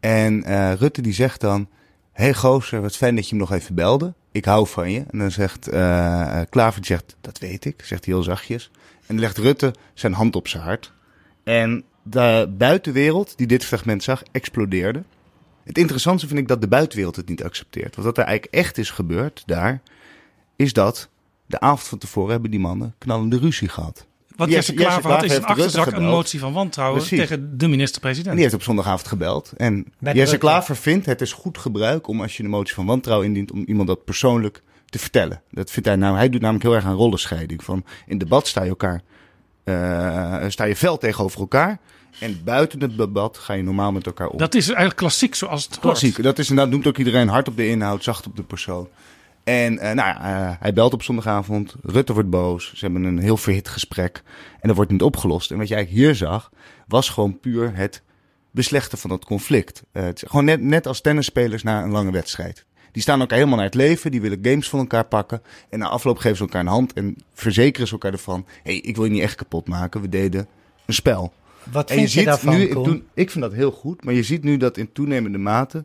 En 0.00 0.44
eh, 0.44 0.72
Rutte 0.72 1.02
die 1.02 1.12
zegt 1.12 1.40
dan, 1.40 1.68
hey 2.12 2.34
gozer, 2.34 2.80
wat 2.80 2.96
fijn 2.96 3.16
dat 3.16 3.28
je 3.28 3.34
me 3.34 3.40
nog 3.40 3.52
even 3.52 3.74
belde. 3.74 4.14
Ik 4.32 4.44
hou 4.44 4.66
van 4.66 4.90
je. 4.90 5.04
En 5.10 5.18
dan 5.18 5.30
zegt 5.30 5.68
eh, 5.68 6.40
Klaver, 6.50 6.84
zegt, 6.84 7.16
dat 7.20 7.38
weet 7.38 7.64
ik. 7.64 7.84
Zegt 7.84 8.04
hij 8.04 8.14
heel 8.14 8.22
zachtjes. 8.22 8.70
En 9.06 9.18
legt 9.18 9.38
Rutte 9.38 9.74
zijn 9.94 10.12
hand 10.12 10.36
op 10.36 10.48
zijn 10.48 10.62
hart. 10.62 10.92
En 11.44 11.84
de 12.02 12.54
buitenwereld 12.58 13.36
die 13.36 13.46
dit 13.46 13.64
fragment 13.64 14.02
zag, 14.02 14.22
explodeerde. 14.32 15.02
Het 15.64 15.78
interessante 15.78 16.26
vind 16.26 16.38
ik 16.38 16.48
dat 16.48 16.60
de 16.60 16.68
buitenwereld 16.68 17.16
het 17.16 17.28
niet 17.28 17.44
accepteert. 17.44 17.94
Want 17.94 18.06
wat 18.06 18.18
er 18.18 18.24
eigenlijk 18.24 18.54
echt 18.54 18.78
is 18.78 18.90
gebeurd 18.90 19.42
daar, 19.46 19.80
is 20.56 20.72
dat 20.72 21.08
de 21.46 21.60
avond 21.60 21.88
van 21.88 21.98
tevoren 21.98 22.30
hebben 22.30 22.50
die 22.50 22.60
mannen 22.60 22.94
knallende 22.98 23.38
ruzie 23.38 23.68
gehad. 23.68 24.06
Wat 24.44 24.50
Jesse- 24.50 24.72
Jesse 24.72 24.88
Klaver 24.88 25.10
had 25.10 25.22
in 25.22 25.30
heeft 25.30 25.42
zijn 25.42 25.58
achterzak 25.58 25.92
een 25.92 26.04
motie 26.04 26.40
van 26.40 26.52
wantrouwen 26.52 26.98
Precies. 26.98 27.18
tegen 27.18 27.58
de 27.58 27.68
minister-president. 27.68 28.26
En 28.28 28.34
die 28.34 28.42
heeft 28.42 28.54
op 28.54 28.62
zondagavond 28.62 29.08
gebeld. 29.08 29.52
En 29.56 29.74
Met 29.74 30.14
Jesse 30.14 30.18
Rutte. 30.30 30.38
Klaver 30.46 30.76
vindt 30.76 31.06
het 31.06 31.20
is 31.20 31.32
goed 31.32 31.58
gebruik 31.58 32.06
om 32.08 32.20
als 32.22 32.36
je 32.36 32.42
een 32.42 32.50
motie 32.50 32.74
van 32.74 32.86
wantrouwen 32.86 33.26
indient, 33.26 33.52
om 33.52 33.64
iemand 33.66 33.88
dat 33.88 34.04
persoonlijk 34.04 34.62
te 34.86 34.98
vertellen. 34.98 35.42
Dat 35.50 35.70
vindt 35.70 35.88
hij 35.88 35.96
nou, 35.96 36.16
hij 36.16 36.28
doet 36.28 36.40
namelijk 36.40 36.64
heel 36.64 36.74
erg 36.74 36.84
aan 36.84 36.94
rollenscheiding. 36.94 37.64
Van 37.64 37.84
in 38.06 38.18
debat 38.18 38.46
sta 38.46 38.62
je 38.62 38.68
elkaar, 38.68 39.02
eh, 39.64 40.44
sta 40.48 40.64
je 40.64 40.76
fel 40.76 40.98
tegenover 40.98 41.40
elkaar. 41.40 41.78
En 42.18 42.40
buiten 42.44 42.80
het 42.80 42.96
debat 42.96 43.38
ga 43.38 43.52
je 43.52 43.62
normaal 43.62 43.92
met 43.92 44.06
elkaar 44.06 44.28
om. 44.28 44.38
Dat 44.38 44.54
is 44.54 44.66
eigenlijk 44.66 44.96
klassiek 44.96 45.34
zoals 45.34 45.62
het 45.62 45.70
hoort. 45.70 45.80
Klassiek. 45.80 46.22
Dat 46.22 46.38
is 46.38 46.48
inderdaad, 46.48 46.72
noemt 46.72 46.86
ook 46.86 46.98
iedereen 46.98 47.28
hard 47.28 47.48
op 47.48 47.56
de 47.56 47.68
inhoud, 47.68 48.04
zacht 48.04 48.26
op 48.26 48.36
de 48.36 48.42
persoon. 48.42 48.88
En 49.44 49.78
eh, 49.78 49.94
nou 49.94 50.08
ja, 50.08 50.20
eh, 50.50 50.56
hij 50.60 50.72
belt 50.72 50.92
op 50.92 51.02
zondagavond. 51.02 51.74
Rutte 51.82 52.12
wordt 52.12 52.30
boos. 52.30 52.72
Ze 52.74 52.84
hebben 52.84 53.04
een 53.04 53.18
heel 53.18 53.36
verhit 53.36 53.68
gesprek. 53.68 54.22
En 54.60 54.68
dat 54.68 54.76
wordt 54.76 54.90
niet 54.90 55.02
opgelost. 55.02 55.50
En 55.50 55.58
wat 55.58 55.68
je 55.68 55.74
eigenlijk 55.74 56.04
hier 56.04 56.14
zag, 56.14 56.50
was 56.86 57.08
gewoon 57.08 57.40
puur 57.40 57.76
het 57.76 58.02
beslechten 58.50 58.98
van 58.98 59.10
dat 59.10 59.24
conflict. 59.24 59.82
Eh, 59.92 60.02
het 60.02 60.22
is 60.22 60.28
gewoon 60.28 60.44
net, 60.44 60.60
net 60.60 60.86
als 60.86 61.00
tennisspelers 61.00 61.62
na 61.62 61.82
een 61.82 61.90
lange 61.90 62.10
wedstrijd. 62.12 62.64
Die 62.92 63.02
staan 63.02 63.20
elkaar 63.20 63.36
helemaal 63.38 63.58
naar 63.58 63.66
het 63.66 63.74
leven. 63.74 64.10
Die 64.10 64.20
willen 64.20 64.38
games 64.42 64.68
van 64.68 64.78
elkaar 64.78 65.04
pakken. 65.04 65.42
En 65.68 65.78
na 65.78 65.88
afloop 65.88 66.18
geven 66.18 66.36
ze 66.36 66.42
elkaar 66.42 66.60
een 66.60 66.66
hand. 66.66 66.92
En 66.92 67.16
verzekeren 67.34 67.86
ze 67.86 67.92
elkaar 67.92 68.12
ervan. 68.12 68.46
Hé, 68.62 68.72
hey, 68.72 68.80
ik 68.80 68.96
wil 68.96 69.04
je 69.04 69.10
niet 69.10 69.22
echt 69.22 69.34
kapot 69.34 69.68
maken. 69.68 70.00
We 70.00 70.08
deden 70.08 70.46
een 70.86 70.94
spel. 70.94 71.32
Wat 71.72 71.90
en 71.90 71.96
vind 71.96 72.12
je, 72.12 72.18
ziet 72.18 72.26
daarvan, 72.26 72.56
nu, 72.56 72.66
Koen? 72.68 72.84
toen- 72.84 73.06
ik 73.14 73.30
vind 73.30 73.44
dat 73.44 73.52
heel 73.52 73.70
goed, 73.70 74.04
maar 74.04 74.14
je 74.14 74.22
ziet 74.22 74.42
nu 74.42 74.56
dat 74.56 74.76
in 74.76 74.92
toenemende 74.92 75.38
mate 75.38 75.84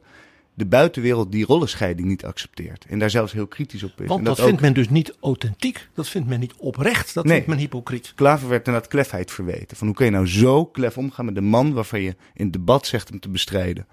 de 0.58 0.66
buitenwereld 0.66 1.32
die 1.32 1.46
rollenscheiding 1.46 2.08
niet 2.08 2.26
accepteert. 2.26 2.86
En 2.90 3.00
daar 3.00 3.10
zelfs 3.10 3.34
heel 3.34 3.48
kritisch 3.48 3.84
op 3.84 4.02
is. 4.02 4.08
Want 4.08 4.20
en 4.20 4.26
dat, 4.26 4.42
vindt 4.42 4.62
men 4.62 4.74
dus 4.74 4.90
niet 4.90 5.16
authentiek. 5.20 5.88
Dat 5.94 6.10
vindt 6.10 6.28
men 6.28 6.40
niet 6.40 6.54
oprecht. 6.58 7.14
Dat 7.14 7.24
Nee. 7.24 7.34
vindt 7.34 7.48
men 7.48 7.58
hypocriet. 7.58 8.12
Klaver 8.16 8.50
werd 8.50 8.66
inderdaad 8.68 8.90
klefheid 8.92 9.32
verweten. 9.32 9.78
Van 9.78 9.88
hoe 9.88 9.96
kun 9.96 10.06
je 10.06 10.12
nou 10.12 10.28
zo 10.28 10.66
klef 10.66 10.98
omgaan 10.98 11.26
met 11.26 11.38
een 11.38 11.46
man 11.46 11.74
waarvan 11.74 12.02
je 12.02 12.16
in 12.34 12.44
het 12.44 12.54
debat 12.54 12.88
zegt 12.88 13.10
hem 13.10 13.20
te 13.20 13.30
bestrijden. 13.30 13.88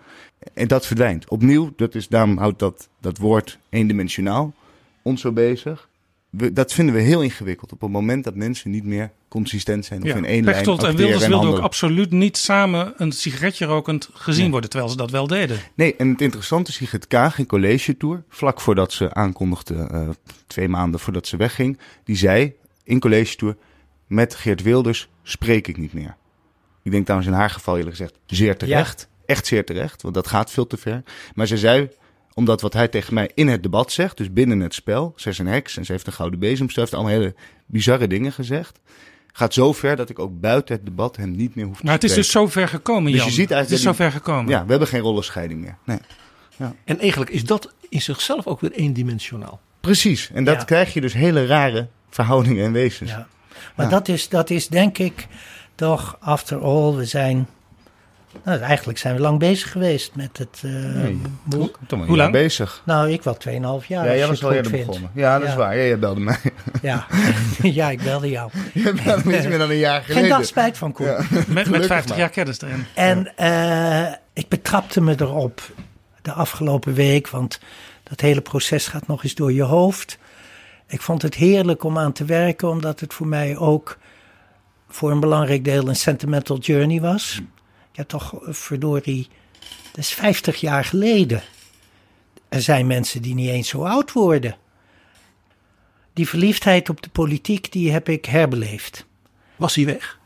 En 0.55 0.69
dat 0.69 0.87
verdwijnt. 0.87 1.29
Opnieuw, 1.29 1.73
dat 1.77 1.95
is, 1.95 2.09
daarom 2.09 2.39
houdt 2.39 2.59
dat, 2.59 2.89
dat 3.01 3.19
woord 3.19 3.59
eendimensionaal 3.69 4.55
ons 5.03 5.21
zo 5.21 5.33
bezig. 5.33 5.89
We, 6.31 6.53
dat 6.53 6.73
vinden 6.73 6.95
we 6.95 7.01
heel 7.01 7.23
ingewikkeld 7.23 7.73
op 7.73 7.81
het 7.81 7.91
moment 7.91 8.25
dat 8.25 8.35
mensen 8.35 8.71
niet 8.71 8.85
meer 8.85 9.11
consistent 9.35 9.85
zijn 9.85 10.03
of 10.03 10.09
Ja, 10.09 10.15
in 10.15 10.25
één 10.25 10.45
lijn 10.45 10.57
Pechtold 10.57 10.83
en 10.83 10.87
acteren 10.89 11.09
Wilders 11.11 11.29
wilden 11.29 11.51
ook 11.51 11.59
absoluut 11.59 12.11
niet 12.11 12.37
samen 12.37 12.95
een 12.97 13.13
sigaretje 13.13 13.65
rokend 13.67 14.09
gezien 14.13 14.43
Nee. 14.43 14.51
worden, 14.51 14.71
terwijl 14.71 14.91
ze 14.91 14.97
dat 14.97 15.11
wel 15.11 15.27
deden. 15.27 15.59
Nee, 15.75 15.97
en 15.97 16.09
het 16.09 16.21
interessante 16.21 16.71
is, 16.71 16.77
Sigrid 16.77 17.07
Kaag 17.07 17.39
in 17.39 17.47
college 17.47 17.97
tour, 17.97 18.23
vlak 18.29 18.61
voordat 18.61 18.93
ze 18.93 19.15
aankondigde, 19.15 19.75
eh, 19.75 20.09
twee 20.47 20.69
maanden 20.69 21.01
voordat 21.01 21.27
ze 21.27 21.37
wegging, 21.37 21.79
die 22.05 22.17
zei 22.17 22.53
in 22.85 23.01
college 23.01 23.37
tour, 23.37 23.57
met 24.07 24.35
Geert 24.35 24.63
Wilders 24.63 25.09
spreek 25.23 25.69
ik 25.69 25.77
niet 25.77 25.93
meer. 25.93 26.17
Ik 26.83 26.91
denk 26.91 27.05
trouwens 27.05 27.31
in 27.31 27.37
haar 27.37 27.51
geval 27.51 27.77
eerlijk 27.77 27.97
gezegd 27.97 28.19
zeer 28.27 28.57
terecht. 28.57 29.09
Echt 29.27 29.47
zeer 29.47 29.65
terecht, 29.65 30.03
want 30.03 30.15
dat 30.15 30.27
gaat 30.27 30.51
veel 30.51 30.67
te 30.67 30.77
ver. 30.77 31.03
Maar 31.35 31.47
ze 31.47 31.59
zei, 31.59 31.89
omdat 32.35 32.61
wat 32.61 32.73
hij 32.73 32.89
tegen 32.89 33.15
mij 33.15 33.31
in 33.35 33.49
het 33.49 33.63
debat 33.63 33.93
zegt, 33.93 34.17
dus 34.17 34.33
binnen 34.33 34.61
het 34.61 34.75
spel, 34.75 35.13
ze 35.17 35.29
is 35.29 35.39
een 35.39 35.47
heks 35.47 35.77
en 35.77 35.85
ze 35.85 35.93
heeft 35.93 36.07
een 36.07 36.13
gouden 36.13 36.39
bezem, 36.39 36.71
ze 36.71 36.81
heeft 36.81 36.95
allemaal 36.95 37.13
hele 37.13 37.35
bizarre 37.67 38.07
dingen 38.07 38.33
gezegd. 38.33 38.81
Gaat 39.37 39.55
zo 39.55 39.73
ver 39.73 39.97
dat 39.97 40.11
ik 40.11 40.19
ook 40.19 40.41
buiten 40.41 40.75
het 40.75 40.85
debat 40.85 41.17
hem 41.17 41.31
niet 41.31 41.55
meer 41.55 41.65
hoef 41.65 41.77
te 41.79 41.85
Maar 41.85 41.95
het 41.95 42.05
is 42.05 42.15
dus 42.15 42.31
zo 42.31 42.47
ver 42.47 42.69
gekomen, 42.69 43.11
Dus 43.13 43.21
Jan. 43.21 43.29
je 43.29 43.33
ziet 43.35 43.49
het 43.49 43.51
is 43.51 43.57
eigenlijk 43.71 43.97
zo 43.99 44.03
ver 44.05 44.13
gekomen. 44.13 44.51
Ja, 44.51 44.65
we 44.65 44.71
hebben 44.71 44.89
geen 44.89 45.01
rollenscheiding 45.01 45.61
meer. 45.61 45.77
Nee. 45.85 45.99
Ja. 46.57 46.75
En 46.85 46.99
eigenlijk 47.01 47.31
is 47.31 47.45
dat 47.45 47.73
in 47.89 48.03
zichzelf 48.03 48.47
ook 48.47 48.61
weer 48.61 48.73
eendimensionaal. 48.73 49.61
Precies. 49.81 50.31
En 50.35 50.45
dat 50.45 50.57
Ja. 50.57 50.65
krijg 50.65 50.95
je 50.95 51.01
dus 51.01 51.13
hele 51.13 51.47
rare 51.47 51.87
verhoudingen 52.11 52.65
en 52.65 52.73
wezens. 52.73 53.11
Ja. 53.11 53.27
Maar 53.75 53.87
Ja. 53.87 53.93
dat, 53.93 54.09
is, 54.09 54.29
dat 54.29 54.51
is 54.51 54.69
denk 54.69 54.99
ik 54.99 55.27
toch, 55.75 56.17
after 56.21 56.59
all, 56.61 56.95
we 56.95 57.05
zijn. 57.05 57.49
Nou, 58.45 58.61
eigenlijk 58.61 58.99
zijn 58.99 59.15
we 59.15 59.21
lang 59.21 59.39
bezig 59.39 59.71
geweest 59.73 60.15
met 60.15 60.39
het 60.39 60.61
eh, 60.65 60.71
Nee, 60.71 61.21
boek. 61.45 61.79
toch 61.87 61.99
maar 61.99 62.09
Hoe 62.09 62.17
lang? 62.17 62.33
bezig. 62.33 62.83
Nou, 62.85 63.11
ik 63.11 63.23
wel 63.23 63.37
2,5 63.81 63.87
jaar. 63.87 64.05
Ja, 64.07 64.17
jij 64.17 64.27
was 64.27 64.41
goed 64.41 64.53
eerder 64.53 64.71
vindt. 64.71 64.87
begonnen. 64.87 65.11
Ja, 65.15 65.39
dat 65.39 65.49
is 65.49 65.55
waar. 65.55 65.77
Ja, 65.77 65.83
jij 65.85 65.99
belde 65.99 66.21
mij. 66.21 66.39
Ja. 66.83 67.07
ja, 67.63 67.91
ik 67.91 68.03
belde 68.03 68.31
jou. 68.31 68.51
Je 68.75 68.93
belde 69.05 69.23
me 69.25 69.37
iets 69.37 69.47
meer 69.47 69.59
dan 69.59 69.71
een 69.71 69.77
jaar 69.77 70.01
geleden. 70.03 70.23
Geen 70.23 70.31
dag 70.39 70.45
spijt 70.47 70.79
van, 70.79 70.93
Koen. 70.93 71.07
Ja. 71.07 71.17
Met, 71.31 71.49
met 71.49 71.65
Gelukkig 71.65 71.87
50 71.87 72.11
maar. 72.11 72.19
jaar 72.19 72.29
kennis 72.31 72.61
erin. 72.61 72.85
En 72.95 73.37
eh, 73.37 74.13
ik 74.33 74.49
betrapte 74.49 75.01
me 75.01 75.15
erop 75.19 75.61
de 76.23 76.33
afgelopen 76.33 76.95
week, 76.95 77.29
want 77.29 77.61
dat 78.03 78.21
hele 78.21 78.41
proces 78.41 78.87
gaat 78.87 79.07
nog 79.07 79.23
eens 79.25 79.35
door 79.35 79.53
je 79.53 79.63
hoofd. 79.63 80.19
Ik 80.89 81.01
vond 81.01 81.23
het 81.23 81.35
heerlijk 81.35 81.85
om 81.85 81.99
aan 81.99 82.13
te 82.13 82.25
werken, 82.25 82.69
omdat 82.69 83.01
het 83.01 83.15
voor 83.15 83.27
mij 83.27 83.57
ook 83.57 83.99
voor 84.89 85.11
een 85.11 85.21
belangrijk 85.21 85.65
deel 85.65 85.89
een 85.89 85.97
sentimental 85.97 86.59
journey 86.59 87.01
was. 87.01 87.41
Ja, 87.97 88.05
toch, 88.05 88.43
eh, 88.43 88.53
verdorie, 88.53 89.29
dat 89.91 89.99
is 89.99 90.13
50 90.13 90.61
jaar 90.61 90.85
geleden. 90.85 91.43
Er 92.49 92.63
zijn 92.63 92.87
mensen 92.87 93.23
die 93.23 93.35
niet 93.35 93.49
eens 93.49 93.69
zo 93.69 93.85
oud 93.85 94.13
worden. 94.13 94.57
Die 96.13 96.29
verliefdheid 96.29 96.89
op 96.89 97.03
de 97.03 97.09
politiek, 97.09 97.73
die 97.73 97.93
heb 97.93 98.09
ik 98.09 98.25
herbeleefd. 98.25 99.07
Was 99.57 99.75
hij 99.75 99.85
weg? 99.85 100.19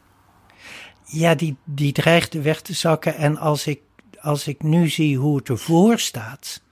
Ja, 1.04 1.34
die, 1.34 1.56
die 1.64 1.92
dreigde 1.92 2.40
weg 2.40 2.60
te 2.60 2.72
zakken. 2.72 3.16
En 3.16 3.36
als 3.38 3.66
ik, 3.66 3.80
als 4.20 4.46
ik 4.46 4.62
nu 4.62 4.88
zie 4.88 5.16
hoe 5.16 5.36
het 5.36 5.48
ervoor 5.48 5.98
staat. 5.98 6.62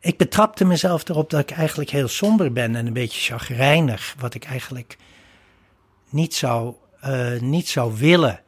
Ik 0.00 0.16
betrapte 0.16 0.64
mezelf 0.64 1.08
erop 1.08 1.30
dat 1.30 1.40
ik 1.40 1.50
eigenlijk 1.50 1.90
heel 1.90 2.08
somber 2.08 2.52
ben 2.52 2.76
en 2.76 2.86
een 2.86 2.92
beetje 2.92 3.32
chagrijnig. 3.32 4.14
Wat 4.18 4.34
ik 4.34 4.44
eigenlijk 4.44 4.96
niet 6.08 6.34
zou, 6.34 6.74
eh, 7.00 7.40
niet 7.40 7.68
zou 7.68 7.96
willen. 7.96 8.42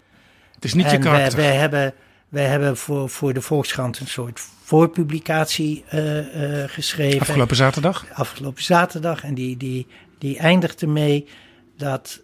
Het 0.64 0.72
is 0.72 0.82
niet 0.82 0.90
je 0.90 0.96
En 0.96 1.02
karakter. 1.02 1.36
we 1.36 1.42
hebben, 1.42 1.94
we 2.28 2.40
hebben 2.40 2.76
voor, 2.76 3.10
voor 3.10 3.32
de 3.32 3.40
Volkskrant 3.40 4.00
een 4.00 4.06
soort 4.06 4.40
voorpublicatie 4.62 5.84
eh, 5.88 6.62
eh, 6.62 6.70
geschreven. 6.70 7.20
Afgelopen 7.20 7.56
zaterdag? 7.56 8.06
Afgelopen 8.12 8.62
zaterdag. 8.62 9.24
En 9.24 9.34
die, 9.34 9.56
die, 9.56 9.86
die 10.18 10.38
eindigt 10.38 10.82
ermee 10.82 11.28
dat 11.76 12.20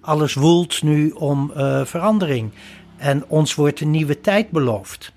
alles 0.00 0.34
woelt 0.34 0.82
nu 0.82 1.10
om 1.10 1.52
eh, 1.52 1.84
verandering. 1.84 2.50
En 2.96 3.24
ons 3.28 3.54
wordt 3.54 3.80
een 3.80 3.90
nieuwe 3.90 4.20
tijd 4.20 4.50
beloofd. 4.50 5.12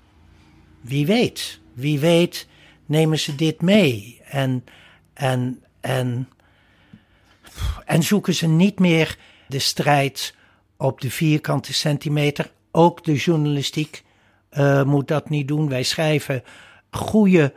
Wie 0.80 1.06
weet, 1.06 1.60
wie 1.72 1.98
weet 1.98 2.48
nemen 2.86 3.18
ze 3.18 3.34
dit 3.34 3.60
mee. 3.62 4.20
En, 4.28 4.64
en, 5.14 5.62
en, 5.80 6.28
en 7.84 8.02
zoeken 8.02 8.34
ze 8.34 8.46
niet 8.46 8.78
meer 8.78 9.16
de 9.48 9.58
strijd 9.58 10.34
op 10.84 11.00
de 11.00 11.10
vierkante 11.10 11.72
centimeter. 11.72 12.50
Ook 12.70 13.04
de 13.04 13.14
journalistiek 13.14 14.02
eh, 14.48 14.82
moet 14.82 15.08
dat 15.08 15.28
niet 15.28 15.48
doen. 15.48 15.68
Wij 15.68 15.82
schrijven 15.82 16.42
goede 16.90 17.52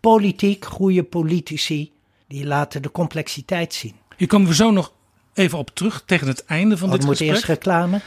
politiek, 0.00 0.64
goede 0.64 1.02
politici, 1.02 1.92
die 2.26 2.46
laten 2.46 2.82
de 2.82 2.90
complexiteit 2.90 3.74
zien. 3.74 3.94
Hier 4.16 4.28
komen 4.28 4.48
we 4.48 4.54
zo 4.54 4.70
nog 4.70 4.92
even 5.34 5.58
op 5.58 5.70
terug 5.70 6.02
tegen 6.06 6.26
het 6.26 6.44
einde 6.44 6.76
van 6.76 6.88
Oh, 6.88 6.92
dit 6.94 7.00
het 7.00 7.08
moet 7.10 7.18
gesprek. 7.18 7.36
eerst 7.36 7.48
reclame. 7.48 8.00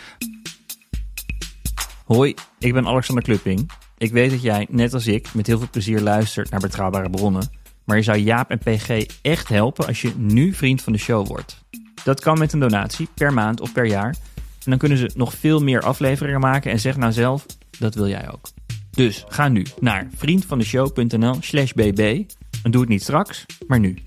Hoi, 2.05 2.33
ik 2.59 2.73
ben 2.73 2.87
Alexander 2.87 3.23
Klupping. 3.23 3.71
Ik 3.97 4.11
weet 4.11 4.31
dat 4.31 4.41
jij, 4.41 4.67
net 4.69 4.93
als 4.93 5.07
ik, 5.07 5.33
met 5.33 5.47
heel 5.47 5.57
veel 5.57 5.69
plezier 5.71 6.01
luistert 6.01 6.49
naar 6.49 6.59
betrouwbare 6.59 7.09
bronnen. 7.09 7.49
Maar 7.83 7.97
je 7.97 8.03
zou 8.03 8.17
Jaap 8.17 8.49
en 8.49 8.59
PG 8.59 9.05
echt 9.21 9.47
helpen 9.47 9.87
als 9.87 10.01
je 10.01 10.13
nu 10.17 10.53
vriend 10.53 10.81
van 10.81 10.93
de 10.93 10.99
show 10.99 11.27
wordt. 11.27 11.63
Dat 12.03 12.21
kan 12.21 12.37
met 12.37 12.53
een 12.53 12.59
donatie, 12.59 13.07
per 13.13 13.33
maand 13.33 13.61
of 13.61 13.71
per 13.71 13.85
jaar. 13.85 14.15
En 14.65 14.71
dan 14.71 14.79
kunnen 14.79 14.97
ze 14.97 15.11
nog 15.15 15.33
veel 15.33 15.59
meer 15.59 15.81
afleveringen 15.81 16.39
maken 16.39 16.71
en 16.71 16.79
zeg 16.79 16.97
nou 16.97 17.11
zelf, 17.11 17.45
dat 17.79 17.95
wil 17.95 18.07
jij 18.07 18.31
ook. 18.31 18.49
Dus 18.91 19.25
ga 19.27 19.47
nu 19.47 19.65
naar 19.79 20.07
vriendvandeshow.nl 20.15 21.37
slash 21.39 21.71
bb. 21.71 22.23
En 22.63 22.71
doe 22.71 22.81
het 22.81 22.89
niet 22.89 23.01
straks, 23.01 23.45
maar 23.67 23.79
nu. 23.79 23.97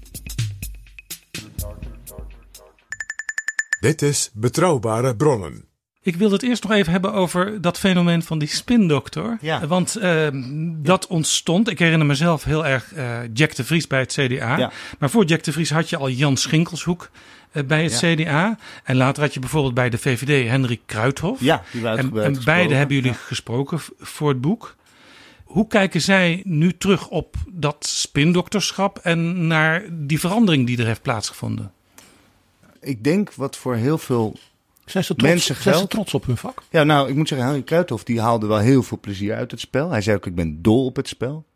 Dit 3.81 4.03
is 4.03 4.31
Betrouwbare 4.35 5.17
Bronnen. 5.17 5.68
Ik 6.09 6.17
wilde 6.17 6.35
het 6.35 6.43
eerst 6.43 6.63
nog 6.63 6.73
even 6.73 6.93
hebben 6.93 7.13
over 7.13 7.61
dat 7.61 7.79
fenomeen 7.79 8.23
van 8.23 8.39
die 8.39 8.49
spindokter. 8.49 9.39
Ja. 9.41 9.67
Want 9.67 9.97
eh, 9.97 10.29
dat 10.77 11.07
ontstond, 11.07 11.71
ik 11.71 11.79
herinner 11.79 12.07
mezelf 12.07 12.45
heel 12.45 12.67
erg 12.67 12.93
eh, 12.93 13.19
Jack 13.33 13.55
de 13.55 13.65
Vries 13.65 13.87
bij 13.87 13.99
het 14.01 14.13
CDA. 14.13 14.57
Ja. 14.57 14.71
Maar 14.99 15.11
voor 15.11 15.25
Jack 15.25 15.43
de 15.43 15.53
Vries 15.53 15.71
had 15.71 15.89
je 15.89 15.97
al 15.97 16.11
Jan 16.11 16.37
Schinkelshoek 16.37 17.11
eh, 17.51 17.65
bij 17.65 17.83
het 17.83 18.01
Ja. 18.01 18.15
CDA. 18.15 18.59
En 18.85 18.97
later 18.97 19.23
had 19.23 19.35
je 19.35 19.41
bijvoorbeeld 19.41 19.75
bij 19.75 19.91
de 19.91 19.99
VVD 19.99 20.49
Henry 20.49 20.81
Kruithof. 20.87 21.41
Ja, 21.41 21.63
die 21.73 21.89
en, 21.89 22.23
en 22.23 22.45
beide 22.45 22.75
hebben 22.75 22.97
jullie 22.97 23.11
Ja. 23.13 23.19
gesproken 23.19 23.79
voor 23.99 24.29
het 24.29 24.41
boek. 24.41 24.77
Hoe 25.45 25.67
kijken 25.67 26.01
zij 26.01 26.41
nu 26.45 26.77
terug 26.77 27.09
op 27.09 27.37
dat 27.49 27.87
spindokterschap 27.87 28.99
en 28.99 29.47
naar 29.47 29.83
die 29.91 30.21
verandering 30.21 30.67
die 30.67 30.79
er 30.79 30.87
heeft 30.87 31.03
plaatsgevonden? 31.03 31.73
Ik 32.81 33.05
denk 33.05 33.35
wat 33.35 33.57
voor 33.57 33.75
heel 33.75 33.99
veel 33.99 34.37
Zijn 34.91 35.05
ze 35.05 35.15
trots, 35.15 35.31
mensen 35.33 35.55
zijn 35.63 35.75
ze 35.75 35.87
trots 35.87 36.15
op 36.15 36.27
hun 36.27 36.37
vak? 36.37 36.63
Ja, 36.71 36.85
nou, 36.85 37.09
ik 37.09 37.15
moet 37.15 37.29
zeggen, 37.29 37.47
Henry 37.47 37.63
Kruithof 37.63 38.05
die 38.05 38.21
haalde 38.21 38.47
wel 38.47 38.59
heel 38.59 38.83
veel 38.83 38.99
plezier 39.01 39.35
uit 39.35 39.51
het 39.51 39.61
spel. 39.61 39.91
Hij 39.91 40.01
zei 40.01 40.17
ook, 40.17 40.27
ik 40.27 40.35
ben 40.35 40.63
dol 40.63 40.85
op 40.85 40.97
het 40.97 41.09
spel. 41.09 41.47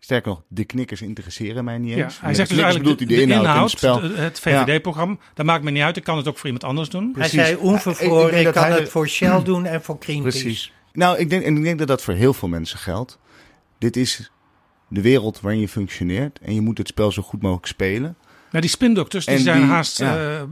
Sterker 0.00 0.28
nog, 0.30 0.42
de 0.48 0.64
knikkers 0.64 1.02
interesseren 1.02 1.64
mij 1.64 1.78
niet 1.78 1.94
Ja, 1.96 2.04
eens. 2.04 2.20
hij 2.20 2.34
zegt 2.34 2.48
de 2.48 2.54
dus 2.54 2.64
eigenlijk 2.64 2.96
bedoelt 2.96 3.10
hij 3.18 3.26
de, 3.26 3.32
inhoud, 3.34 3.56
in 3.56 3.62
het 3.62 3.70
spel. 3.70 4.00
de- 4.00 4.20
het 4.20 4.40
Ja. 4.44 4.64
VVD-programma, 4.64 5.16
dat 5.34 5.46
maakt 5.46 5.64
me 5.64 5.70
niet 5.70 5.82
uit. 5.82 5.96
Ik 5.96 6.04
kan 6.04 6.16
het 6.16 6.28
ook 6.28 6.36
voor 6.36 6.44
iemand 6.46 6.64
anders 6.64 6.88
doen. 6.88 7.14
Hij 7.18 7.28
zei 7.28 7.56
onvervroren, 7.56 8.38
ik, 8.46 8.52
kan 8.52 8.62
hij- 8.64 8.78
het 8.78 8.88
voor 8.88 9.08
Shell 9.08 9.42
doen 9.42 9.64
en 9.66 9.82
voor 9.82 9.96
Greenpeace. 10.04 10.38
Precies. 10.40 10.72
Nou, 10.92 11.18
ik 11.18 11.30
denk, 11.30 11.44
en 11.44 11.56
ik 11.56 11.62
denk 11.62 11.78
dat 11.78 11.88
dat 11.88 12.02
voor 12.02 12.14
heel 12.14 12.34
veel 12.34 12.48
mensen 12.48 12.78
geldt. 12.78 13.18
Dit 13.78 13.96
is 13.96 14.30
de 14.88 15.00
wereld 15.00 15.40
waarin 15.40 15.60
je 15.60 15.68
functioneert. 15.68 16.38
En 16.42 16.54
je 16.54 16.60
moet 16.60 16.78
het 16.78 16.88
spel 16.88 17.12
zo 17.12 17.22
goed 17.22 17.42
mogelijk 17.42 17.66
spelen. 17.66 18.16
Nou, 18.50 18.60
die 18.60 18.70
spindokters 18.70 19.26
die 19.26 19.34
En 19.34 19.40
zijn 19.40 19.60
die- 19.60 19.68
haast 19.70 19.98
ja. 19.98 20.16
eh, 20.36 20.42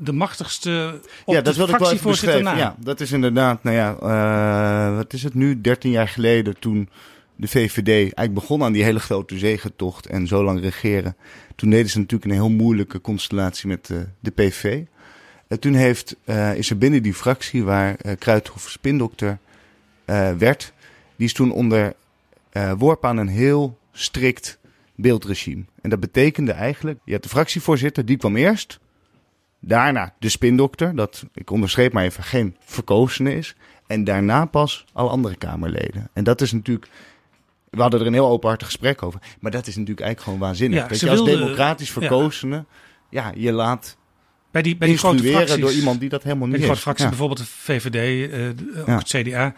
de 0.00 0.12
machtigste 0.12 1.00
op 1.24 1.34
ja, 1.34 1.40
dat 1.40 1.54
de 1.54 1.66
fractievoorzitter 1.66 2.42
na. 2.42 2.56
Ja, 2.56 2.76
dat 2.78 3.00
is 3.00 3.12
inderdaad, 3.12 3.62
nou 3.62 3.76
ja, 3.76 3.96
eh, 4.00 4.96
wat 4.96 5.12
is 5.12 5.22
het 5.22 5.34
nu? 5.34 5.60
13 5.60 5.90
jaar 5.90 6.08
geleden 6.08 6.58
toen 6.58 6.88
de 7.36 7.48
VVD 7.48 7.88
eigenlijk 7.88 8.34
begon 8.34 8.62
aan 8.62 8.72
die 8.72 8.82
hele 8.82 9.00
grote 9.00 9.38
zegentocht 9.38 10.06
en 10.06 10.26
zo 10.26 10.44
lang 10.44 10.60
regeren. 10.60 11.16
Toen 11.56 11.70
deden 11.70 11.90
ze 11.90 11.98
natuurlijk 11.98 12.30
een 12.30 12.36
heel 12.36 12.50
moeilijke 12.50 13.00
constellatie 13.00 13.68
met 13.68 13.90
eh, 13.90 13.98
de 14.20 14.30
PV. 14.30 14.82
En 15.48 15.60
toen 15.60 15.74
heeft, 15.74 16.16
eh, 16.24 16.54
is 16.54 16.70
er 16.70 16.78
binnen 16.78 17.02
die 17.02 17.14
fractie 17.14 17.64
waar 17.64 17.96
Kruithof 18.18 18.68
spindokter 18.70 19.38
werd, 20.38 20.72
die 21.16 21.26
is 21.26 21.32
toen 21.32 21.52
onder 21.52 21.94
worpen 22.76 23.08
aan 23.08 23.16
een 23.16 23.28
heel 23.28 23.78
strikt 23.92 24.58
beeldregime. 24.94 25.64
En 25.80 25.90
dat 25.90 26.00
betekende 26.00 26.52
eigenlijk, 26.52 26.98
je 27.04 27.12
had 27.12 27.22
de 27.22 27.28
fractievoorzitter, 27.28 28.04
die 28.04 28.16
kwam 28.16 28.36
eerst. 28.36 28.78
Daarna 29.60 30.14
de 30.18 30.28
spindokter, 30.28 30.96
dat 30.96 31.24
ik 31.34 31.50
onderschreep 31.50 31.92
maar 31.92 32.04
even 32.04 32.22
geen 32.24 32.56
verkozene 32.64 33.34
is. 33.36 33.54
En 33.86 34.04
daarna 34.04 34.44
pas 34.44 34.84
alle 34.92 35.08
andere 35.08 35.36
Kamerleden. 35.36 36.08
En 36.12 36.24
dat 36.24 36.40
is 36.40 36.52
natuurlijk. 36.52 36.88
We 37.70 37.80
hadden 37.80 38.00
er 38.00 38.06
een 38.06 38.12
heel 38.12 38.28
openhartig 38.28 38.66
gesprek 38.66 39.02
over. 39.02 39.20
Maar 39.40 39.50
dat 39.50 39.66
is 39.66 39.74
natuurlijk 39.76 40.00
eigenlijk 40.06 40.20
gewoon 40.22 40.48
waanzinnig. 40.48 40.78
Ja, 40.82 40.88
dat 40.88 41.00
je 41.00 41.10
als 41.10 41.24
democratisch 41.24 41.86
ja. 41.88 41.92
verkozene. 41.92 42.64
Ja, 43.10 43.32
je 43.36 43.52
laat. 43.52 43.96
Bij 44.50 44.62
die, 44.62 44.76
bij 44.76 44.88
die 44.88 44.98
grote 44.98 45.22
fracties, 45.22 45.60
door 45.60 45.72
iemand 45.72 46.00
die 46.00 46.08
dat 46.08 46.22
helemaal 46.22 46.48
bij 46.48 46.58
niet 46.58 46.66
die 46.66 46.74
is. 46.74 46.80
grote 46.82 46.96
fracties, 46.98 47.04
Ja. 47.04 47.10
bijvoorbeeld 47.10 47.38
de 47.38 47.54
VVD, 47.54 48.30
eh, 48.30 48.38
de- 48.38 48.80
ook 48.80 48.86
Ja. 48.86 48.96
het 48.98 49.08
CDA, 49.08 49.54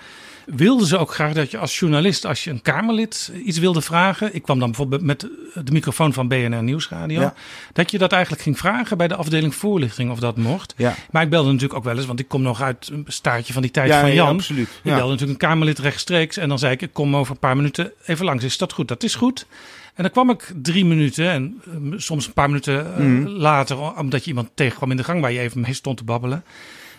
wilden 0.57 0.87
ze 0.87 0.99
ook 0.99 1.15
graag 1.15 1.33
dat 1.33 1.51
je 1.51 1.59
als 1.59 1.79
journalist, 1.79 2.25
als 2.27 2.45
je 2.45 2.51
een 2.51 2.63
Kamerlid 2.63 3.33
iets 3.45 3.59
wilde 3.59 3.81
vragen, 3.81 4.35
ik 4.35 4.43
kwam 4.43 4.59
dan 4.59 4.69
bijvoorbeeld 4.69 5.03
met 5.03 5.21
de 5.65 5.73
microfoon 5.73 6.13
van 6.13 6.29
BNR 6.29 6.63
Nieuwsradio, 6.63 7.21
Ja. 7.21 7.35
dat 7.73 7.91
je 7.91 7.99
dat 7.99 8.13
eigenlijk 8.13 8.43
ging 8.43 8.59
vragen 8.59 8.97
bij 8.97 9.09
de 9.09 9.15
afdeling 9.15 9.55
voorlichting 9.55 10.11
of 10.11 10.19
dat 10.19 10.37
mocht. 10.37 10.75
Ja. 10.77 10.95
Maar 11.11 11.23
ik 11.23 11.31
belde 11.31 11.47
natuurlijk 11.47 11.79
ook 11.79 11.85
wel 11.85 11.97
eens, 11.97 12.07
want 12.07 12.21
ik 12.21 12.29
kom 12.29 12.43
nog 12.43 12.63
uit 12.63 12.89
een 12.93 13.05
staartje 13.07 13.53
van 13.53 13.63
die 13.63 13.71
tijd 13.71 13.89
Ja, 13.89 14.01
van 14.01 14.09
ja, 14.09 14.15
Jan. 14.15 14.35
absoluut. 14.35 14.69
Ik 14.69 14.83
belde 14.83 15.11
natuurlijk 15.11 15.43
een 15.43 15.49
Kamerlid 15.49 15.79
rechtstreeks 15.79 16.37
en 16.37 16.49
dan 16.49 16.59
zei 16.59 16.73
ik, 16.73 16.83
ik 16.83 16.93
kom 16.93 17.17
over 17.17 17.33
een 17.33 17.39
paar 17.41 17.57
minuten 17.57 17.93
even 18.07 18.25
langs. 18.25 18.45
Is 18.45 18.59
dat 18.59 18.73
goed? 18.73 18.89
Dat 18.89 19.03
is 19.03 19.15
goed. 19.15 19.47
En 19.95 20.03
dan 20.03 20.13
kwam 20.13 20.31
ik 20.31 20.53
drie 20.63 20.85
minuten 20.85 21.31
en 21.31 21.61
eh, 21.67 21.73
soms 21.99 22.27
een 22.27 22.33
paar 22.33 22.49
minuten 22.49 22.95
eh, 22.97 23.05
Mhm. 23.05 23.27
later, 23.29 23.97
omdat 23.99 24.23
je 24.25 24.29
iemand 24.29 24.51
tegenkwam 24.55 24.91
in 24.91 24.97
de 24.97 25.05
gang 25.05 25.21
waar 25.21 25.33
je 25.33 25.39
even 25.41 25.61
mee 25.61 25.75
stond 25.75 25.97
te 25.97 26.05
babbelen. 26.05 26.45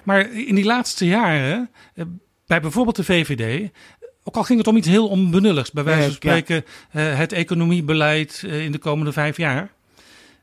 Maar 0.03 0.32
in 0.32 0.56
die 0.56 0.64
laatste 0.65 1.06
jaren, 1.07 1.69
eh, 1.95 2.06
bij 2.52 2.61
bijvoorbeeld 2.61 2.95
de 2.95 3.03
VVD, 3.03 3.69
ook 4.23 4.36
al 4.36 4.44
ging 4.44 4.60
het 4.60 4.68
om 4.68 4.78
iets 4.78 4.88
heel 4.88 5.07
onbenulligs, 5.07 5.72
bij 5.72 5.84
wijze 5.84 6.02
van 6.02 6.10
ja. 6.10 6.15
spreken 6.15 6.65
eh, 6.91 7.18
het 7.18 7.32
economiebeleid 7.32 8.44
eh, 8.45 8.64
in 8.64 8.72
de 8.72 8.78
komende 8.78 9.11
vijf 9.11 9.38
jaar. 9.38 9.72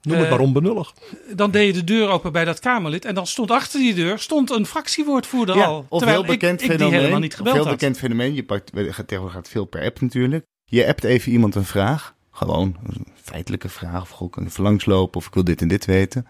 Noem 0.02 0.16
het 0.16 0.24
Eh, 0.24 0.30
maar 0.30 0.40
onbenullig. 0.40 0.94
Dan 1.35 1.51
deed 1.51 1.66
je 1.66 1.72
de 1.72 1.85
deur 1.85 2.09
open 2.09 2.32
bij 2.32 2.44
dat 2.44 2.59
Kamerlid 2.59 3.05
en 3.05 3.14
dan 3.14 3.26
stond 3.26 3.51
achter 3.51 3.80
die 3.80 3.94
deur 3.94 4.18
stond 4.18 4.51
een 4.51 4.66
fractiewoordvoerder 4.66 5.56
Ja, 5.56 5.64
al. 5.64 5.86
of 5.89 5.98
terwijl 5.98 6.22
heel 6.22 6.30
bekend 6.32 6.62
ik, 6.62 6.70
fenomeen. 6.70 6.98
helemaal 6.98 7.20
niet 7.20 7.35
gebeld 7.35 7.56
heel 7.56 7.64
had. 7.64 7.78
bekend 7.78 7.98
fenomeen. 7.98 8.35
Je 8.35 8.44
pakt, 8.44 8.72
tegenwoordig 8.72 9.32
gaat 9.35 9.48
veel 9.48 9.64
per 9.64 9.85
app 9.85 10.01
natuurlijk. 10.01 10.44
Je 10.64 10.86
appt 10.86 11.05
even 11.05 11.32
iemand 11.32 11.55
een 11.55 11.64
vraag. 11.64 12.14
Gewoon 12.30 12.76
een 12.86 13.06
feitelijke 13.22 13.68
vraag. 13.68 14.02
Of 14.02 14.30
kan 14.30 14.43
ik 14.43 14.48
even 14.48 14.62
langslopen 14.62 15.20
of 15.20 15.26
ik 15.26 15.35
wil 15.35 15.44
dit 15.44 15.60
en 15.60 15.68
dit 15.68 15.85
weten. 15.85 16.26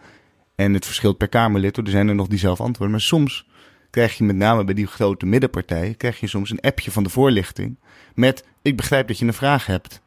En 0.54 0.74
het 0.74 0.84
verschilt 0.84 1.16
per 1.16 1.28
Kamerlid. 1.28 1.76
Er 1.76 1.88
zijn 1.88 2.08
er 2.08 2.14
nog 2.14 2.26
die 2.26 2.38
zelf 2.38 2.60
antwoorden. 2.60 2.90
Maar 2.90 3.00
soms 3.04 3.46
krijg 3.90 4.18
je 4.18 4.24
met 4.24 4.36
name 4.36 4.64
bij 4.64 4.74
die 4.74 4.86
grote 4.86 5.26
middenpartijen... 5.26 5.96
krijg 5.96 6.20
je 6.20 6.26
soms 6.26 6.50
een 6.50 6.60
appje 6.60 6.90
van 6.90 7.02
de 7.02 7.10
voorlichting 7.10 7.76
met... 8.14 8.44
ik 8.62 8.76
begrijp 8.76 9.08
dat 9.08 9.18
je 9.18 9.26
een 9.26 9.32
vraag 9.32 9.66
hebt. 9.66 10.00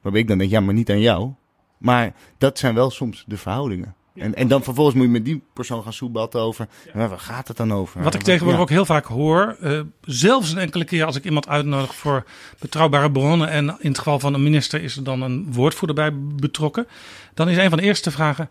Waarbij 0.00 0.20
ik 0.20 0.28
dan 0.28 0.38
denk, 0.38 0.50
ja, 0.50 0.60
maar 0.60 0.74
niet 0.74 0.90
aan 0.90 1.00
jou. 1.00 1.30
Maar 1.78 2.12
dat 2.38 2.58
zijn 2.58 2.74
wel 2.74 2.90
soms 2.90 3.24
de 3.26 3.36
verhoudingen. 3.36 3.94
En, 4.14 4.34
en 4.34 4.48
dan 4.48 4.62
vervolgens 4.62 4.96
moet 4.96 5.04
je 5.04 5.10
met 5.10 5.24
die 5.24 5.42
persoon 5.52 5.82
gaan 5.82 5.92
soebatten 5.92 6.40
over... 6.40 6.68
waar 6.92 7.18
gaat 7.18 7.48
het 7.48 7.56
dan 7.56 7.72
over? 7.72 8.02
Wat 8.02 8.14
ik 8.14 8.22
tegenwoordig 8.22 8.56
Ja. 8.56 8.62
ook 8.62 8.70
heel 8.70 8.84
vaak 8.84 9.04
hoor, 9.04 9.56
eh, 9.60 9.80
zelfs 10.00 10.52
een 10.52 10.58
enkele 10.58 10.84
keer 10.84 11.04
als 11.04 11.16
ik 11.16 11.24
iemand 11.24 11.48
uitnodig 11.48 11.94
voor 11.94 12.24
betrouwbare 12.58 13.10
bronnen 13.10 13.48
en 13.48 13.76
in 13.78 13.88
het 13.88 13.98
geval 13.98 14.18
van 14.18 14.34
een 14.34 14.42
minister 14.42 14.82
is 14.82 14.96
er 14.96 15.04
dan 15.04 15.22
een 15.22 15.52
woordvoerder 15.52 15.96
bij 15.96 16.10
betrokken, 16.14 16.86
dan 17.34 17.48
is 17.48 17.56
een 17.56 17.68
van 17.68 17.78
de 17.78 17.84
eerste 17.84 18.10
vragen, 18.10 18.50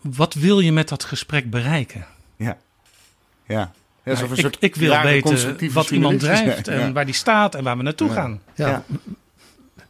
wat 0.00 0.34
wil 0.34 0.60
je 0.60 0.72
met 0.72 0.88
dat 0.88 1.04
gesprek 1.04 1.50
bereiken? 1.50 2.06
Ja. 2.36 2.56
Ja. 3.46 3.72
Ja, 4.06 4.12
ik, 4.12 4.18
soort 4.32 4.56
ik 4.60 4.74
wil 4.74 5.02
weten 5.02 5.72
wat 5.72 5.90
iemand 5.90 6.20
drijft 6.20 6.68
en 6.68 6.78
Ja. 6.80 6.92
waar 6.92 7.04
die 7.04 7.14
staat 7.14 7.54
en 7.54 7.64
waar 7.64 7.76
we 7.76 7.82
naartoe 7.82 8.08
Ja. 8.08 8.14
gaan. 8.14 8.40
Ja. 8.54 8.84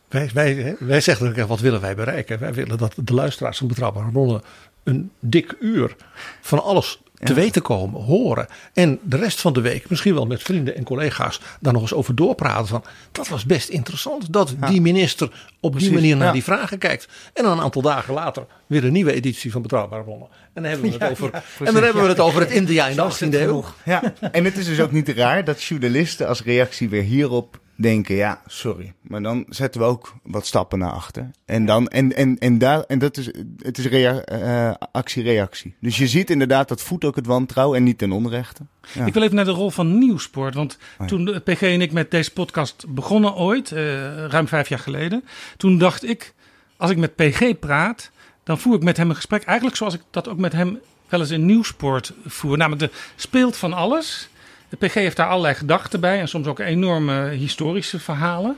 Wij, 0.09 0.31
wij, 0.35 0.77
wij 0.79 1.01
zeggen 1.01 1.29
ook, 1.29 1.49
wat 1.49 1.61
willen 1.61 1.81
wij 1.81 1.95
bereiken? 1.95 2.39
Wij 2.39 2.55
willen 2.55 2.79
dat 2.79 2.95
de 2.97 3.15
luisteraars 3.15 3.59
van 3.59 3.67
Betrouwbare 3.67 4.11
Bronnen 4.11 4.43
een 4.85 5.11
dik 5.21 5.57
uur 5.61 5.97
van 6.41 6.63
alles 6.63 7.01
te 7.27 7.35
weten 7.35 7.63
komen, 7.63 8.03
horen. 8.03 8.47
En 8.73 8.99
de 9.03 9.17
rest 9.17 9.41
van 9.41 9.53
de 9.53 9.61
week 9.61 9.89
misschien 9.91 10.15
wel 10.15 10.27
met 10.27 10.43
vrienden 10.43 10.77
en 10.77 10.85
collega's 10.85 11.41
daar 11.61 11.73
nog 11.73 11.83
eens 11.83 11.95
over 11.95 12.15
doorpraten. 12.15 12.67
Van, 12.67 12.85
dat 13.13 13.29
was 13.29 13.45
best 13.45 13.69
interessant 13.69 14.33
dat 14.33 14.55
die 14.69 14.81
minister 14.81 15.31
op 15.61 15.71
Precies, 15.71 15.89
die 15.89 15.99
manier 15.99 16.17
naar 16.17 16.33
die 16.33 16.45
vragen 16.45 16.79
kijkt. 16.79 17.09
En 17.33 17.43
dan 17.43 17.53
een 17.53 17.65
aantal 17.65 17.83
dagen 17.83 18.15
later 18.15 18.47
weer 18.67 18.85
een 18.85 18.93
nieuwe 18.93 19.13
editie 19.13 19.53
van 19.53 19.63
Betrouwbare 19.63 20.03
Bronnen. 20.03 20.29
En 20.53 20.63
dan 20.63 20.71
hebben 20.71 20.91
we 20.91 20.97
het 20.99 21.11
over, 21.11 21.31
en 21.65 21.75
dan 21.75 21.83
hebben 21.83 22.03
we 22.03 22.09
het 22.09 22.21
over 22.21 22.41
het 22.41 22.51
India 22.51 22.87
in 22.87 22.97
de 22.97 23.03
Zo 23.03 23.07
is 23.07 23.21
het 23.21 23.35
18e 23.35 23.39
eeuw. 23.39 23.47
genoeg. 23.47 23.77
Ja, 23.85 24.13
en 24.33 24.45
het 24.45 24.57
is 24.57 24.65
dus 24.67 24.81
ook 24.81 24.93
niet 24.93 25.09
raar 25.09 25.45
dat 25.45 25.63
journalisten 25.63 26.29
als 26.29 26.43
reactie 26.43 26.89
weer 26.89 27.03
hierop 27.03 27.61
denken: 27.77 28.15
ja, 28.15 28.43
sorry. 28.47 28.93
Maar 29.01 29.23
dan 29.23 29.45
zetten 29.49 29.81
we 29.81 29.87
ook 29.87 30.15
wat 30.23 30.47
stappen 30.47 30.79
naar 30.79 30.91
achter. 30.91 31.31
En, 31.45 31.67
dan, 31.67 31.89
en, 31.89 32.17
en, 32.17 32.39
en, 32.39 32.59
daar, 32.59 32.81
en 32.81 32.99
dat 32.99 33.17
is, 33.17 33.27
het 33.59 33.79
is 33.79 33.87
eh, 33.87 34.75
actie-reactie. 34.93 35.75
Dus 35.81 35.97
je 35.97 36.09
ziet 36.09 36.31
inderdaad 36.31 36.69
dat 36.69 36.83
voedt 36.83 37.05
ook 37.05 37.17
het 37.17 37.27
wantrouwen 37.27 37.79
en 37.79 37.85
niet 37.85 37.99
ten 37.99 38.13
onrechte. 38.13 38.63
Ja. 38.93 39.07
Ik 39.07 39.15
wil 39.15 39.23
even 39.23 39.37
naar 39.37 39.45
de 39.45 39.51
rol 39.51 39.71
van 39.71 39.99
Nieuwsport. 39.99 40.55
Want 40.55 40.79
ja. 40.99 41.05
toen 41.05 41.25
de 41.25 41.41
PG 41.41 41.63
en 41.63 41.81
ik 41.81 41.93
met 41.93 42.11
deze 42.11 42.33
podcast 42.33 42.85
begonnen 42.89 43.35
ooit, 43.35 43.73
eh, 43.73 44.25
ruim 44.27 44.49
vijf 44.49 44.69
jaar 44.69 44.79
geleden. 44.79 45.25
Toen 45.57 45.79
dacht 45.79 46.09
ik, 46.09 46.35
als 46.77 46.91
ik 46.91 46.97
met 46.97 47.17
PG 47.17 47.59
praat, 47.59 48.11
dan 48.45 48.59
voer 48.59 48.75
ik 48.75 48.83
met 48.83 48.97
hem 48.97 49.09
een 49.09 49.17
gesprek. 49.17 49.43
Eigenlijk 49.43 49.77
zoals 49.77 49.95
ik 49.95 50.03
dat 50.11 50.29
ook 50.29 50.39
met 50.39 50.53
hem 50.53 50.79
wel 51.09 51.21
eens 51.21 51.31
in 51.31 51.47
Nieuwsport 51.47 52.13
voer. 52.27 52.57
Namelijk, 52.57 52.83
er 52.83 52.99
speelt 53.17 53.57
van 53.57 53.73
alles. 53.73 54.29
De 54.69 54.77
PG 54.77 54.95
heeft 54.95 55.17
daar 55.17 55.29
allerlei 55.29 55.55
gedachten 55.55 56.01
bij. 56.01 56.21
En 56.21 56.29
soms 56.29 56.47
ook 56.47 56.59
enorme 56.59 57.29
historische 57.29 57.99
verhalen. 57.99 58.57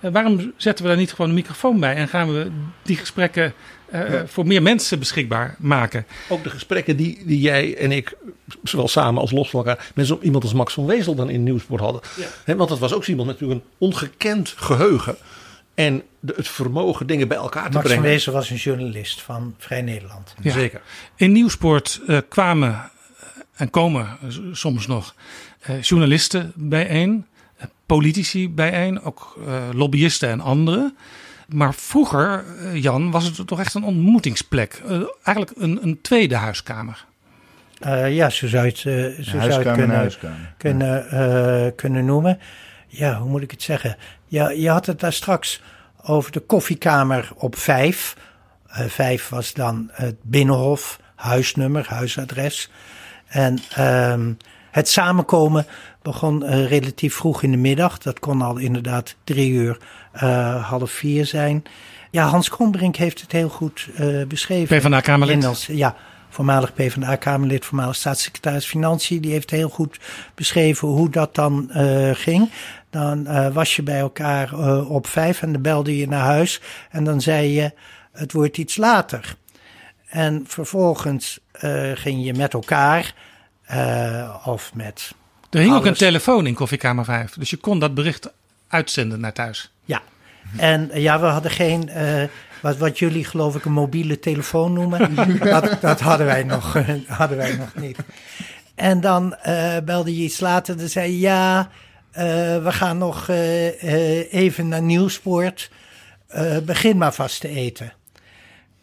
Eh, 0.00 0.10
waarom 0.10 0.52
zetten 0.56 0.84
we 0.84 0.90
daar 0.90 1.00
niet 1.00 1.10
gewoon 1.10 1.28
een 1.28 1.36
microfoon 1.36 1.80
bij? 1.80 1.94
En 1.94 2.08
gaan 2.08 2.32
we 2.32 2.50
die 2.82 2.96
gesprekken 2.96 3.52
eh, 3.90 4.12
Ja. 4.12 4.26
voor 4.26 4.46
meer 4.46 4.62
mensen 4.62 4.98
beschikbaar 4.98 5.54
maken? 5.58 6.06
Ook 6.28 6.42
de 6.42 6.50
gesprekken 6.50 6.96
die, 6.96 7.22
die 7.26 7.40
jij 7.40 7.76
en 7.76 7.92
ik, 7.92 8.16
zowel 8.62 8.88
samen 8.88 9.20
als 9.20 9.30
los 9.30 9.50
van 9.50 9.60
elkaar, 9.64 9.90
met 9.94 10.06
zo 10.06 10.18
iemand 10.22 10.42
als 10.42 10.52
Max 10.52 10.74
van 10.74 10.86
Wezel 10.86 11.14
dan 11.14 11.30
in 11.30 11.42
Nieuwsport 11.42 11.80
hadden. 11.80 12.00
Hè, 12.44 12.56
want 12.56 12.68
dat 12.68 12.78
was 12.78 12.92
ook 12.92 13.04
iemand 13.04 13.28
met 13.28 13.40
natuurlijk 13.40 13.60
een 13.66 13.70
ongekend 13.78 14.54
geheugen. 14.56 15.16
En 15.74 16.02
de, 16.20 16.32
het 16.36 16.48
vermogen 16.48 17.06
dingen 17.06 17.28
bij 17.28 17.36
elkaar 17.36 17.66
te 17.66 17.70
Max 17.76 17.86
van 17.86 17.96
brengen. 17.96 18.02
Wezen 18.02 18.32
was 18.32 18.50
een 18.50 18.56
journalist 18.56 19.22
van 19.22 19.54
Vrij 19.58 19.82
Nederland. 19.82 20.34
Ja. 20.42 20.52
Zeker. 20.52 20.80
In 21.16 21.32
Nieuwsport 21.32 22.00
eh, 22.06 22.18
kwamen 22.28 22.90
en 23.60 23.70
komen 23.70 24.18
soms 24.52 24.86
nog 24.86 25.14
eh, 25.60 25.82
journalisten 25.82 26.52
bijeen, 26.54 27.26
eh, 27.56 27.66
politici 27.86 28.50
bijeen, 28.50 29.02
ook 29.02 29.38
eh, 29.46 29.68
lobbyisten 29.72 30.28
en 30.28 30.40
anderen. 30.40 30.96
Maar 31.48 31.74
vroeger, 31.74 32.44
Jan, 32.74 33.10
was 33.10 33.24
het 33.24 33.46
toch 33.46 33.60
echt 33.60 33.74
een 33.74 33.84
ontmoetingsplek. 33.84 34.82
Eigenlijk 35.22 35.56
een, 35.56 35.78
een 35.82 35.98
tweede 36.00 36.36
huiskamer. 36.36 37.04
Eh, 37.80 38.14
ja, 38.14 38.30
zo 38.30 38.48
zou 38.48 38.64
je 38.64 38.70
het, 38.70 38.78
zo 39.26 39.40
zou 39.40 39.52
het 39.52 39.72
kunnen, 39.72 40.12
kunnen, 40.56 41.10
eh, 41.10 41.72
kunnen 41.76 42.04
noemen. 42.04 42.38
Ja, 42.86 43.18
hoe 43.18 43.30
moet 43.30 43.42
ik 43.42 43.50
het 43.50 43.62
zeggen? 43.62 43.96
Ja, 44.26 44.50
je 44.50 44.70
had 44.70 44.86
het 44.86 45.00
daar 45.00 45.12
straks 45.12 45.62
over 46.02 46.32
de 46.32 46.40
koffiekamer 46.40 47.30
op 47.34 47.56
vijf. 47.56 48.16
Eh, 48.66 48.86
vijf 48.86 49.28
was 49.28 49.52
dan 49.52 49.88
het 49.92 50.16
binnenhof, 50.22 51.00
huisnummer, 51.14 51.86
huisadres. 51.88 52.70
En 53.30 53.58
ehm, 53.74 54.32
het 54.70 54.88
samenkomen 54.88 55.66
begon 56.02 56.44
eh, 56.44 56.66
relatief 56.66 57.14
vroeg 57.14 57.42
in 57.42 57.50
de 57.50 57.56
middag. 57.56 57.98
Dat 57.98 58.18
kon 58.18 58.42
al 58.42 58.56
inderdaad 58.56 59.16
drie 59.24 59.50
uur, 59.50 59.78
eh, 60.12 60.68
half 60.68 60.90
vier 60.90 61.26
zijn. 61.26 61.62
Ja, 62.10 62.26
Hans 62.26 62.48
Krombrink 62.48 62.96
heeft 62.96 63.20
het 63.20 63.32
heel 63.32 63.48
goed 63.48 63.88
eh, 63.96 64.22
beschreven. 64.28 64.78
PvdA-kamerlid. 64.78 65.64
Ja, 65.64 65.96
voormalig 66.28 66.74
PvdA-kamerlid, 66.74 67.64
voormalig 67.64 67.96
staatssecretaris 67.96 68.66
Financiën. 68.66 69.20
Die 69.20 69.32
heeft 69.32 69.50
heel 69.50 69.68
goed 69.68 69.98
beschreven 70.34 70.88
hoe 70.88 71.10
dat 71.10 71.34
dan 71.34 71.70
eh, 71.70 72.10
ging. 72.12 72.50
Dan 72.90 73.26
eh, 73.26 73.48
was 73.52 73.76
je 73.76 73.82
bij 73.82 73.98
elkaar 73.98 74.52
eh, 74.52 74.90
op 74.90 75.06
vijf 75.06 75.42
en 75.42 75.52
dan 75.52 75.62
belde 75.62 75.96
je 75.96 76.08
naar 76.08 76.24
huis. 76.24 76.60
En 76.90 77.04
dan 77.04 77.20
zei 77.20 77.48
je, 77.48 77.72
het 78.12 78.32
wordt 78.32 78.58
iets 78.58 78.76
later. 78.76 79.34
En 80.10 80.44
vervolgens 80.46 81.40
eh, 81.52 81.90
ging 81.94 82.24
je 82.24 82.34
met 82.34 82.54
elkaar 82.54 83.14
eh, 83.62 84.36
of 84.44 84.74
met... 84.74 85.14
Er 85.50 85.60
hing 85.60 85.74
ook 85.74 85.84
een 85.84 85.94
telefoon 85.94 86.46
in 86.46 86.54
koffiekamer 86.54 87.04
5. 87.04 87.34
Dus 87.34 87.50
je 87.50 87.56
kon 87.56 87.78
dat 87.78 87.94
bericht 87.94 88.32
uitzenden 88.68 89.20
naar 89.20 89.32
thuis. 89.32 89.72
Ja, 89.84 90.02
en 90.56 90.90
ja, 90.94 91.20
we 91.20 91.26
hadden 91.26 91.50
geen, 91.50 91.88
eh, 91.88 92.22
wat, 92.62 92.76
wat 92.76 92.98
jullie 92.98 93.24
geloof 93.24 93.56
ik 93.56 93.64
een 93.64 93.72
mobiele 93.72 94.18
telefoon 94.18 94.72
noemen. 94.72 95.14
dat, 95.40 95.76
dat 95.80 96.00
hadden, 96.00 96.26
wij 96.26 96.42
nog, 96.42 96.76
hadden 97.06 97.36
wij 97.36 97.56
nog 97.56 97.74
niet. 97.74 97.96
En 98.74 99.00
dan 99.00 99.34
eh, 99.34 99.76
belde 99.84 100.16
je 100.16 100.22
iets 100.22 100.40
later, 100.40 100.76
dan 100.76 100.88
zei 100.88 101.12
je, 101.12 101.18
ja, 101.18 101.70
eh, 102.10 102.24
we 102.62 102.72
gaan 102.72 102.98
nog 102.98 103.28
even 104.30 104.68
naar 104.68 104.82
Nieuwspoort. 104.82 105.70
Eh, 106.30 106.58
begin 106.58 106.96
maar 106.96 107.14
vast 107.14 107.40
te 107.40 107.48
eten. 107.48 107.92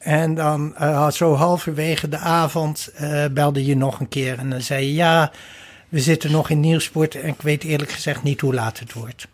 En 0.08 0.34
dan 0.36 0.76
eh, 0.76 1.10
zo 1.10 1.34
halverwege 1.36 2.10
de 2.10 2.18
avond 2.18 2.88
eh, 2.96 3.26
belde 3.32 3.66
je 3.66 3.76
nog 3.76 4.00
een 4.00 4.08
keer 4.08 4.38
en 4.38 4.50
dan 4.50 4.62
zei 4.62 4.86
je, 4.86 4.94
ja, 4.94 5.32
we 5.90 6.00
zitten 6.00 6.32
nog 6.32 6.50
in 6.50 6.60
Nieuwsport 6.60 7.16
en 7.16 7.28
ik 7.28 7.42
weet 7.42 7.64
eerlijk 7.64 7.92
gezegd 7.92 8.24
niet 8.24 8.42
hoe 8.42 8.54
laat 8.54 8.80
het 8.80 8.94
wordt. 8.94 9.28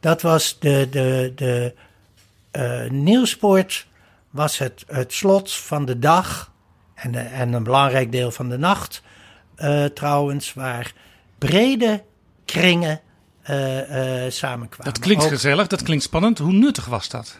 Dat 0.00 0.22
was 0.22 0.56
de, 0.58 0.88
de, 0.90 1.32
de 1.36 1.74
eh, 2.50 2.90
Nieuwsport 2.90 3.86
was 4.30 4.58
het, 4.58 4.84
het 4.86 5.12
slot 5.12 5.52
van 5.52 5.84
de 5.84 5.98
dag 5.98 6.50
en, 6.94 7.12
de- 7.12 7.18
en 7.18 7.52
een 7.52 7.62
belangrijk 7.64 8.12
deel 8.12 8.30
van 8.30 8.48
de 8.48 8.58
nacht 8.58 9.02
trouwens, 9.94 10.54
waar 10.54 10.92
brede 11.38 12.02
kringen 12.44 13.00
samenkwamen. 14.28 14.92
Dat 14.92 14.98
klinkt 14.98 15.22
Ook- 15.24 15.28
gezellig, 15.30 15.66
dat 15.66 15.82
klinkt 15.82 16.04
spannend. 16.04 16.38
Hoe 16.38 16.52
nuttig 16.52 16.84
was 16.86 17.08
dat? 17.08 17.38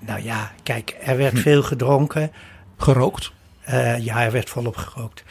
Nou 0.00 0.22
ja, 0.22 0.52
kijk, 0.62 0.96
er 1.00 1.16
werd 1.16 1.38
veel 1.38 1.62
gedronken. 1.62 2.32
Gerookt? 2.76 3.32
Eh, 3.60 3.98
ja, 3.98 4.22
er 4.22 4.32
werd 4.32 4.50
volop 4.50 4.76
gerookt. 4.76 5.24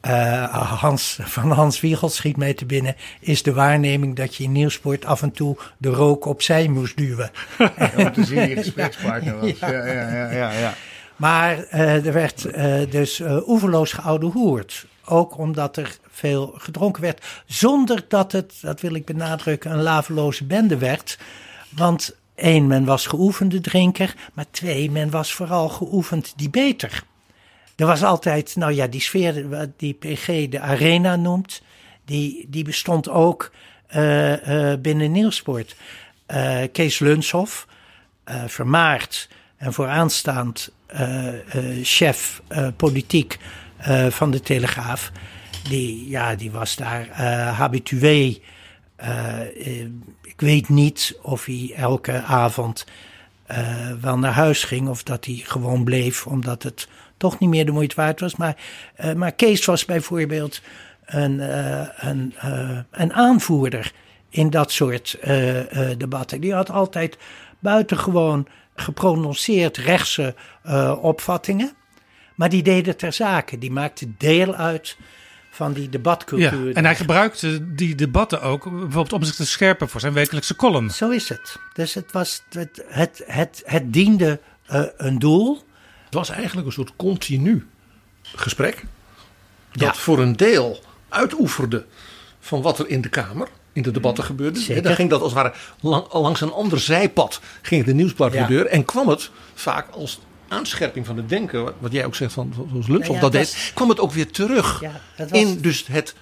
Eh, 0.00 0.78
Hans, 0.80 1.18
van 1.22 1.50
Hans 1.50 1.80
Wiegel 1.80 2.08
schiet 2.08 2.36
mij 2.36 2.54
te 2.54 2.66
binnen, 2.66 2.96
is 3.20 3.42
de 3.42 3.52
waarneming 3.52 4.16
dat 4.16 4.34
je 4.34 4.44
in 4.44 4.52
Nieuwsport 4.52 5.04
af 5.04 5.22
en 5.22 5.32
toe 5.32 5.56
de 5.78 5.88
rook 5.88 6.24
opzij 6.24 6.68
moest 6.68 6.96
duwen. 6.96 7.30
om 7.96 8.12
te 8.12 8.24
zien 8.24 8.38
wie 8.38 8.48
je 8.48 8.56
gesprekspartner 8.62 9.40
was. 9.40 9.58
Ja, 9.58 9.68
ja, 9.68 9.86
ja, 9.86 10.30
ja, 10.30 10.52
ja. 10.52 10.74
Maar 11.16 11.64
eh, 11.64 12.06
er 12.06 12.12
werd 12.12 12.42
dus 12.90 13.22
oeverloos 13.46 13.92
geoudehoerd. 13.92 14.86
Ook 15.04 15.38
omdat 15.38 15.76
er 15.76 15.96
veel 16.10 16.54
gedronken 16.56 17.02
werd. 17.02 17.24
Zonder 17.46 18.04
dat 18.08 18.32
het, 18.32 18.54
dat 18.60 18.80
wil 18.80 18.94
ik 18.94 19.04
benadrukken, 19.04 19.70
een 19.70 19.82
laveloze 19.82 20.44
bende 20.44 20.78
werd. 20.78 21.18
Want 21.68 22.16
één, 22.38 22.66
men 22.66 22.84
was 22.84 23.06
geoefende 23.06 23.60
drinker, 23.60 24.14
maar 24.32 24.50
twee, 24.50 24.90
men 24.90 25.10
was 25.10 25.32
vooral 25.32 25.68
geoefend 25.68 26.32
debater. 26.36 27.02
Er 27.76 27.86
was 27.86 28.02
altijd, 28.02 28.56
nou 28.56 28.72
ja, 28.72 28.86
die 28.86 29.00
sfeer 29.00 29.68
die 29.76 29.94
PG 29.94 30.48
de 30.48 30.60
arena 30.60 31.16
noemt, 31.16 31.62
die, 32.04 32.46
die 32.48 32.64
bestond 32.64 33.08
ook 33.08 33.50
uh, 33.96 34.48
uh, 34.48 34.78
binnen 34.80 35.12
Nieuwsport. 35.12 35.76
Uh, 36.28 36.62
Kees 36.72 36.98
Lunshoff, 36.98 37.66
vermaard 38.46 39.28
en 39.56 39.72
vooraanstaand 39.72 40.70
chef 41.82 42.42
politiek 42.76 43.38
van 44.08 44.30
de 44.30 44.40
Telegraaf, 44.40 45.12
die, 45.68 46.08
ja, 46.08 46.34
die 46.34 46.50
was 46.50 46.76
daar 46.76 47.06
habitué. 47.52 48.40
Ik 50.22 50.40
weet 50.40 50.68
niet 50.68 51.18
of 51.22 51.44
hij 51.44 51.72
elke 51.76 52.22
avond 52.22 52.86
wel 54.00 54.18
naar 54.18 54.32
huis 54.32 54.64
ging 54.64 54.88
of 54.88 55.02
dat 55.02 55.24
hij 55.24 55.34
gewoon 55.34 55.84
bleef 55.84 56.26
omdat 56.26 56.62
het 56.62 56.88
toch 57.16 57.38
niet 57.38 57.48
meer 57.48 57.66
de 57.66 57.72
moeite 57.72 57.94
waard 57.94 58.20
was. 58.20 58.36
Maar, 58.36 58.56
maar 59.16 59.32
Kees 59.32 59.64
was 59.64 59.84
bijvoorbeeld 59.84 60.60
een, 61.04 61.40
een, 62.08 62.34
een 62.90 63.12
aanvoerder 63.12 63.92
in 64.28 64.50
dat 64.50 64.72
soort 64.72 65.18
debatten. 65.98 66.40
Die 66.40 66.54
had 66.54 66.70
altijd 66.70 67.18
buitengewoon 67.58 68.48
geprononceerd 68.74 69.76
rechtse 69.76 70.34
opvattingen. 71.00 71.72
Maar 72.34 72.48
die 72.48 72.62
deden 72.62 72.96
ter 72.96 73.12
zake. 73.12 73.58
Die 73.58 73.70
maakte 73.70 74.16
deel 74.16 74.54
uit 74.54 74.96
van 75.58 75.72
die 75.72 75.88
debatcultuur. 75.88 76.68
Ja, 76.68 76.74
en 76.74 76.84
hij 76.84 76.96
gebruikte 76.96 77.74
die 77.74 77.94
debatten 77.94 78.42
ook 78.42 78.64
bijvoorbeeld 78.64 79.12
om 79.12 79.22
zich 79.22 79.34
te 79.34 79.46
scherpen 79.46 79.88
voor 79.88 80.00
zijn 80.00 80.12
wekelijkse 80.12 80.56
column. 80.56 80.90
Zo 80.90 81.10
is 81.10 81.28
het. 81.28 81.56
Dus 81.72 81.94
het, 81.94 82.12
was, 82.12 82.42
het, 82.50 82.84
het, 82.88 83.22
het, 83.26 83.62
het 83.64 83.92
diende 83.92 84.40
een 84.96 85.18
doel. 85.18 85.62
Het 86.04 86.14
was 86.14 86.28
eigenlijk 86.28 86.66
een 86.66 86.72
soort 86.72 86.92
continu 86.96 87.66
gesprek. 88.22 88.84
Dat 89.72 89.96
voor 89.96 90.18
een 90.18 90.36
deel 90.36 90.80
uitoeferde 91.08 91.84
van 92.40 92.62
wat 92.62 92.78
er 92.78 92.88
in 92.88 93.00
de 93.00 93.08
Kamer, 93.08 93.48
in 93.72 93.82
de 93.82 93.90
debatten 93.90 94.24
gebeurde. 94.24 94.60
Zeker. 94.60 94.82
Dan 94.82 94.94
ging 94.94 95.10
dat 95.10 95.20
als 95.20 95.32
het 95.34 95.42
ware 95.80 96.08
langs 96.10 96.40
een 96.40 96.52
ander 96.52 96.80
zijpad 96.80 97.40
ging 97.62 97.84
de 97.84 97.94
nieuwsbladdeur. 97.94 98.66
En 98.66 98.84
kwam 98.84 99.08
het 99.08 99.30
vaak 99.54 99.90
als 99.90 100.20
aanscherping 100.48 101.06
van 101.06 101.16
het 101.16 101.28
denken, 101.28 101.72
wat 101.78 101.92
jij 101.92 102.04
ook 102.04 102.14
zegt 102.14 102.32
van 102.32 102.52
zoals 102.70 102.86
Lunshoff 102.86 103.14
ja, 103.14 103.20
dat 103.20 103.32
deed, 103.32 103.70
kwam 103.74 103.88
het 103.88 104.00
ook 104.00 104.12
weer 104.12 104.30
terug 104.30 104.82
in 105.30 105.60
dus 105.60 105.86
het, 105.86 106.14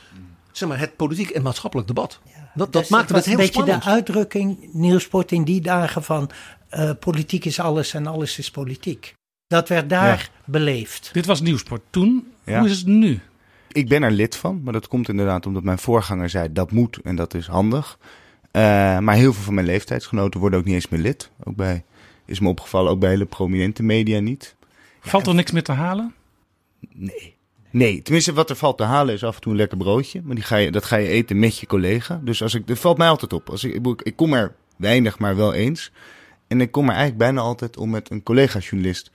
zeg 0.53 0.69
maar, 0.69 0.79
het 0.79 0.97
politiek 0.97 1.31
en 1.31 1.43
maatschappelijk 1.43 1.89
debat. 1.89 2.21
Dat, 2.55 2.73
dat 2.73 2.83
dus 2.83 2.91
maakte 2.91 3.15
het, 3.15 3.25
heel 3.25 3.35
spannend. 3.35 3.59
een 3.59 3.75
beetje 3.75 3.81
de 3.81 3.95
uitdrukking 3.95 4.69
nieuwsport 4.73 5.33
in 5.33 5.45
die 5.45 5.61
dagen 5.61 6.03
van 6.03 6.31
uh, 6.71 6.91
politiek 7.01 7.45
is 7.45 7.61
alles 7.61 7.95
en 7.95 8.07
alles 8.07 8.39
is 8.39 8.51
politiek. 8.51 9.15
Dat 9.47 9.69
werd 9.69 9.91
daar 9.91 10.31
beleefd. 10.45 11.11
Dit 11.13 11.27
was 11.27 11.41
Nieuwsport 11.41 11.83
toen. 11.91 12.33
Hoe 12.45 12.69
is 12.69 12.79
het 12.79 12.87
nu? 12.87 13.21
Ik 13.73 13.89
ben 13.89 14.03
er 14.03 14.11
lid 14.11 14.37
van, 14.37 14.61
maar 14.63 14.73
dat 14.73 14.89
komt 14.89 15.09
inderdaad 15.09 15.47
omdat 15.47 15.63
mijn 15.63 15.79
voorganger 15.79 16.31
zei 16.31 16.53
dat 16.53 16.71
moet 16.71 16.99
en 17.05 17.17
dat 17.17 17.35
is 17.35 17.47
handig. 17.47 17.99
Uh, 18.53 18.63
maar 18.99 19.15
heel 19.15 19.33
veel 19.33 19.43
van 19.43 19.55
mijn 19.55 19.67
leeftijdsgenoten 19.67 20.41
worden 20.41 20.59
ook 20.59 20.65
niet 20.65 20.75
eens 20.75 20.89
meer 20.89 21.01
lid. 21.01 21.31
Ook 21.45 21.57
bij, 21.57 21.85
is 22.27 22.41
me 22.41 22.49
opgevallen, 22.49 22.91
ook 22.91 23.01
bij 23.01 23.11
hele 23.11 23.27
prominente 23.27 23.83
media 23.83 24.21
niet. 24.21 24.55
Valt 25.01 25.27
er 25.27 25.35
niks 25.35 25.51
meer 25.51 25.63
te 25.63 25.73
halen? 25.73 26.15
Nee. 26.93 27.35
Nee, 27.71 28.03
tenminste 28.03 28.33
wat 28.33 28.51
er 28.51 28.57
valt 28.57 28.77
te 28.77 28.85
halen 28.85 29.15
is 29.15 29.25
af 29.25 29.35
en 29.35 29.41
toe 29.41 29.53
een 29.53 29.59
lekker 29.59 29.79
broodje. 29.79 30.21
Maar 30.25 30.35
die 30.35 30.45
ga 30.45 30.57
je, 30.57 30.71
dat 30.71 30.85
ga 30.85 30.97
je 30.97 31.09
eten 31.09 31.39
met 31.39 31.59
je 31.59 31.67
collega. 31.67 32.21
Dus 32.25 32.43
als 32.43 32.55
ik, 32.55 32.67
dat 32.67 32.79
valt 32.79 32.99
mij 32.99 33.09
altijd 33.09 33.33
op. 33.33 33.51
Als 33.51 33.65
ik, 33.65 34.03
ik, 34.03 34.17
kom 34.17 34.33
er 34.33 34.55
weinig, 34.77 35.19
maar 35.19 35.37
wel 35.37 35.55
eens. 35.55 35.93
En 36.47 36.61
ik 36.61 36.71
kom 36.71 36.85
er 36.85 36.95
eigenlijk 36.95 37.19
bijna 37.19 37.41
altijd 37.41 37.77
om 37.77 37.91
met 37.91 38.11
een 38.11 38.23
collega-journalist 38.23 39.11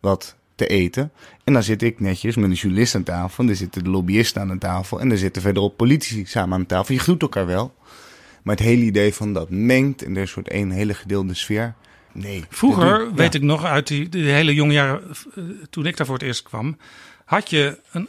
wat 0.00 0.36
te 0.54 0.66
eten. 0.66 1.12
En 1.44 1.52
dan 1.52 1.62
zit 1.62 1.82
ik 1.82 2.00
netjes 2.00 2.36
met 2.36 2.50
een 2.50 2.56
journalist 2.56 2.94
aan 2.94 3.02
tafel. 3.02 3.38
En 3.38 3.46
dan 3.46 3.56
zitten 3.56 3.84
de 3.84 3.90
lobbyisten 3.90 4.40
aan 4.40 4.48
de 4.48 4.58
tafel. 4.58 5.00
En 5.00 5.08
dan 5.08 5.18
zitten 5.18 5.42
verderop 5.42 5.76
politici 5.76 6.26
samen 6.26 6.58
aan 6.58 6.66
tafel. 6.66 6.94
Je 6.94 7.00
groet 7.00 7.22
elkaar 7.22 7.46
wel. 7.46 7.74
Maar 8.42 8.56
het 8.56 8.64
hele 8.64 8.82
idee 8.82 9.14
van 9.14 9.32
dat 9.32 9.50
mengt 9.50 10.02
en 10.02 10.10
er 10.10 10.16
is 10.16 10.22
een 10.22 10.28
soort 10.28 10.52
een 10.52 10.70
hele 10.70 10.94
gedeelde 10.94 11.34
sfeer. 11.34 11.74
Nee. 12.12 12.44
Vroeger, 12.48 13.14
weet 13.14 13.34
ik 13.34 13.42
nog, 13.42 13.64
uit 13.64 13.86
die, 13.86 14.08
die 14.08 14.24
hele 14.24 14.54
jonge 14.54 14.72
jaren, 14.72 15.02
eh, 15.34 15.44
toen 15.70 15.86
ik 15.86 15.96
daar 15.96 16.06
voor 16.06 16.14
het 16.14 16.24
eerst 16.24 16.42
kwam, 16.42 16.76
had 17.24 17.50
je 17.50 17.78
een 17.92 18.08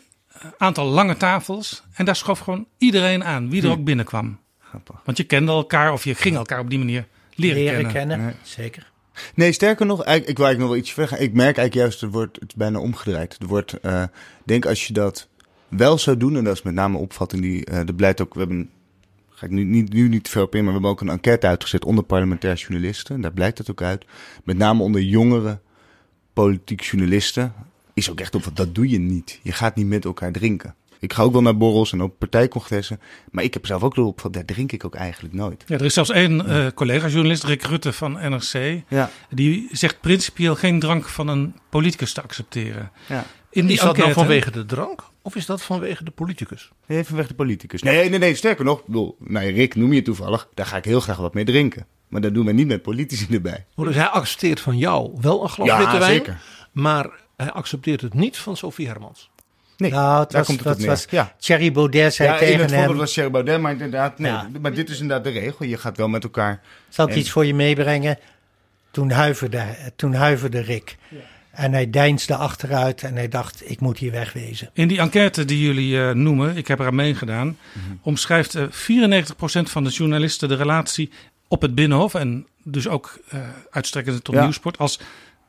aantal 0.57 0.86
lange 0.86 1.18
tafels. 1.18 1.84
En 1.94 2.06
daar 2.06 2.15
schoof 2.15 2.40
gewoon 2.40 2.68
iedereen 2.78 3.23
aan, 3.23 3.49
wie 3.49 3.61
er 3.61 3.68
hm. 3.68 3.73
ook 3.73 3.84
binnenkwam. 3.84 4.40
Grappig. 4.60 5.02
Want 5.06 5.18
je 5.18 5.23
kende 5.23 5.52
elkaar 5.52 5.94
of 5.94 6.03
je 6.03 6.15
ging 6.15 6.36
elkaar 6.36 6.60
op 6.60 6.69
die 6.69 6.80
manier 6.80 7.07
leren, 7.36 7.57
leren 7.57 7.91
kennen. 7.91 8.18
kennen. 8.18 8.36
Zeker. 8.44 8.91
Nee, 9.36 9.52
sterker 9.52 9.86
nog, 9.86 9.99
ik, 9.99 10.28
ik 10.28 10.38
wil 10.38 10.45
eigenlijk 10.45 10.57
nog 10.57 10.69
wel 10.69 10.78
iets 10.78 10.94
verder 10.94 11.19
Ik 11.19 11.34
merk 11.34 11.57
eigenlijk 11.57 11.73
juist, 11.73 12.02
het 12.02 12.11
wordt 12.11 12.40
het 12.40 12.56
bijna 12.56 12.80
omgedraaid. 12.80 13.34
Het 13.34 13.44
wordt, 13.44 13.78
uh, 13.82 14.03
denk 14.45 14.65
als 14.65 14.88
je 14.88 14.94
dat 14.94 15.28
wel 15.68 15.98
zou 15.98 16.18
doen, 16.18 16.36
en 16.36 16.44
dat 16.44 16.56
is 16.56 16.61
met 16.61 16.73
name 16.73 16.95
een 16.95 17.03
opvatting 17.03 17.41
die, 17.41 17.72
uh, 17.72 17.80
de 17.86 17.94
blijkt 17.94 18.22
ook, 18.22 18.34
we 18.34 18.40
hebben, 18.40 18.69
ga 19.41 19.47
ik 19.47 19.53
nu 19.53 19.63
niet, 19.63 19.93
nu 19.93 20.07
niet 20.07 20.23
te 20.23 20.30
veel 20.30 20.43
op 20.43 20.55
in, 20.55 20.63
maar 20.63 20.73
we 20.73 20.80
hebben 20.80 20.91
ook 20.91 21.01
een 21.01 21.09
enquête 21.09 21.47
uitgezet 21.47 21.85
onder 21.85 22.03
parlementair 22.03 22.55
journalisten. 22.55 23.15
En 23.15 23.22
daar 23.22 23.31
blijkt 23.31 23.57
het 23.57 23.72
ook 23.72 23.81
uit. 23.81 24.05
Met 24.43 24.57
name 24.57 24.84
onder 24.84 25.01
jongere 25.01 25.59
politiek 26.34 26.81
journalisten. 26.81 27.53
Is 27.93 28.09
ook 28.09 28.19
echt 28.19 28.35
op, 28.35 28.51
dat 28.53 28.76
doe 28.76 28.89
je 28.89 28.99
niet. 28.99 29.39
Je 29.43 29.51
gaat 29.51 29.76
niet 29.76 29.88
met 29.88 30.05
elkaar 30.05 30.31
drinken. 30.31 30.76
Ik 30.99 31.13
ga 31.13 31.23
ook 31.23 31.31
wel 31.31 31.41
naar 31.41 31.57
borrels 31.57 31.91
en 31.91 32.01
ook 32.01 32.18
partijcongressen. 32.18 32.99
Maar 33.31 33.43
ik 33.43 33.53
heb 33.53 33.65
zelf 33.65 33.84
ook 33.84 33.97
erop 33.97 34.22
van, 34.22 34.31
daar 34.31 34.45
drink 34.45 34.72
ik 34.72 34.85
ook 34.85 34.95
eigenlijk 34.95 35.34
nooit. 35.34 35.63
Ja, 35.68 35.76
er 35.76 35.85
is 35.85 35.93
zelfs 35.93 36.09
één 36.09 36.49
uh, 36.49 36.68
collega-journalist, 36.76 37.43
Rick 37.43 37.63
Rutte 37.63 37.93
van 37.93 38.11
NRC. 38.11 38.81
Ja. 38.88 39.09
Die 39.30 39.68
zegt 39.72 40.01
principieel 40.01 40.55
geen 40.55 40.80
drank 40.80 41.05
van 41.05 41.27
een 41.27 41.53
politicus 41.69 42.13
te 42.13 42.22
accepteren. 42.22 42.91
Ja. 43.07 43.26
In 43.52 43.65
die 43.65 43.76
is 43.76 43.82
dat 43.82 43.98
nou 43.98 44.14
vanwege 44.14 44.52
de 44.52 44.65
drank? 44.65 45.03
Of 45.22 45.36
is 45.36 45.45
dat 45.45 45.61
vanwege 45.61 46.03
de 46.03 46.11
politicus? 46.11 46.72
Nee, 46.86 47.03
vanwege 47.03 47.28
de 47.28 47.34
politicus. 47.34 47.82
Nee, 47.82 48.10
nee, 48.10 48.19
nee, 48.19 48.36
sterker 48.36 48.65
nog. 48.65 48.86
Bedoel, 48.86 49.15
nou, 49.19 49.52
Rick 49.52 49.76
noem 49.76 49.94
je 49.94 50.02
toevallig. 50.02 50.48
Daar 50.53 50.65
ga 50.65 50.78
ik 50.78 50.86
heel 50.86 50.99
graag 50.99 51.18
wat 51.18 51.34
mee 51.34 51.45
drinken. 51.45 51.86
Maar 52.07 52.22
dat 52.22 52.34
doen 52.34 52.45
we 52.45 52.52
niet 52.52 52.68
met 52.68 52.82
politici 52.82 53.28
erbij. 53.32 53.65
dus 53.76 53.95
hij 53.95 54.06
accepteert 54.06 54.60
van 54.60 54.78
jou 54.78 55.11
wel 55.22 55.44
een 55.44 55.49
glas 55.49 55.68
ja, 55.68 55.78
witte 55.78 55.98
wijn. 55.98 56.11
Zeker. 56.11 56.41
Maar 56.72 57.10
hij 57.38 57.52
accepteert 57.52 58.02
het 58.02 58.14
niet 58.14 58.38
van 58.38 58.57
Sophie 58.57 58.88
Hermans. 58.88 59.30
Nee, 59.78 59.91
nou, 59.91 60.23
het 60.23 60.34
was, 60.34 60.45
komt 60.45 60.64
het 60.64 60.86
was 60.86 61.06
ja. 61.10 61.36
Thierry 61.38 61.72
Baudet 61.72 62.14
zei 62.14 62.30
ja, 62.30 62.38
tegen 62.38 62.53
in 62.53 62.60
het 62.60 62.72
hem... 62.72 62.95
was 62.95 63.14
Thierry 63.14 63.32
Baudet, 63.32 63.61
maar 63.61 63.72
inderdaad, 63.72 64.19
nee. 64.19 64.34
Maar 64.61 64.73
dit 64.73 64.90
is 64.90 64.99
inderdaad 64.99 65.34
de 65.34 65.40
regel. 65.40 65.65
Je 65.65 65.78
gaat 65.78 65.98
wel 65.98 66.07
met 66.07 66.23
elkaar... 66.23 66.61
Zal 66.90 67.07
ik 67.07 67.15
iets 67.15 67.32
voor 67.32 67.45
je 67.45 67.53
meebrengen? 67.53 68.19
Toen 68.91 69.11
huiverde, 69.11 69.65
toen 69.95 70.14
huiverde 70.14 70.60
Rick. 70.60 70.98
En 71.52 71.72
hij 71.72 71.90
deinsde 71.90 72.36
achteruit 72.36 73.03
en 73.03 73.15
hij 73.15 73.28
dacht, 73.28 73.69
ik 73.69 73.80
moet 73.80 73.98
hier 73.98 74.11
wegwezen. 74.11 74.69
In 74.73 74.88
die 74.88 74.99
enquête 74.99 75.45
die 75.45 75.65
jullie 75.65 75.94
uh, 75.94 76.11
noemen, 76.11 76.57
ik 76.57 76.68
heb 76.68 76.80
er 76.80 76.86
aan 76.86 76.95
meegedaan... 76.95 77.48
Mm 77.48 77.56
-hmm. 77.72 77.99
omschrijft 78.02 78.56
uh, 78.56 78.64
94% 78.64 78.68
van 79.61 79.84
de 79.84 79.90
journalisten 79.90 80.48
de 80.48 80.56
relatie 80.56 81.11
op 81.48 81.61
het 81.61 81.76
Binnenhof... 81.76 82.14
en 82.14 82.48
dus 82.64 82.88
ook 82.88 83.19
uh, 83.34 83.40
uitstrekkend 83.69 84.23
tot 84.23 84.36
ja. 84.36 84.41
nieuwsport 84.41 84.78
als 84.78 84.99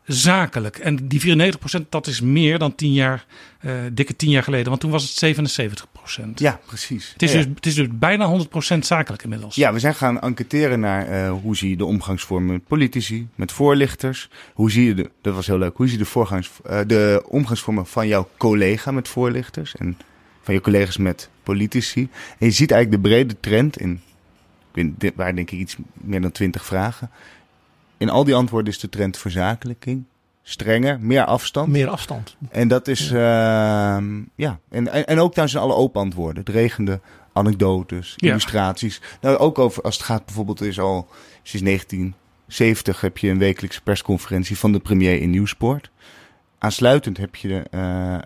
zakelijk. 0.07 0.77
En 0.79 1.09
die 1.09 1.21
94%, 1.21 1.89
dat 1.89 2.07
is 2.07 2.21
meer 2.21 2.59
dan 2.59 2.75
tien 2.75 2.93
jaar, 2.93 3.27
uh, 3.61 3.73
dikke 3.93 4.17
tien 4.17 4.31
jaar 4.31 4.43
geleden. 4.43 4.69
Want 4.69 4.81
toen 4.81 4.91
was 4.91 5.03
het 5.03 5.37
77%. 5.37 6.25
Ja, 6.35 6.61
precies. 6.67 7.13
Het 7.13 7.23
is, 7.23 7.33
ja, 7.33 7.39
Dus, 7.39 7.47
het 7.55 7.67
is 7.67 7.75
dus 7.75 7.87
bijna 7.91 8.27
100% 8.75 8.79
zakelijk 8.79 9.23
inmiddels. 9.23 9.55
Ja, 9.55 9.73
we 9.73 9.79
zijn 9.79 9.95
gaan 9.95 10.21
enquêteren 10.21 10.81
naar 10.81 11.11
uh, 11.11 11.41
hoe 11.41 11.57
zie 11.57 11.71
je 11.71 11.77
de 11.77 11.85
omgangsvormen 11.85 12.53
met 12.53 12.67
politici, 12.67 13.29
met 13.35 13.53
voorlichters. 13.53 14.29
Hoe 14.55 14.71
zie 14.71 14.85
je 14.85 14.95
de, 14.95 15.11
dat 15.21 15.35
was 15.35 15.47
heel 15.47 15.59
leuk, 15.59 15.77
hoe 15.77 15.87
zie 15.87 15.99
je 15.99 16.03
de, 16.03 16.11
voorgangs, 16.11 16.51
uh, 16.67 16.81
de 16.87 17.25
omgangsvormen 17.29 17.87
van 17.87 18.09
jouw 18.09 18.29
collega 18.37 18.91
met 18.91 19.09
voorlichters 19.09 19.75
en 19.77 19.99
van 20.43 20.55
je 20.55 20.61
collega's 20.61 20.97
met 20.97 21.29
politici. 21.43 22.09
En 22.39 22.47
je 22.47 22.51
ziet 22.51 22.71
eigenlijk 22.71 23.03
de 23.03 23.09
brede 23.09 23.37
trend 23.41 23.81
in, 23.81 24.01
in 24.75 24.97
waar 25.15 25.35
denk 25.35 25.51
ik 25.51 25.59
iets 25.59 25.77
meer 25.93 26.21
dan 26.21 26.33
20 26.33 26.65
vragen 26.65 27.11
in 28.03 28.11
al 28.11 28.25
die 28.25 28.35
antwoorden 28.35 28.73
is 28.73 28.79
de 28.79 28.89
trend 28.89 29.19
verzakelijking. 29.19 30.05
Strenger, 30.43 31.01
meer 31.01 31.25
afstand. 31.25 31.69
Meer 31.69 31.89
afstand. 31.89 32.37
En 32.51 32.69
dat 32.69 32.89
is, 32.89 33.09
ja. 33.09 34.01
Uh, 34.01 34.23
ja. 34.35 34.59
En, 34.71 34.93
en, 34.93 35.07
en 35.07 35.19
ook 35.19 35.35
daar 35.35 35.49
zijn 35.49 35.63
alle 35.63 35.75
open 35.75 36.01
antwoorden. 36.01 36.45
Het 36.45 36.55
regende 36.55 37.01
anekdotes, 37.33 38.15
ja. 38.17 38.29
illustraties. 38.29 39.01
Nou, 39.21 39.37
ook 39.37 39.59
over, 39.59 39.83
als 39.83 39.97
het 39.97 40.05
gaat 40.05 40.25
bijvoorbeeld, 40.25 40.61
is 40.61 40.81
al 40.81 41.09
sinds 41.43 41.67
1970 41.67 43.01
heb 43.01 43.19
je 43.19 43.29
een 43.29 43.39
wekelijkse 43.39 43.83
persconferentie 43.83 44.59
van 44.59 44.73
de 44.73 44.81
premier 44.81 45.21
in 45.21 45.31
Nieuwsport. 45.31 45.91
Aansluitend 46.59 47.17
heb 47.17 47.37
je 47.37 47.65
uh, 47.71 47.81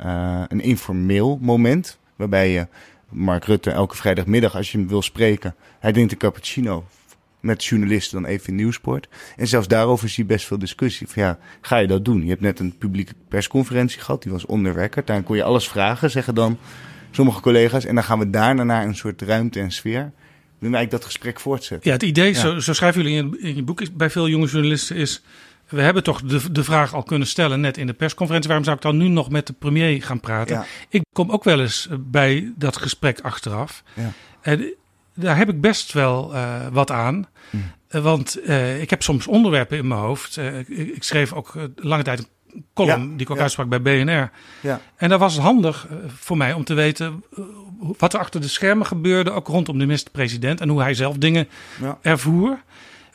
uh, 0.05 0.43
een 0.48 0.61
informeel 0.61 1.39
moment, 1.40 1.98
waarbij 2.16 2.51
je 2.51 2.66
Mark 3.09 3.44
Rutte 3.44 3.70
elke 3.70 3.97
vrijdagmiddag, 3.97 4.55
als 4.55 4.73
je 4.73 4.78
hem 4.78 4.89
wil 4.89 5.03
spreken, 5.03 5.55
hij 5.78 5.93
drinkt 5.93 6.12
een 6.12 6.19
cappuccino 6.19 6.85
met 7.40 7.64
journalisten 7.64 8.22
dan 8.22 8.30
even 8.30 8.48
in 8.48 8.54
Nieuwsport. 8.54 9.08
En 9.36 9.46
zelfs 9.46 9.68
daarover 9.68 10.08
zie 10.08 10.22
je 10.22 10.28
best 10.28 10.46
veel 10.46 10.58
discussie. 10.58 11.08
Van 11.08 11.22
ja, 11.22 11.38
ga 11.60 11.76
je 11.76 11.86
dat 11.86 12.04
doen? 12.04 12.22
Je 12.22 12.28
hebt 12.28 12.40
net 12.40 12.60
een 12.60 12.76
publieke 12.78 13.12
persconferentie 13.28 14.00
gehad, 14.00 14.22
die 14.22 14.32
was 14.32 14.46
onder 14.46 14.72
record. 14.72 15.06
Daar 15.06 15.22
kon 15.22 15.36
je 15.36 15.42
alles 15.42 15.68
vragen, 15.68 16.10
zeggen 16.10 16.34
dan 16.34 16.58
sommige 17.10 17.40
collega's. 17.40 17.84
En 17.84 17.94
dan 17.94 18.04
gaan 18.04 18.18
we 18.18 18.30
daarna 18.30 18.62
naar 18.62 18.84
een 18.84 18.96
soort 18.96 19.22
ruimte 19.22 19.60
en 19.60 19.70
sfeer. 19.70 20.12
we 20.58 20.66
eigenlijk 20.66 20.90
dat 20.90 21.04
gesprek 21.04 21.40
voortzetten. 21.40 21.88
Ja, 21.90 21.96
het 21.96 22.02
idee, 22.02 22.32
Ja. 22.32 22.40
Zo, 22.40 22.58
zo 22.58 22.72
schrijven 22.72 23.02
jullie 23.02 23.16
in, 23.18 23.40
in 23.40 23.56
je 23.56 23.62
boek, 23.62 23.80
is, 23.80 23.92
bij 23.92 24.10
veel 24.10 24.28
jonge 24.28 24.46
journalisten 24.46 24.96
is... 24.96 25.22
We 25.68 25.82
hebben 25.82 26.02
toch 26.02 26.22
de, 26.22 26.52
de 26.52 26.64
vraag 26.64 26.94
al 26.94 27.02
kunnen 27.02 27.28
stellen 27.28 27.60
net 27.60 27.76
in 27.76 27.86
de 27.86 27.92
persconferentie. 27.92 28.48
Waarom 28.48 28.66
zou 28.66 28.76
ik 28.76 28.82
dan 28.82 28.96
nu 28.96 29.08
nog 29.08 29.30
met 29.30 29.46
de 29.46 29.52
premier 29.52 30.02
gaan 30.02 30.20
praten? 30.20 30.54
Ja. 30.54 30.66
Ik 30.88 31.02
kom 31.12 31.30
ook 31.30 31.44
wel 31.44 31.60
eens 31.60 31.88
eh, 31.90 31.96
bij 32.00 32.52
dat 32.56 32.76
gesprek 32.76 33.20
achteraf. 33.20 33.82
Ja. 33.94 34.12
En 34.40 34.74
daar 35.16 35.36
heb 35.36 35.48
ik 35.48 35.60
best 35.60 35.93
wel 35.93 36.34
eh, 36.34 36.66
wat 36.72 36.90
aan. 36.90 37.26
Eh, 37.88 38.02
want 38.02 38.40
eh, 38.40 38.80
ik 38.80 38.90
heb 38.90 39.02
soms 39.02 39.26
onderwerpen 39.26 39.78
in 39.78 39.88
mijn 39.88 40.01
hoofd. 40.01 40.36
Ik, 40.36 40.68
ik 40.68 41.02
schreef 41.02 41.32
ook 41.32 41.55
lange 41.76 42.02
tijd 42.02 42.18
een 42.18 42.64
column 42.74 43.02
Ja, 43.02 43.09
die 43.09 43.20
ik 43.20 43.30
ook 43.30 43.36
ja. 43.36 43.43
uitsprak 43.43 43.68
bij 43.68 43.82
BNR. 43.82 44.30
Ja. 44.60 44.80
En 44.97 45.09
dat 45.09 45.20
was 45.20 45.38
handig 45.38 45.86
eh, 45.90 45.97
voor 46.09 46.36
mij 46.36 46.52
om 46.52 46.64
te 46.64 46.74
weten 46.74 47.24
wat 47.98 48.12
er 48.12 48.20
achter 48.20 48.40
de 48.40 48.48
schermen 48.48 48.86
gebeurde. 48.86 49.30
Ook 49.30 49.48
rondom 49.48 49.78
de 49.78 49.84
minister-president. 49.86 50.60
En 50.60 50.68
hoe 50.68 50.82
hij 50.82 50.94
zelf 50.94 51.16
dingen 51.16 51.48
ervoer. 52.02 52.62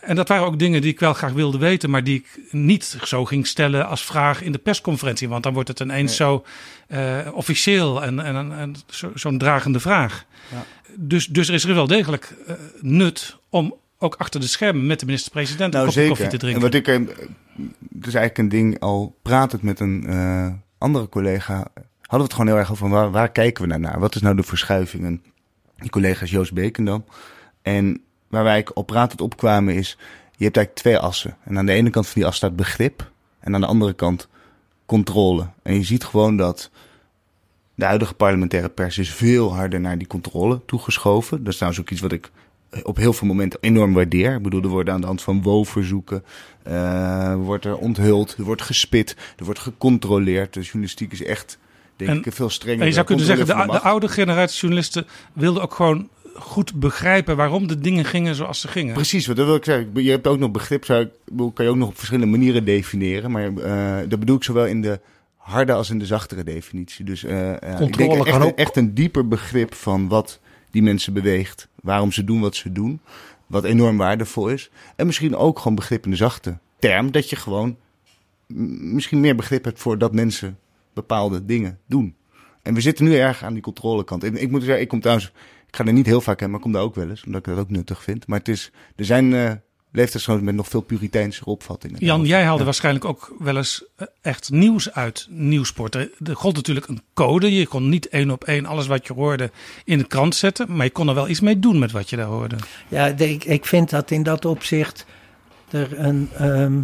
En 0.02 0.16
dat 0.16 0.28
waren 0.28 0.46
ook 0.46 0.60
dingen 0.60 0.82
die 0.82 0.92
ik 0.92 1.00
wel 1.00 1.14
graag 1.14 1.32
wilde 1.32 1.58
weten, 1.58 1.90
maar 1.90 2.04
die 2.04 2.16
ik 2.16 2.40
niet 2.52 2.98
zo 3.04 3.26
ging 3.26 3.48
stellen 3.48 3.88
als 3.88 4.06
vraag 4.06 4.42
in 4.42 4.52
de 4.52 4.58
persconferentie. 4.58 5.30
Want 5.30 5.44
dan 5.44 5.54
wordt 5.54 5.68
het 5.68 5.80
ineens 5.80 6.16
zo 6.16 6.46
eh, 6.88 7.18
officieel 7.34 8.04
en, 8.04 8.20
en, 8.20 8.36
en 8.58 8.76
zo- 8.88 9.12
zo'n 9.16 9.38
dragende 9.38 9.80
vraag. 9.80 10.26
Ja. 10.52 10.64
Dus, 10.96 11.28
dus 11.28 11.48
er 11.48 11.54
is 11.54 11.64
er 11.64 11.76
wel 11.76 11.88
degelijk 11.88 12.36
eh, 12.48 12.56
nut 12.80 13.38
om 13.50 13.76
ook 14.00 14.16
achter 14.16 14.40
de 14.40 14.48
schermen 14.48 14.86
met 14.86 15.00
de 15.00 15.06
minister-president 15.06 15.74
Nou, 15.74 15.86
een 16.00 16.08
koffie 16.08 16.26
te 16.28 16.32
En 16.34 16.40
drinken. 16.40 16.62
wat 16.62 16.74
ik, 16.74 16.88
eh, 16.88 16.96
het 17.96 18.08
is 18.08 18.14
eigenlijk 18.14 18.38
een 18.38 18.50
ding, 18.50 18.80
al 18.80 19.18
pratend 19.22 19.62
met 19.62 19.80
een 19.80 20.62
andere 20.78 21.10
collega, 21.10 21.54
hadden 21.56 21.78
we 22.08 22.18
het 22.24 22.34
gewoon 22.34 22.48
heel 22.48 22.58
erg 22.58 22.72
over 22.72 22.90
waar, 22.90 23.12
waar 23.12 23.32
kijken 23.32 23.64
we 23.64 23.70
nou 23.70 23.82
naar? 23.82 24.00
Wat 24.00 24.16
is 24.16 24.22
nou 24.22 24.36
de 24.36 24.44
verschuiving? 24.44 25.06
En 25.06 25.24
die 25.78 25.90
collega 25.90 26.24
is 26.24 26.32
Joost 26.32 26.54
Bekendam. 26.54 27.06
En 27.62 28.02
waar 28.32 28.44
wij 28.44 28.68
op 28.74 28.88
pratend 28.88 29.22
opkwamen 29.22 29.76
is, 29.76 29.98
je 30.36 30.44
hebt 30.44 30.58
eigenlijk 30.58 30.76
twee 30.76 30.98
assen. 30.98 31.38
En 31.44 31.58
aan 31.58 31.66
de 31.66 31.72
ene 31.72 31.90
kant 31.90 32.06
van 32.06 32.22
die 32.22 32.26
as 32.26 32.36
staat 32.36 32.56
begrip 32.56 33.12
en 33.40 33.56
aan 33.56 33.62
de 33.62 33.68
andere 33.68 33.94
kant 33.94 34.28
controle. 34.86 35.48
En 35.64 35.74
je 35.74 35.84
ziet 35.84 36.04
gewoon 36.04 36.38
dat 36.38 36.70
de 37.76 37.86
huidige 37.86 38.14
parlementaire 38.14 38.70
pers 38.70 38.98
is 38.98 39.14
veel 39.14 39.56
harder 39.56 39.80
naar 39.80 39.98
die 39.98 40.08
controle 40.08 40.62
toegeschoven. 40.66 41.38
Dat 41.38 41.48
is 41.48 41.56
trouwens 41.56 41.82
ook 41.82 41.90
iets 41.90 42.02
wat 42.02 42.12
ik 42.12 42.32
eh, 42.70 42.80
op 42.84 42.98
heel 42.98 43.14
veel 43.14 43.28
momenten 43.28 43.60
enorm 43.62 43.94
waardeer. 43.94 44.36
Ik 44.36 44.42
bedoel, 44.42 44.62
er 44.62 44.68
worden 44.68 44.94
aan 44.94 45.02
de 45.02 45.08
hand 45.08 45.22
van 45.22 45.42
WO-verzoeken, 45.42 46.24
eh, 46.64 47.36
wordt 47.36 47.66
er 47.66 47.78
onthuld, 47.78 48.36
er 48.38 48.44
wordt 48.44 48.62
gespit, 48.62 49.16
er 49.38 49.46
wordt 49.46 49.60
gecontroleerd. 49.60 50.54
De 50.54 50.62
journalistiek 50.62 51.12
is 51.12 51.24
echt, 51.24 51.58
denk 51.96 52.26
ik, 52.26 52.34
veel 52.34 52.50
strenger. 52.50 52.82
En 52.82 52.88
je 52.88 52.94
zou 52.94 53.06
kunnen 53.06 53.26
zeggen, 53.26 53.46
de, 53.46 53.72
de 53.72 53.80
oude 53.80 54.08
generatie 54.08 54.60
journalisten 54.60 55.08
wilden 55.34 55.64
ook 55.64 55.74
gewoon 55.74 56.10
goed 56.42 56.74
begrijpen 56.80 57.36
waarom 57.36 57.68
de 57.68 57.78
dingen 57.80 58.06
gingen 58.06 58.36
zoals 58.36 58.60
ze 58.62 58.68
gingen. 58.68 58.94
Precies, 58.94 59.28
wat 59.28 59.36
dat 59.36 59.46
wil 59.46 59.56
ik 59.56 59.66
zeggen. 59.66 60.04
Je 60.04 60.10
hebt 60.10 60.28
ook 60.28 60.40
nog 60.40 60.52
begrip, 60.52 60.86
zou 60.86 61.02
ik, 61.04 61.10
kan 61.54 61.66
je 61.66 61.72
ook 61.72 61.78
nog 61.78 61.88
op 61.88 61.98
verschillende 61.98 62.32
manieren 62.38 62.66
definiëren. 62.66 63.32
Maar 63.32 63.54
eh, 63.58 64.10
dat 64.10 64.20
bedoel 64.20 64.36
ik 64.36 64.44
zowel 64.44 64.66
in 64.66 64.82
de 64.82 65.00
harde 65.38 65.74
als 65.74 65.90
in 65.90 66.00
de 66.00 66.06
zachtere 66.06 66.44
definitie. 66.44 67.06
Dus 67.06 67.24
eh, 67.24 67.38
ja, 67.40 67.62
ik 67.62 67.76
Controle 67.78 68.08
denk 68.14 68.20
echt, 68.26 68.30
kan 68.32 68.42
een- 68.42 68.48
ook- 68.48 68.58
echt 68.58 68.76
een 68.76 68.94
dieper 68.94 69.28
begrip 69.28 69.74
van 69.74 70.08
wat 70.08 70.40
die 70.72 70.82
mensen 70.84 71.14
beweegt. 71.14 71.68
Waarom 71.82 72.12
ze 72.12 72.24
doen 72.24 72.42
wat 72.42 72.56
ze 72.56 72.72
doen. 72.72 73.00
Wat 73.48 73.64
enorm 73.64 73.98
waardevol 73.98 74.48
is. 74.50 74.70
En 74.96 75.06
misschien 75.06 75.36
ook 75.36 75.58
gewoon 75.60 75.76
begrip 75.76 76.06
in 76.06 76.12
de 76.12 76.18
zachte 76.18 76.58
term. 76.80 77.12
Dat 77.12 77.30
je 77.30 77.36
gewoon 77.36 77.78
misschien 78.94 79.20
meer 79.20 79.36
begrip 79.36 79.64
hebt 79.64 79.80
voor 79.80 79.98
dat 79.98 80.14
mensen 80.14 80.58
bepaalde 80.94 81.46
dingen 81.46 81.80
doen. 81.88 82.16
En 82.62 82.74
we 82.74 82.82
zitten 82.82 83.06
nu 83.06 83.16
erg 83.18 83.44
aan 83.44 83.54
die 83.54 83.62
controlekant. 83.62 84.24
En 84.24 84.42
ik 84.42 84.52
moet 84.52 84.64
zeggen, 84.64 84.82
ik 84.82 84.88
kom 84.88 85.00
trouwens, 85.00 85.32
ik 85.72 85.78
ga 85.78 85.86
er 85.86 85.94
niet 85.94 86.06
heel 86.06 86.22
vaak 86.22 86.40
heen, 86.40 86.48
maar 86.50 86.58
ik 86.58 86.64
kom 86.64 86.72
daar 86.74 86.82
ook 86.82 86.96
wel 86.96 87.10
eens, 87.10 87.24
omdat 87.26 87.48
ik 87.48 87.54
dat 87.54 87.64
ook 87.64 87.70
nuttig 87.70 88.04
vind. 88.04 88.28
Maar 88.28 88.40
het 88.40 88.48
is, 88.48 88.72
er 88.96 89.06
zijn 89.06 89.34
eh 89.34 89.52
leeftijdsgenoten 89.94 90.46
met 90.46 90.56
nog 90.56 90.68
veel 90.68 90.82
puriteinsere 90.82 91.46
opvattingen. 91.50 92.06
Jan, 92.06 92.26
jij 92.26 92.44
haalde 92.44 92.60
Ja. 92.60 92.66
waarschijnlijk 92.66 93.06
ook 93.06 93.36
wel 93.40 93.58
eens 93.58 93.86
eh, 93.96 94.08
echt 94.22 94.50
nieuws 94.52 94.92
uit 94.92 95.28
Nieuwsport. 95.30 95.96
Er, 95.96 96.12
er 96.24 96.36
gold 96.36 96.56
natuurlijk 96.56 96.88
een 96.88 97.02
code. 97.14 97.54
Je 97.54 97.68
kon 97.68 97.90
niet 97.90 98.10
één 98.10 98.32
op 98.32 98.44
één 98.44 98.66
alles 98.66 98.88
wat 98.88 99.08
je 99.08 99.14
hoorde 99.14 99.52
in 99.86 99.98
de 99.98 100.04
krant 100.08 100.36
zetten. 100.36 100.76
Maar 100.76 100.86
je 100.86 100.92
kon 100.92 101.08
er 101.08 101.16
wel 101.16 101.28
iets 101.28 101.40
mee 101.40 101.60
doen 101.60 101.80
met 101.80 101.92
wat 101.92 102.10
je 102.10 102.16
daar 102.16 102.26
hoorde. 102.26 102.56
Ja, 102.88 103.06
ik, 103.08 103.44
ik 103.44 103.66
vind 103.66 103.90
dat 103.90 104.12
in 104.12 104.24
dat 104.24 104.46
opzicht 104.46 105.06
er 105.70 106.00
een, 106.00 106.30
ehm, 106.38 106.80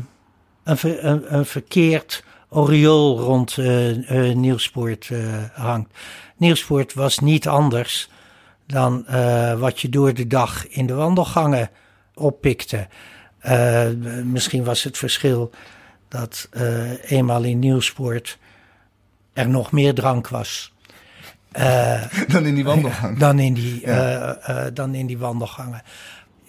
een, 0.64 0.78
ver- 0.78 1.06
een, 1.06 1.36
een 1.36 1.46
verkeerd 1.46 2.24
oriool 2.50 3.20
rond 3.20 3.58
eh, 3.58 4.30
eh, 4.30 4.36
Nieuwsport 4.36 5.10
eh, 5.12 5.44
hangt. 5.54 5.94
Nieuwsport 6.38 6.94
was 6.94 7.20
niet 7.20 7.48
anders 7.48 8.10
dan 8.68 9.08
eh, 9.08 9.60
wat 9.60 9.80
je 9.82 9.90
door 9.90 10.14
de 10.14 10.28
dag 10.28 10.68
in 10.68 10.86
de 10.86 10.94
wandelgangen 10.94 11.70
oppikte. 12.14 12.88
Eh, 13.40 13.90
misschien 14.24 14.64
was 14.64 14.84
het 14.84 14.98
verschil 14.98 15.52
dat 16.08 16.48
eh, 16.52 17.12
eenmaal 17.12 17.44
in 17.44 17.60
Nieuwsport 17.60 18.38
er 19.34 19.50
nog 19.50 19.72
meer 19.72 19.94
drank 19.94 20.28
was. 20.28 20.76
Dan 22.28 22.46
in 22.46 22.56
die 22.56 22.64
wandelgang. 22.64 23.18
Dan 23.26 23.40
in 23.40 23.54
die, 23.54 23.82
Ja. 23.82 24.70
dan 24.74 24.96
in 24.96 25.06
die 25.06 25.18
wandelgangen. 25.18 25.82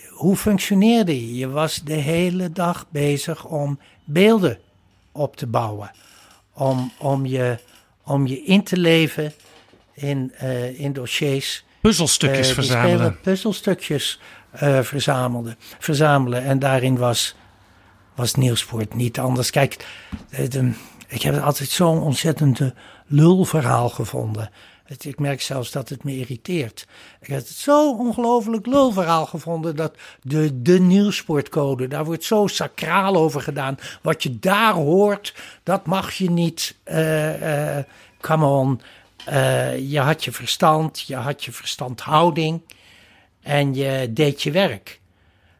Hoe 0.08 0.36
functioneerde 0.36 1.26
je? 1.26 1.36
Je 1.36 1.48
was 1.48 1.82
de 1.84 1.94
hele 1.94 2.52
dag 2.52 2.86
bezig 2.90 3.44
om 3.44 3.78
beelden 4.04 4.58
op 5.12 5.36
te 5.36 5.46
bouwen. 5.46 5.90
Om, 6.52 6.92
om, 6.98 7.26
je, 7.26 7.58
om 8.04 8.26
je 8.26 8.42
in 8.42 8.62
te 8.62 8.76
leven 8.76 9.32
in, 9.94 10.32
in 10.76 10.92
dossiers. 10.92 11.64
Puzzelstukjes 11.88 12.48
eh, 12.48 12.54
verzamelen. 12.54 13.18
Puzzelstukjes 13.22 14.20
eh, 14.50 14.80
verzamelde, 14.80 15.56
verzamelen. 15.78 16.42
En 16.44 16.58
daarin 16.58 16.96
was, 16.96 17.34
was 18.14 18.34
Nieuwsport 18.34 18.94
niet 18.94 19.18
anders. 19.18 19.50
Kijk, 19.50 19.86
de- 20.30 20.48
de- 20.48 20.72
ik 21.08 21.22
heb 21.22 21.34
het 21.34 21.42
altijd 21.42 21.68
zo'n 21.68 22.02
ontzettende 22.02 22.74
lulverhaal 23.06 23.88
gevonden. 23.88 24.50
Het, 24.84 25.04
ik 25.04 25.18
merk 25.18 25.42
zelfs 25.42 25.70
dat 25.70 25.88
het 25.88 26.04
me 26.04 26.16
irriteert. 26.16 26.86
Ik 27.20 27.26
heb 27.28 27.38
het 27.38 27.48
zo 27.48 27.92
ongelooflijk 27.92 28.66
lulverhaal 28.66 29.26
gevonden 29.26 29.76
dat 29.76 29.94
de, 30.22 30.62
de 30.62 30.80
nieuwsportcode, 30.80 31.88
daar 31.88 32.04
wordt 32.04 32.24
zo 32.24 32.46
sacraal 32.46 33.16
over 33.16 33.40
gedaan. 33.40 33.78
Wat 34.02 34.22
je 34.22 34.38
daar 34.38 34.72
hoort, 34.72 35.34
dat 35.62 35.86
mag 35.86 36.12
je 36.12 36.30
niet. 36.30 36.74
eh, 36.84 37.76
eh, 37.78 37.84
come 38.20 38.46
on. 38.46 38.80
Eh, 39.24 39.90
je 39.90 39.98
had 40.00 40.24
je 40.24 40.32
verstand, 40.32 41.00
je 41.00 41.16
had 41.16 41.44
je 41.44 41.52
verstandhouding 41.52 42.60
en 43.42 43.74
je 43.74 44.10
deed 44.12 44.42
je 44.42 44.50
werk. 44.50 45.00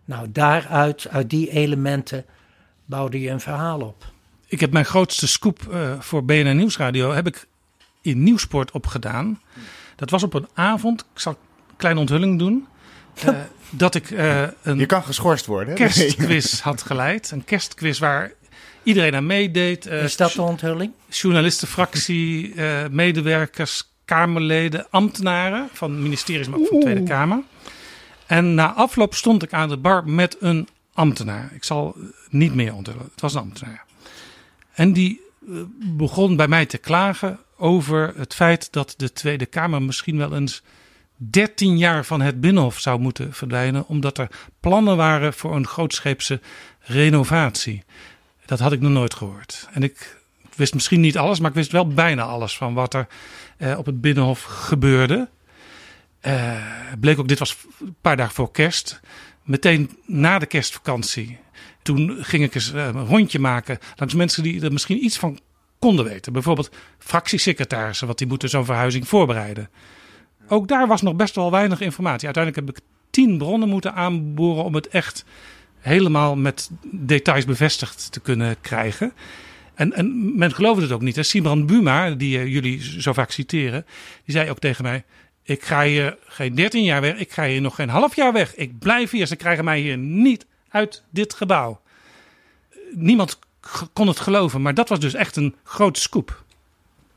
Nou, 0.05 0.33
daaruit, 0.33 1.09
uit 1.09 1.31
die 1.31 1.51
elementen, 1.51 2.25
bouwde 2.85 3.21
je 3.21 3.31
een 3.31 3.41
verhaal 3.41 3.81
op. 3.81 4.05
Ik 4.47 4.61
heb 4.61 4.73
mijn 4.73 4.85
grootste 4.85 5.29
scoop 5.29 5.69
eh, 5.73 6.01
voor 6.01 6.25
BNN 6.25 6.57
Nieuwsradio 6.57 7.13
heb 7.13 7.27
ik 7.27 7.47
in 8.03 8.23
Nieuwsport 8.23 8.71
opgedaan. 8.71 9.41
Dat 9.97 10.11
was 10.11 10.23
op 10.23 10.35
een 10.35 10.49
avond, 10.55 11.01
ik 11.01 11.21
zal 11.21 11.33
een 11.33 11.75
kleine 11.77 12.01
onthulling 12.01 12.39
doen. 12.39 12.67
eh, 13.25 13.35
dat 13.71 13.95
ik 13.95 14.11
eh, 14.11 14.43
een 14.63 14.79
Je 14.79 14.87
kan 14.87 15.03
geschorst 15.03 15.47
worden. 15.47 15.69
hè? 15.69 15.75
kerstquiz 15.75 16.61
had 16.69 16.83
geleid. 16.83 17.31
Een 17.31 17.45
kerstquiz 17.45 17.99
waar 17.99 18.33
iedereen 18.89 19.15
aan 19.15 19.27
meedeed. 19.27 19.87
eh, 19.87 20.03
Is 20.05 20.17
dat 20.17 20.33
de 20.33 20.43
onthulling? 20.43 20.93
Journalistenfractie, 21.09 22.55
eh, 22.55 22.89
medewerkers, 22.91 23.91
Kamerleden, 24.05 24.87
ambtenaren 24.91 25.69
van 25.73 26.03
ministeries, 26.03 26.49
maar 26.49 26.59
ook 26.59 26.67
van 26.67 26.77
de 26.79 26.85
Tweede 26.85 27.03
Kamer. 27.03 27.43
En 28.27 28.55
na 28.55 28.73
afloop 28.73 29.15
stond 29.15 29.43
ik 29.43 29.53
aan 29.53 29.69
de 29.69 29.77
bar 29.77 30.09
met 30.09 30.37
een 30.41 30.69
ambtenaar. 30.93 31.51
Ik 31.55 31.65
zal 31.65 31.97
niet 32.31 32.55
meer 32.55 32.75
onthullen. 32.75 33.09
Het 33.13 33.21
was 33.21 33.35
een 33.35 33.41
ambtenaar. 33.41 33.85
En 34.73 34.93
die 34.93 35.21
eh, 35.49 35.55
begon 35.97 36.37
bij 36.37 36.49
mij 36.49 36.67
te 36.67 36.79
klagen 36.79 37.39
over 37.57 38.13
het 38.17 38.35
feit 38.35 38.73
dat 38.73 38.95
de 38.97 39.13
Tweede 39.13 39.47
Kamer 39.47 39.83
misschien 39.83 40.19
wel 40.19 40.35
eens 40.35 40.63
13 41.17 41.79
jaar 41.79 42.05
van 42.05 42.21
het 42.21 42.41
Binnenhof 42.41 42.79
zou 42.79 43.01
moeten 43.01 43.33
verdwijnen, 43.33 43.87
omdat 43.89 44.19
er 44.19 44.29
plannen 44.61 44.97
waren 44.97 45.33
voor 45.35 45.57
een 45.57 45.67
grootscheepse 45.67 46.41
renovatie. 46.81 47.83
Dat 48.49 48.59
had 48.59 48.73
ik 48.73 48.81
nog 48.81 48.93
nooit 48.93 49.15
gehoord. 49.15 49.69
En 49.73 49.83
ik 49.83 50.17
wist 50.57 50.75
misschien 50.75 51.01
niet 51.01 51.19
alles, 51.19 51.41
maar 51.41 51.51
ik 51.51 51.57
wist 51.57 51.73
wel 51.73 51.87
bijna 51.87 52.23
alles 52.23 52.57
van 52.57 52.75
wat 52.75 52.95
er 52.95 53.07
eh, 53.57 53.79
op 53.79 53.87
het 53.87 54.01
Binnenhof 54.01 54.43
gebeurde. 54.43 55.29
Eh, 56.21 56.63
bleek 57.01 57.19
ook, 57.19 57.29
dit 57.29 57.39
was 57.39 57.57
een 57.81 57.97
paar 58.01 58.17
dagen 58.17 58.35
voor 58.35 58.51
kerst. 58.51 59.01
Meteen 59.43 59.91
na 60.07 60.39
de 60.39 60.47
kerstvakantie. 60.47 61.39
Toen 61.83 62.17
ging 62.21 62.43
ik 62.45 62.55
eens 62.55 62.73
eh, 62.73 62.87
een 62.87 63.07
rondje 63.07 63.39
maken 63.39 63.79
langs 63.97 64.15
mensen 64.15 64.43
die 64.43 64.63
er 64.63 64.73
misschien 64.73 65.05
iets 65.05 65.19
van 65.19 65.39
konden 65.79 66.05
weten. 66.05 66.33
Bijvoorbeeld 66.33 66.71
fractiesecretarissen, 66.99 68.07
want 68.07 68.19
die 68.19 68.27
moeten 68.27 68.49
zo'n 68.49 68.65
verhuizing 68.65 69.09
voorbereiden. 69.09 69.71
Ook 70.49 70.69
daar 70.69 70.87
was 70.87 71.03
nog 71.03 71.17
best 71.17 71.35
wel 71.35 71.51
weinig 71.51 71.81
informatie. 71.81 72.25
Uiteindelijk 72.27 72.67
heb 72.67 72.77
ik 72.77 72.85
tien 73.11 73.39
bronnen 73.39 73.69
moeten 73.69 73.95
aanboren 73.95 74.65
om 74.65 74.75
het 74.75 74.89
echt 74.89 75.25
helemaal 75.89 76.37
met 76.37 76.71
details 76.83 77.45
bevestigd 77.45 78.13
te 78.13 78.21
kunnen 78.21 78.57
krijgen. 78.61 79.13
En, 79.75 79.93
en 79.93 80.37
men 80.39 80.55
geloofde 80.55 80.83
het 80.83 80.93
ook 80.93 81.01
niet. 81.01 81.17
hè. 81.17 81.23
Simran 81.23 81.67
Buma, 81.67 82.11
die 82.11 82.39
eh, 82.39 82.47
jullie 82.47 83.01
zo 83.01 83.13
vaak 83.13 83.31
citeren, 83.31 83.87
die 84.25 84.35
zei 84.35 84.51
ook 84.51 84.59
tegen 84.59 84.85
mij: 84.85 85.05
Ik 85.43 85.63
ga 85.63 85.83
hier 85.83 86.17
geen 86.27 86.55
13 86.55 86.85
jaar 86.85 87.01
weg, 87.01 87.17
ik 87.17 87.33
ga 87.33 87.45
hier 87.45 87.61
nog 87.61 87.75
geen 87.75 87.89
half 87.89 88.17
jaar 88.17 88.33
weg. 88.33 88.55
Ik 88.55 88.79
blijf 88.79 89.11
hier, 89.11 89.27
ze 89.27 89.37
krijgen 89.37 89.65
mij 89.65 89.81
hier 89.81 89.99
niet 89.99 90.47
uit 90.69 91.03
dit 91.11 91.35
gebouw. 91.35 91.81
Niemand 92.95 93.39
kon 93.93 94.07
het 94.07 94.21
geloven, 94.21 94.63
maar 94.63 94.75
dat 94.75 94.89
was 94.89 95.01
dus 95.01 95.15
echt 95.15 95.37
een 95.37 95.55
grote 95.65 96.01
scoop. 96.01 96.45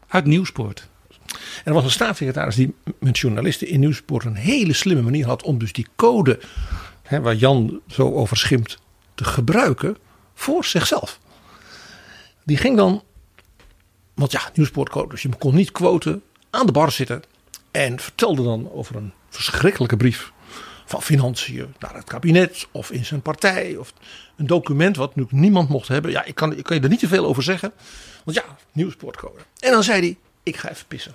Uit 0.07 0.25
Nieuwspoort. 0.25 0.89
En 1.31 1.37
er 1.63 1.73
was 1.73 1.83
een 1.83 1.91
staatssecretaris 1.91 2.55
die 2.55 2.73
met 2.99 3.17
journalisten 3.17 3.67
in 3.67 3.79
Nieuwspoort 3.79 4.25
een 4.25 4.35
hele 4.35 4.73
slimme 4.73 5.01
manier 5.01 5.25
had 5.25 5.43
om 5.43 5.57
dus 5.57 5.73
die 5.73 5.87
code, 5.95 6.39
hè, 7.11 7.21
waar 7.21 7.35
Jan 7.35 7.81
zo 7.87 8.13
over 8.13 8.37
schimt, 8.37 8.77
te 9.15 9.23
gebruiken 9.23 9.97
voor 10.33 10.65
zichzelf. 10.65 11.19
Die 12.43 12.57
ging 12.57 12.77
dan, 12.77 13.03
want 14.13 14.31
ja, 14.31 14.49
Nieuwspoortcode, 14.53 15.09
dus 15.09 15.21
je 15.21 15.29
kon 15.37 15.55
niet 15.55 15.71
quoten, 15.71 16.23
aan 16.49 16.65
de 16.65 16.71
bar 16.71 16.91
zitten 16.91 17.23
en 17.71 17.99
vertelde 17.99 18.43
dan 18.43 18.71
over 18.71 18.95
een 18.95 19.13
verschrikkelijke 19.29 19.97
brief 19.97 20.31
van 20.85 21.01
financiën 21.01 21.73
naar 21.79 21.95
het 21.95 22.03
kabinet 22.03 22.67
of 22.71 22.91
in 22.91 23.05
zijn 23.05 23.21
partij. 23.21 23.75
Of 23.77 23.93
een 24.35 24.47
document 24.47 24.95
wat 24.95 25.15
nu 25.15 25.25
niemand 25.29 25.69
mocht 25.69 25.87
hebben. 25.87 26.11
Ja, 26.11 26.23
ik 26.23 26.35
kan, 26.35 26.57
ik 26.57 26.63
kan 26.63 26.75
je 26.75 26.83
er 26.83 26.89
niet 26.89 26.99
te 26.99 27.07
veel 27.07 27.25
over 27.25 27.43
zeggen. 27.43 27.71
Want 28.23 28.37
ja, 28.37 28.43
nieuwsportcode. 28.71 29.39
En 29.59 29.71
dan 29.71 29.83
zei 29.83 29.99
hij, 29.99 30.17
ik 30.43 30.57
ga 30.57 30.69
even 30.69 30.87
pissen. 30.87 31.13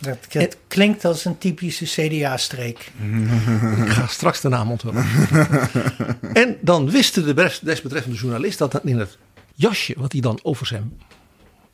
Dat, 0.00 0.18
het 0.28 0.56
klinkt 0.68 1.04
als 1.04 1.24
een 1.24 1.38
typische 1.38 1.84
CDA-streek. 1.84 2.92
ik 3.84 3.88
ga 3.88 4.06
straks 4.06 4.40
de 4.40 4.48
naam 4.48 4.70
onthullen. 4.70 5.06
en 6.32 6.56
dan 6.60 6.90
wist 6.90 7.14
de 7.14 7.58
desbetreffende 7.62 8.16
journalist 8.16 8.58
dat 8.58 8.80
in 8.84 8.98
het 8.98 9.18
jasje 9.54 9.94
wat 9.96 10.12
hij 10.12 10.20
dan 10.20 10.38
over 10.42 10.66
zijn 10.66 11.00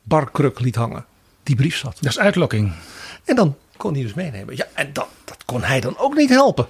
barkruk 0.03 0.61
liet 0.61 0.75
hangen, 0.75 1.05
die 1.43 1.57
brief 1.57 1.77
zat. 1.77 1.97
Dat 2.01 2.11
is 2.11 2.19
uitlokking. 2.19 2.73
En 3.25 3.37
dan 3.37 3.57
kon 3.77 3.93
hij 3.93 4.03
dus 4.03 4.15
meenemen. 4.15 4.57
Ja, 4.57 4.67
en 4.73 4.93
dat, 4.93 5.09
dat 5.25 5.45
kon 5.45 5.63
hij 5.63 5.81
dan 5.81 5.99
ook 5.99 6.15
niet 6.15 6.31
helpen. 6.31 6.67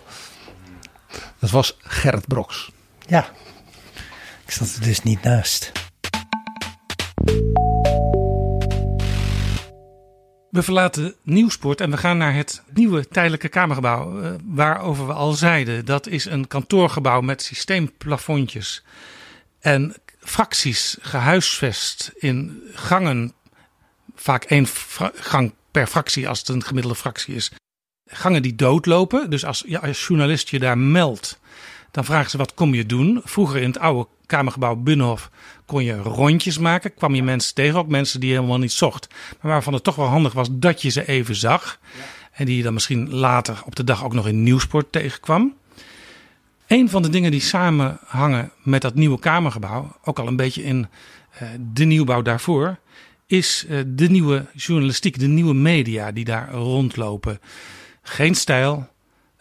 Dat 1.39 1.51
was 1.51 1.77
Gerrit 1.81 2.27
Broks. 2.27 2.71
Ja, 3.07 3.31
ik 4.45 4.51
zat 4.51 4.75
er 4.75 4.83
dus 4.83 5.03
niet 5.03 5.23
naast. 5.23 5.73
We 10.57 10.63
verlaten 10.63 11.15
Nieuwsport 11.23 11.81
en 11.81 11.91
we 11.91 11.97
gaan 11.97 12.19
naar 12.19 12.35
het 12.35 12.63
nieuwe 12.75 13.09
tijdelijke 13.09 13.49
Kamergebouw. 13.49 14.23
Uh, 14.23 14.31
waarover 14.45 15.07
we 15.07 15.13
al 15.13 15.33
zeiden. 15.33 15.85
Dat 15.85 16.07
is 16.07 16.25
een 16.25 16.47
kantoorgebouw 16.47 17.21
met 17.21 17.43
systeemplafondjes. 17.43 18.85
En 19.61 19.95
fracties 20.19 20.97
gehuisvest 21.01 22.13
in 22.15 22.63
gangen. 22.75 23.33
Vaak 24.15 24.45
één 24.45 24.67
gang 25.15 25.55
per 25.71 25.87
fractie 25.87 26.29
als 26.29 26.39
het 26.39 26.49
een 26.49 26.65
gemiddelde 26.65 26.97
fractie 26.97 27.35
is 27.35 27.53
gangen 28.07 28.43
die 28.43 28.55
doodlopen. 28.55 29.31
Dus 29.31 29.45
als, 29.45 29.63
ja, 29.67 29.79
als 29.79 30.07
journalist 30.07 30.49
je 30.49 30.59
daar 30.59 30.79
meldt, 30.79 31.39
dan 31.97 32.05
vragen 32.05 32.31
ze 32.31 32.37
wat 32.37 32.55
kom 32.55 32.75
je 32.75 32.87
doen. 32.87 33.21
Vroeger 33.25 33.61
in 33.61 33.69
het 33.69 33.79
oude 33.79 34.09
Kamergebouw 34.27 34.75
Binnenhof 34.75 35.31
kon 35.67 35.85
je 35.85 35.97
rondjes 35.97 36.59
maken. 36.59 36.95
Kwam 36.95 37.15
je 37.15 37.23
mensen 37.23 37.55
tegen, 37.55 37.79
ook 37.79 37.89
mensen 37.89 38.21
die 38.21 38.29
je 38.29 38.35
helemaal 38.35 38.59
niet 38.59 38.73
zocht. 38.73 39.09
Maar 39.41 39.53
waarvan 39.53 39.73
het 39.73 39.85
toch 39.85 39.95
wel 39.95 40.07
handig 40.07 40.33
was 40.33 40.49
dat 40.53 40.83
je 40.83 40.89
ze 40.89 41.09
even 41.09 41.37
zag. 41.37 41.79
En 42.33 42.47
die 42.47 42.57
je 42.57 42.63
dan 42.63 42.73
misschien 42.73 43.11
later 43.11 43.63
op 43.65 43.77
de 43.77 43.85
dag 43.85 44.05
ook 44.05 44.13
nog 44.13 44.27
in 44.27 44.43
Nieuwsport 44.43 44.93
tegenkwam. 44.93 45.55
Een 46.67 46.91
van 46.91 47.03
de 47.03 47.09
dingen 47.09 47.31
die 47.31 47.41
samenhangen 47.41 48.53
met 48.63 48.83
dat 48.83 48.95
nieuwe 48.95 49.19
Kamergebouw, 49.19 49.97
ook 50.05 50.19
al 50.19 50.27
een 50.27 50.37
beetje 50.37 50.65
in 50.65 50.89
uh, 51.43 51.49
de 51.73 51.85
nieuwbouw 51.85 52.23
daarvoor, 52.23 52.79
is 53.27 53.67
uh, 53.69 53.81
de 53.87 54.09
nieuwe 54.09 54.47
journalistiek, 54.55 55.19
de 55.19 55.27
nieuwe 55.27 55.55
media 55.55 56.13
die 56.13 56.25
daar 56.25 56.51
rondlopen. 56.51 57.41
Geen 58.03 58.35
stijl, 58.35 58.89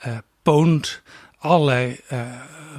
uh, 0.07 0.17
poont, 0.41 1.01
allerlei 1.45 1.99
uh, 2.11 2.21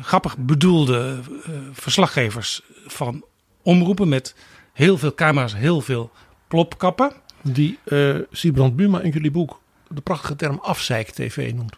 grappig 0.02 0.36
bedoelde 0.38 1.18
uh, 1.28 1.54
verslaggevers 1.72 2.62
van 2.86 3.24
omroepen 3.62 4.08
met 4.08 4.34
heel 4.72 4.98
veel 4.98 5.14
camera's, 5.14 5.54
heel 5.54 5.80
veel 5.80 6.10
plopkappen. 6.48 7.12
Die 7.42 7.78
uh, 7.84 8.16
Siebrand 8.30 8.76
Buma 8.76 9.00
in 9.00 9.10
jullie 9.10 9.30
boek 9.30 9.60
de 9.88 10.00
prachtige 10.00 10.36
term 10.36 10.58
afzeik-tv 10.62 11.52
noemt. 11.54 11.76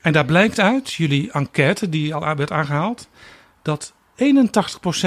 En 0.00 0.12
daar 0.12 0.24
blijkt 0.24 0.60
uit, 0.60 0.92
jullie 0.92 1.32
enquête 1.32 1.88
die 1.88 2.14
al 2.14 2.36
werd 2.36 2.50
aangehaald, 2.50 3.08
dat 3.62 3.92
81% 3.92 3.94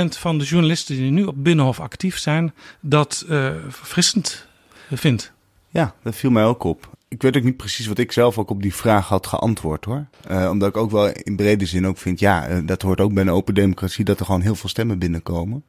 van 0.09 0.37
de 0.37 0.43
journalisten 0.43 0.95
die 0.95 1.11
nu 1.11 1.23
op 1.23 1.43
Binnenhof 1.43 1.79
actief 1.79 2.17
zijn, 2.17 2.53
dat 2.79 3.25
uh, 3.29 3.51
verfrissend 3.67 4.47
vindt. 4.91 5.31
Ja, 5.69 5.93
dat 6.03 6.15
viel 6.15 6.31
mij 6.31 6.43
ook 6.43 6.63
op 6.63 6.94
ik 7.15 7.21
weet 7.21 7.37
ook 7.37 7.43
niet 7.43 7.57
precies 7.57 7.87
wat 7.87 7.97
ik 7.97 8.11
zelf 8.11 8.37
ook 8.37 8.49
op 8.49 8.61
die 8.61 8.75
vraag 8.75 9.07
had 9.07 9.27
geantwoord 9.27 9.85
hoor. 9.85 10.05
Uh, 10.31 10.49
omdat 10.51 10.69
ik 10.69 10.77
ook 10.77 10.91
wel 10.91 11.09
in 11.09 11.35
brede 11.35 11.65
zin 11.65 11.87
ook 11.87 11.97
vind, 11.97 12.19
ja, 12.19 12.49
uh, 12.49 12.57
dat 12.65 12.81
hoort 12.81 13.01
ook 13.01 13.13
bij 13.13 13.23
een 13.23 13.29
open 13.29 13.53
democratie, 13.53 14.05
dat 14.05 14.19
er 14.19 14.25
gewoon 14.25 14.41
heel 14.41 14.55
veel 14.55 14.69
stemmen 14.69 14.99
binnenkomen. 14.99 15.63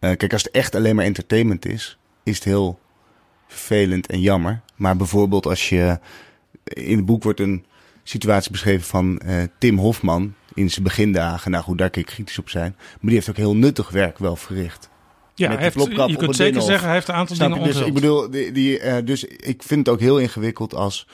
Uh, 0.00 0.10
kijk, 0.16 0.32
als 0.32 0.42
het 0.42 0.52
echt 0.52 0.74
alleen 0.74 0.96
maar 0.96 1.04
entertainment 1.04 1.66
is, 1.66 1.98
is 2.22 2.34
het 2.34 2.44
heel 2.44 2.78
vervelend 3.46 4.06
en 4.06 4.20
jammer. 4.20 4.60
Maar 4.76 4.96
bijvoorbeeld 4.96 5.46
als 5.46 5.68
je, 5.68 5.98
in 6.64 6.96
het 6.96 7.06
boek 7.06 7.22
wordt 7.22 7.40
een 7.40 7.64
situatie 8.02 8.50
beschreven 8.50 8.86
van 8.86 9.20
Tim 9.58 9.78
Hofman 9.78 10.34
in 10.54 10.70
zijn 10.70 10.84
begindagen. 10.84 11.50
Nou 11.50 11.64
goed, 11.64 11.78
daar 11.78 11.90
kan 11.90 12.02
ik 12.02 12.08
kritisch 12.08 12.38
op 12.38 12.48
zijn. 12.48 12.74
Maar 12.76 12.98
die 13.00 13.14
heeft 13.14 13.28
ook 13.28 13.36
heel 13.36 13.56
nuttig 13.56 13.90
werk 13.90 14.18
wel 14.18 14.36
verricht. 14.36 14.90
Ja, 15.34 15.56
heeft, 15.56 15.74
je 16.06 16.16
kunt 16.16 16.36
zeker 16.36 16.62
zeggen, 16.62 16.86
hij 16.86 16.94
heeft 16.94 17.08
een 17.08 17.14
aantal 17.14 17.36
dingen 17.36 17.62
dus, 17.62 17.80
Ik 17.80 17.94
bedoel, 17.94 18.30
die, 18.30 18.52
die, 18.52 18.80
uh, 18.80 18.96
dus 19.04 19.24
ik 19.24 19.62
vind 19.62 19.86
het 19.86 19.94
ook 19.94 20.00
heel 20.00 20.18
ingewikkeld 20.18 20.74
als... 20.74 21.06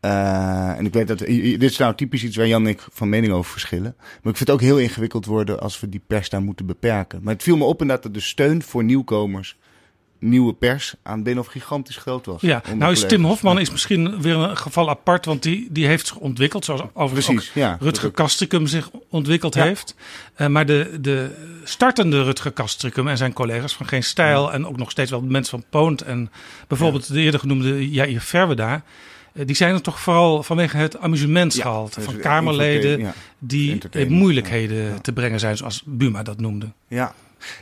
Uh, 0.00 0.78
en 0.78 0.86
ik 0.86 0.92
weet 0.92 1.08
dat, 1.08 1.18
dit 1.18 1.62
is 1.62 1.76
nou 1.76 1.94
typisch 1.94 2.24
iets 2.24 2.36
waar 2.36 2.46
Jan 2.46 2.64
en 2.64 2.70
ik 2.70 2.86
van 2.92 3.08
mening 3.08 3.32
over 3.32 3.50
verschillen. 3.50 3.94
Maar 3.98 4.32
ik 4.32 4.36
vind 4.36 4.38
het 4.38 4.50
ook 4.50 4.60
heel 4.60 4.78
ingewikkeld 4.78 5.26
worden 5.26 5.60
als 5.60 5.80
we 5.80 5.88
die 5.88 6.02
pers 6.06 6.28
daar 6.28 6.42
moeten 6.42 6.66
beperken. 6.66 7.20
Maar 7.22 7.34
het 7.34 7.42
viel 7.42 7.56
me 7.56 7.64
op 7.64 7.80
inderdaad 7.80 8.04
dat 8.04 8.14
de 8.14 8.20
steun 8.20 8.62
voor 8.62 8.84
nieuwkomers 8.84 9.56
nieuwe 10.18 10.52
pers 10.52 10.94
aan 11.02 11.22
Binnenhof 11.22 11.52
gigantisch 11.52 11.96
groot 11.96 12.26
was. 12.26 12.40
Ja, 12.40 12.62
nou 12.74 12.92
is 12.92 13.06
Tim 13.06 13.24
Hofman 13.24 13.58
is 13.58 13.70
misschien 13.70 14.20
weer 14.22 14.36
een 14.36 14.56
geval 14.56 14.88
apart, 14.88 15.24
want 15.24 15.42
die, 15.42 15.68
die 15.70 15.86
heeft 15.86 16.06
zich 16.06 16.16
ontwikkeld, 16.16 16.64
zoals 16.64 16.82
overigens 16.92 17.50
ja, 17.54 17.76
Rutger 17.80 18.10
Kastrikum 18.10 18.66
zich 18.66 18.90
ontwikkeld 19.08 19.54
heeft. 19.54 19.94
Uh, 20.36 20.46
maar 20.46 20.66
de, 20.66 20.98
de 21.00 21.30
startende 21.64 22.22
Rutger 22.22 22.50
Kastrikum 22.50 23.08
en 23.08 23.16
zijn 23.16 23.32
collega's 23.32 23.74
van 23.74 23.88
Geen 23.88 24.02
Stijl 24.02 24.52
en 24.52 24.66
ook 24.66 24.76
nog 24.76 24.90
steeds 24.90 25.10
wel 25.10 25.20
de 25.20 25.26
mensen 25.26 25.58
van 25.58 25.68
Poont 25.70 26.02
en 26.02 26.30
bijvoorbeeld 26.68 27.12
de 27.12 27.20
eerder 27.20 27.40
genoemde 27.40 27.90
Jair 27.90 28.20
Verweda, 28.20 28.82
uh, 29.32 29.46
die 29.46 29.56
zijn 29.56 29.74
er 29.74 29.82
toch 29.82 30.00
vooral 30.00 30.42
vanwege 30.42 30.76
het 30.76 30.98
amusementsgehalte 30.98 32.00
van 32.00 32.16
Kamerleden 32.16 33.12
die 33.38 33.78
in 33.90 34.12
moeilijkheden 34.12 35.02
te 35.02 35.12
brengen 35.12 35.40
zijn, 35.40 35.56
zoals 35.56 35.82
Buma 35.86 36.22
dat 36.22 36.40
noemde. 36.40 36.72
Ja, 36.88 37.14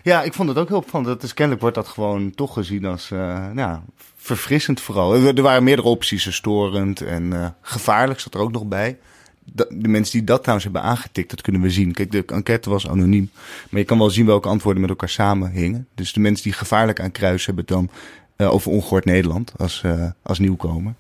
ja, 0.03 0.23
ik 0.23 0.33
vond 0.33 0.49
het 0.49 0.59
ook 0.59 0.69
heel 0.69 0.77
opvallend. 0.77 1.09
Dat 1.09 1.23
is, 1.23 1.35
kennelijk 1.35 1.61
wordt 1.63 1.77
dat 1.77 1.89
gewoon 1.89 2.35
toch 2.35 2.53
gezien 2.53 2.85
als 2.85 3.11
uh, 3.11 3.51
nou, 3.53 3.79
verfrissend 4.17 4.81
vooral. 4.81 5.15
Er, 5.15 5.43
waren 5.43 5.65
meerdere 5.65 5.89
opties, 5.89 6.35
storend 6.35 7.01
en 7.01 7.23
uh, 7.23 7.47
gevaarlijk 7.61 8.21
zat 8.21 8.35
er 8.35 8.41
ook 8.41 8.53
nog 8.53 8.65
bij. 8.65 8.99
De, 9.45 9.89
mensen 9.89 10.13
die 10.13 10.25
dat 10.25 10.39
trouwens 10.39 10.65
hebben 10.65 10.83
aangetikt, 10.83 11.31
dat 11.31 11.41
kunnen 11.41 11.61
we 11.61 11.71
zien. 11.71 11.93
Kijk, 11.93 12.11
de 12.11 12.25
enquête 12.27 12.71
was 12.71 12.89
anoniem. 12.89 13.31
Maar 13.71 13.81
je 13.81 13.87
kan 13.87 13.99
wel 13.99 14.11
zien 14.11 14.27
welke 14.27 14.49
antwoorden 14.49 14.81
met 14.81 14.91
elkaar 14.91 15.09
samenhingen. 15.09 15.87
Dus 15.95 16.13
de 16.13 16.21
mensen 16.21 16.45
die 16.45 16.53
gevaarlijk 16.53 17.01
aan 17.01 17.13
kruis 17.13 17.47
hebben 17.47 17.67
dan 17.67 17.91
over 18.37 18.71
ongehoord 18.71 19.05
Nederland 19.05 19.53
als, 19.57 19.83
als 20.23 20.39
nieuwkomer. 20.39 20.95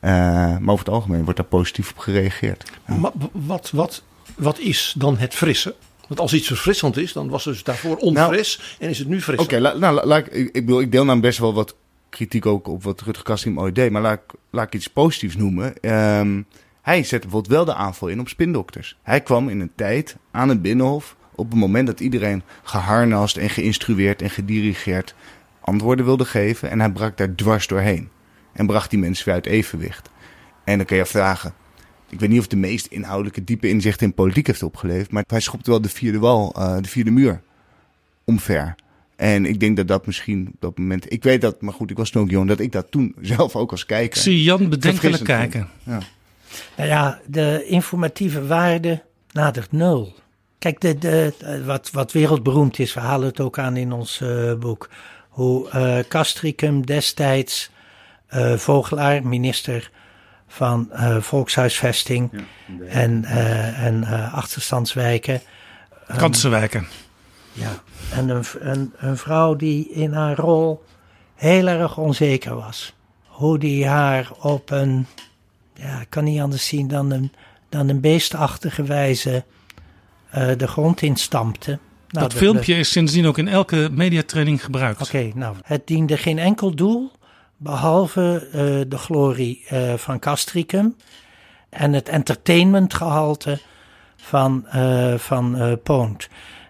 maar 0.00 0.60
over 0.66 0.84
het 0.84 0.94
algemeen 0.94 1.24
wordt 1.24 1.38
daar 1.38 1.48
positief 1.48 1.90
op 1.90 1.98
gereageerd. 1.98 2.72
Ja. 2.86 3.12
Wat, 3.32 3.70
wat, 3.70 4.02
wat 4.36 4.58
is 4.58 4.94
dan 4.98 5.18
het 5.18 5.34
frisse? 5.34 5.74
Want 6.06 6.20
als 6.20 6.34
iets 6.34 6.46
verfrissend 6.46 6.96
is, 6.96 7.12
dan 7.12 7.28
was 7.28 7.44
het 7.44 7.54
dus 7.54 7.62
daarvoor 7.62 7.96
onfris 7.96 8.58
nou, 8.58 8.70
en 8.78 8.88
is 8.88 8.98
het 8.98 9.08
nu 9.08 9.22
fris. 9.22 9.38
Oké, 9.38 9.56
okay, 9.56 9.78
nou, 9.78 10.06
laat, 10.06 10.26
ik, 10.26 10.32
ik, 10.32 10.52
bedoel, 10.52 10.80
ik 10.80 10.92
deel 10.92 11.04
nou 11.04 11.20
best 11.20 11.38
wel 11.38 11.54
wat 11.54 11.74
kritiek 12.08 12.46
ook 12.46 12.68
op 12.68 12.82
wat 12.82 13.00
Rutger 13.00 13.24
Kassim 13.24 13.60
ooit 13.60 13.74
deed. 13.74 13.90
Maar 13.90 14.02
laat, 14.02 14.20
laat 14.50 14.66
ik 14.66 14.74
iets 14.74 14.88
positiefs 14.88 15.36
noemen. 15.36 15.92
Um, 16.18 16.46
hij 16.82 17.02
zette 17.02 17.26
bijvoorbeeld 17.26 17.52
wel 17.52 17.64
de 17.64 17.74
aanval 17.74 18.08
in 18.08 18.20
op 18.20 18.28
spindokters. 18.28 18.96
Hij 19.02 19.20
kwam 19.20 19.48
in 19.48 19.60
een 19.60 19.72
tijd 19.74 20.16
aan 20.30 20.48
het 20.48 20.62
Binnenhof 20.62 21.16
op 21.34 21.50
het 21.50 21.58
moment 21.58 21.86
dat 21.86 22.00
iedereen 22.00 22.42
geharnast 22.62 23.36
en 23.36 23.50
geïnstrueerd 23.50 24.22
en 24.22 24.30
gedirigeerd 24.30 25.14
antwoorden 25.60 26.04
wilde 26.04 26.24
geven. 26.24 26.70
En 26.70 26.80
hij 26.80 26.90
brak 26.90 27.16
daar 27.16 27.34
dwars 27.34 27.66
doorheen. 27.66 28.08
En 28.52 28.66
bracht 28.66 28.90
die 28.90 28.98
mensen 28.98 29.24
weer 29.24 29.34
uit 29.34 29.46
evenwicht. 29.46 30.10
En 30.64 30.76
dan 30.76 30.86
kun 30.86 30.96
je 30.96 31.06
vragen, 31.06 31.54
ik 32.08 32.20
weet 32.20 32.28
niet 32.28 32.40
of 32.40 32.46
de 32.46 32.56
meest 32.56 32.86
inhoudelijke 32.86 33.44
diepe 33.44 33.68
inzicht 33.68 34.02
in 34.02 34.14
politiek 34.14 34.46
heeft 34.46 34.62
opgeleverd. 34.62 35.10
Maar 35.10 35.24
hij 35.26 35.40
schopte 35.40 35.70
wel 35.70 35.80
de 35.80 35.88
vierde 35.88 36.18
wal, 36.18 36.54
uh, 36.58 36.76
de 36.80 36.88
vierde 36.88 37.10
muur 37.10 37.40
omver. 38.24 38.74
En 39.16 39.46
ik 39.46 39.60
denk 39.60 39.76
dat 39.76 39.88
dat 39.88 40.06
misschien 40.06 40.48
op 40.54 40.60
dat 40.60 40.78
moment. 40.78 41.12
Ik 41.12 41.22
weet 41.22 41.40
dat, 41.40 41.60
maar 41.60 41.72
goed, 41.72 41.90
ik 41.90 41.96
was 41.96 42.10
toen 42.10 42.22
ook 42.22 42.30
jong, 42.30 42.48
dat 42.48 42.60
ik 42.60 42.72
dat 42.72 42.90
toen 42.90 43.14
zelf 43.20 43.56
ook 43.56 43.70
als 43.70 43.86
kijker. 43.86 44.20
Zie 44.20 44.42
Jan 44.42 44.68
bedenkelijk 44.68 45.24
kijken. 45.24 45.68
Ja. 45.82 45.98
Nou 46.76 46.88
ja, 46.88 47.20
de 47.26 47.64
informatieve 47.66 48.46
waarde 48.46 49.02
nadert 49.32 49.72
nul. 49.72 50.14
Kijk, 50.58 50.80
de, 50.80 50.98
de, 50.98 51.32
wat, 51.64 51.90
wat 51.90 52.12
wereldberoemd 52.12 52.78
is, 52.78 52.94
we 52.94 53.00
halen 53.00 53.28
het 53.28 53.40
ook 53.40 53.58
aan 53.58 53.76
in 53.76 53.92
ons 53.92 54.20
uh, 54.22 54.54
boek. 54.54 54.88
Hoe 55.28 55.68
uh, 55.74 55.98
Castricum 56.08 56.86
destijds, 56.86 57.70
uh, 58.34 58.56
Vogelaar, 58.56 59.26
minister 59.26 59.90
van 60.46 60.90
uh, 60.92 61.16
volkshuisvesting 61.16 62.30
en, 62.88 63.22
uh, 63.22 63.84
en 63.84 64.02
uh, 64.02 64.34
achterstandswijken. 64.34 65.40
Kansenwijken. 66.16 66.86
Ja, 67.52 67.82
en 68.12 68.28
een, 68.28 68.44
een, 68.58 68.92
een, 68.96 69.16
vrouw 69.16 69.56
die 69.56 69.90
in 69.90 70.12
haar 70.12 70.36
rol 70.36 70.84
heel 71.34 71.66
erg 71.66 71.98
onzeker 71.98 72.54
was. 72.54 72.94
Hoe 73.26 73.58
die 73.58 73.86
haar 73.86 74.30
op 74.40 74.70
een, 74.70 75.06
ja, 75.74 76.00
ik 76.00 76.10
kan 76.10 76.24
niet 76.24 76.40
anders 76.40 76.66
zien 76.66 76.88
dan 76.88 77.10
een, 77.10 77.32
dan 77.68 77.88
een 77.88 78.00
beestachtige 78.00 78.82
wijze 78.82 79.44
de 80.56 80.66
grond 80.66 81.02
instampte. 81.02 81.78
Nou, 82.08 82.28
dat 82.28 82.38
filmpje 82.38 82.74
is 82.74 82.90
sindsdien 82.90 83.26
ook 83.26 83.38
in 83.38 83.48
elke 83.48 83.88
mediatraining 83.92 84.64
gebruikt. 84.64 85.02
Oké, 85.02 85.30
nou, 85.34 85.56
het 85.62 85.86
diende 85.86 86.16
geen 86.16 86.38
enkel 86.38 86.74
doel 86.74 87.12
behalve 87.56 88.46
uh, 88.46 88.52
de 88.88 88.98
glorie 88.98 89.64
uh, 89.72 89.94
van 89.94 90.18
Castricum 90.18 90.96
en 91.68 91.92
het 91.92 92.08
entertainmentgehalte 92.08 93.58
van, 94.16 94.66
uh, 94.74 95.14
van 95.14 95.78
Poont. 95.82 96.28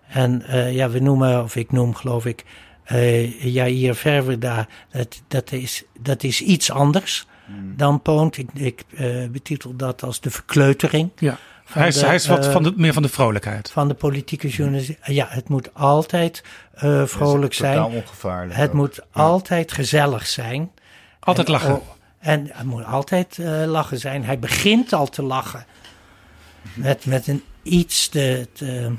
En 0.08 0.42
ja, 0.72 0.90
we 0.90 0.98
noemen, 0.98 1.42
of 1.42 1.56
ik 1.56 1.72
noem 1.72 1.94
geloof 1.94 2.26
ik, 2.26 2.44
Jair 3.38 3.94
Verwerda, 3.94 4.66
dat, 4.90 5.22
dat, 5.28 5.52
is, 5.52 5.84
dat 6.00 6.22
is 6.22 6.40
iets 6.40 6.70
anders 6.70 7.26
hmm. 7.46 7.76
dan 7.76 8.02
Poont. 8.02 8.38
Ik, 8.38 8.48
ik 8.54 8.84
betitel 9.32 9.76
dat 9.76 10.02
als 10.02 10.20
de 10.20 10.30
verkleutering. 10.30 11.10
Ja. 11.16 11.38
Hij 11.72 11.88
is, 11.88 12.00
hij 12.00 12.14
is 12.14 12.26
wat 12.26 12.46
van 12.46 12.62
de, 12.62 12.72
meer 12.76 12.92
van 12.92 13.02
de 13.02 13.08
vrolijkheid. 13.08 13.70
Van 13.70 13.88
de 13.88 13.94
politieke 13.94 14.48
journalistiek. 14.48 15.06
Ja, 15.06 15.26
het 15.30 15.48
moet 15.48 15.74
altijd 15.74 16.44
uh, 16.84 17.06
vrolijk 17.06 17.54
zijn. 17.54 17.82
ongevaarlijk. 17.82 18.58
Het 18.58 18.72
moet 18.72 19.00
altijd 19.10 19.72
gezellig 19.72 20.26
zijn. 20.26 20.70
Altijd 21.26 21.48
lachen. 21.48 21.74
Oh, 21.74 21.82
en 22.18 22.50
het 22.52 22.66
moet 22.66 22.84
altijd 22.84 23.38
uh, 23.38 23.64
lachen 23.64 23.98
zijn. 23.98 24.24
Hij 24.24 24.38
begint 24.38 24.92
al 24.92 25.08
te 25.08 25.22
lachen. 25.22 25.66
Met, 26.74 27.06
met 27.06 27.26
een 27.26 27.42
iets 27.62 28.08
te. 28.08 28.48
te 28.52 28.92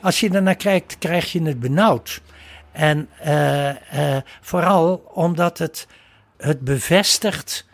als 0.00 0.20
je 0.20 0.30
ernaar 0.30 0.54
kijkt, 0.54 0.98
krijg 0.98 1.32
je 1.32 1.42
het 1.42 1.60
benauwd. 1.60 2.20
En 2.72 3.08
uh, 3.26 3.68
uh, 3.68 4.16
vooral 4.40 4.94
omdat 5.14 5.58
het, 5.58 5.86
het 6.36 6.60
bevestigt 6.60 7.66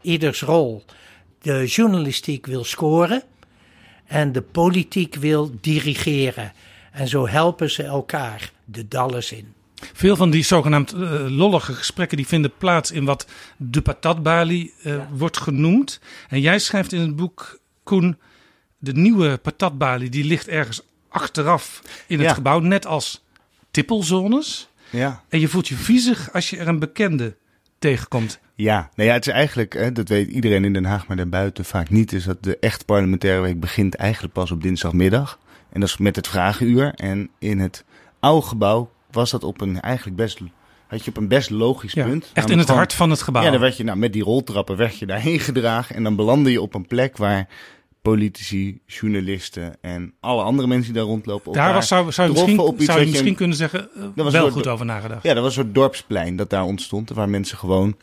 ieders 0.00 0.42
rol. 0.42 0.84
De 1.38 1.66
journalistiek 1.66 2.46
wil 2.46 2.64
scoren 2.64 3.22
en 4.06 4.32
de 4.32 4.42
politiek 4.42 5.14
wil 5.14 5.50
dirigeren. 5.60 6.52
En 6.92 7.08
zo 7.08 7.28
helpen 7.28 7.70
ze 7.70 7.82
elkaar 7.82 8.52
de 8.64 8.88
dalles 8.88 9.32
in. 9.32 9.54
Veel 9.92 10.16
van 10.16 10.30
die 10.30 10.42
zogenaamd 10.44 10.94
uh, 10.94 11.26
lollige 11.28 11.72
gesprekken 11.74 12.16
die 12.16 12.26
vinden 12.26 12.52
plaats 12.58 12.90
in 12.90 13.04
wat 13.04 13.26
de 13.56 13.80
patatbalie 13.80 14.74
uh, 14.84 15.02
wordt 15.12 15.36
genoemd. 15.36 16.00
En 16.28 16.40
jij 16.40 16.58
schrijft 16.58 16.92
in 16.92 17.00
het 17.00 17.16
boek, 17.16 17.58
Koen, 17.82 18.18
de 18.78 18.92
nieuwe 18.92 19.36
patatbalie 19.42 20.08
die 20.08 20.24
ligt 20.24 20.48
ergens 20.48 20.82
achteraf 21.08 21.82
in 22.06 22.18
het 22.18 22.26
Ja. 22.28 22.34
gebouw, 22.34 22.58
net 22.58 22.86
als 22.86 23.24
tippelzones. 23.70 24.68
Ja. 24.90 25.22
En 25.28 25.40
je 25.40 25.48
voelt 25.48 25.68
je 25.68 25.74
viezig 25.74 26.32
als 26.32 26.50
je 26.50 26.56
er 26.56 26.68
een 26.68 26.78
bekende 26.78 27.36
tegenkomt. 27.78 28.38
Ja, 28.54 28.90
nou 28.94 29.08
ja, 29.08 29.14
het 29.14 29.26
is 29.26 29.32
eigenlijk, 29.32 29.72
hè, 29.72 29.92
dat 29.92 30.08
weet 30.08 30.30
iedereen 30.30 30.64
in 30.64 30.72
Den 30.72 30.84
Haag, 30.84 31.06
maar 31.06 31.16
daarbuiten 31.16 31.64
vaak 31.64 31.90
niet, 31.90 32.12
is 32.12 32.24
dat 32.24 32.42
de 32.42 32.58
echt 32.58 32.84
parlementaire 32.84 33.40
week 33.40 33.60
begint 33.60 33.94
eigenlijk 33.94 34.32
pas 34.32 34.50
op 34.50 34.62
dinsdagmiddag. 34.62 35.38
En 35.72 35.80
dat 35.80 35.88
is 35.88 35.96
met 35.96 36.16
het 36.16 36.28
vragenuur. 36.28 36.92
En 36.94 37.30
in 37.38 37.58
het 37.58 37.84
oude 38.20 38.46
gebouw 38.46 38.90
was 39.12 39.30
dat 39.30 39.44
op 39.44 39.60
een 39.60 39.80
eigenlijk 39.80 40.16
best, 40.16 40.38
had 40.88 41.04
je 41.04 41.10
op 41.10 41.16
een 41.16 41.28
best 41.28 41.50
logisch 41.50 41.92
Ja, 41.92 42.04
punt. 42.04 42.30
echt 42.32 42.50
in 42.50 42.56
het 42.56 42.66
gewoon- 42.66 42.80
hart 42.80 42.94
van 42.94 43.10
het 43.10 43.22
gebouw. 43.22 43.42
Ja, 43.42 43.50
dan 43.50 43.60
werd 43.60 43.76
je, 43.76 43.84
nou, 43.84 43.98
met 43.98 44.12
die 44.12 44.22
roltrappen 44.22 44.76
werd 44.76 44.98
je 44.98 45.06
daarheen 45.06 45.38
gedragen. 45.50 45.96
En 45.96 46.02
dan 46.02 46.16
belandde 46.16 46.50
je 46.50 46.60
op 46.62 46.74
een 46.74 46.86
plek 46.86 47.16
waar 47.16 47.48
politici, 48.02 48.80
journalisten 48.86 49.76
en 49.80 50.12
alle 50.20 50.42
andere 50.42 50.68
mensen 50.68 50.92
die 50.92 51.00
daar 51.02 51.10
rondlopen. 51.10 51.52
Daar 51.52 51.72
was, 51.74 51.88
zou, 51.88 52.12
zou 52.12 52.28
je 52.28 52.34
misschien, 52.34 52.58
op 52.58 52.76
iets 52.76 52.84
zou 52.84 53.00
je 53.00 53.06
misschien 53.06 53.34
kunnen 53.34 53.56
zeggen, 53.56 53.80
eh, 53.94 54.02
Dat 54.14 54.24
was 54.24 54.32
wel 54.32 54.50
goed 54.50 54.66
over 54.66 54.86
nagedacht. 54.86 55.22
Ja, 55.22 55.34
dat 55.34 55.42
was 55.42 55.56
een 55.56 55.62
soort 55.62 55.74
dorpsplein 55.74 56.36
dat 56.36 56.50
daar 56.50 56.64
ontstond. 56.64 57.10
Waar 57.10 57.28
mensen 57.28 57.58
gewoon 57.58 57.96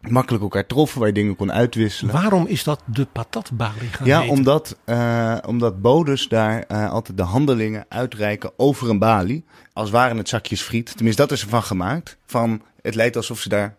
makkelijk 0.00 0.42
elkaar 0.42 0.66
troffen, 0.66 0.98
waar 0.98 1.08
je 1.08 1.14
dingen 1.14 1.36
kon 1.36 1.52
uitwisselen. 1.52 2.12
Waarom 2.14 2.46
is 2.46 2.64
dat 2.64 2.80
de 2.84 3.06
patatbalie 3.12 3.88
gaan 3.88 4.06
Ja, 4.06 4.26
omdat, 4.26 4.76
eh, 4.84 5.36
omdat 5.46 5.80
bodes 5.82 6.28
daar 6.28 6.62
eh, 6.68 6.90
altijd 6.90 7.16
de 7.16 7.22
handelingen 7.22 7.84
uitreiken 7.88 8.50
over 8.56 8.90
een 8.90 8.98
balie. 8.98 9.44
Als 9.76 9.90
waren 9.90 10.16
het 10.16 10.28
zakjes 10.28 10.62
friet. 10.62 10.94
Tenminste, 10.94 11.22
dat 11.22 11.32
is 11.32 11.42
ervan 11.42 11.62
gemaakt. 11.62 12.16
Van, 12.26 12.62
het 12.82 12.94
lijkt 12.94 13.16
alsof 13.16 13.40
ze 13.40 13.48
daar 13.48 13.76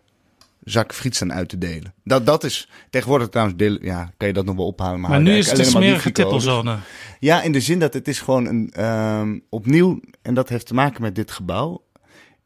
zak 0.64 0.94
friet 0.94 1.14
staan 1.14 1.32
uit 1.32 1.48
te 1.48 1.58
delen. 1.58 1.94
Dat, 2.04 2.26
dat 2.26 2.44
is 2.44 2.68
tegenwoordig 2.90 3.28
trouwens, 3.28 3.58
deel, 3.58 3.78
ja, 3.80 4.12
kan 4.16 4.28
je 4.28 4.34
dat 4.34 4.44
nog 4.44 4.56
wel 4.56 4.66
ophalen. 4.66 5.00
Maar, 5.00 5.10
Maar 5.10 5.20
nu 5.20 5.36
is 5.36 5.46
het 5.46 5.58
een 5.58 5.64
eigenlijk 5.64 5.84
smerige 5.84 6.12
tippelzone. 6.12 6.76
Ja, 7.20 7.42
in 7.42 7.52
de 7.52 7.60
zin 7.60 7.78
dat 7.78 7.94
het 7.94 8.08
is 8.08 8.20
gewoon 8.20 8.46
een, 8.46 8.70
ehm, 8.72 9.38
opnieuw, 9.48 10.00
en 10.22 10.34
dat 10.34 10.48
heeft 10.48 10.66
te 10.66 10.74
maken 10.74 11.02
met 11.02 11.14
dit 11.14 11.30
gebouw, 11.30 11.84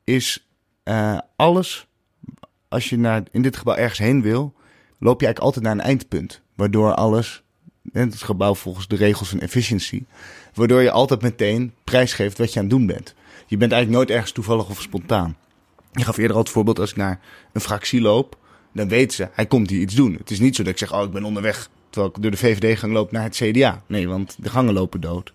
is 0.05 0.47
eh, 0.83 1.19
alles, 1.37 1.87
als 2.69 2.89
je 2.89 2.99
naar, 2.99 3.23
in 3.31 3.43
dit 3.43 3.57
gebouw 3.57 3.77
ergens 3.77 3.99
heen 3.99 4.23
wil, 4.23 4.55
loop 4.99 5.21
je 5.21 5.27
eigenlijk 5.27 5.39
altijd 5.39 5.65
naar 5.65 5.75
een 5.75 5.91
eindpunt. 5.91 6.43
Waardoor 6.55 6.95
alles, 6.95 7.43
en 7.93 8.09
het 8.09 8.23
gebouw 8.23 8.55
volgens 8.55 8.89
de 8.89 8.97
regels 8.97 9.29
van 9.29 9.41
efficiency, 9.41 10.05
waardoor 10.55 10.83
je 10.83 10.91
altijd 10.91 11.23
meteen 11.23 11.75
prijsgeeft 11.85 12.39
wat 12.39 12.53
je 12.53 12.59
aan 12.59 12.65
het 12.65 12.75
doen 12.75 12.87
bent. 12.87 13.15
Je 13.47 13.57
bent 13.57 13.73
eigenlijk 13.73 14.03
nooit 14.03 14.11
ergens 14.11 14.33
toevallig 14.33 14.69
of 14.69 14.81
spontaan. 14.81 15.37
Je 15.93 16.05
gaf 16.05 16.17
eerder 16.17 16.37
al 16.37 16.43
het 16.43 16.51
voorbeeld, 16.51 16.79
als 16.79 16.91
ik 16.91 16.97
naar 16.97 17.21
een 17.53 17.61
fractie 17.61 18.01
loop, 18.01 18.39
dan 18.73 18.89
weten 18.89 19.17
ze, 19.17 19.29
hij 19.33 19.47
komt 19.47 19.71
hier 19.71 19.81
iets 19.81 19.95
doen. 19.95 20.15
Het 20.15 20.31
is 20.31 20.41
niet 20.41 20.57
zo 20.57 20.63
dat 20.63 20.73
ik 20.73 20.79
zeg, 20.79 20.93
oh, 20.95 21.03
ik 21.03 21.11
ben 21.11 21.25
onderweg, 21.25 21.69
terwijl 21.91 22.13
ik 22.15 22.23
door 22.23 22.31
de 22.31 22.37
VVD-gang 22.37 22.93
loop 22.93 23.13
naar 23.13 23.23
het 23.23 23.35
CDA. 23.35 23.83
Nee, 23.87 24.09
want 24.09 24.37
de 24.43 24.49
gangen 24.49 24.75
lopen 24.75 25.01
dood. 25.01 25.33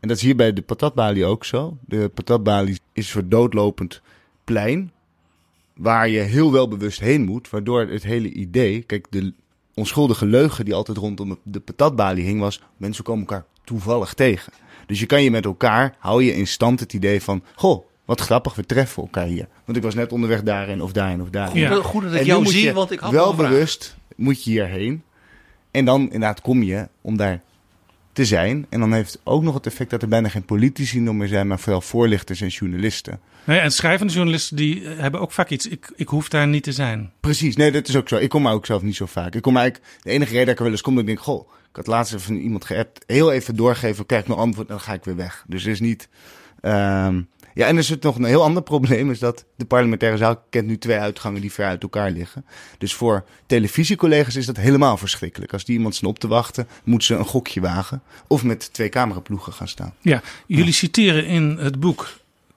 En 0.00 0.08
dat 0.08 0.16
is 0.16 0.22
hier 0.22 0.36
bij 0.36 0.52
de 0.52 0.62
patatbalie 0.62 1.24
ook 1.24 1.44
zo. 1.44 1.76
De 1.86 2.08
patatbalie 2.14 2.72
is 2.72 2.80
een 2.92 3.02
soort 3.02 3.30
doodlopend 3.30 4.02
plein, 4.44 4.92
waar 5.74 6.08
je 6.08 6.20
heel 6.20 6.52
wel 6.52 6.68
bewust 6.68 7.00
heen 7.00 7.24
moet, 7.24 7.50
waardoor 7.50 7.80
het 7.80 8.02
hele 8.02 8.32
idee, 8.32 8.82
kijk, 8.82 9.06
de 9.10 9.32
onschuldige 9.74 10.26
leugen 10.26 10.64
die 10.64 10.74
altijd 10.74 10.98
rondom 10.98 11.38
de 11.42 11.60
patatbalie 11.60 12.24
hing, 12.24 12.40
was 12.40 12.62
mensen 12.76 13.04
komen 13.04 13.26
elkaar 13.26 13.44
toevallig 13.64 14.14
tegen. 14.14 14.52
Dus 14.88 15.00
je 15.00 15.06
kan 15.06 15.22
je 15.22 15.30
met 15.30 15.44
elkaar, 15.44 15.94
hou 15.98 16.24
je 16.24 16.34
in 16.34 16.46
stand 16.46 16.80
het 16.80 16.92
idee 16.92 17.22
van, 17.22 17.42
goh, 17.54 17.86
wat 18.04 18.20
grappig, 18.20 18.54
we 18.54 18.64
treffen 18.66 19.02
elkaar 19.02 19.26
hier. 19.26 19.48
Want 19.64 19.76
ik 19.76 19.82
was 19.84 19.94
net 19.94 20.12
onderweg 20.12 20.42
daarin 20.42 20.82
of 20.82 20.92
daarin 20.92 21.22
of 21.22 21.30
daarin. 21.30 21.66
Goed, 21.66 21.74
dat- 21.76 21.84
goed 21.84 22.02
dat 22.02 22.12
ik 22.12 22.18
En 22.18 22.24
nu 22.24 22.30
jou 22.30 22.46
zie, 22.46 22.64
je 22.64 22.72
want 22.72 22.90
ik 22.90 22.98
had 23.00 23.12
wel 23.12 23.34
bewust 23.34 23.96
moet 24.16 24.44
je 24.44 24.50
hierheen. 24.50 25.02
En 25.70 25.84
dan 25.84 26.00
inderdaad 26.02 26.40
kom 26.40 26.62
je 26.62 26.88
om 27.00 27.16
daar 27.16 27.42
te 28.18 28.24
zijn. 28.24 28.66
En 28.68 28.80
dan 28.80 28.92
heeft 28.92 29.12
het 29.12 29.20
ook 29.24 29.42
nog 29.42 29.54
het 29.54 29.66
effect 29.66 29.90
dat 29.90 30.02
er 30.02 30.08
bijna 30.08 30.28
geen 30.28 30.44
politici 30.44 31.00
nog 31.00 31.14
meer 31.14 31.28
zijn, 31.28 31.46
maar 31.46 31.58
vooral 31.58 31.80
voorlichters 31.80 32.40
en 32.40 32.48
journalisten. 32.48 33.20
Nee, 33.44 33.58
en 33.58 33.72
schrijvende 33.72 34.12
journalisten 34.12 34.56
die 34.56 34.84
eh, 34.84 34.98
hebben 34.98 35.20
ook 35.20 35.32
vaak 35.32 35.50
iets. 35.50 35.66
Ik, 35.66 35.92
ik 35.96 36.08
hoef 36.08 36.28
daar 36.28 36.48
niet 36.48 36.62
te 36.62 36.72
zijn. 36.72 37.12
Precies, 37.20 37.56
nee, 37.56 37.72
dat 37.72 37.88
is 37.88 37.96
ook 37.96 38.08
zo. 38.08 38.16
Ik 38.16 38.28
kom 38.28 38.42
maar 38.42 38.52
ook 38.52 38.66
zelf 38.66 38.82
niet 38.82 38.96
zo 38.96 39.06
vaak. 39.06 39.34
Ik 39.34 39.42
kom 39.42 39.56
eigenlijk, 39.56 39.86
de 40.02 40.10
enige 40.10 40.30
reden 40.30 40.44
dat 40.44 40.52
ik 40.52 40.58
er 40.58 40.64
wel 40.64 40.72
eens 40.72 40.82
kom, 40.82 40.92
dat 40.94 41.02
ik 41.02 41.08
denk, 41.08 41.20
goh, 41.20 41.48
ik 41.70 41.76
had 41.76 41.86
laatst 41.86 42.14
even 42.14 42.40
iemand 42.40 42.64
geappt, 42.64 43.04
heel 43.06 43.32
even 43.32 43.56
doorgeven, 43.56 44.06
krijg 44.06 44.22
ik 44.22 44.28
nog 44.28 44.38
antwoord 44.38 44.68
en 44.68 44.74
dan 44.74 44.82
ga 44.84 44.92
ik 44.92 45.04
weer 45.04 45.16
weg. 45.16 45.44
Dus 45.46 45.64
er 45.64 45.70
is 45.70 45.80
niet, 45.80 46.08
ehm, 46.60 47.20
ja, 47.58 47.66
en 47.66 47.76
er 47.76 47.82
zit 47.82 48.02
nog 48.02 48.16
een 48.16 48.24
heel 48.24 48.42
ander 48.42 48.62
probleem, 48.62 49.10
is 49.10 49.18
dat 49.18 49.44
de 49.56 49.64
parlementaire 49.64 50.18
zaal 50.18 50.44
kent 50.50 50.66
nu 50.66 50.78
twee 50.78 50.98
uitgangen 50.98 51.40
die 51.40 51.52
ver 51.52 51.66
uit 51.66 51.82
elkaar 51.82 52.10
liggen. 52.10 52.44
Dus 52.78 52.94
voor 52.94 53.24
televisiecollega's 53.46 54.36
is 54.36 54.46
dat 54.46 54.56
helemaal 54.56 54.96
verschrikkelijk. 54.96 55.52
Als 55.52 55.64
die 55.64 55.76
iemand 55.76 55.94
staan 55.94 56.08
op 56.08 56.18
te 56.18 56.28
wachten, 56.28 56.68
moeten 56.84 57.06
ze 57.06 57.14
een 57.14 57.24
gokje 57.24 57.60
wagen 57.60 58.02
of 58.26 58.44
met 58.44 58.72
twee 58.72 58.88
cameraploegen 58.88 59.52
gaan 59.52 59.68
staan. 59.68 59.94
Ja, 60.00 60.22
jullie 60.46 60.72
citeren 60.72 61.26
in 61.26 61.56
het 61.60 61.80
boek 61.80 62.08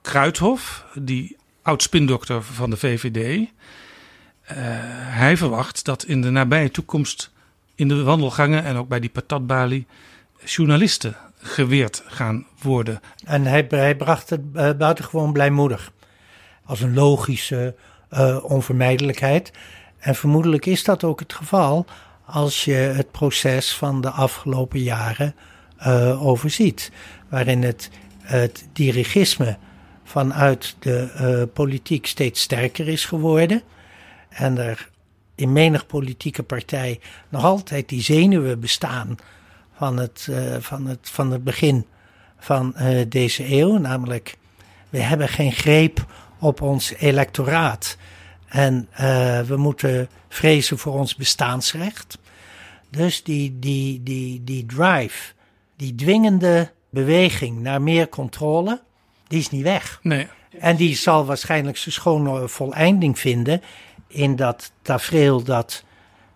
Kruithof, 0.02 0.86
die 0.94 1.38
oud-spindokter 1.62 2.44
van 2.44 2.70
de 2.70 2.78
VVD. 2.78 3.48
Eh, 4.42 4.56
hij 4.98 5.38
verwacht 5.38 5.86
dat 5.86 6.04
in 6.04 6.22
de 6.22 6.30
nabije 6.30 6.72
toekomst 6.72 7.32
in 7.76 7.88
de 7.88 8.04
wandelgangen 8.04 8.64
en 8.64 8.76
ook 8.76 8.88
bij 8.88 9.00
die 9.00 9.10
patatbalie 9.10 9.86
journalisten 10.46 11.16
geweerd 11.42 12.04
gaan 12.06 12.46
worden. 12.62 13.00
En 13.26 13.46
hij, 13.46 13.96
bracht 13.96 14.30
het 14.30 14.42
uh, 14.54 14.72
buitengewoon 14.72 15.34
blijmoedig. 15.34 15.92
Als 16.66 16.82
een 16.82 16.94
logische 16.94 17.76
uh, 18.12 18.44
onvermijdelijkheid. 18.44 19.52
En 20.00 20.16
vermoedelijk 20.16 20.66
is 20.66 20.84
dat 20.84 21.04
ook 21.04 21.20
het 21.20 21.34
geval 21.34 21.86
als 22.26 22.66
je 22.66 22.74
het 22.74 23.12
proces 23.12 23.76
van 23.76 24.02
de 24.02 24.10
afgelopen 24.10 24.80
jaren 24.80 25.36
uh, 25.80 26.26
overziet. 26.26 26.92
Waarin 27.30 27.64
het, 27.64 27.90
het 28.22 28.68
dirigisme 28.74 29.58
vanuit 30.04 30.76
de 30.80 31.50
politiek 31.54 32.06
steeds 32.06 32.42
sterker 32.42 32.88
is 32.88 33.06
geworden. 33.06 33.62
En 34.30 34.58
er 34.58 34.90
in 35.36 35.52
menig 35.52 35.86
politieke 35.86 36.44
partij 36.44 37.00
nog 37.30 37.44
altijd 37.44 37.90
die 37.90 38.02
zenuwen 38.02 38.60
bestaan 38.60 39.18
van 39.82 39.98
het, 39.98 40.28
uh, 40.30 40.56
van 40.60 40.86
het, 40.86 41.00
van 41.02 41.32
het 41.32 41.44
begin 41.44 41.86
van 42.40 42.74
uh, 42.78 43.06
deze 43.10 43.54
eeuw. 43.54 43.78
Namelijk, 43.78 44.38
we 44.90 45.00
hebben 45.00 45.28
geen 45.28 45.52
greep 45.52 46.06
op 46.40 46.62
ons 46.62 46.94
electoraat. 46.94 47.98
En 48.48 48.88
uh, 48.92 48.98
we 49.42 49.58
moeten 49.58 50.10
vrezen 50.30 50.78
voor 50.78 50.94
ons 50.94 51.16
bestaansrecht. 51.16 52.18
Dus 52.90 53.24
die, 53.24 53.60
die, 53.60 54.04
die, 54.04 54.44
die 54.44 54.66
drive, 54.66 55.34
die 55.76 55.96
dwingende 55.96 56.72
beweging 56.90 57.60
naar 57.60 57.82
meer 57.82 58.10
controle, 58.10 58.82
die 59.28 59.40
is 59.40 59.50
niet 59.50 59.64
weg. 59.64 60.00
Nee. 60.02 60.28
En 60.60 60.76
die 60.76 60.96
zal 60.96 61.26
waarschijnlijk 61.26 61.78
zijn 61.78 61.94
schone 61.94 62.48
voleinding 62.48 63.20
vinden 63.20 63.62
in 64.08 64.36
dat 64.36 64.72
tafereel 64.82 65.44
dat, 65.44 65.84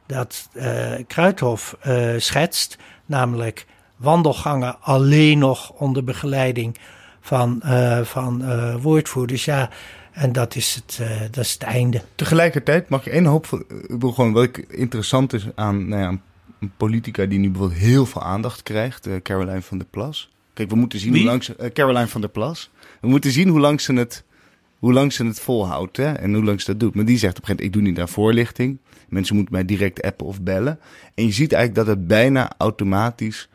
dat 0.05 0.49
uh, 0.53 0.93
Kruithof 1.07 1.77
uh, 1.87 2.13
schetst. 2.17 2.77
Namelijk 3.05 3.65
wandelgangen 3.95 4.81
alleen 4.81 5.37
nog 5.37 5.69
onder 5.69 6.03
begeleiding 6.03 6.77
van, 7.21 7.61
uh, 7.65 8.01
van 8.01 8.43
woordvoerders. 8.81 9.45
Ja, 9.45 9.69
en 10.11 10.31
dat 10.31 10.55
is, 10.55 10.75
het, 10.75 11.01
dat 11.31 11.43
is 11.43 11.53
het 11.53 11.63
einde. 11.63 12.01
Tegelijkertijd 12.15 12.89
mag 12.89 13.03
je 13.03 13.09
één 13.09 13.25
hoop 13.25 13.45
van. 13.45 13.63
Gewoon 13.99 14.33
wat 14.33 14.43
ik 14.43 14.57
interessant 14.57 15.33
is 15.33 15.47
aan 15.55 15.87
nou 15.87 16.01
ja, 16.01 16.19
een 16.59 16.71
politica 16.77 17.25
die 17.25 17.39
nu 17.39 17.49
bijvoorbeeld 17.49 17.79
heel 17.79 18.05
veel 18.05 18.21
aandacht 18.21 18.63
krijgt, 18.63 19.07
Caroline 19.23 19.61
van 19.61 19.77
der 19.77 19.87
Plas. 19.87 20.29
Kijk, 20.55 20.69
we 20.69 20.75
moeten 20.75 20.99
zien 20.99 21.11
Wie? 21.11 21.21
hoe 21.21 21.29
lang 21.29 21.43
ze. 21.43 21.71
Caroline 21.73 22.07
van 22.07 22.21
der 22.21 22.29
Plas. 22.29 22.69
We 23.01 23.07
moeten 23.07 23.31
zien 23.31 23.47
hoe 23.47 23.59
lang 23.59 23.81
ze 23.81 23.93
het, 23.93 24.23
hoe 24.79 24.93
lang 24.93 25.13
ze 25.13 25.25
het 25.25 25.39
volhoudt 25.39 25.97
hè, 25.97 26.11
en 26.11 26.33
hoe 26.33 26.43
lang 26.43 26.61
ze 26.61 26.65
dat 26.65 26.79
doet. 26.79 26.95
Maar 26.95 27.05
die 27.05 27.17
zegt 27.17 27.37
op 27.37 27.41
een 27.41 27.47
gegeven 27.47 27.69
moment, 27.71 27.89
ik 27.89 27.95
doe 27.95 28.03
niet 28.03 28.09
aan 28.09 28.23
voorlichting. 28.23 28.77
Mensen 29.07 29.35
moeten 29.35 29.53
mij 29.53 29.65
direct 29.65 30.01
appen 30.01 30.25
of 30.25 30.41
bellen. 30.41 30.79
En 31.13 31.25
je 31.25 31.31
ziet 31.31 31.53
eigenlijk 31.53 31.87
dat 31.87 31.97
het 31.97 32.07
bijna 32.07 32.51
automatisch 32.57 33.49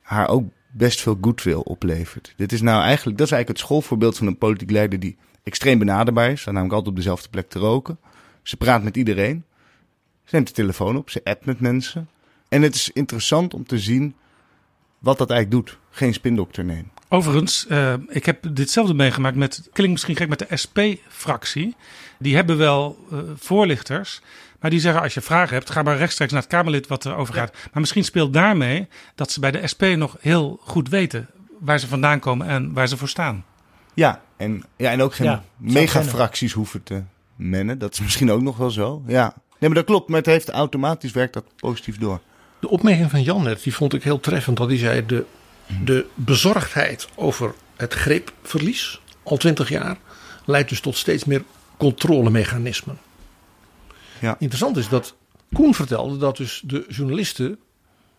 haar 0.00 0.28
ook 0.28 0.44
best 0.70 1.00
veel 1.00 1.18
goodwill 1.20 1.54
oplevert. 1.54 2.34
Dit 2.36 2.52
is 2.52 2.60
nou 2.60 2.82
eigenlijk, 2.82 3.18
dat 3.18 3.26
is 3.26 3.32
eigenlijk 3.32 3.60
het 3.60 3.68
schoolvoorbeeld 3.68 4.16
van 4.16 4.26
een 4.26 4.38
politiek 4.38 4.70
leider 4.70 5.00
die 5.00 5.16
extreem 5.42 5.78
benaderbaar 5.78 6.30
is. 6.30 6.40
Staat 6.40 6.54
namelijk 6.54 6.74
altijd 6.74 6.94
op 6.96 7.02
dezelfde 7.02 7.28
plek 7.28 7.48
te 7.48 7.58
roken. 7.58 7.98
Ze 8.42 8.56
praat 8.56 8.82
met 8.82 8.96
iedereen. 8.96 9.44
Ze 10.24 10.34
neemt 10.34 10.46
de 10.46 10.54
telefoon 10.54 10.96
op, 10.96 11.10
ze 11.10 11.20
appt 11.24 11.44
met 11.44 11.60
mensen. 11.60 12.08
En 12.48 12.62
het 12.62 12.74
is 12.74 12.90
interessant 12.90 13.54
om 13.54 13.66
te 13.66 13.78
zien 13.78 14.14
wat 14.98 15.18
dat 15.18 15.30
eigenlijk 15.30 15.66
doet. 15.66 15.78
Geen 15.90 16.14
spindokter 16.14 16.64
nemen. 16.64 16.90
Overigens, 17.08 17.66
uh, 17.68 17.94
ik 18.08 18.26
heb 18.26 18.46
ditzelfde 18.54 18.94
meegemaakt 18.94 19.36
met, 19.36 19.68
klinkt 19.72 19.92
misschien 19.92 20.16
gek, 20.16 20.28
met 20.28 20.38
de 20.38 20.56
SP-fractie. 20.56 21.76
Die 22.18 22.34
hebben 22.34 22.56
wel 22.56 23.06
uh, 23.12 23.18
voorlichters, 23.36 24.20
maar 24.62 24.70
die 24.70 24.80
zeggen 24.80 25.02
als 25.02 25.14
je 25.14 25.20
vragen 25.20 25.54
hebt, 25.54 25.70
ga 25.70 25.82
maar 25.82 25.96
rechtstreeks 25.96 26.32
naar 26.32 26.40
het 26.40 26.50
Kamerlid 26.50 26.86
wat 26.86 27.04
er 27.04 27.16
over 27.16 27.34
gaat. 27.34 27.52
Maar 27.52 27.80
misschien 27.80 28.04
speelt 28.04 28.32
daarmee 28.32 28.88
dat 29.14 29.30
ze 29.30 29.40
bij 29.40 29.50
de 29.50 29.66
SP 29.72 29.82
nog 29.82 30.16
heel 30.20 30.60
goed 30.62 30.88
weten 30.88 31.28
waar 31.60 31.78
ze 31.78 31.88
vandaan 31.88 32.20
komen 32.20 32.46
en 32.46 32.72
waar 32.72 32.88
ze 32.88 32.96
voor 32.96 33.08
staan. 33.08 33.44
Ja, 33.94 34.22
en, 34.36 34.64
ja, 34.76 34.90
en 34.90 35.02
ook 35.02 35.14
geen 35.14 35.26
Ja, 35.26 35.42
megafracties 35.56 36.52
hoeven 36.52 36.82
te 36.82 37.02
mennen. 37.36 37.78
Dat 37.78 37.92
is 37.92 38.00
misschien 38.00 38.30
ook 38.30 38.42
nog 38.42 38.56
wel 38.56 38.70
zo. 38.70 39.02
Ja. 39.06 39.34
Nee, 39.58 39.70
maar 39.70 39.78
dat 39.78 39.84
klopt. 39.84 40.08
Maar 40.08 40.18
het 40.18 40.26
heeft 40.26 40.50
automatisch 40.50 41.12
werkt 41.12 41.32
dat 41.32 41.44
positief 41.56 41.98
door. 41.98 42.20
De 42.58 42.68
opmerking 42.68 43.10
van 43.10 43.22
Jan 43.22 43.42
net, 43.42 43.62
die 43.62 43.74
vond 43.74 43.94
ik 43.94 44.02
heel 44.02 44.20
treffend. 44.20 44.56
Dat 44.56 44.68
hij 44.68 44.78
zei, 44.78 45.06
de, 45.06 45.24
de 45.84 46.06
bezorgdheid 46.14 47.08
over 47.14 47.54
het 47.76 47.94
greepverlies, 47.94 49.00
al 49.22 49.36
twintig 49.36 49.68
jaar, 49.68 49.96
leidt 50.44 50.68
dus 50.68 50.80
tot 50.80 50.96
steeds 50.96 51.24
meer 51.24 51.42
controlemechanismen. 51.76 52.98
Ja. 54.22 54.36
Interessant 54.38 54.76
is 54.76 54.88
dat 54.88 55.14
Koen 55.52 55.74
vertelde 55.74 56.16
dat 56.16 56.36
dus 56.36 56.62
de 56.64 56.84
journalisten 56.88 57.58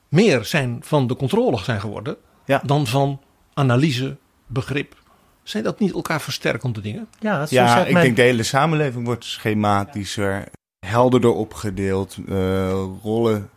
meer 0.10 0.46
zijn 0.46 0.80
van 0.84 1.08
de 1.08 1.16
controle 1.16 1.58
zijn 1.58 1.80
geworden 1.80 2.16
dan 2.64 2.88
van 2.88 3.22
analyse, 3.54 4.18
begrip. 4.48 4.96
Zijn 5.44 5.64
dat 5.64 5.80
niet 5.80 5.94
elkaar 5.94 6.22
versterkende 6.22 6.82
dingen? 6.82 7.08
Ja, 7.20 7.46
zo 7.46 7.56
Ja, 7.56 7.86
ik 7.86 7.96
denk 7.96 8.16
de 8.16 8.22
hele 8.22 8.44
samenleving 8.44 9.06
wordt 9.06 9.26
schematischer, 9.26 10.44
helderder 10.86 11.32
opgedeeld. 11.34 12.18
eh, 12.28 12.84
rollen 13.04 13.50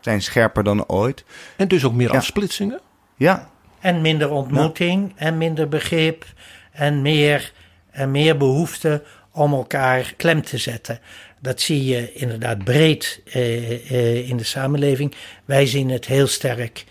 zijn 0.00 0.22
scherper 0.22 0.64
dan 0.64 0.86
ooit. 0.88 1.24
En 1.56 1.68
dus 1.68 1.84
ook 1.84 1.92
meer 1.92 2.10
Ja. 2.12 2.16
afsplitsingen? 2.16 2.80
Ja. 3.16 3.50
En 3.80 4.00
minder 4.00 4.30
ontmoeting 4.30 5.12
en 5.16 5.38
minder 5.38 5.68
begrip 5.68 6.24
en 6.72 7.02
meer, 7.02 7.52
en 7.90 8.10
meer 8.10 8.36
behoefte 8.36 9.02
om 9.32 9.52
elkaar 9.52 10.14
klem 10.16 10.42
te 10.42 10.58
zetten. 10.58 11.00
Dat 11.40 11.60
zie 11.60 11.84
je 11.84 12.12
inderdaad 12.12 12.64
breed 12.64 13.20
eh, 13.24 13.90
eh, 13.90 14.28
in 14.28 14.36
de 14.36 14.44
samenleving. 14.44 15.14
Wij 15.44 15.66
zien 15.66 15.90
het 15.90 16.06
heel 16.06 16.26
sterk 16.26 16.84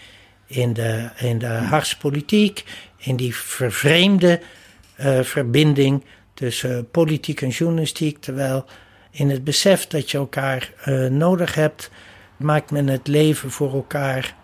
in 0.46 0.74
de, 0.74 1.10
in 1.18 1.38
de 1.38 1.48
harspolitiek, 1.48 2.64
in 2.98 3.16
die 3.16 3.36
vervreemde 3.36 4.42
eh, 4.96 5.20
verbinding 5.22 6.04
tussen 6.34 6.90
politiek 6.90 7.42
en 7.42 7.50
journalistiek. 7.50 8.18
Terwijl 8.20 8.66
in 9.12 9.30
het 9.30 9.44
besef 9.44 9.88
dat 9.88 10.12
je 10.12 10.18
elkaar 10.18 10.74
nodig 11.10 11.56
hebt, 11.56 11.90
maakt 12.38 12.72
men 12.72 12.88
het 12.88 13.08
leven 13.08 13.52
voor 13.52 13.74
elkaar 13.74 14.36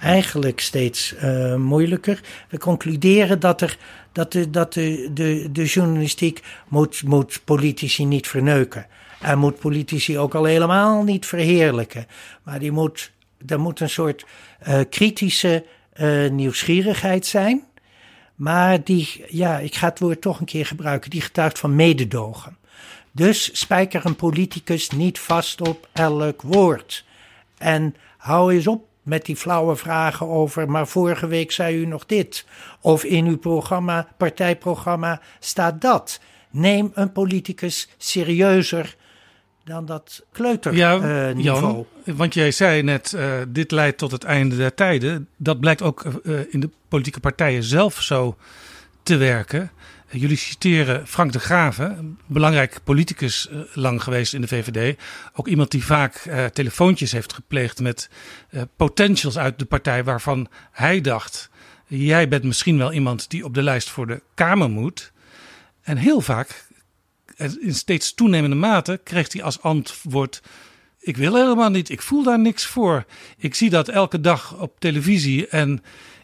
eigenlijk 0.00 0.60
steeds 0.60 1.14
moeilijker. 1.56 2.20
We 2.48 2.58
concluderen 2.58 3.40
dat, 3.40 3.60
er, 3.60 3.76
dat, 4.12 4.32
de, 4.32 4.50
dat 4.50 4.72
de, 4.72 5.10
de, 5.12 5.48
de 5.52 5.64
journalistiek 5.64 6.42
moet, 6.68 7.02
moet 7.02 7.40
politici 7.44 8.04
niet 8.04 8.28
verneuken. 8.28 8.86
En 9.20 9.38
moet 9.38 9.58
politici 9.58 10.18
ook 10.18 10.34
al 10.34 10.44
helemaal 10.44 11.02
niet 11.02 11.26
verheerlijken. 11.26 12.06
Maar 12.42 12.58
die 12.58 12.72
moet, 12.72 13.10
er 13.46 13.60
moet 13.60 13.80
een 13.80 13.90
soort 13.90 14.26
eh, 14.58 14.80
kritische 14.90 15.64
eh, 15.92 16.30
nieuwsgierigheid 16.30 17.26
zijn. 17.26 17.64
Maar 18.34 18.84
die, 18.84 19.24
ja, 19.28 19.58
ik 19.58 19.74
ga 19.74 19.88
het 19.88 19.98
woord 19.98 20.20
toch 20.20 20.40
een 20.40 20.46
keer 20.46 20.66
gebruiken, 20.66 21.10
die 21.10 21.20
getuigt 21.20 21.58
van 21.58 21.76
mededogen. 21.76 22.56
Dus 23.12 23.58
spijker 23.58 24.06
een 24.06 24.16
politicus 24.16 24.90
niet 24.90 25.18
vast 25.18 25.68
op 25.68 25.88
elk 25.92 26.42
woord. 26.42 27.04
En 27.58 27.96
hou 28.16 28.54
eens 28.54 28.66
op 28.66 28.84
met 29.02 29.24
die 29.24 29.36
flauwe 29.36 29.76
vragen 29.76 30.28
over, 30.28 30.70
maar 30.70 30.86
vorige 30.86 31.26
week 31.26 31.52
zei 31.52 31.76
u 31.76 31.86
nog 31.86 32.06
dit. 32.06 32.46
Of 32.80 33.04
in 33.04 33.26
uw 33.26 33.38
programma, 33.38 34.08
partijprogramma 34.16 35.20
staat 35.38 35.80
dat. 35.80 36.20
Neem 36.50 36.90
een 36.94 37.12
politicus 37.12 37.88
serieuzer 37.98 38.96
dan 39.70 39.86
dat 39.86 40.24
kleuterniveau. 40.32 41.04
Ja, 41.42 41.84
eh, 42.04 42.14
want 42.14 42.34
jij 42.34 42.50
zei 42.50 42.82
net, 42.82 43.12
eh, 43.12 43.32
dit 43.48 43.70
leidt 43.70 43.98
tot 43.98 44.10
het 44.10 44.24
einde 44.24 44.56
der 44.56 44.74
tijden. 44.74 45.28
Dat 45.36 45.60
blijkt 45.60 45.82
ook 45.82 46.04
eh, 46.04 46.34
in 46.50 46.60
de 46.60 46.70
politieke 46.88 47.20
partijen 47.20 47.62
zelf 47.62 48.02
zo 48.02 48.36
te 49.02 49.16
werken. 49.16 49.70
Jullie 50.10 50.36
citeren 50.36 51.06
Frank 51.06 51.32
de 51.32 51.38
Graven, 51.38 52.18
belangrijk 52.26 52.80
politicus 52.84 53.48
lang 53.72 54.02
geweest 54.02 54.34
in 54.34 54.40
de 54.40 54.48
VVD. 54.48 54.98
Ook 55.34 55.48
iemand 55.48 55.70
die 55.70 55.84
vaak 55.84 56.28
telefoontjes 56.52 57.12
heeft 57.12 57.32
gepleegd 57.32 57.80
met 57.80 58.10
potentials 58.76 59.38
uit 59.38 59.58
de 59.58 59.64
partij 59.64 60.04
waarvan 60.04 60.48
hij 60.72 61.00
dacht... 61.00 61.50
jij 61.86 62.28
bent 62.28 62.44
misschien 62.44 62.78
wel 62.78 62.92
iemand 62.92 63.30
die 63.30 63.44
op 63.44 63.54
de 63.54 63.62
lijst 63.62 63.90
voor 63.90 64.06
de 64.06 64.22
Kamer 64.34 64.70
moet. 64.70 65.12
En 65.82 65.96
heel 65.96 66.20
vaak 66.20 66.66
en 67.40 67.58
in 67.62 67.74
steeds 67.74 68.14
toenemende 68.14 68.56
mate 68.56 69.00
kreeg 69.04 69.32
hij 69.32 69.42
als 69.42 69.62
antwoord: 69.62 70.42
Ik 70.98 71.16
wil 71.16 71.34
helemaal 71.34 71.70
niet, 71.70 71.88
ik 71.90 72.02
voel 72.02 72.22
daar 72.22 72.38
niks 72.38 72.66
voor. 72.66 73.04
Ik 73.38 73.54
zie 73.54 73.70
dat 73.70 73.88
elke 73.88 74.20
dag 74.20 74.56
op 74.60 74.80
televisie 74.80 75.46
en 75.48 75.82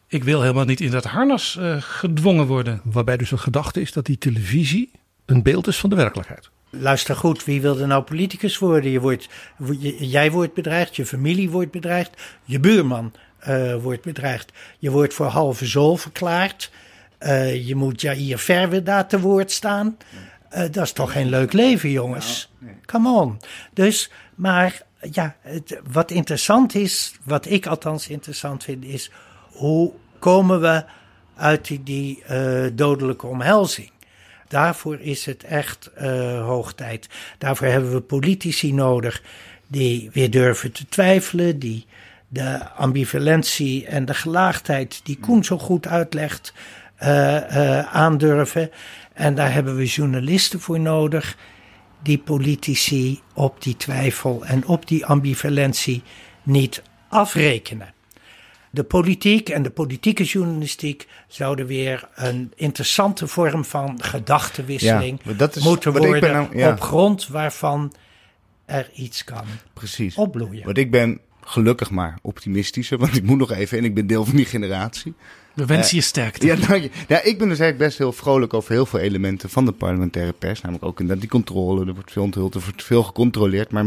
ik 0.09 0.25
wil 0.25 0.41
helemaal 0.41 0.65
niet 0.65 0.81
in 0.81 0.91
dat 0.91 1.05
harnas 1.05 1.57
eh, 1.57 1.77
gedwongen 1.81 2.47
worden. 2.47 2.81
Waarbij 2.85 3.17
dus 3.17 3.31
een 3.31 3.39
gedachte 3.39 3.81
is 3.81 3.93
dat 3.93 4.07
die 4.07 4.19
televisie 4.19 4.91
een 5.27 5.43
beeld 5.43 5.67
is 5.67 5.77
van 5.77 5.91
de 5.91 5.97
werkelijkheid. 5.97 6.51
Luister 6.71 7.17
goed, 7.17 7.45
wie 7.45 7.61
wil 7.61 7.79
er 7.81 7.87
nou 7.87 8.03
politicus 8.03 8.59
worden? 8.59 8.91
Je 8.91 9.01
wordt, 9.01 9.29
je- 9.81 10.09
jij 10.09 10.31
wordt 10.31 10.55
bedreigd, 10.55 10.97
je 10.97 11.07
familie 11.07 11.51
wordt 11.51 11.71
bedreigd, 11.71 12.11
je 12.45 12.61
buurman 12.61 13.13
eh, 13.39 13.75
wordt 13.83 14.03
bedreigd. 14.03 14.53
Je 14.79 14.91
wordt 14.91 15.15
voor 15.15 15.27
halve 15.27 15.67
zool 15.67 15.97
verklaard. 15.97 16.71
Eh, 17.19 17.67
je 17.67 17.75
moet 17.75 18.01
Jair 18.01 18.39
Verwe 18.39 18.83
daar 18.83 19.09
te 19.09 19.21
woord 19.21 19.51
staan. 19.53 19.97
Eh, 20.57 20.63
dat 20.71 20.85
is 20.85 20.93
toch 20.93 21.13
geen 21.13 21.29
leuk 21.29 21.53
leven, 21.53 21.91
jongens? 21.91 22.53
Come 22.87 23.21
on. 23.21 23.41
Dus, 23.73 24.11
maar 24.35 24.83
ja, 25.13 25.37
het, 25.41 25.81
wat 25.91 26.11
interessant 26.11 26.75
is, 26.75 27.15
wat 27.23 27.47
ik 27.47 27.67
althans 27.67 28.09
interessant 28.09 28.65
vind, 28.65 28.85
is 28.85 29.11
hoe 29.53 29.93
komen 30.19 30.61
we 30.61 30.85
uit 31.37 31.67
die, 31.67 31.83
die 31.83 32.25
eh, 32.25 32.65
dodelijke 32.73 33.27
omhelzing? 33.27 33.91
Daarvoor 34.49 35.01
is 35.01 35.27
het 35.27 35.45
echt 35.45 35.91
eh, 35.95 36.45
hoog 36.45 36.73
tijd. 36.73 37.09
Daarvoor 37.39 37.67
hebben 37.67 37.93
we 37.93 38.01
politici 38.01 38.73
nodig 38.73 39.23
die 39.67 40.11
weer 40.13 40.31
durven 40.31 40.73
te 40.73 40.87
twijfelen, 40.89 41.59
die 41.59 41.87
de 42.29 42.69
ambivalentie 42.69 43.87
en 43.87 44.05
de 44.05 44.15
gelaagdheid 44.15 45.01
die 45.05 45.19
Koen 45.19 45.45
zo 45.45 45.59
goed 45.59 45.87
uitlegt, 45.87 46.53
aandurven. 47.93 48.71
En 49.17 49.35
daar 49.35 49.53
hebben 49.53 49.77
we 49.77 49.85
journalisten 49.85 50.61
voor 50.61 50.81
nodig 50.81 51.37
die 52.03 52.19
politici 52.19 53.21
op 53.35 53.63
die 53.63 53.77
twijfel 53.77 54.45
en 54.45 54.67
op 54.67 54.89
die 54.89 55.07
ambivalentie 55.07 56.03
niet 56.43 56.83
afrekenen. 57.09 57.95
de 58.71 58.85
politiek 58.85 59.49
en 59.49 59.63
de 59.63 59.71
politieke 59.71 60.25
journalistiek 60.25 61.07
zouden 61.29 61.67
weer 61.67 62.09
een 62.15 62.53
interessante 62.57 63.27
vorm 63.27 63.65
van 63.65 64.03
gedachtenwisseling 64.03 65.19
Ja, 65.19 65.25
maar 65.25 65.37
dat 65.37 65.57
is 65.57 65.63
moeten 65.65 65.93
wat 65.93 66.05
worden 66.05 66.33
nou- 66.33 66.59
ja. 66.59 66.71
op 66.71 66.81
grond 66.81 67.29
waarvan 67.29 67.93
er 68.65 68.91
iets 68.95 69.25
kan 69.25 69.45
Precies. 69.73 70.15
opbloeien. 70.17 70.65
Want 70.65 70.79
ik 70.79 70.91
ben 70.91 71.21
gelukkig 71.47 71.91
maar 71.91 72.19
optimistischer, 72.23 72.99
want 72.99 73.17
ik 73.17 73.23
moet 73.23 73.39
nog 73.39 73.53
even 73.53 73.79
en 73.79 73.85
ik 73.85 73.95
ben 73.95 74.07
deel 74.07 74.25
van 74.25 74.37
die 74.37 74.45
generatie. 74.45 75.15
We 75.55 75.67
wensen 75.67 75.91
Eh, 75.91 75.95
je 75.95 76.01
sterkte. 76.01 76.47
Ja, 76.47 76.57
dank 76.57 76.83
je. 76.83 76.91
Ja, 77.09 77.23
ik 77.23 77.39
ben 77.39 77.49
dus 77.49 77.59
eigenlijk 77.59 77.79
best 77.79 77.99
heel 77.99 78.13
vrolijk 78.13 78.55
over 78.55 78.73
heel 78.73 78.87
veel 78.87 78.99
elementen 78.99 79.51
van 79.51 79.65
de 79.65 79.73
parlementaire 79.73 80.33
pers. 80.33 80.61
Namelijk 80.61 80.85
ook 80.85 81.01
inderdaad 81.01 81.23
die 81.23 81.31
controle. 81.31 81.87
Er 81.87 81.95
wordt 81.95 82.13
veel 82.13 82.23
onthuld, 82.23 82.55
er 82.55 82.61
wordt 82.61 82.83
veel 82.85 83.03
gecontroleerd. 83.03 83.71
Maar 83.71 83.85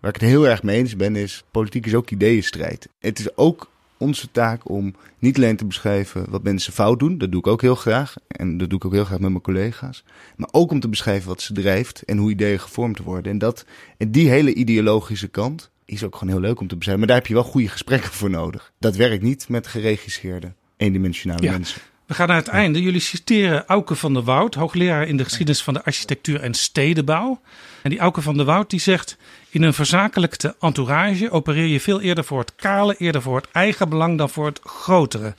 waar 0.00 0.14
ik 0.14 0.20
het 0.20 0.30
heel 0.30 0.48
erg 0.48 0.62
mee 0.62 0.76
eens 0.76 0.96
ben, 0.96 1.16
is 1.16 1.44
politiek 1.50 1.86
is 1.86 1.94
ook 1.94 2.10
ideeënstrijd. 2.10 2.88
Het 3.00 3.18
is 3.18 3.36
ook 3.36 3.70
onze 3.96 4.30
taak 4.30 4.70
om 4.70 4.94
niet 5.18 5.36
alleen 5.36 5.56
te 5.56 5.64
beschrijven 5.64 6.24
wat 6.30 6.42
mensen 6.42 6.72
fout 6.72 6.98
doen. 6.98 7.18
Dat 7.18 7.30
doe 7.30 7.40
ik 7.40 7.46
ook 7.46 7.60
heel 7.60 7.74
graag. 7.74 8.14
En 8.28 8.58
dat 8.58 8.68
doe 8.68 8.78
ik 8.78 8.84
ook 8.84 8.92
heel 8.92 9.04
graag 9.04 9.18
met 9.18 9.30
mijn 9.30 9.42
collega's. 9.42 10.04
Maar 10.36 10.48
ook 10.50 10.70
om 10.70 10.80
te 10.80 10.88
beschrijven 10.88 11.28
wat 11.28 11.42
ze 11.42 11.52
drijft 11.52 12.02
en 12.02 12.16
hoe 12.18 12.30
ideeën 12.30 12.60
gevormd 12.60 12.98
worden. 12.98 13.32
En, 13.32 13.38
dat, 13.38 13.64
en 13.96 14.10
die 14.10 14.28
hele 14.28 14.54
ideologische 14.54 15.28
kant 15.28 15.70
is 15.92 16.04
ook 16.04 16.16
gewoon 16.16 16.32
heel 16.32 16.42
leuk 16.42 16.60
om 16.60 16.66
te 16.68 16.76
beschrijven. 16.76 16.98
Maar 16.98 17.08
daar 17.08 17.16
heb 17.22 17.26
je 17.26 17.34
wel 17.42 17.50
goede 17.50 17.68
gesprekken 17.68 18.12
voor 18.12 18.30
nodig. 18.30 18.72
Dat 18.78 18.96
werkt 18.96 19.22
niet 19.22 19.48
met 19.48 19.66
geregisseerde, 19.66 20.52
eendimensionale 20.76 21.42
Ja. 21.42 21.50
mensen. 21.52 21.80
We 22.06 22.14
gaan 22.14 22.28
naar 22.28 22.36
het 22.36 22.48
einde. 22.48 22.82
Jullie 22.82 23.00
citeren 23.00 23.66
Auke 23.66 23.94
van 23.94 24.14
der 24.14 24.22
Woud, 24.22 24.54
hoogleraar 24.54 25.06
in 25.06 25.16
de 25.16 25.24
geschiedenis 25.24 25.62
van 25.62 25.74
de 25.74 25.84
architectuur 25.84 26.40
en 26.40 26.54
stedenbouw. 26.54 27.40
En 27.82 27.90
die 27.90 27.98
Auke 27.98 28.22
van 28.22 28.36
der 28.36 28.44
Woud 28.46 28.70
die 28.70 28.80
zegt: 28.80 29.16
In 29.50 29.62
een 29.62 29.74
verzakelijkte 29.74 30.56
entourage 30.60 31.30
opereer 31.30 31.66
je 31.66 31.80
veel 31.80 32.00
eerder 32.00 32.24
voor 32.24 32.38
het 32.38 32.54
kale, 32.54 32.96
eerder 32.98 33.22
voor 33.22 33.36
het 33.36 33.48
eigen 33.52 33.88
belang 33.88 34.18
dan 34.18 34.30
voor 34.30 34.46
het 34.46 34.60
grotere. 34.64 35.34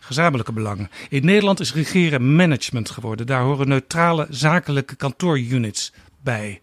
Gezamenlijke 0.00 0.52
belangen. 0.52 0.90
In 1.08 1.24
Nederland 1.24 1.60
is 1.60 1.74
regeren 1.74 2.36
management 2.36 2.90
geworden. 2.90 3.26
Daar 3.26 3.42
horen 3.42 3.68
neutrale 3.68 4.26
zakelijke 4.30 4.96
kantoorunits 4.96 5.92
bij. 6.22 6.60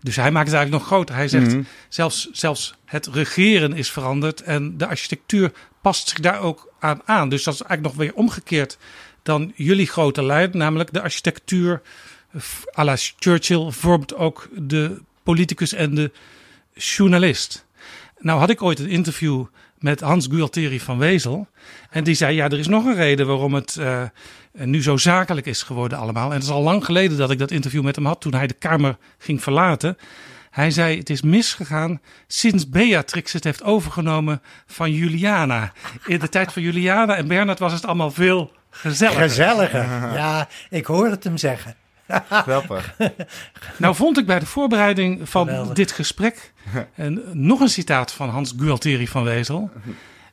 Dus 0.00 0.16
hij 0.16 0.30
maakt 0.30 0.46
het 0.46 0.56
eigenlijk 0.56 0.70
nog 0.84 0.92
groter. 0.92 1.14
Hij 1.14 1.28
zegt 1.28 1.46
Mhm. 1.52 1.62
zelfs, 1.88 2.28
zelfs 2.32 2.74
het 2.86 3.06
regeren 3.06 3.72
is 3.72 3.90
veranderd 3.90 4.42
en 4.42 4.78
de 4.78 4.86
architectuur 4.86 5.52
past 5.80 6.08
zich 6.08 6.18
daar 6.20 6.40
ook 6.40 6.72
aan 6.78 7.00
aan. 7.04 7.28
Dus 7.28 7.44
dat 7.44 7.54
is 7.54 7.62
eigenlijk 7.62 7.96
nog 7.96 8.06
weer 8.06 8.16
omgekeerd 8.16 8.78
dan 9.22 9.52
jullie 9.54 9.86
grote 9.86 10.24
lijn, 10.24 10.50
namelijk 10.52 10.92
de 10.92 11.02
architectuur 11.02 11.82
f- 12.38 12.64
à 12.78 12.84
la 12.84 12.96
Churchill 13.18 13.70
vormt 13.70 14.14
ook 14.14 14.48
de 14.52 15.00
politicus 15.22 15.72
en 15.72 15.94
de 15.94 16.10
journalist. 16.74 17.66
Nou 18.18 18.38
had 18.38 18.50
ik 18.50 18.62
ooit 18.62 18.78
een 18.78 18.88
interview 18.88 19.44
met 19.78 20.00
Hans 20.00 20.26
Gualteri 20.30 20.80
van 20.80 20.98
Wezel. 20.98 21.48
En 21.90 22.04
die 22.04 22.14
zei, 22.14 22.34
ja, 22.34 22.44
er 22.44 22.58
is 22.58 22.66
nog 22.66 22.84
een 22.84 22.94
reden 22.94 23.26
waarom 23.26 23.54
het 23.54 23.76
eh, 23.76 24.02
nu 24.52 24.82
zo 24.82 24.96
zakelijk 24.96 25.46
is 25.46 25.62
geworden 25.62 25.98
allemaal. 25.98 26.28
En 26.28 26.34
het 26.34 26.42
is 26.42 26.48
al 26.50 26.62
lang 26.62 26.84
geleden 26.84 27.16
dat 27.16 27.30
ik 27.30 27.38
dat 27.38 27.50
interview 27.50 27.82
met 27.82 27.96
hem 27.96 28.06
had, 28.06 28.20
toen 28.20 28.34
hij 28.34 28.46
de 28.46 28.54
Kamer 28.54 28.96
ging 29.18 29.42
verlaten. 29.42 29.96
Hij 30.56 30.70
zei, 30.70 30.98
het 30.98 31.10
is 31.10 31.22
misgegaan 31.22 32.00
sinds 32.26 32.68
Beatrix 32.68 33.32
het 33.32 33.44
heeft 33.44 33.62
overgenomen 33.62 34.42
van 34.66 34.92
Juliana. 34.92 35.72
In 36.06 36.18
de 36.18 36.28
tijd 36.28 36.52
van 36.52 36.62
Juliana 36.62 37.16
en 37.16 37.28
Bernard 37.28 37.58
was 37.58 37.72
het 37.72 37.84
allemaal 37.84 38.10
veel 38.10 38.52
gezelliger. 38.70 39.22
Gezelliger. 39.22 39.82
Ja, 40.12 40.48
ik 40.70 40.86
hoor 40.86 41.06
het 41.06 41.24
hem 41.24 41.36
zeggen. 41.36 41.76
Grappig. 42.30 42.94
Nou 43.78 43.94
vond 43.94 44.18
ik 44.18 44.26
bij 44.26 44.38
de 44.38 44.46
voorbereiding 44.46 45.28
van 45.28 45.46
Geweldig. 45.46 45.74
dit 45.74 45.92
gesprek 45.92 46.52
en 46.94 47.22
nog 47.32 47.60
een 47.60 47.68
citaat 47.68 48.12
van 48.12 48.28
Hans 48.28 48.54
Gualteri 48.58 49.08
van 49.08 49.24
Wezel. 49.24 49.70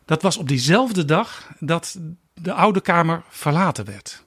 Dat 0.06 0.22
was 0.22 0.38
op 0.38 0.48
diezelfde 0.48 1.06
dag 1.06 1.52
dat 1.60 2.00
de 2.34 2.54
Oude 2.54 2.82
Kamer 2.82 3.24
verlaten 3.30 3.86
werd. 3.86 4.24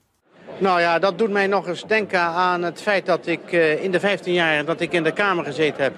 Nou 0.58 0.80
ja, 0.80 0.98
dat 0.98 1.18
doet 1.18 1.30
mij 1.30 1.46
nog 1.46 1.68
eens 1.68 1.84
denken 1.86 2.20
aan 2.20 2.62
het 2.62 2.82
feit 2.82 3.06
dat 3.06 3.26
ik 3.26 3.52
eh, 3.52 3.84
in 3.84 3.90
de 3.90 4.00
15 4.00 4.32
jaar 4.32 4.64
dat 4.64 4.80
ik 4.80 4.92
in 4.92 5.02
de 5.02 5.12
Kamer 5.12 5.44
gezeten 5.44 5.82
heb... 5.82 5.94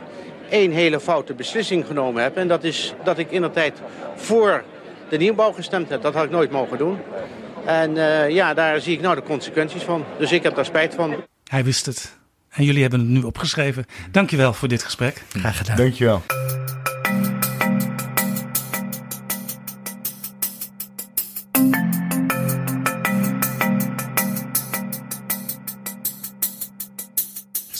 één 0.50 0.70
hele 0.70 1.00
foute 1.00 1.34
beslissing 1.34 1.86
genomen 1.86 2.22
heb. 2.22 2.36
En 2.36 2.48
dat 2.48 2.64
is 2.64 2.94
dat 3.04 3.18
ik 3.18 3.30
in 3.30 3.42
de 3.42 3.50
tijd 3.50 3.78
voor 4.16 4.64
de 5.08 5.16
nieuwbouw 5.16 5.52
gestemd 5.52 5.88
heb. 5.88 6.02
Dat 6.02 6.14
had 6.14 6.24
ik 6.24 6.30
nooit 6.30 6.50
mogen 6.50 6.78
doen. 6.78 6.98
En 7.64 7.96
eh, 7.96 8.30
ja, 8.30 8.54
daar 8.54 8.80
zie 8.80 8.94
ik 8.94 9.00
nou 9.00 9.14
de 9.14 9.22
consequenties 9.22 9.82
van. 9.82 10.04
Dus 10.18 10.32
ik 10.32 10.42
heb 10.42 10.54
daar 10.54 10.64
spijt 10.64 10.94
van. 10.94 11.24
Hij 11.44 11.64
wist 11.64 11.86
het. 11.86 12.16
En 12.50 12.64
jullie 12.64 12.82
hebben 12.82 13.00
het 13.00 13.08
nu 13.08 13.22
opgeschreven. 13.22 13.84
Dankjewel 14.10 14.52
voor 14.52 14.68
dit 14.68 14.82
gesprek. 14.82 15.22
Graag 15.28 15.56
gedaan. 15.56 15.76
Dankjewel. 15.76 16.22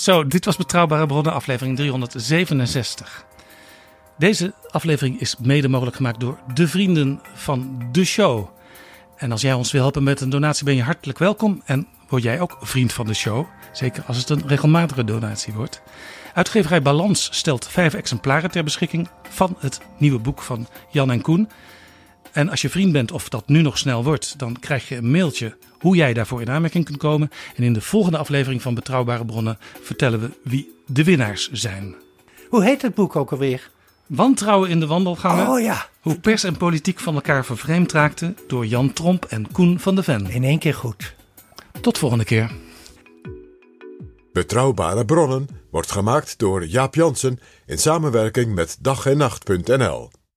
Zo, 0.08 0.26
dit 0.26 0.44
was 0.44 0.56
Betrouwbare 0.56 1.06
Bronnen, 1.06 1.32
aflevering 1.32 1.76
367. 1.76 3.24
Deze 4.18 4.54
aflevering 4.70 5.20
is 5.20 5.36
mede 5.38 5.68
mogelijk 5.68 5.96
gemaakt 5.96 6.20
door 6.20 6.38
de 6.54 6.68
vrienden 6.68 7.20
van 7.34 7.88
de 7.92 8.04
show. 8.04 8.48
En 9.16 9.32
als 9.32 9.40
jij 9.40 9.52
ons 9.52 9.72
wil 9.72 9.80
helpen 9.80 10.02
met 10.02 10.20
een 10.20 10.30
donatie, 10.30 10.64
ben 10.64 10.74
je 10.74 10.82
hartelijk 10.82 11.18
welkom. 11.18 11.62
En 11.64 11.86
word 12.08 12.22
jij 12.22 12.40
ook 12.40 12.56
vriend 12.60 12.92
van 12.92 13.06
de 13.06 13.14
show. 13.14 13.46
Zeker 13.72 14.02
als 14.06 14.16
het 14.16 14.28
een 14.28 14.46
regelmatige 14.46 15.04
donatie 15.04 15.52
wordt. 15.52 15.82
Uitgeverij 16.34 16.82
Balans 16.82 17.28
stelt 17.32 17.68
vijf 17.68 17.94
exemplaren 17.94 18.50
ter 18.50 18.64
beschikking 18.64 19.08
van 19.28 19.56
het 19.58 19.80
nieuwe 19.98 20.18
boek 20.18 20.42
van 20.42 20.66
Jan 20.90 21.10
en 21.10 21.20
Koen. 21.20 21.48
En 22.38 22.48
als 22.48 22.62
je 22.62 22.68
vriend 22.68 22.92
bent 22.92 23.12
of 23.12 23.28
dat 23.28 23.48
nu 23.48 23.62
nog 23.62 23.78
snel 23.78 24.04
wordt, 24.04 24.38
dan 24.38 24.56
krijg 24.60 24.88
je 24.88 24.96
een 24.96 25.10
mailtje 25.10 25.56
hoe 25.80 25.96
jij 25.96 26.12
daarvoor 26.12 26.40
in 26.40 26.50
aanmerking 26.50 26.84
kunt 26.84 26.98
komen. 26.98 27.30
En 27.56 27.62
in 27.62 27.72
de 27.72 27.80
volgende 27.80 28.18
aflevering 28.18 28.62
van 28.62 28.74
Betrouwbare 28.74 29.24
Bronnen 29.24 29.58
vertellen 29.82 30.20
we 30.20 30.30
wie 30.42 30.74
de 30.86 31.04
winnaars 31.04 31.50
zijn. 31.52 31.94
Hoe 32.48 32.64
heet 32.64 32.82
het 32.82 32.94
boek 32.94 33.16
ook 33.16 33.30
alweer? 33.30 33.70
Wantrouwen 34.06 34.70
in 34.70 34.80
de 34.80 34.86
wandelgangen. 34.86 35.48
Oh 35.48 35.60
ja. 35.60 35.88
Hoe 36.00 36.20
pers 36.20 36.44
en 36.44 36.56
politiek 36.56 36.98
van 36.98 37.14
elkaar 37.14 37.44
vervreemd 37.44 37.92
raakten 37.92 38.36
door 38.46 38.66
Jan 38.66 38.92
Tromp 38.92 39.24
en 39.24 39.52
Koen 39.52 39.80
van 39.80 39.94
de 39.94 40.02
Ven. 40.02 40.30
In 40.30 40.44
één 40.44 40.58
keer 40.58 40.74
goed. 40.74 41.14
Tot 41.80 41.98
volgende 41.98 42.24
keer. 42.24 42.50
Betrouwbare 44.32 45.04
bronnen 45.04 45.48
wordt 45.70 45.92
gemaakt 45.92 46.38
door 46.38 46.66
Jaap 46.66 46.94
Jansen 46.94 47.38
in 47.66 47.78
samenwerking 47.78 48.54
met 48.54 48.76
dag 48.80 49.06
en 49.06 49.16
nacht.nl. 49.16 50.10